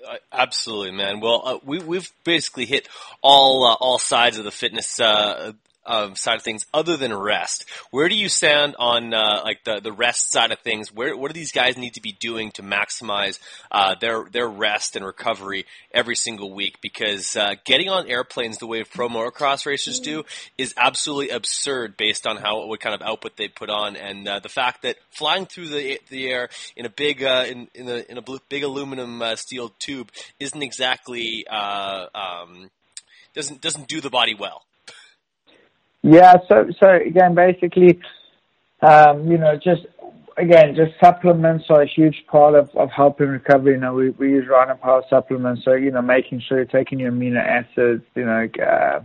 Uh, 0.07 0.15
Absolutely, 0.31 0.91
man. 0.91 1.19
Well, 1.19 1.41
uh, 1.45 1.57
we, 1.63 1.79
we've 1.79 2.11
basically 2.23 2.65
hit 2.65 2.87
all 3.21 3.65
uh, 3.65 3.75
all 3.79 3.99
sides 3.99 4.37
of 4.37 4.43
the 4.43 4.51
fitness 4.51 4.99
uh, 4.99 5.53
um, 5.85 6.15
side 6.15 6.37
of 6.37 6.41
things, 6.43 6.65
other 6.73 6.97
than 6.97 7.13
rest. 7.13 7.65
Where 7.91 8.09
do 8.09 8.15
you 8.15 8.29
stand 8.29 8.75
on 8.79 9.13
uh, 9.13 9.41
like 9.43 9.63
the 9.63 9.79
the 9.81 9.91
rest 9.91 10.31
side 10.31 10.51
of 10.51 10.59
things? 10.59 10.93
Where 10.93 11.15
what 11.15 11.29
do 11.29 11.33
these 11.33 11.51
guys 11.51 11.77
need 11.77 11.93
to 11.95 12.01
be 12.01 12.11
doing 12.11 12.51
to 12.51 12.63
maximize 12.63 13.39
uh, 13.71 13.95
their 13.99 14.25
their 14.31 14.47
rest 14.47 14.95
and 14.95 15.05
recovery 15.05 15.65
every 15.93 16.15
single 16.15 16.53
week? 16.53 16.79
Because 16.81 17.35
uh, 17.35 17.55
getting 17.65 17.89
on 17.89 18.07
airplanes 18.07 18.57
the 18.57 18.67
way 18.67 18.83
pro 18.83 19.09
motocross 19.09 19.65
racers 19.65 19.99
do 19.99 20.23
is 20.57 20.73
absolutely 20.77 21.29
absurd 21.29 21.97
based 21.97 22.25
on 22.25 22.37
how 22.37 22.65
what 22.65 22.79
kind 22.79 22.95
of 22.95 23.01
output 23.01 23.37
they 23.37 23.47
put 23.47 23.69
on, 23.69 23.95
and 23.95 24.27
uh, 24.27 24.39
the 24.39 24.49
fact 24.49 24.83
that 24.83 24.97
flying 25.11 25.45
through 25.45 25.67
the 25.67 25.99
the 26.09 26.29
air 26.29 26.49
in 26.75 26.85
a 26.85 26.89
big 26.89 27.23
uh, 27.23 27.45
in 27.47 27.67
in 27.73 27.89
a, 27.89 28.11
in 28.11 28.17
a 28.17 28.21
bl- 28.21 28.37
big 28.49 28.63
aluminum 28.63 29.21
uh, 29.21 29.35
steel 29.35 29.69
tube 29.79 30.11
isn't 30.39 30.61
exactly 30.61 31.45
uh, 31.49 32.05
um, 32.13 32.69
doesn't 33.33 33.61
doesn't 33.61 33.87
do 33.87 34.01
the 34.01 34.09
body 34.09 34.35
well. 34.35 34.63
Yeah, 36.03 36.33
so 36.49 36.67
so 36.81 36.89
again, 36.89 37.33
basically, 37.33 37.99
um, 38.81 39.25
you 39.25 39.37
know, 39.37 39.55
just 39.55 39.85
again, 40.37 40.75
just 40.75 40.91
supplements 41.01 41.65
are 41.69 41.81
a 41.81 41.87
huge 41.87 42.25
part 42.27 42.55
of, 42.55 42.69
of 42.75 42.89
helping 42.91 43.29
recovery. 43.29 43.75
You 43.75 43.79
know, 43.79 43.93
we, 43.93 44.09
we 44.11 44.31
use 44.31 44.47
Rhino 44.49 44.75
Power 44.75 45.03
supplements, 45.09 45.63
so 45.63 45.73
you 45.73 45.91
know, 45.91 46.01
making 46.01 46.41
sure 46.41 46.57
you're 46.57 46.65
taking 46.65 46.99
your 46.99 47.11
amino 47.13 47.41
acids, 47.41 48.03
you 48.15 48.25
know, 48.25 48.47
uh, 48.61 48.99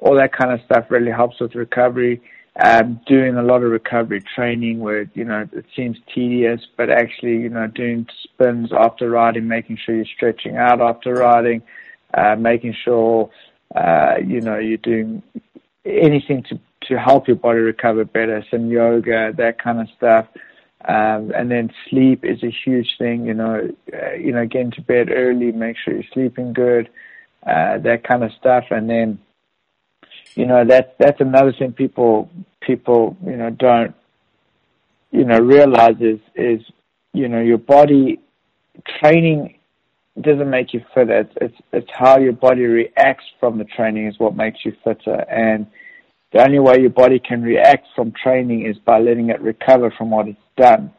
all 0.00 0.16
that 0.16 0.32
kind 0.32 0.52
of 0.52 0.60
stuff 0.66 0.86
really 0.90 1.12
helps 1.12 1.40
with 1.40 1.54
recovery. 1.54 2.20
Um, 2.62 3.00
doing 3.06 3.36
a 3.36 3.42
lot 3.42 3.62
of 3.62 3.70
recovery 3.70 4.22
training 4.34 4.80
where 4.80 5.08
you 5.14 5.24
know 5.24 5.48
it 5.52 5.64
seems 5.76 5.96
tedious, 6.12 6.60
but 6.76 6.90
actually, 6.90 7.36
you 7.36 7.50
know, 7.50 7.68
doing 7.68 8.06
spins 8.24 8.70
after 8.76 9.08
riding, 9.08 9.46
making 9.46 9.78
sure 9.86 9.94
you're 9.94 10.04
stretching 10.16 10.56
out 10.56 10.80
after 10.80 11.14
riding, 11.14 11.62
uh, 12.12 12.34
making 12.34 12.74
sure 12.84 13.30
uh, 13.76 14.16
you 14.26 14.40
know 14.40 14.58
you're 14.58 14.76
doing 14.78 15.22
anything 15.84 16.42
to 16.44 16.58
to 16.88 16.98
help 16.98 17.28
your 17.28 17.36
body 17.36 17.60
recover 17.60 18.04
better, 18.04 18.44
some 18.50 18.68
yoga, 18.68 19.32
that 19.36 19.62
kind 19.62 19.80
of 19.80 19.88
stuff. 19.96 20.26
Um, 20.84 21.30
and 21.32 21.48
then 21.48 21.72
sleep 21.88 22.24
is 22.24 22.42
a 22.42 22.50
huge 22.64 22.96
thing. 22.98 23.24
You 23.24 23.34
know, 23.34 23.68
uh, 23.92 24.14
you 24.14 24.32
know, 24.32 24.46
getting 24.46 24.72
to 24.72 24.82
bed 24.82 25.10
early, 25.12 25.52
make 25.52 25.76
sure 25.76 25.94
you're 25.94 26.02
sleeping 26.12 26.52
good, 26.52 26.88
uh, 27.46 27.78
that 27.78 28.02
kind 28.02 28.24
of 28.24 28.32
stuff. 28.32 28.64
And 28.70 28.90
then, 28.90 29.20
you 30.34 30.44
know, 30.44 30.64
that 30.64 30.96
that's 30.98 31.20
another 31.20 31.52
thing 31.52 31.72
people 31.72 32.30
people 32.62 33.16
you 33.24 33.36
know 33.36 33.50
don't 33.50 33.94
you 35.10 35.24
know 35.24 35.38
realize 35.38 35.96
is 36.00 36.20
is 36.34 36.60
you 37.12 37.28
know 37.28 37.40
your 37.40 37.58
body 37.58 38.20
training 39.00 39.58
doesn't 40.20 40.50
make 40.50 40.74
you 40.74 40.82
fitter. 40.94 41.20
It's, 41.20 41.34
it's 41.40 41.58
it's 41.72 41.90
how 41.92 42.18
your 42.18 42.32
body 42.32 42.64
reacts 42.64 43.24
from 43.40 43.58
the 43.58 43.64
training 43.64 44.06
is 44.06 44.18
what 44.18 44.36
makes 44.36 44.58
you 44.64 44.74
fitter. 44.84 45.24
And 45.30 45.66
the 46.32 46.42
only 46.42 46.58
way 46.58 46.80
your 46.80 46.90
body 46.90 47.18
can 47.18 47.42
react 47.42 47.86
from 47.96 48.12
training 48.22 48.66
is 48.66 48.76
by 48.78 49.00
letting 49.00 49.30
it 49.30 49.40
recover 49.40 49.92
from 49.96 50.10
what 50.10 50.28
it's 50.28 50.38
done. 50.56 50.92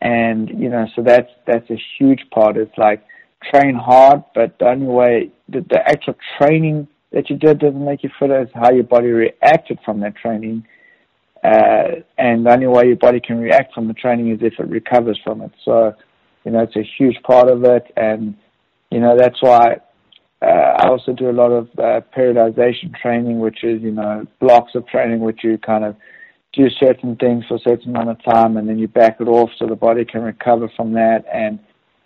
And 0.00 0.48
you 0.48 0.70
know, 0.70 0.86
so 0.96 1.02
that's 1.02 1.30
that's 1.46 1.68
a 1.70 1.80
huge 1.98 2.24
part. 2.32 2.56
It's 2.56 2.76
like 2.78 3.04
train 3.52 3.74
hard, 3.74 4.24
but 4.34 4.58
the 4.58 4.66
only 4.66 4.86
way 4.86 5.30
the, 5.48 5.60
the 5.60 5.80
actual 5.86 6.14
training 6.38 6.88
that 7.12 7.28
you 7.30 7.36
did 7.36 7.58
doesn't 7.58 7.84
make 7.84 8.02
you 8.02 8.10
fitter. 8.18 8.40
It's 8.40 8.52
how 8.54 8.72
your 8.72 8.84
body 8.84 9.08
reacted 9.08 9.78
from 9.84 10.00
that 10.00 10.16
training. 10.16 10.66
Uh, 11.42 12.00
and 12.16 12.46
the 12.46 12.50
only 12.50 12.66
way 12.66 12.86
your 12.86 12.96
body 12.96 13.20
can 13.20 13.38
react 13.38 13.74
from 13.74 13.86
the 13.86 13.94
training 13.94 14.30
is 14.30 14.38
if 14.40 14.54
it 14.58 14.66
recovers 14.68 15.20
from 15.22 15.42
it. 15.42 15.52
So, 15.64 15.94
you 16.44 16.50
know, 16.50 16.60
it's 16.60 16.76
a 16.76 16.88
huge 16.98 17.22
part 17.22 17.48
of 17.48 17.62
it. 17.64 17.84
And, 17.96 18.34
you 18.94 19.00
know, 19.00 19.16
that's 19.18 19.42
why 19.42 19.80
uh, 20.40 20.46
I 20.46 20.86
also 20.88 21.12
do 21.12 21.28
a 21.28 21.32
lot 21.32 21.50
of 21.50 21.68
uh, 21.76 22.00
periodization 22.16 22.94
training, 23.02 23.40
which 23.40 23.64
is, 23.64 23.82
you 23.82 23.90
know, 23.90 24.24
blocks 24.38 24.76
of 24.76 24.86
training 24.86 25.18
which 25.18 25.40
you 25.42 25.58
kind 25.58 25.84
of 25.84 25.96
do 26.52 26.70
certain 26.78 27.16
things 27.16 27.44
for 27.48 27.56
a 27.56 27.58
certain 27.58 27.90
amount 27.90 28.10
of 28.10 28.22
time 28.22 28.56
and 28.56 28.68
then 28.68 28.78
you 28.78 28.86
back 28.86 29.16
it 29.18 29.26
off 29.26 29.50
so 29.58 29.66
the 29.66 29.74
body 29.74 30.04
can 30.04 30.22
recover 30.22 30.70
from 30.76 30.92
that. 30.92 31.24
And, 31.32 31.58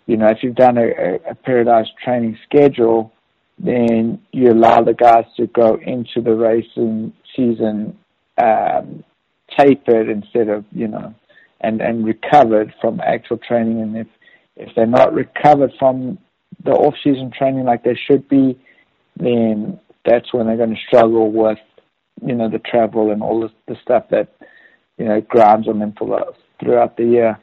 you 0.07 0.17
know, 0.17 0.29
if 0.29 0.39
you've 0.41 0.55
done 0.55 0.79
a, 0.79 1.19
a, 1.29 1.35
periodized 1.35 1.95
training 2.03 2.39
schedule, 2.43 3.13
then 3.59 4.19
you 4.31 4.51
allow 4.51 4.81
the 4.81 4.95
guys 4.95 5.25
to 5.37 5.45
go 5.45 5.77
into 5.85 6.21
the 6.23 6.33
racing 6.33 7.13
season 7.35 7.95
um, 8.41 9.03
tapered 9.55 10.09
instead 10.09 10.49
of, 10.49 10.65
you 10.71 10.87
know, 10.87 11.13
and, 11.61 11.81
and 11.81 12.03
recovered 12.03 12.73
from 12.81 12.99
actual 12.99 13.37
training. 13.37 13.79
And 13.79 13.95
if, 13.95 14.07
if 14.55 14.73
they're 14.75 14.87
not 14.87 15.13
recovered 15.13 15.71
from 15.77 16.17
the 16.63 16.71
off-season 16.71 17.31
training 17.37 17.65
like 17.65 17.83
they 17.83 17.97
should 18.07 18.27
be, 18.27 18.59
then 19.17 19.79
that's 20.05 20.33
when 20.33 20.47
they're 20.47 20.57
going 20.57 20.75
to 20.75 20.81
struggle 20.87 21.31
with, 21.31 21.59
you 22.25 22.35
know, 22.35 22.49
the 22.49 22.59
travel 22.59 23.11
and 23.11 23.21
all 23.21 23.41
the, 23.41 23.49
the 23.67 23.79
stuff 23.81 24.09
that, 24.09 24.35
you 24.97 25.05
know, 25.05 25.21
grinds 25.21 25.67
on 25.67 25.79
them 25.79 25.93
for 25.97 26.07
the, 26.07 26.33
throughout 26.59 26.97
the 26.97 27.05
year. 27.05 27.39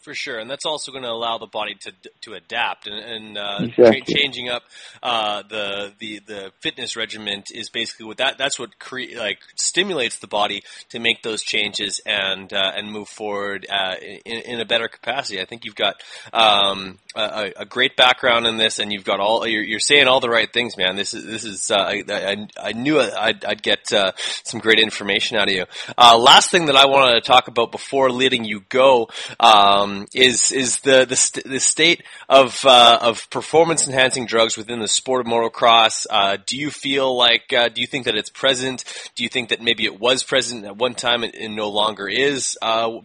For 0.00 0.12
sure, 0.12 0.38
and 0.38 0.50
that's 0.50 0.66
also 0.66 0.92
going 0.92 1.04
to 1.04 1.10
allow 1.10 1.38
the 1.38 1.46
body 1.46 1.76
to 1.80 1.92
to 2.20 2.34
adapt 2.34 2.86
and, 2.86 2.98
and 2.98 3.38
uh, 3.38 3.60
Exactly. 3.62 4.02
cha- 4.02 4.20
changing 4.20 4.50
up 4.50 4.62
uh, 5.02 5.42
the 5.48 5.94
the 5.98 6.20
the 6.26 6.52
fitness 6.60 6.94
regimen 6.94 7.42
is 7.54 7.70
basically 7.70 8.04
what 8.04 8.18
that 8.18 8.36
that's 8.36 8.58
what 8.58 8.78
cre- 8.78 9.16
like 9.16 9.38
stimulates 9.56 10.18
the 10.18 10.26
body 10.26 10.62
to 10.90 10.98
make 10.98 11.22
those 11.22 11.42
changes 11.42 12.02
and 12.04 12.52
uh, 12.52 12.72
and 12.76 12.92
move 12.92 13.08
forward 13.08 13.66
uh, 13.70 13.94
in, 14.26 14.42
in 14.42 14.60
a 14.60 14.66
better 14.66 14.88
capacity. 14.88 15.40
I 15.40 15.46
think 15.46 15.64
you've 15.64 15.74
got 15.74 15.94
um, 16.34 16.98
a, 17.14 17.52
a 17.58 17.64
great 17.64 17.96
background 17.96 18.46
in 18.46 18.56
this, 18.56 18.78
and 18.78 18.92
you've 18.92 19.04
got 19.04 19.20
all 19.20 19.46
you're, 19.46 19.62
you're 19.62 19.80
saying 19.80 20.08
all 20.08 20.20
the 20.20 20.28
right 20.28 20.52
things, 20.52 20.76
man. 20.76 20.96
This 20.96 21.14
is 21.14 21.24
this 21.24 21.44
is 21.44 21.70
uh, 21.70 21.76
I, 21.76 22.02
I, 22.08 22.48
I 22.60 22.72
knew 22.72 23.00
I'd, 23.00 23.44
I'd 23.44 23.62
get 23.62 23.92
uh, 23.92 24.12
some 24.16 24.60
great 24.60 24.78
information 24.78 25.36
out 25.36 25.48
of 25.48 25.54
you. 25.54 25.64
Uh, 25.96 26.18
last 26.18 26.50
thing 26.50 26.66
that 26.66 26.76
I 26.76 26.86
wanted 26.86 27.14
to 27.14 27.20
talk 27.20 27.48
about 27.48 27.72
before 27.72 28.10
letting 28.10 28.44
you 28.44 28.60
go 28.68 29.08
um, 29.40 30.06
is 30.14 30.50
is 30.50 30.80
the 30.80 31.04
the, 31.04 31.16
st- 31.16 31.46
the 31.46 31.60
state 31.60 32.02
of 32.28 32.64
uh, 32.64 32.98
of 33.00 33.28
performance 33.30 33.86
enhancing 33.86 34.26
drugs 34.26 34.56
within 34.56 34.80
the 34.80 34.88
sport 34.88 35.20
of 35.20 35.32
motocross. 35.32 36.06
Uh, 36.10 36.36
do 36.44 36.56
you 36.56 36.70
feel 36.70 37.16
like 37.16 37.52
uh, 37.52 37.68
do 37.68 37.80
you 37.80 37.86
think 37.86 38.06
that 38.06 38.16
it's 38.16 38.30
present? 38.30 38.84
Do 39.14 39.22
you 39.22 39.28
think 39.28 39.50
that 39.50 39.62
maybe 39.62 39.84
it 39.84 40.00
was 40.00 40.22
present 40.24 40.64
at 40.64 40.76
one 40.76 40.94
time 40.94 41.22
and, 41.22 41.34
and 41.34 41.56
no 41.56 41.68
longer 41.68 42.08
is? 42.08 42.56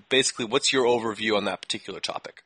basically, 0.09 0.45
what's 0.45 0.73
your 0.73 0.85
overview 0.85 1.35
on 1.37 1.45
that 1.45 1.61
particular 1.61 1.99
topic? 1.99 2.43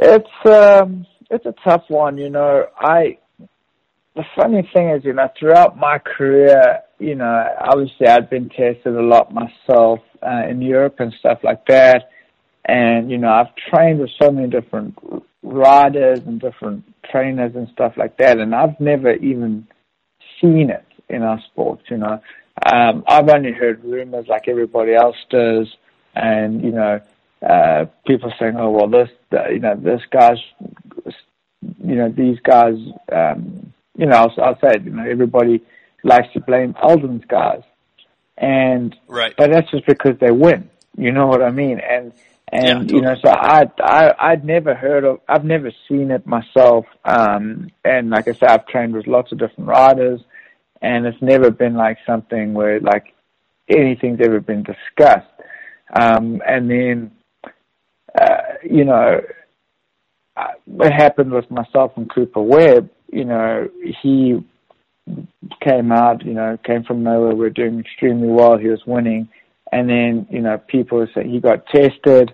It's 0.00 0.46
um, 0.46 1.06
it's 1.28 1.44
a 1.44 1.54
tough 1.64 1.82
one, 1.88 2.18
you 2.18 2.30
know. 2.30 2.66
I 2.78 3.18
the 4.14 4.24
funny 4.36 4.68
thing 4.72 4.90
is, 4.90 5.04
you 5.04 5.12
know, 5.12 5.28
throughout 5.38 5.76
my 5.76 5.98
career, 5.98 6.80
you 7.00 7.16
know, 7.16 7.46
obviously 7.60 8.06
I'd 8.06 8.30
been 8.30 8.48
tested 8.48 8.94
a 8.94 9.02
lot 9.02 9.34
myself 9.34 10.00
uh, 10.24 10.48
in 10.48 10.62
Europe 10.62 10.96
and 11.00 11.12
stuff 11.18 11.38
like 11.42 11.66
that, 11.66 12.10
and 12.64 13.10
you 13.10 13.18
know, 13.18 13.28
I've 13.28 13.54
trained 13.56 13.98
with 13.98 14.10
so 14.22 14.30
many 14.30 14.48
different 14.48 14.96
riders 15.42 16.20
and 16.26 16.40
different 16.40 16.84
trainers 17.10 17.56
and 17.56 17.68
stuff 17.72 17.94
like 17.96 18.16
that, 18.18 18.38
and 18.38 18.54
I've 18.54 18.78
never 18.78 19.14
even 19.14 19.66
seen 20.40 20.70
it 20.70 20.86
in 21.08 21.22
our 21.22 21.40
sports, 21.50 21.82
you 21.90 21.96
know. 21.96 22.20
Um, 22.72 23.02
I've 23.08 23.28
only 23.28 23.52
heard 23.52 23.82
rumors 23.82 24.26
like 24.28 24.46
everybody 24.46 24.94
else 24.94 25.16
does, 25.28 25.66
and 26.14 26.62
you 26.62 26.70
know, 26.70 27.00
uh, 27.46 27.86
people 28.06 28.32
saying, 28.38 28.56
"Oh 28.58 28.70
well, 28.70 28.88
this 28.88 29.08
you 29.50 29.60
know 29.60 29.76
this 29.76 30.02
guy's 30.10 30.38
you 31.62 31.94
know 31.94 32.10
these 32.10 32.38
guys." 32.40 32.76
Um, 33.12 33.72
you 33.96 34.06
know, 34.06 34.16
I'll, 34.16 34.34
I'll 34.42 34.60
say 34.60 34.76
it, 34.76 34.84
you 34.84 34.90
know 34.90 35.08
everybody 35.08 35.62
likes 36.04 36.32
to 36.32 36.40
blame 36.40 36.74
Aldon's 36.80 37.24
guys, 37.26 37.62
and 38.36 38.96
right, 39.06 39.34
but 39.36 39.50
that's 39.50 39.70
just 39.70 39.86
because 39.86 40.18
they 40.20 40.30
win. 40.30 40.70
You 40.96 41.12
know 41.12 41.26
what 41.26 41.42
I 41.42 41.50
mean? 41.50 41.80
And 41.80 42.12
and 42.50 42.64
yeah, 42.64 42.74
totally. 42.74 42.94
you 42.94 43.00
know, 43.02 43.14
so 43.22 43.30
I 43.30 43.66
I 43.80 44.14
I'd 44.18 44.44
never 44.44 44.74
heard 44.74 45.04
of, 45.04 45.20
I've 45.28 45.44
never 45.44 45.70
seen 45.88 46.10
it 46.10 46.26
myself. 46.26 46.86
Um, 47.04 47.70
and 47.84 48.10
like 48.10 48.26
I 48.26 48.32
said, 48.32 48.48
I've 48.48 48.66
trained 48.66 48.94
with 48.94 49.06
lots 49.06 49.32
of 49.32 49.38
different 49.38 49.68
riders, 49.68 50.20
and 50.82 51.06
it's 51.06 51.22
never 51.22 51.50
been 51.50 51.74
like 51.74 51.98
something 52.06 52.54
where 52.54 52.80
like 52.80 53.14
anything's 53.68 54.20
ever 54.20 54.40
been 54.40 54.64
discussed. 54.64 55.26
Um, 55.92 56.42
and 56.46 56.70
then 56.70 57.12
uh, 58.20 58.36
you 58.62 58.84
know, 58.84 59.20
uh, 60.36 60.52
what 60.66 60.92
happened 60.92 61.32
with 61.32 61.50
myself 61.50 61.92
and 61.96 62.12
Cooper 62.12 62.42
Webb, 62.42 62.90
you 63.12 63.24
know, 63.24 63.68
he 64.02 64.38
came 65.66 65.90
out, 65.92 66.24
you 66.24 66.34
know, 66.34 66.58
came 66.64 66.84
from 66.84 67.02
nowhere. 67.02 67.34
We 67.34 67.46
are 67.46 67.50
doing 67.50 67.80
extremely 67.80 68.28
well. 68.28 68.56
He 68.56 68.68
was 68.68 68.82
winning. 68.86 69.28
And 69.72 69.88
then, 69.88 70.26
you 70.30 70.40
know, 70.40 70.58
people 70.58 71.06
say 71.14 71.28
he 71.28 71.40
got 71.40 71.66
tested. 71.66 72.32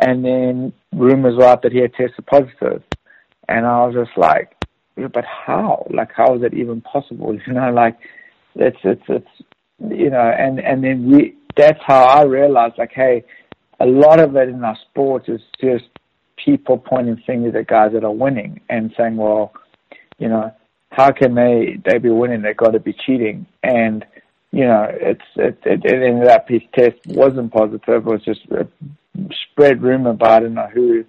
And 0.00 0.24
then 0.24 0.72
rumors 0.92 1.36
were 1.36 1.44
out 1.44 1.62
that 1.62 1.72
he 1.72 1.80
had 1.80 1.94
tested 1.94 2.26
positive. 2.26 2.82
And 3.48 3.66
I 3.66 3.86
was 3.86 3.94
just 3.94 4.16
like, 4.16 4.54
yeah, 4.96 5.08
but 5.12 5.24
how? 5.24 5.86
Like, 5.90 6.10
how 6.14 6.34
is 6.36 6.42
that 6.42 6.54
even 6.54 6.80
possible? 6.80 7.36
You 7.46 7.52
know, 7.52 7.72
like, 7.72 7.98
it's, 8.54 8.78
it's, 8.84 9.02
it's, 9.08 9.26
you 9.80 10.10
know, 10.10 10.20
and, 10.20 10.60
and 10.60 10.84
then 10.84 11.10
we, 11.10 11.34
that's 11.56 11.80
how 11.84 12.04
I 12.04 12.22
realized, 12.22 12.74
like, 12.78 12.92
hey, 12.94 13.24
a 13.80 13.86
lot 13.86 14.20
of 14.20 14.36
it 14.36 14.48
in 14.48 14.62
our 14.64 14.76
sports 14.90 15.28
is 15.28 15.40
just 15.60 15.84
people 16.36 16.78
pointing 16.78 17.22
fingers 17.26 17.54
at 17.54 17.66
guys 17.66 17.92
that 17.92 18.04
are 18.04 18.12
winning 18.12 18.60
and 18.68 18.92
saying, 18.96 19.16
well, 19.16 19.52
you 20.18 20.28
know, 20.28 20.52
how 20.90 21.10
can 21.10 21.34
they 21.34 21.78
they 21.84 21.98
be 21.98 22.10
winning? 22.10 22.42
They've 22.42 22.56
got 22.56 22.72
to 22.72 22.80
be 22.80 22.92
cheating. 22.92 23.46
And 23.62 24.04
you 24.52 24.64
know, 24.64 24.86
it's 24.88 25.24
it, 25.36 25.58
it, 25.64 25.84
it 25.84 26.02
ended 26.02 26.28
up 26.28 26.48
his 26.48 26.62
test 26.74 26.96
wasn't 27.06 27.52
positive. 27.52 27.82
It 27.88 28.04
was 28.04 28.22
just 28.22 28.42
a 28.50 28.68
spread 29.50 29.82
rumor 29.82 30.10
about 30.10 30.44
it, 30.44 30.50
know 30.50 30.68
who. 30.72 31.04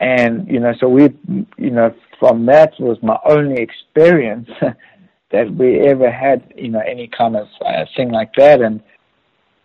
And 0.00 0.48
you 0.48 0.60
know, 0.60 0.72
so 0.78 0.88
we, 0.88 1.14
you 1.58 1.70
know, 1.70 1.94
from 2.18 2.46
that 2.46 2.72
was 2.78 2.98
my 3.02 3.18
only 3.26 3.62
experience 3.62 4.48
that 5.30 5.54
we 5.54 5.80
ever 5.80 6.10
had, 6.10 6.52
you 6.56 6.68
know, 6.68 6.80
any 6.80 7.08
kind 7.08 7.36
of 7.36 7.48
uh, 7.64 7.84
thing 7.96 8.10
like 8.10 8.34
that. 8.36 8.60
And 8.60 8.82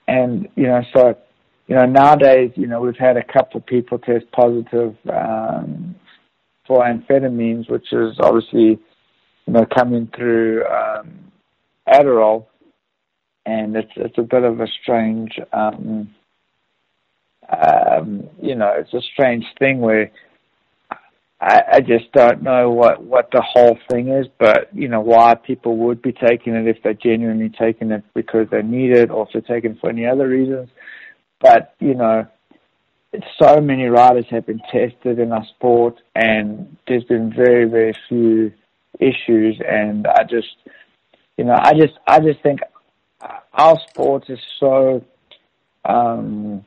and 0.08 0.50
you 0.56 0.64
know, 0.64 0.84
so 0.94 1.18
you 1.72 1.78
know, 1.78 1.86
nowadays, 1.86 2.52
you 2.56 2.68
know, 2.68 2.82
we've 2.82 2.98
had 2.98 3.16
a 3.16 3.24
couple 3.24 3.62
people 3.62 3.98
test 3.98 4.30
positive 4.34 4.94
um, 5.10 5.96
for 6.68 6.84
amphetamines, 6.84 7.70
which 7.70 7.94
is 7.94 8.18
obviously, 8.20 8.78
you 9.48 9.54
know, 9.54 9.66
coming 9.74 10.12
through 10.14 10.66
um, 10.66 11.32
Adderall, 11.88 12.48
and 13.46 13.78
it's 13.78 13.92
it's 13.96 14.18
a 14.18 14.22
bit 14.22 14.44
of 14.44 14.60
a 14.60 14.68
strange, 14.82 15.32
um, 15.54 16.14
um, 17.50 18.28
you 18.42 18.56
know, 18.56 18.74
it's 18.78 18.94
a 18.94 19.02
strange 19.14 19.46
thing 19.58 19.80
where 19.80 20.12
I, 21.40 21.62
I 21.76 21.80
just 21.80 22.12
don't 22.12 22.44
know 22.44 22.70
what 22.70 23.02
what 23.02 23.30
the 23.32 23.42
whole 23.42 23.80
thing 23.90 24.10
is, 24.10 24.28
but 24.38 24.68
you 24.74 24.90
know 24.90 25.00
why 25.00 25.36
people 25.36 25.78
would 25.78 26.02
be 26.02 26.12
taking 26.12 26.54
it 26.54 26.68
if 26.68 26.84
they're 26.84 26.96
genuinely 26.96 27.50
taking 27.58 27.92
it 27.92 28.04
because 28.14 28.48
they 28.52 28.62
need 28.62 28.92
it, 28.92 29.10
or 29.10 29.26
if 29.26 29.30
they're 29.32 29.56
taking 29.56 29.72
it 29.72 29.78
for 29.80 29.90
any 29.90 30.06
other 30.06 30.28
reasons. 30.28 30.68
But, 31.42 31.76
you 31.80 31.96
know, 31.96 32.28
so 33.42 33.60
many 33.60 33.86
riders 33.86 34.26
have 34.30 34.46
been 34.46 34.62
tested 34.72 35.20
in 35.20 35.32
our 35.32 35.46
sport 35.56 35.96
and 36.16 36.78
there's 36.88 37.04
been 37.04 37.34
very, 37.34 37.66
very 37.66 37.94
few 38.08 38.54
issues 39.00 39.60
and 39.68 40.08
I 40.08 40.24
just, 40.24 40.56
you 41.38 41.46
know, 41.46 41.58
I 41.58 41.74
just, 41.74 41.94
I 42.08 42.20
just 42.20 42.42
think 42.42 42.60
our 43.54 43.78
sport 43.90 44.30
is 44.30 44.40
so, 44.60 45.04
um, 45.86 46.64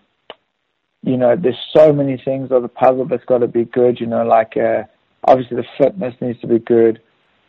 you 1.02 1.16
know, 1.16 1.36
there's 1.36 1.58
so 1.74 1.92
many 1.92 2.20
things 2.24 2.50
of 2.50 2.62
the 2.62 2.68
puzzle 2.68 3.06
that's 3.06 3.24
got 3.24 3.38
to 3.38 3.48
be 3.48 3.64
good, 3.64 4.00
you 4.00 4.06
know, 4.06 4.24
like, 4.24 4.56
uh, 4.56 4.82
obviously 5.24 5.56
the 5.56 5.64
fitness 5.78 6.14
needs 6.20 6.40
to 6.40 6.46
be 6.46 6.58
good, 6.58 7.00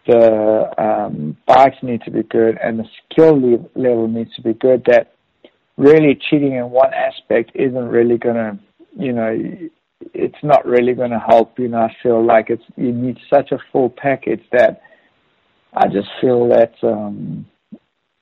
the 0.07 0.69
um, 0.77 1.38
bikes 1.47 1.77
need 1.81 2.02
to 2.03 2.11
be 2.11 2.23
good, 2.23 2.57
and 2.64 2.80
the 2.80 2.85
skill 3.11 3.39
level 3.76 4.07
needs 4.07 4.34
to 4.35 4.41
be 4.41 4.53
good. 4.53 4.84
That 4.85 5.14
really 5.77 6.15
cheating 6.30 6.53
in 6.53 6.69
one 6.69 6.93
aspect 6.93 7.52
isn't 7.56 7.88
really 7.88 8.18
going 8.18 8.35
to, 8.35 8.60
you 8.97 9.14
know, 9.14 9.38
it's 10.14 10.43
not 10.43 10.65
really 10.65 10.93
going 10.93 11.11
to 11.11 11.19
help. 11.19 11.57
You 11.60 11.68
know, 11.69 11.80
I 11.80 11.95
feel 12.02 12.23
like 12.23 12.49
it's 12.49 12.64
you 12.77 12.91
need 12.91 13.18
such 13.34 13.52
a 13.52 13.60
full 13.72 13.89
package 13.89 14.43
that 14.52 14.81
I 15.73 15.88
just 15.88 16.10
feel 16.22 16.47
that, 16.49 16.73
um, 16.84 17.45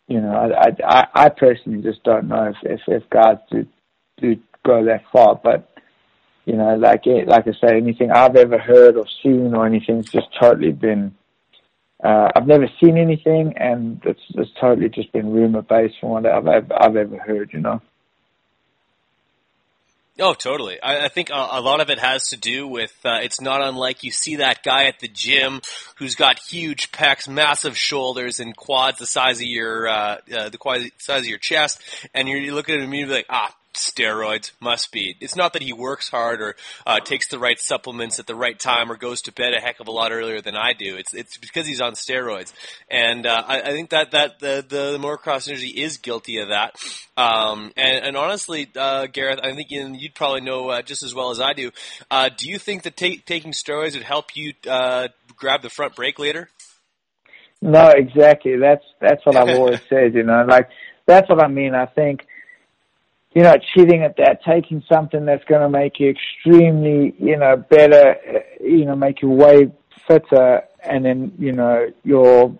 you 0.07 0.19
know, 0.19 0.33
I, 0.33 0.69
I, 0.85 1.07
I 1.13 1.29
personally 1.29 1.81
just 1.81 2.03
don't 2.03 2.27
know 2.27 2.45
if 2.45 2.57
if, 2.63 2.81
if 2.87 3.09
guys 3.09 3.37
do 3.51 3.65
do 4.21 4.37
go 4.65 4.85
that 4.85 5.03
far, 5.11 5.39
but. 5.41 5.69
You 6.45 6.57
know, 6.57 6.75
like 6.75 7.05
like 7.05 7.47
I 7.47 7.51
say, 7.53 7.77
anything 7.77 8.11
I've 8.11 8.35
ever 8.35 8.57
heard 8.57 8.97
or 8.97 9.05
seen 9.23 9.53
or 9.53 9.65
anything's 9.65 10.11
just 10.11 10.27
totally 10.37 10.73
been 10.73 11.15
uh, 12.03 12.29
I've 12.35 12.47
never 12.47 12.67
seen 12.81 12.97
anything, 12.97 13.53
and 13.57 14.01
it's, 14.03 14.19
it's 14.35 14.51
totally 14.59 14.89
just 14.89 15.11
been 15.13 15.31
rumor 15.31 15.61
based 15.61 15.95
from 16.01 16.09
what 16.09 16.25
I've, 16.25 16.47
I've, 16.47 16.95
ever 16.97 17.17
heard. 17.17 17.51
You 17.53 17.61
know. 17.61 17.81
Oh, 20.19 20.33
totally. 20.33 20.81
I, 20.81 21.05
I 21.05 21.07
think 21.07 21.29
a, 21.29 21.47
a, 21.53 21.61
lot 21.61 21.79
of 21.79 21.89
it 21.89 21.99
has 21.99 22.27
to 22.29 22.37
do 22.37 22.67
with 22.67 22.93
uh, 23.05 23.19
it's 23.23 23.39
not 23.39 23.61
unlike 23.63 24.03
you 24.03 24.11
see 24.11 24.35
that 24.35 24.63
guy 24.63 24.85
at 24.85 24.99
the 24.99 25.07
gym 25.07 25.61
who's 25.95 26.15
got 26.15 26.39
huge 26.39 26.91
pecs, 26.91 27.27
massive 27.27 27.77
shoulders, 27.77 28.41
and 28.41 28.55
quads 28.55 28.99
the 28.99 29.07
size 29.07 29.39
of 29.39 29.47
your 29.47 29.87
uh, 29.87 30.17
uh, 30.35 30.49
the 30.49 30.91
size 30.97 31.21
of 31.21 31.27
your 31.27 31.39
chest, 31.39 31.81
and 32.13 32.27
you 32.27 32.53
look 32.53 32.69
at 32.69 32.75
him 32.75 32.83
and 32.83 32.93
you're 32.93 33.07
like, 33.07 33.27
ah, 33.29 33.55
steroids 33.73 34.51
must 34.59 34.91
be. 34.91 35.15
It's 35.19 35.35
not 35.35 35.53
that 35.53 35.61
he 35.61 35.73
works 35.73 36.09
hard 36.09 36.41
or 36.41 36.55
uh, 36.85 36.99
takes 36.99 37.29
the 37.29 37.39
right 37.39 37.59
supplements 37.59 38.19
at 38.19 38.27
the 38.27 38.35
right 38.35 38.57
time 38.57 38.91
or 38.91 38.97
goes 38.97 39.21
to 39.23 39.31
bed 39.31 39.53
a 39.53 39.59
heck 39.59 39.79
of 39.79 39.87
a 39.87 39.91
lot 39.91 40.11
earlier 40.11 40.41
than 40.41 40.55
I 40.55 40.73
do. 40.73 40.95
It's 40.95 41.13
it's 41.13 41.37
because 41.37 41.67
he's 41.67 41.81
on 41.81 41.93
steroids, 41.93 42.53
and 42.89 43.25
uh, 43.25 43.43
I, 43.47 43.61
I, 43.61 43.71
think 43.71 43.89
that 43.91 44.11
that 44.11 44.39
the 44.39 44.65
the, 44.67 44.91
the 44.91 44.97
motocross 44.99 45.47
industry 45.47 45.69
is 45.69 45.97
guilty 45.97 46.39
of 46.39 46.49
that. 46.49 46.75
Um, 47.15 47.71
and, 47.77 48.05
and, 48.05 48.17
honestly, 48.17 48.71
uh, 48.75 49.05
Gareth, 49.05 49.39
I 49.43 49.53
think 49.53 49.69
you'd 49.69 50.15
probably 50.15 50.41
know 50.41 50.69
uh, 50.69 50.81
just 50.81 51.03
as 51.03 51.13
well 51.13 51.29
as 51.29 51.39
I 51.39 51.53
do. 51.53 51.69
Uh, 52.09 52.29
do 52.35 52.49
you 52.49 52.57
think 52.57 52.83
that 52.83 52.97
ta- 52.97 53.21
taking 53.27 53.51
steroids 53.51 53.93
would 53.93 54.01
help 54.01 54.35
you 54.35 54.53
uh, 54.67 55.09
grab 55.35 55.61
the 55.61 55.69
front 55.69 55.95
brake 55.95 56.17
later? 56.17 56.49
No, 57.61 57.89
exactly. 57.89 58.57
That's 58.57 58.83
that's 58.99 59.25
what 59.25 59.35
I've 59.35 59.57
always 59.57 59.79
said. 59.89 60.15
You 60.15 60.23
know, 60.23 60.43
like 60.47 60.69
that's 61.05 61.29
what 61.29 61.41
I 61.41 61.47
mean. 61.47 61.75
I 61.75 61.85
think 61.85 62.25
you 63.33 63.41
know, 63.41 63.55
cheating 63.73 64.03
at 64.03 64.15
that, 64.17 64.43
taking 64.43 64.83
something 64.87 65.25
that's 65.25 65.43
going 65.45 65.61
to 65.61 65.69
make 65.69 65.99
you 65.99 66.09
extremely, 66.09 67.15
you 67.19 67.37
know, 67.37 67.57
better, 67.57 68.15
you 68.61 68.85
know, 68.85 68.95
make 68.95 69.21
you 69.21 69.29
way 69.29 69.71
fitter, 70.07 70.63
and 70.83 71.05
then, 71.05 71.33
you 71.39 71.51
know, 71.51 71.91
your 72.03 72.55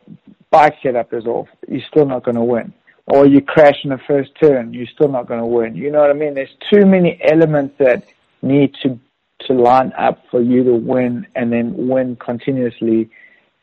bike 0.50 0.76
setup 0.82 1.14
is 1.14 1.26
off, 1.26 1.48
you're 1.68 1.82
still 1.90 2.06
not 2.06 2.24
going 2.24 2.36
to 2.36 2.44
win. 2.44 2.74
Or 3.06 3.28
you 3.28 3.42
crash 3.42 3.84
in 3.84 3.90
the 3.90 4.00
first 4.08 4.32
turn, 4.42 4.74
you're 4.74 4.88
still 4.88 5.10
not 5.10 5.28
going 5.28 5.42
to 5.42 5.46
win. 5.46 5.76
You 5.76 5.92
know 5.92 6.00
what 6.00 6.10
I 6.10 6.14
mean? 6.14 6.34
There's 6.34 6.56
too 6.72 6.86
many 6.86 7.20
elements 7.22 7.76
that 7.80 8.06
need 8.42 8.76
to 8.84 9.00
to 9.48 9.54
line 9.54 9.92
up 9.98 10.24
for 10.32 10.42
you 10.42 10.64
to 10.64 10.74
win 10.74 11.28
and 11.36 11.52
then 11.52 11.90
win 11.90 12.16
continuously. 12.16 13.10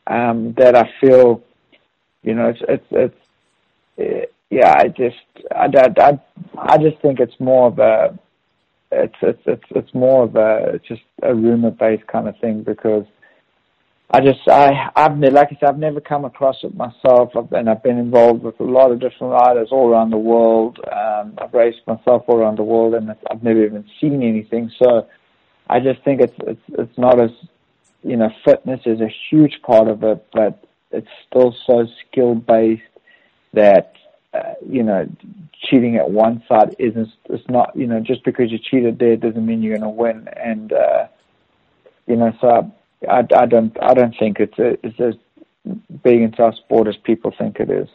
Um, 0.07 0.53
that 0.59 0.75
I 0.75 0.91
feel, 1.01 1.43
you 2.23 2.35
know, 2.35 2.49
it's 2.49 2.61
it's, 2.93 3.15
it's 3.97 4.33
yeah. 4.51 4.75
I 4.77 4.89
just 4.89 5.17
I, 5.55 5.69
I 5.99 6.21
I 6.59 6.79
just 6.79 7.01
think 7.01 7.21
it's 7.21 7.39
more 7.39 7.69
of 7.69 7.79
a 7.79 8.19
it's 8.93 9.15
it's 9.23 9.43
it's 9.47 9.65
it's 9.71 9.95
more 9.95 10.25
of 10.25 10.37
a 10.37 10.73
it's 10.75 10.89
just 10.89 11.03
a 11.23 11.35
rumor 11.35 11.71
based 11.71 12.07
kind 12.09 12.29
of 12.29 12.37
thing 12.39 12.63
because 12.63 13.07
I 14.11 14.21
just 14.21 14.41
I 14.49 14.91
I've 14.97 15.17
never, 15.17 15.35
like 15.35 15.49
I 15.53 15.57
said 15.61 15.69
I've 15.69 15.79
never 15.79 16.01
come 16.01 16.25
across 16.25 16.57
it 16.65 16.75
myself 16.75 17.31
I've, 17.37 17.53
and 17.53 17.71
I've 17.71 17.83
been 17.83 17.99
involved 17.99 18.43
with 18.43 18.59
a 18.59 18.65
lot 18.65 18.91
of 18.91 19.01
different 19.01 19.33
riders 19.33 19.69
all 19.71 19.89
around 19.89 20.11
the 20.11 20.19
world. 20.19 20.81
Um, 20.91 21.35
I've 21.39 21.55
raced 21.55 21.87
myself 21.87 22.25
all 22.27 22.39
around 22.39 22.59
the 22.59 22.65
world 22.65 22.95
and 22.95 23.15
I've 23.31 23.43
never 23.43 23.65
even 23.65 23.85
seen 24.01 24.23
anything. 24.23 24.71
So 24.83 25.07
I 25.69 25.79
just 25.79 26.03
think 26.03 26.21
it's 26.21 26.35
it's 26.41 26.63
it's 26.77 26.99
not 26.99 27.21
as 27.21 27.31
you 28.03 28.17
know 28.17 28.31
fitness 28.45 28.81
is 28.87 29.01
a 29.01 29.15
huge 29.31 29.63
part 29.63 29.87
of 29.87 30.03
it, 30.03 30.27
but 30.33 30.65
it's 30.91 31.09
still 31.29 31.55
so 31.65 31.87
skill 32.09 32.35
based 32.35 32.83
that 33.53 33.95
uh, 34.33 34.55
you 34.69 34.83
know 34.83 35.07
cheating 35.69 35.97
at 35.97 36.11
one 36.11 36.43
side 36.49 36.75
isn't 36.79 37.09
it's 37.27 37.49
not 37.49 37.75
you 37.75 37.87
know 37.87 38.01
just 38.01 38.25
because 38.25 38.51
you 38.51 38.59
cheated 38.59 38.99
there 38.99 39.17
doesn't 39.17 39.45
mean 39.45 39.63
you're 39.63 39.77
going 39.77 39.83
to 39.83 39.89
win 39.89 40.29
and 40.37 40.73
uh, 40.73 41.07
you 42.07 42.17
know 42.17 42.33
so 42.41 42.73
I, 43.09 43.27
I 43.37 43.47
don't 43.47 43.77
I 43.83 43.95
don't 43.95 44.15
think 44.19 44.39
it's 44.41 44.59
a, 44.59 44.77
it's 44.87 45.01
as 45.01 45.15
big 46.03 46.21
into 46.23 46.43
our 46.43 46.55
sport 46.55 46.89
as 46.89 46.97
people 46.97 47.33
think 47.37 47.59
it 47.61 47.71
is. 47.71 47.89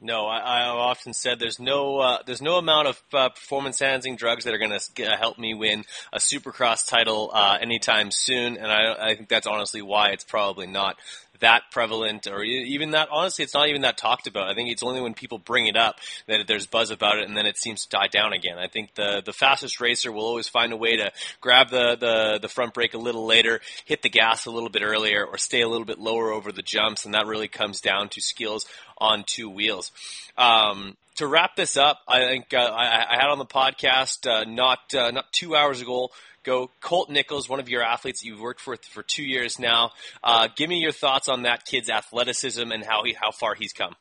No, 0.00 0.26
I, 0.26 0.70
I've 0.70 0.76
often 0.76 1.12
said 1.12 1.40
there's 1.40 1.58
no 1.58 1.98
uh, 1.98 2.18
there's 2.24 2.40
no 2.40 2.56
amount 2.56 2.86
of 2.86 3.02
uh, 3.12 3.28
performance 3.30 3.80
enhancing 3.82 4.14
drugs 4.14 4.44
that 4.44 4.54
are 4.54 4.58
going 4.58 4.78
to 4.78 5.04
help 5.16 5.40
me 5.40 5.54
win 5.54 5.84
a 6.12 6.18
Supercross 6.18 6.88
title 6.88 7.32
uh, 7.34 7.58
anytime 7.60 8.12
soon, 8.12 8.56
and 8.56 8.66
I, 8.70 9.10
I 9.10 9.14
think 9.16 9.28
that's 9.28 9.48
honestly 9.48 9.82
why 9.82 10.10
it's 10.10 10.22
probably 10.22 10.68
not 10.68 10.96
that 11.40 11.62
prevalent 11.70 12.26
or 12.26 12.42
even 12.42 12.92
that 12.92 13.08
honestly 13.10 13.44
it's 13.44 13.54
not 13.54 13.68
even 13.68 13.82
that 13.82 13.96
talked 13.96 14.26
about. 14.26 14.48
I 14.48 14.54
think 14.54 14.70
it's 14.70 14.82
only 14.82 15.00
when 15.00 15.14
people 15.14 15.38
bring 15.38 15.66
it 15.66 15.76
up 15.76 15.96
that 16.26 16.46
there's 16.46 16.66
buzz 16.66 16.90
about 16.90 17.18
it 17.18 17.28
and 17.28 17.36
then 17.36 17.46
it 17.46 17.56
seems 17.56 17.86
to 17.86 17.96
die 17.96 18.08
down 18.08 18.32
again. 18.32 18.58
I 18.58 18.68
think 18.68 18.94
the 18.94 19.22
the 19.24 19.32
fastest 19.32 19.80
racer 19.80 20.10
will 20.12 20.24
always 20.24 20.48
find 20.48 20.72
a 20.72 20.76
way 20.76 20.96
to 20.96 21.12
grab 21.40 21.70
the 21.70 21.96
the, 21.96 22.38
the 22.40 22.48
front 22.48 22.74
brake 22.74 22.94
a 22.94 22.98
little 22.98 23.26
later 23.26 23.60
hit 23.84 24.02
the 24.02 24.08
gas 24.08 24.46
a 24.46 24.50
little 24.50 24.70
bit 24.70 24.82
earlier 24.82 25.24
or 25.24 25.38
stay 25.38 25.60
a 25.60 25.68
little 25.68 25.86
bit 25.86 25.98
lower 25.98 26.32
over 26.32 26.52
the 26.52 26.62
jumps 26.62 27.04
and 27.04 27.14
that 27.14 27.26
really 27.26 27.48
comes 27.48 27.80
down 27.80 28.08
to 28.08 28.20
skills 28.20 28.66
on 28.98 29.24
two 29.26 29.48
wheels 29.48 29.92
um, 30.36 30.96
to 31.16 31.26
wrap 31.26 31.56
this 31.56 31.76
up, 31.76 31.98
I 32.06 32.20
think 32.20 32.54
uh, 32.54 32.58
I, 32.58 33.04
I, 33.10 33.16
had 33.20 33.28
on 33.28 33.38
the 33.38 33.46
podcast 33.46 34.30
uh, 34.30 34.44
not 34.44 34.78
uh, 34.94 35.10
not 35.10 35.32
two 35.32 35.56
hours 35.56 35.80
ago 35.80 36.10
go. 36.44 36.70
Colt 36.80 37.10
Nichols, 37.10 37.48
one 37.48 37.60
of 37.60 37.68
your 37.68 37.82
athletes 37.82 38.24
you've 38.24 38.40
worked 38.40 38.60
for 38.60 38.76
for 38.76 39.02
two 39.02 39.24
years 39.24 39.58
now. 39.58 39.90
Uh, 40.22 40.48
give 40.56 40.68
me 40.68 40.78
your 40.78 40.92
thoughts 40.92 41.28
on 41.28 41.42
that 41.42 41.64
kid's 41.64 41.90
athleticism 41.90 42.70
and 42.70 42.84
how 42.84 43.02
he 43.04 43.12
how 43.12 43.30
far 43.30 43.54
he's 43.54 43.72
come. 43.72 43.94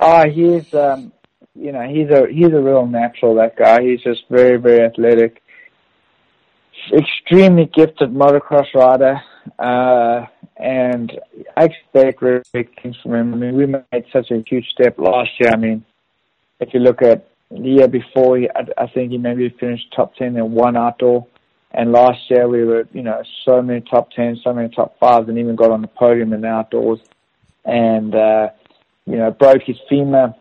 Uh, 0.00 0.26
he's 0.28 0.72
um, 0.74 1.12
you 1.54 1.72
know 1.72 1.82
he's 1.82 2.10
a 2.10 2.26
he's 2.32 2.52
a 2.52 2.60
real 2.60 2.86
natural. 2.86 3.36
That 3.36 3.56
guy. 3.56 3.82
He's 3.82 4.00
just 4.00 4.22
very 4.30 4.58
very 4.58 4.84
athletic, 4.84 5.42
extremely 6.92 7.66
gifted 7.66 8.10
motocross 8.10 8.72
rider. 8.74 9.20
Uh, 9.58 10.26
and 10.56 11.12
I 11.56 11.64
expect 11.64 12.18
great 12.18 12.46
things 12.52 12.96
from 13.02 13.14
him. 13.14 13.34
I 13.34 13.36
mean, 13.36 13.56
we 13.56 13.66
made 13.66 14.04
such 14.12 14.30
a 14.30 14.42
huge 14.46 14.68
step 14.70 14.98
last 14.98 15.30
year. 15.40 15.50
I 15.52 15.56
mean, 15.56 15.84
if 16.60 16.72
you 16.72 16.80
look 16.80 17.02
at 17.02 17.28
the 17.50 17.58
year 17.58 17.88
before, 17.88 18.38
I, 18.38 18.86
think 18.88 19.12
he 19.12 19.18
maybe 19.18 19.48
finished 19.60 19.92
top 19.94 20.14
10 20.16 20.36
in 20.36 20.52
one 20.52 20.76
outdoor. 20.76 21.26
And 21.72 21.92
last 21.92 22.30
year 22.30 22.48
we 22.48 22.64
were, 22.64 22.86
you 22.92 23.02
know, 23.02 23.22
so 23.44 23.62
many 23.62 23.80
top 23.80 24.12
10s, 24.12 24.42
so 24.42 24.52
many 24.52 24.68
top 24.68 24.98
5s, 25.00 25.28
and 25.28 25.38
even 25.38 25.56
got 25.56 25.70
on 25.70 25.82
the 25.82 25.88
podium 25.88 26.32
in 26.32 26.42
the 26.42 26.48
outdoors. 26.48 27.00
And, 27.64 28.14
uh, 28.14 28.50
you 29.06 29.16
know, 29.16 29.30
broke 29.30 29.62
his 29.62 29.78
femur, 29.88 30.34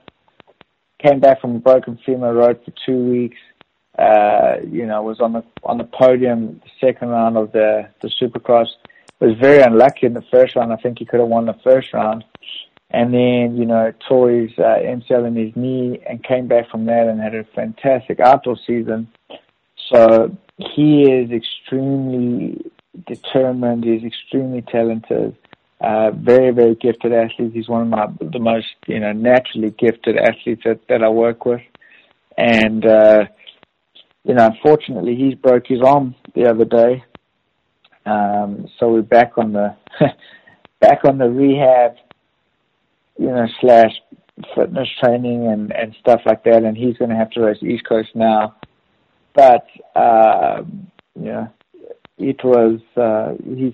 came 0.99 1.19
back 1.19 1.41
from 1.41 1.56
a 1.56 1.60
broken 1.60 1.98
femur, 2.06 2.34
rode 2.34 2.64
for 2.64 2.73
two 2.86 2.98
weeks. 2.98 3.38
Uh, 3.98 4.56
you 4.69 4.86
know, 4.86 5.02
was 5.03 5.19
on 5.19 5.34
the 5.34 5.44
on 5.64 5.78
the 5.78 5.84
podium 5.84 6.61
the 6.64 6.88
second 6.88 7.10
round 7.10 7.36
of 7.38 7.52
the 7.52 7.90
the 8.02 8.10
Supercross. 8.22 8.68
Was 9.22 9.38
very 9.39 9.61
unlucky 9.61 10.07
in 10.07 10.14
the 10.14 10.23
first 10.31 10.56
round. 10.56 10.73
I 10.73 10.77
think 10.77 10.98
he 10.99 11.06
could 11.06 11.19
have 11.19 11.30
won 11.30 11.45
the 11.45 11.56
first 11.64 11.93
round 11.93 12.26
and 12.93 13.14
then 13.14 13.56
you 13.56 13.65
know 13.65 13.93
tore 14.07 14.30
his 14.30 14.52
uh, 14.57 14.80
MCL 14.84 15.27
in 15.27 15.35
his 15.35 15.56
knee 15.56 15.99
and 16.07 16.23
came 16.23 16.48
back 16.48 16.69
from 16.69 16.85
that 16.85 17.07
and 17.07 17.19
had 17.19 17.35
a 17.35 17.43
fantastic 17.56 18.19
outdoor 18.19 18.57
season. 18.68 19.07
So 19.91 20.35
he 20.57 21.03
is 21.03 21.31
extremely 21.31 22.72
determined. 23.07 23.84
He's 23.84 24.03
extremely 24.03 24.61
talented. 24.61 25.35
Uh, 25.80 26.11
very 26.11 26.52
very 26.52 26.76
gifted 26.76 27.14
athlete. 27.14 27.53
He's 27.53 27.69
one 27.69 27.81
of 27.81 27.88
my 27.88 28.07
the 28.19 28.39
most 28.39 28.68
you 28.88 28.99
know 28.99 29.14
naturally 29.14 29.72
gifted 29.72 30.18
athletes 30.18 30.64
that, 30.65 30.80
that 30.89 31.03
I 31.03 31.10
work 31.10 31.45
with, 31.45 31.61
and 32.38 32.85
uh, 32.85 33.26
you 34.26 34.34
know 34.34 34.48
unfortunately 34.48 35.15
he's 35.15 35.35
broke 35.35 35.68
his 35.68 35.81
arm 35.81 36.15
the 36.35 36.49
other 36.49 36.65
day. 36.65 37.03
Um, 38.06 38.68
so 38.80 38.90
we're 38.91 39.02
back 39.02 39.38
on 39.38 39.53
the 39.53 39.76
back 40.80 41.06
on 41.06 41.18
the 41.18 41.30
rehab 41.30 41.95
you 43.22 43.28
know, 43.28 43.45
slash 43.60 43.91
fitness 44.56 44.88
training 44.99 45.48
and, 45.48 45.72
and 45.72 45.95
stuff 45.99 46.22
like 46.26 46.44
that. 46.44 46.64
And 46.64 46.76
he's 46.76 46.98
going 46.98 47.11
to 47.11 47.15
have 47.15 47.30
to 47.32 47.41
race 47.41 47.61
East 47.61 47.88
Coast 47.88 48.10
now. 48.15 48.56
But, 49.36 49.68
uh, 49.95 50.64
you 51.15 51.26
know, 51.26 51.48
it 52.18 52.44
was, 52.44 52.80
uh, 52.98 53.34
he's, 53.56 53.73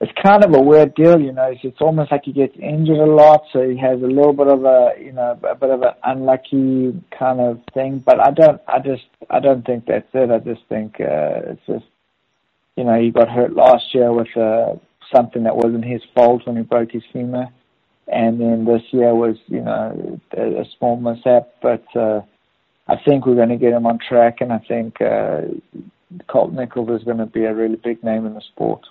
it's 0.00 0.12
kind 0.24 0.44
of 0.44 0.54
a 0.54 0.62
weird 0.62 0.94
deal, 0.94 1.20
you 1.20 1.32
know. 1.32 1.50
It's, 1.50 1.60
it's 1.64 1.80
almost 1.80 2.12
like 2.12 2.22
he 2.24 2.32
gets 2.32 2.54
injured 2.56 2.98
a 2.98 3.04
lot, 3.04 3.42
so 3.52 3.68
he 3.68 3.76
has 3.78 4.00
a 4.00 4.06
little 4.06 4.32
bit 4.32 4.46
of 4.46 4.64
a, 4.64 4.92
you 4.98 5.12
know, 5.12 5.38
a 5.42 5.54
bit 5.54 5.70
of 5.70 5.82
an 5.82 5.92
unlucky 6.04 6.94
kind 7.18 7.40
of 7.40 7.60
thing. 7.74 8.02
But 8.04 8.20
I 8.20 8.30
don't, 8.30 8.62
I 8.68 8.78
just, 8.78 9.04
I 9.28 9.40
don't 9.40 9.66
think 9.66 9.86
that's 9.86 10.08
it. 10.14 10.30
I 10.30 10.38
just 10.38 10.62
think 10.68 11.00
uh, 11.00 11.50
it's 11.50 11.66
just, 11.66 11.84
you 12.80 12.86
know, 12.86 12.98
he 13.00 13.10
got 13.10 13.28
hurt 13.28 13.52
last 13.54 13.94
year 13.94 14.12
with 14.12 14.34
uh, 14.36 14.74
something 15.14 15.44
that 15.44 15.56
wasn't 15.56 15.84
his 15.84 16.02
fault 16.14 16.46
when 16.46 16.56
he 16.56 16.62
broke 16.62 16.90
his 16.92 17.04
femur 17.12 17.46
and 18.10 18.40
then 18.40 18.64
this 18.64 18.82
year 18.90 19.14
was, 19.14 19.36
you 19.46 19.60
know, 19.60 20.20
a, 20.36 20.60
a 20.60 20.64
small 20.76 20.96
mishap. 20.96 21.54
But 21.62 21.84
uh, 21.94 22.22
I 22.88 22.96
think 23.04 23.24
we're 23.24 23.36
going 23.36 23.50
to 23.50 23.56
get 23.56 23.72
him 23.72 23.86
on 23.86 23.98
track, 23.98 24.40
and 24.40 24.52
I 24.52 24.58
think 24.58 25.00
uh, 25.00 25.42
Colt 26.28 26.52
Nichols 26.52 27.00
is 27.00 27.04
going 27.04 27.18
to 27.18 27.26
be 27.26 27.44
a 27.44 27.54
really 27.54 27.76
big 27.76 28.02
name 28.02 28.26
in 28.26 28.34
the 28.34 28.40
sport. 28.40 28.84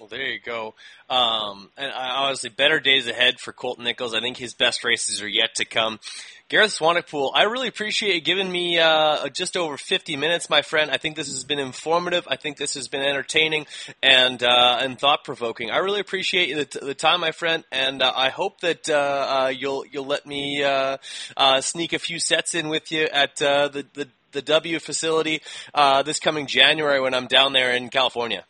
Well, 0.00 0.08
there 0.08 0.26
you 0.26 0.40
go. 0.40 0.74
Um, 1.08 1.70
and 1.76 1.92
I 1.92 2.24
honestly, 2.24 2.50
better 2.50 2.80
days 2.80 3.06
ahead 3.06 3.38
for 3.38 3.52
Colt 3.52 3.78
Nichols. 3.78 4.12
I 4.12 4.18
think 4.18 4.36
his 4.36 4.52
best 4.52 4.82
races 4.82 5.22
are 5.22 5.28
yet 5.28 5.54
to 5.56 5.64
come. 5.64 6.00
Gareth 6.48 6.76
Swanepoel, 6.76 7.30
I 7.32 7.44
really 7.44 7.68
appreciate 7.68 8.16
you 8.16 8.20
giving 8.20 8.50
me 8.50 8.80
uh, 8.80 9.28
just 9.28 9.56
over 9.56 9.76
50 9.76 10.16
minutes, 10.16 10.50
my 10.50 10.62
friend. 10.62 10.90
I 10.90 10.96
think 10.96 11.14
this 11.14 11.28
has 11.28 11.44
been 11.44 11.60
informative. 11.60 12.26
I 12.28 12.34
think 12.34 12.56
this 12.56 12.74
has 12.74 12.88
been 12.88 13.02
entertaining 13.02 13.66
and 14.02 14.42
uh, 14.42 14.78
and 14.80 14.98
thought 14.98 15.22
provoking. 15.22 15.70
I 15.70 15.78
really 15.78 16.00
appreciate 16.00 16.52
the, 16.52 16.64
t- 16.64 16.84
the 16.84 16.94
time, 16.94 17.20
my 17.20 17.30
friend, 17.30 17.62
and 17.70 18.02
uh, 18.02 18.12
I 18.16 18.30
hope 18.30 18.62
that 18.62 18.88
uh, 18.90 18.94
uh, 18.94 19.52
you'll 19.56 19.86
you'll 19.86 20.06
let 20.06 20.26
me 20.26 20.64
uh, 20.64 20.96
sneak 21.60 21.92
a 21.92 22.00
few 22.00 22.18
sets 22.18 22.56
in 22.56 22.68
with 22.68 22.90
you 22.90 23.04
at 23.12 23.36
the, 23.36 23.86
the 23.94 24.08
the 24.32 24.42
W 24.42 24.80
facility 24.80 25.40
this 26.04 26.18
coming 26.18 26.48
January 26.48 27.00
when 27.00 27.14
I'm 27.14 27.28
down 27.28 27.52
there 27.52 27.72
in 27.72 27.90
California. 27.90 28.44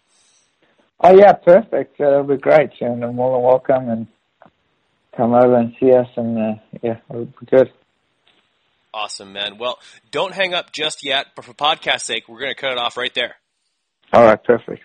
Oh 1.01 1.17
yeah, 1.17 1.33
perfect. 1.33 2.01
Uh, 2.01 2.11
that'll 2.11 2.25
be 2.25 2.37
great, 2.37 2.71
and 2.81 3.05
I'm 3.05 3.17
more 3.17 3.37
than 3.37 3.43
welcome 3.43 3.89
and 3.91 4.07
come 5.17 5.35
over 5.35 5.57
and 5.57 5.75
see 5.81 5.93
us, 5.93 6.09
and 6.17 6.39
uh, 6.39 6.55
yeah, 6.83 6.99
it'll 7.11 7.27
be 7.27 7.47
good. 7.47 7.71
Awesome, 8.93 9.33
man. 9.33 9.59
Well, 9.59 9.79
don't 10.13 10.35
hang 10.35 10.55
up 10.55 10.73
just 10.73 11.05
yet, 11.05 11.27
but 11.35 11.45
for 11.45 11.53
podcast 11.53 12.03
sake, 12.03 12.29
we're 12.29 12.39
going 12.39 12.55
to 12.55 12.61
cut 12.61 12.73
it 12.73 12.79
off 12.79 12.97
right 12.97 13.13
there. 13.13 13.35
All 14.13 14.25
right, 14.25 14.43
perfect. 14.43 14.83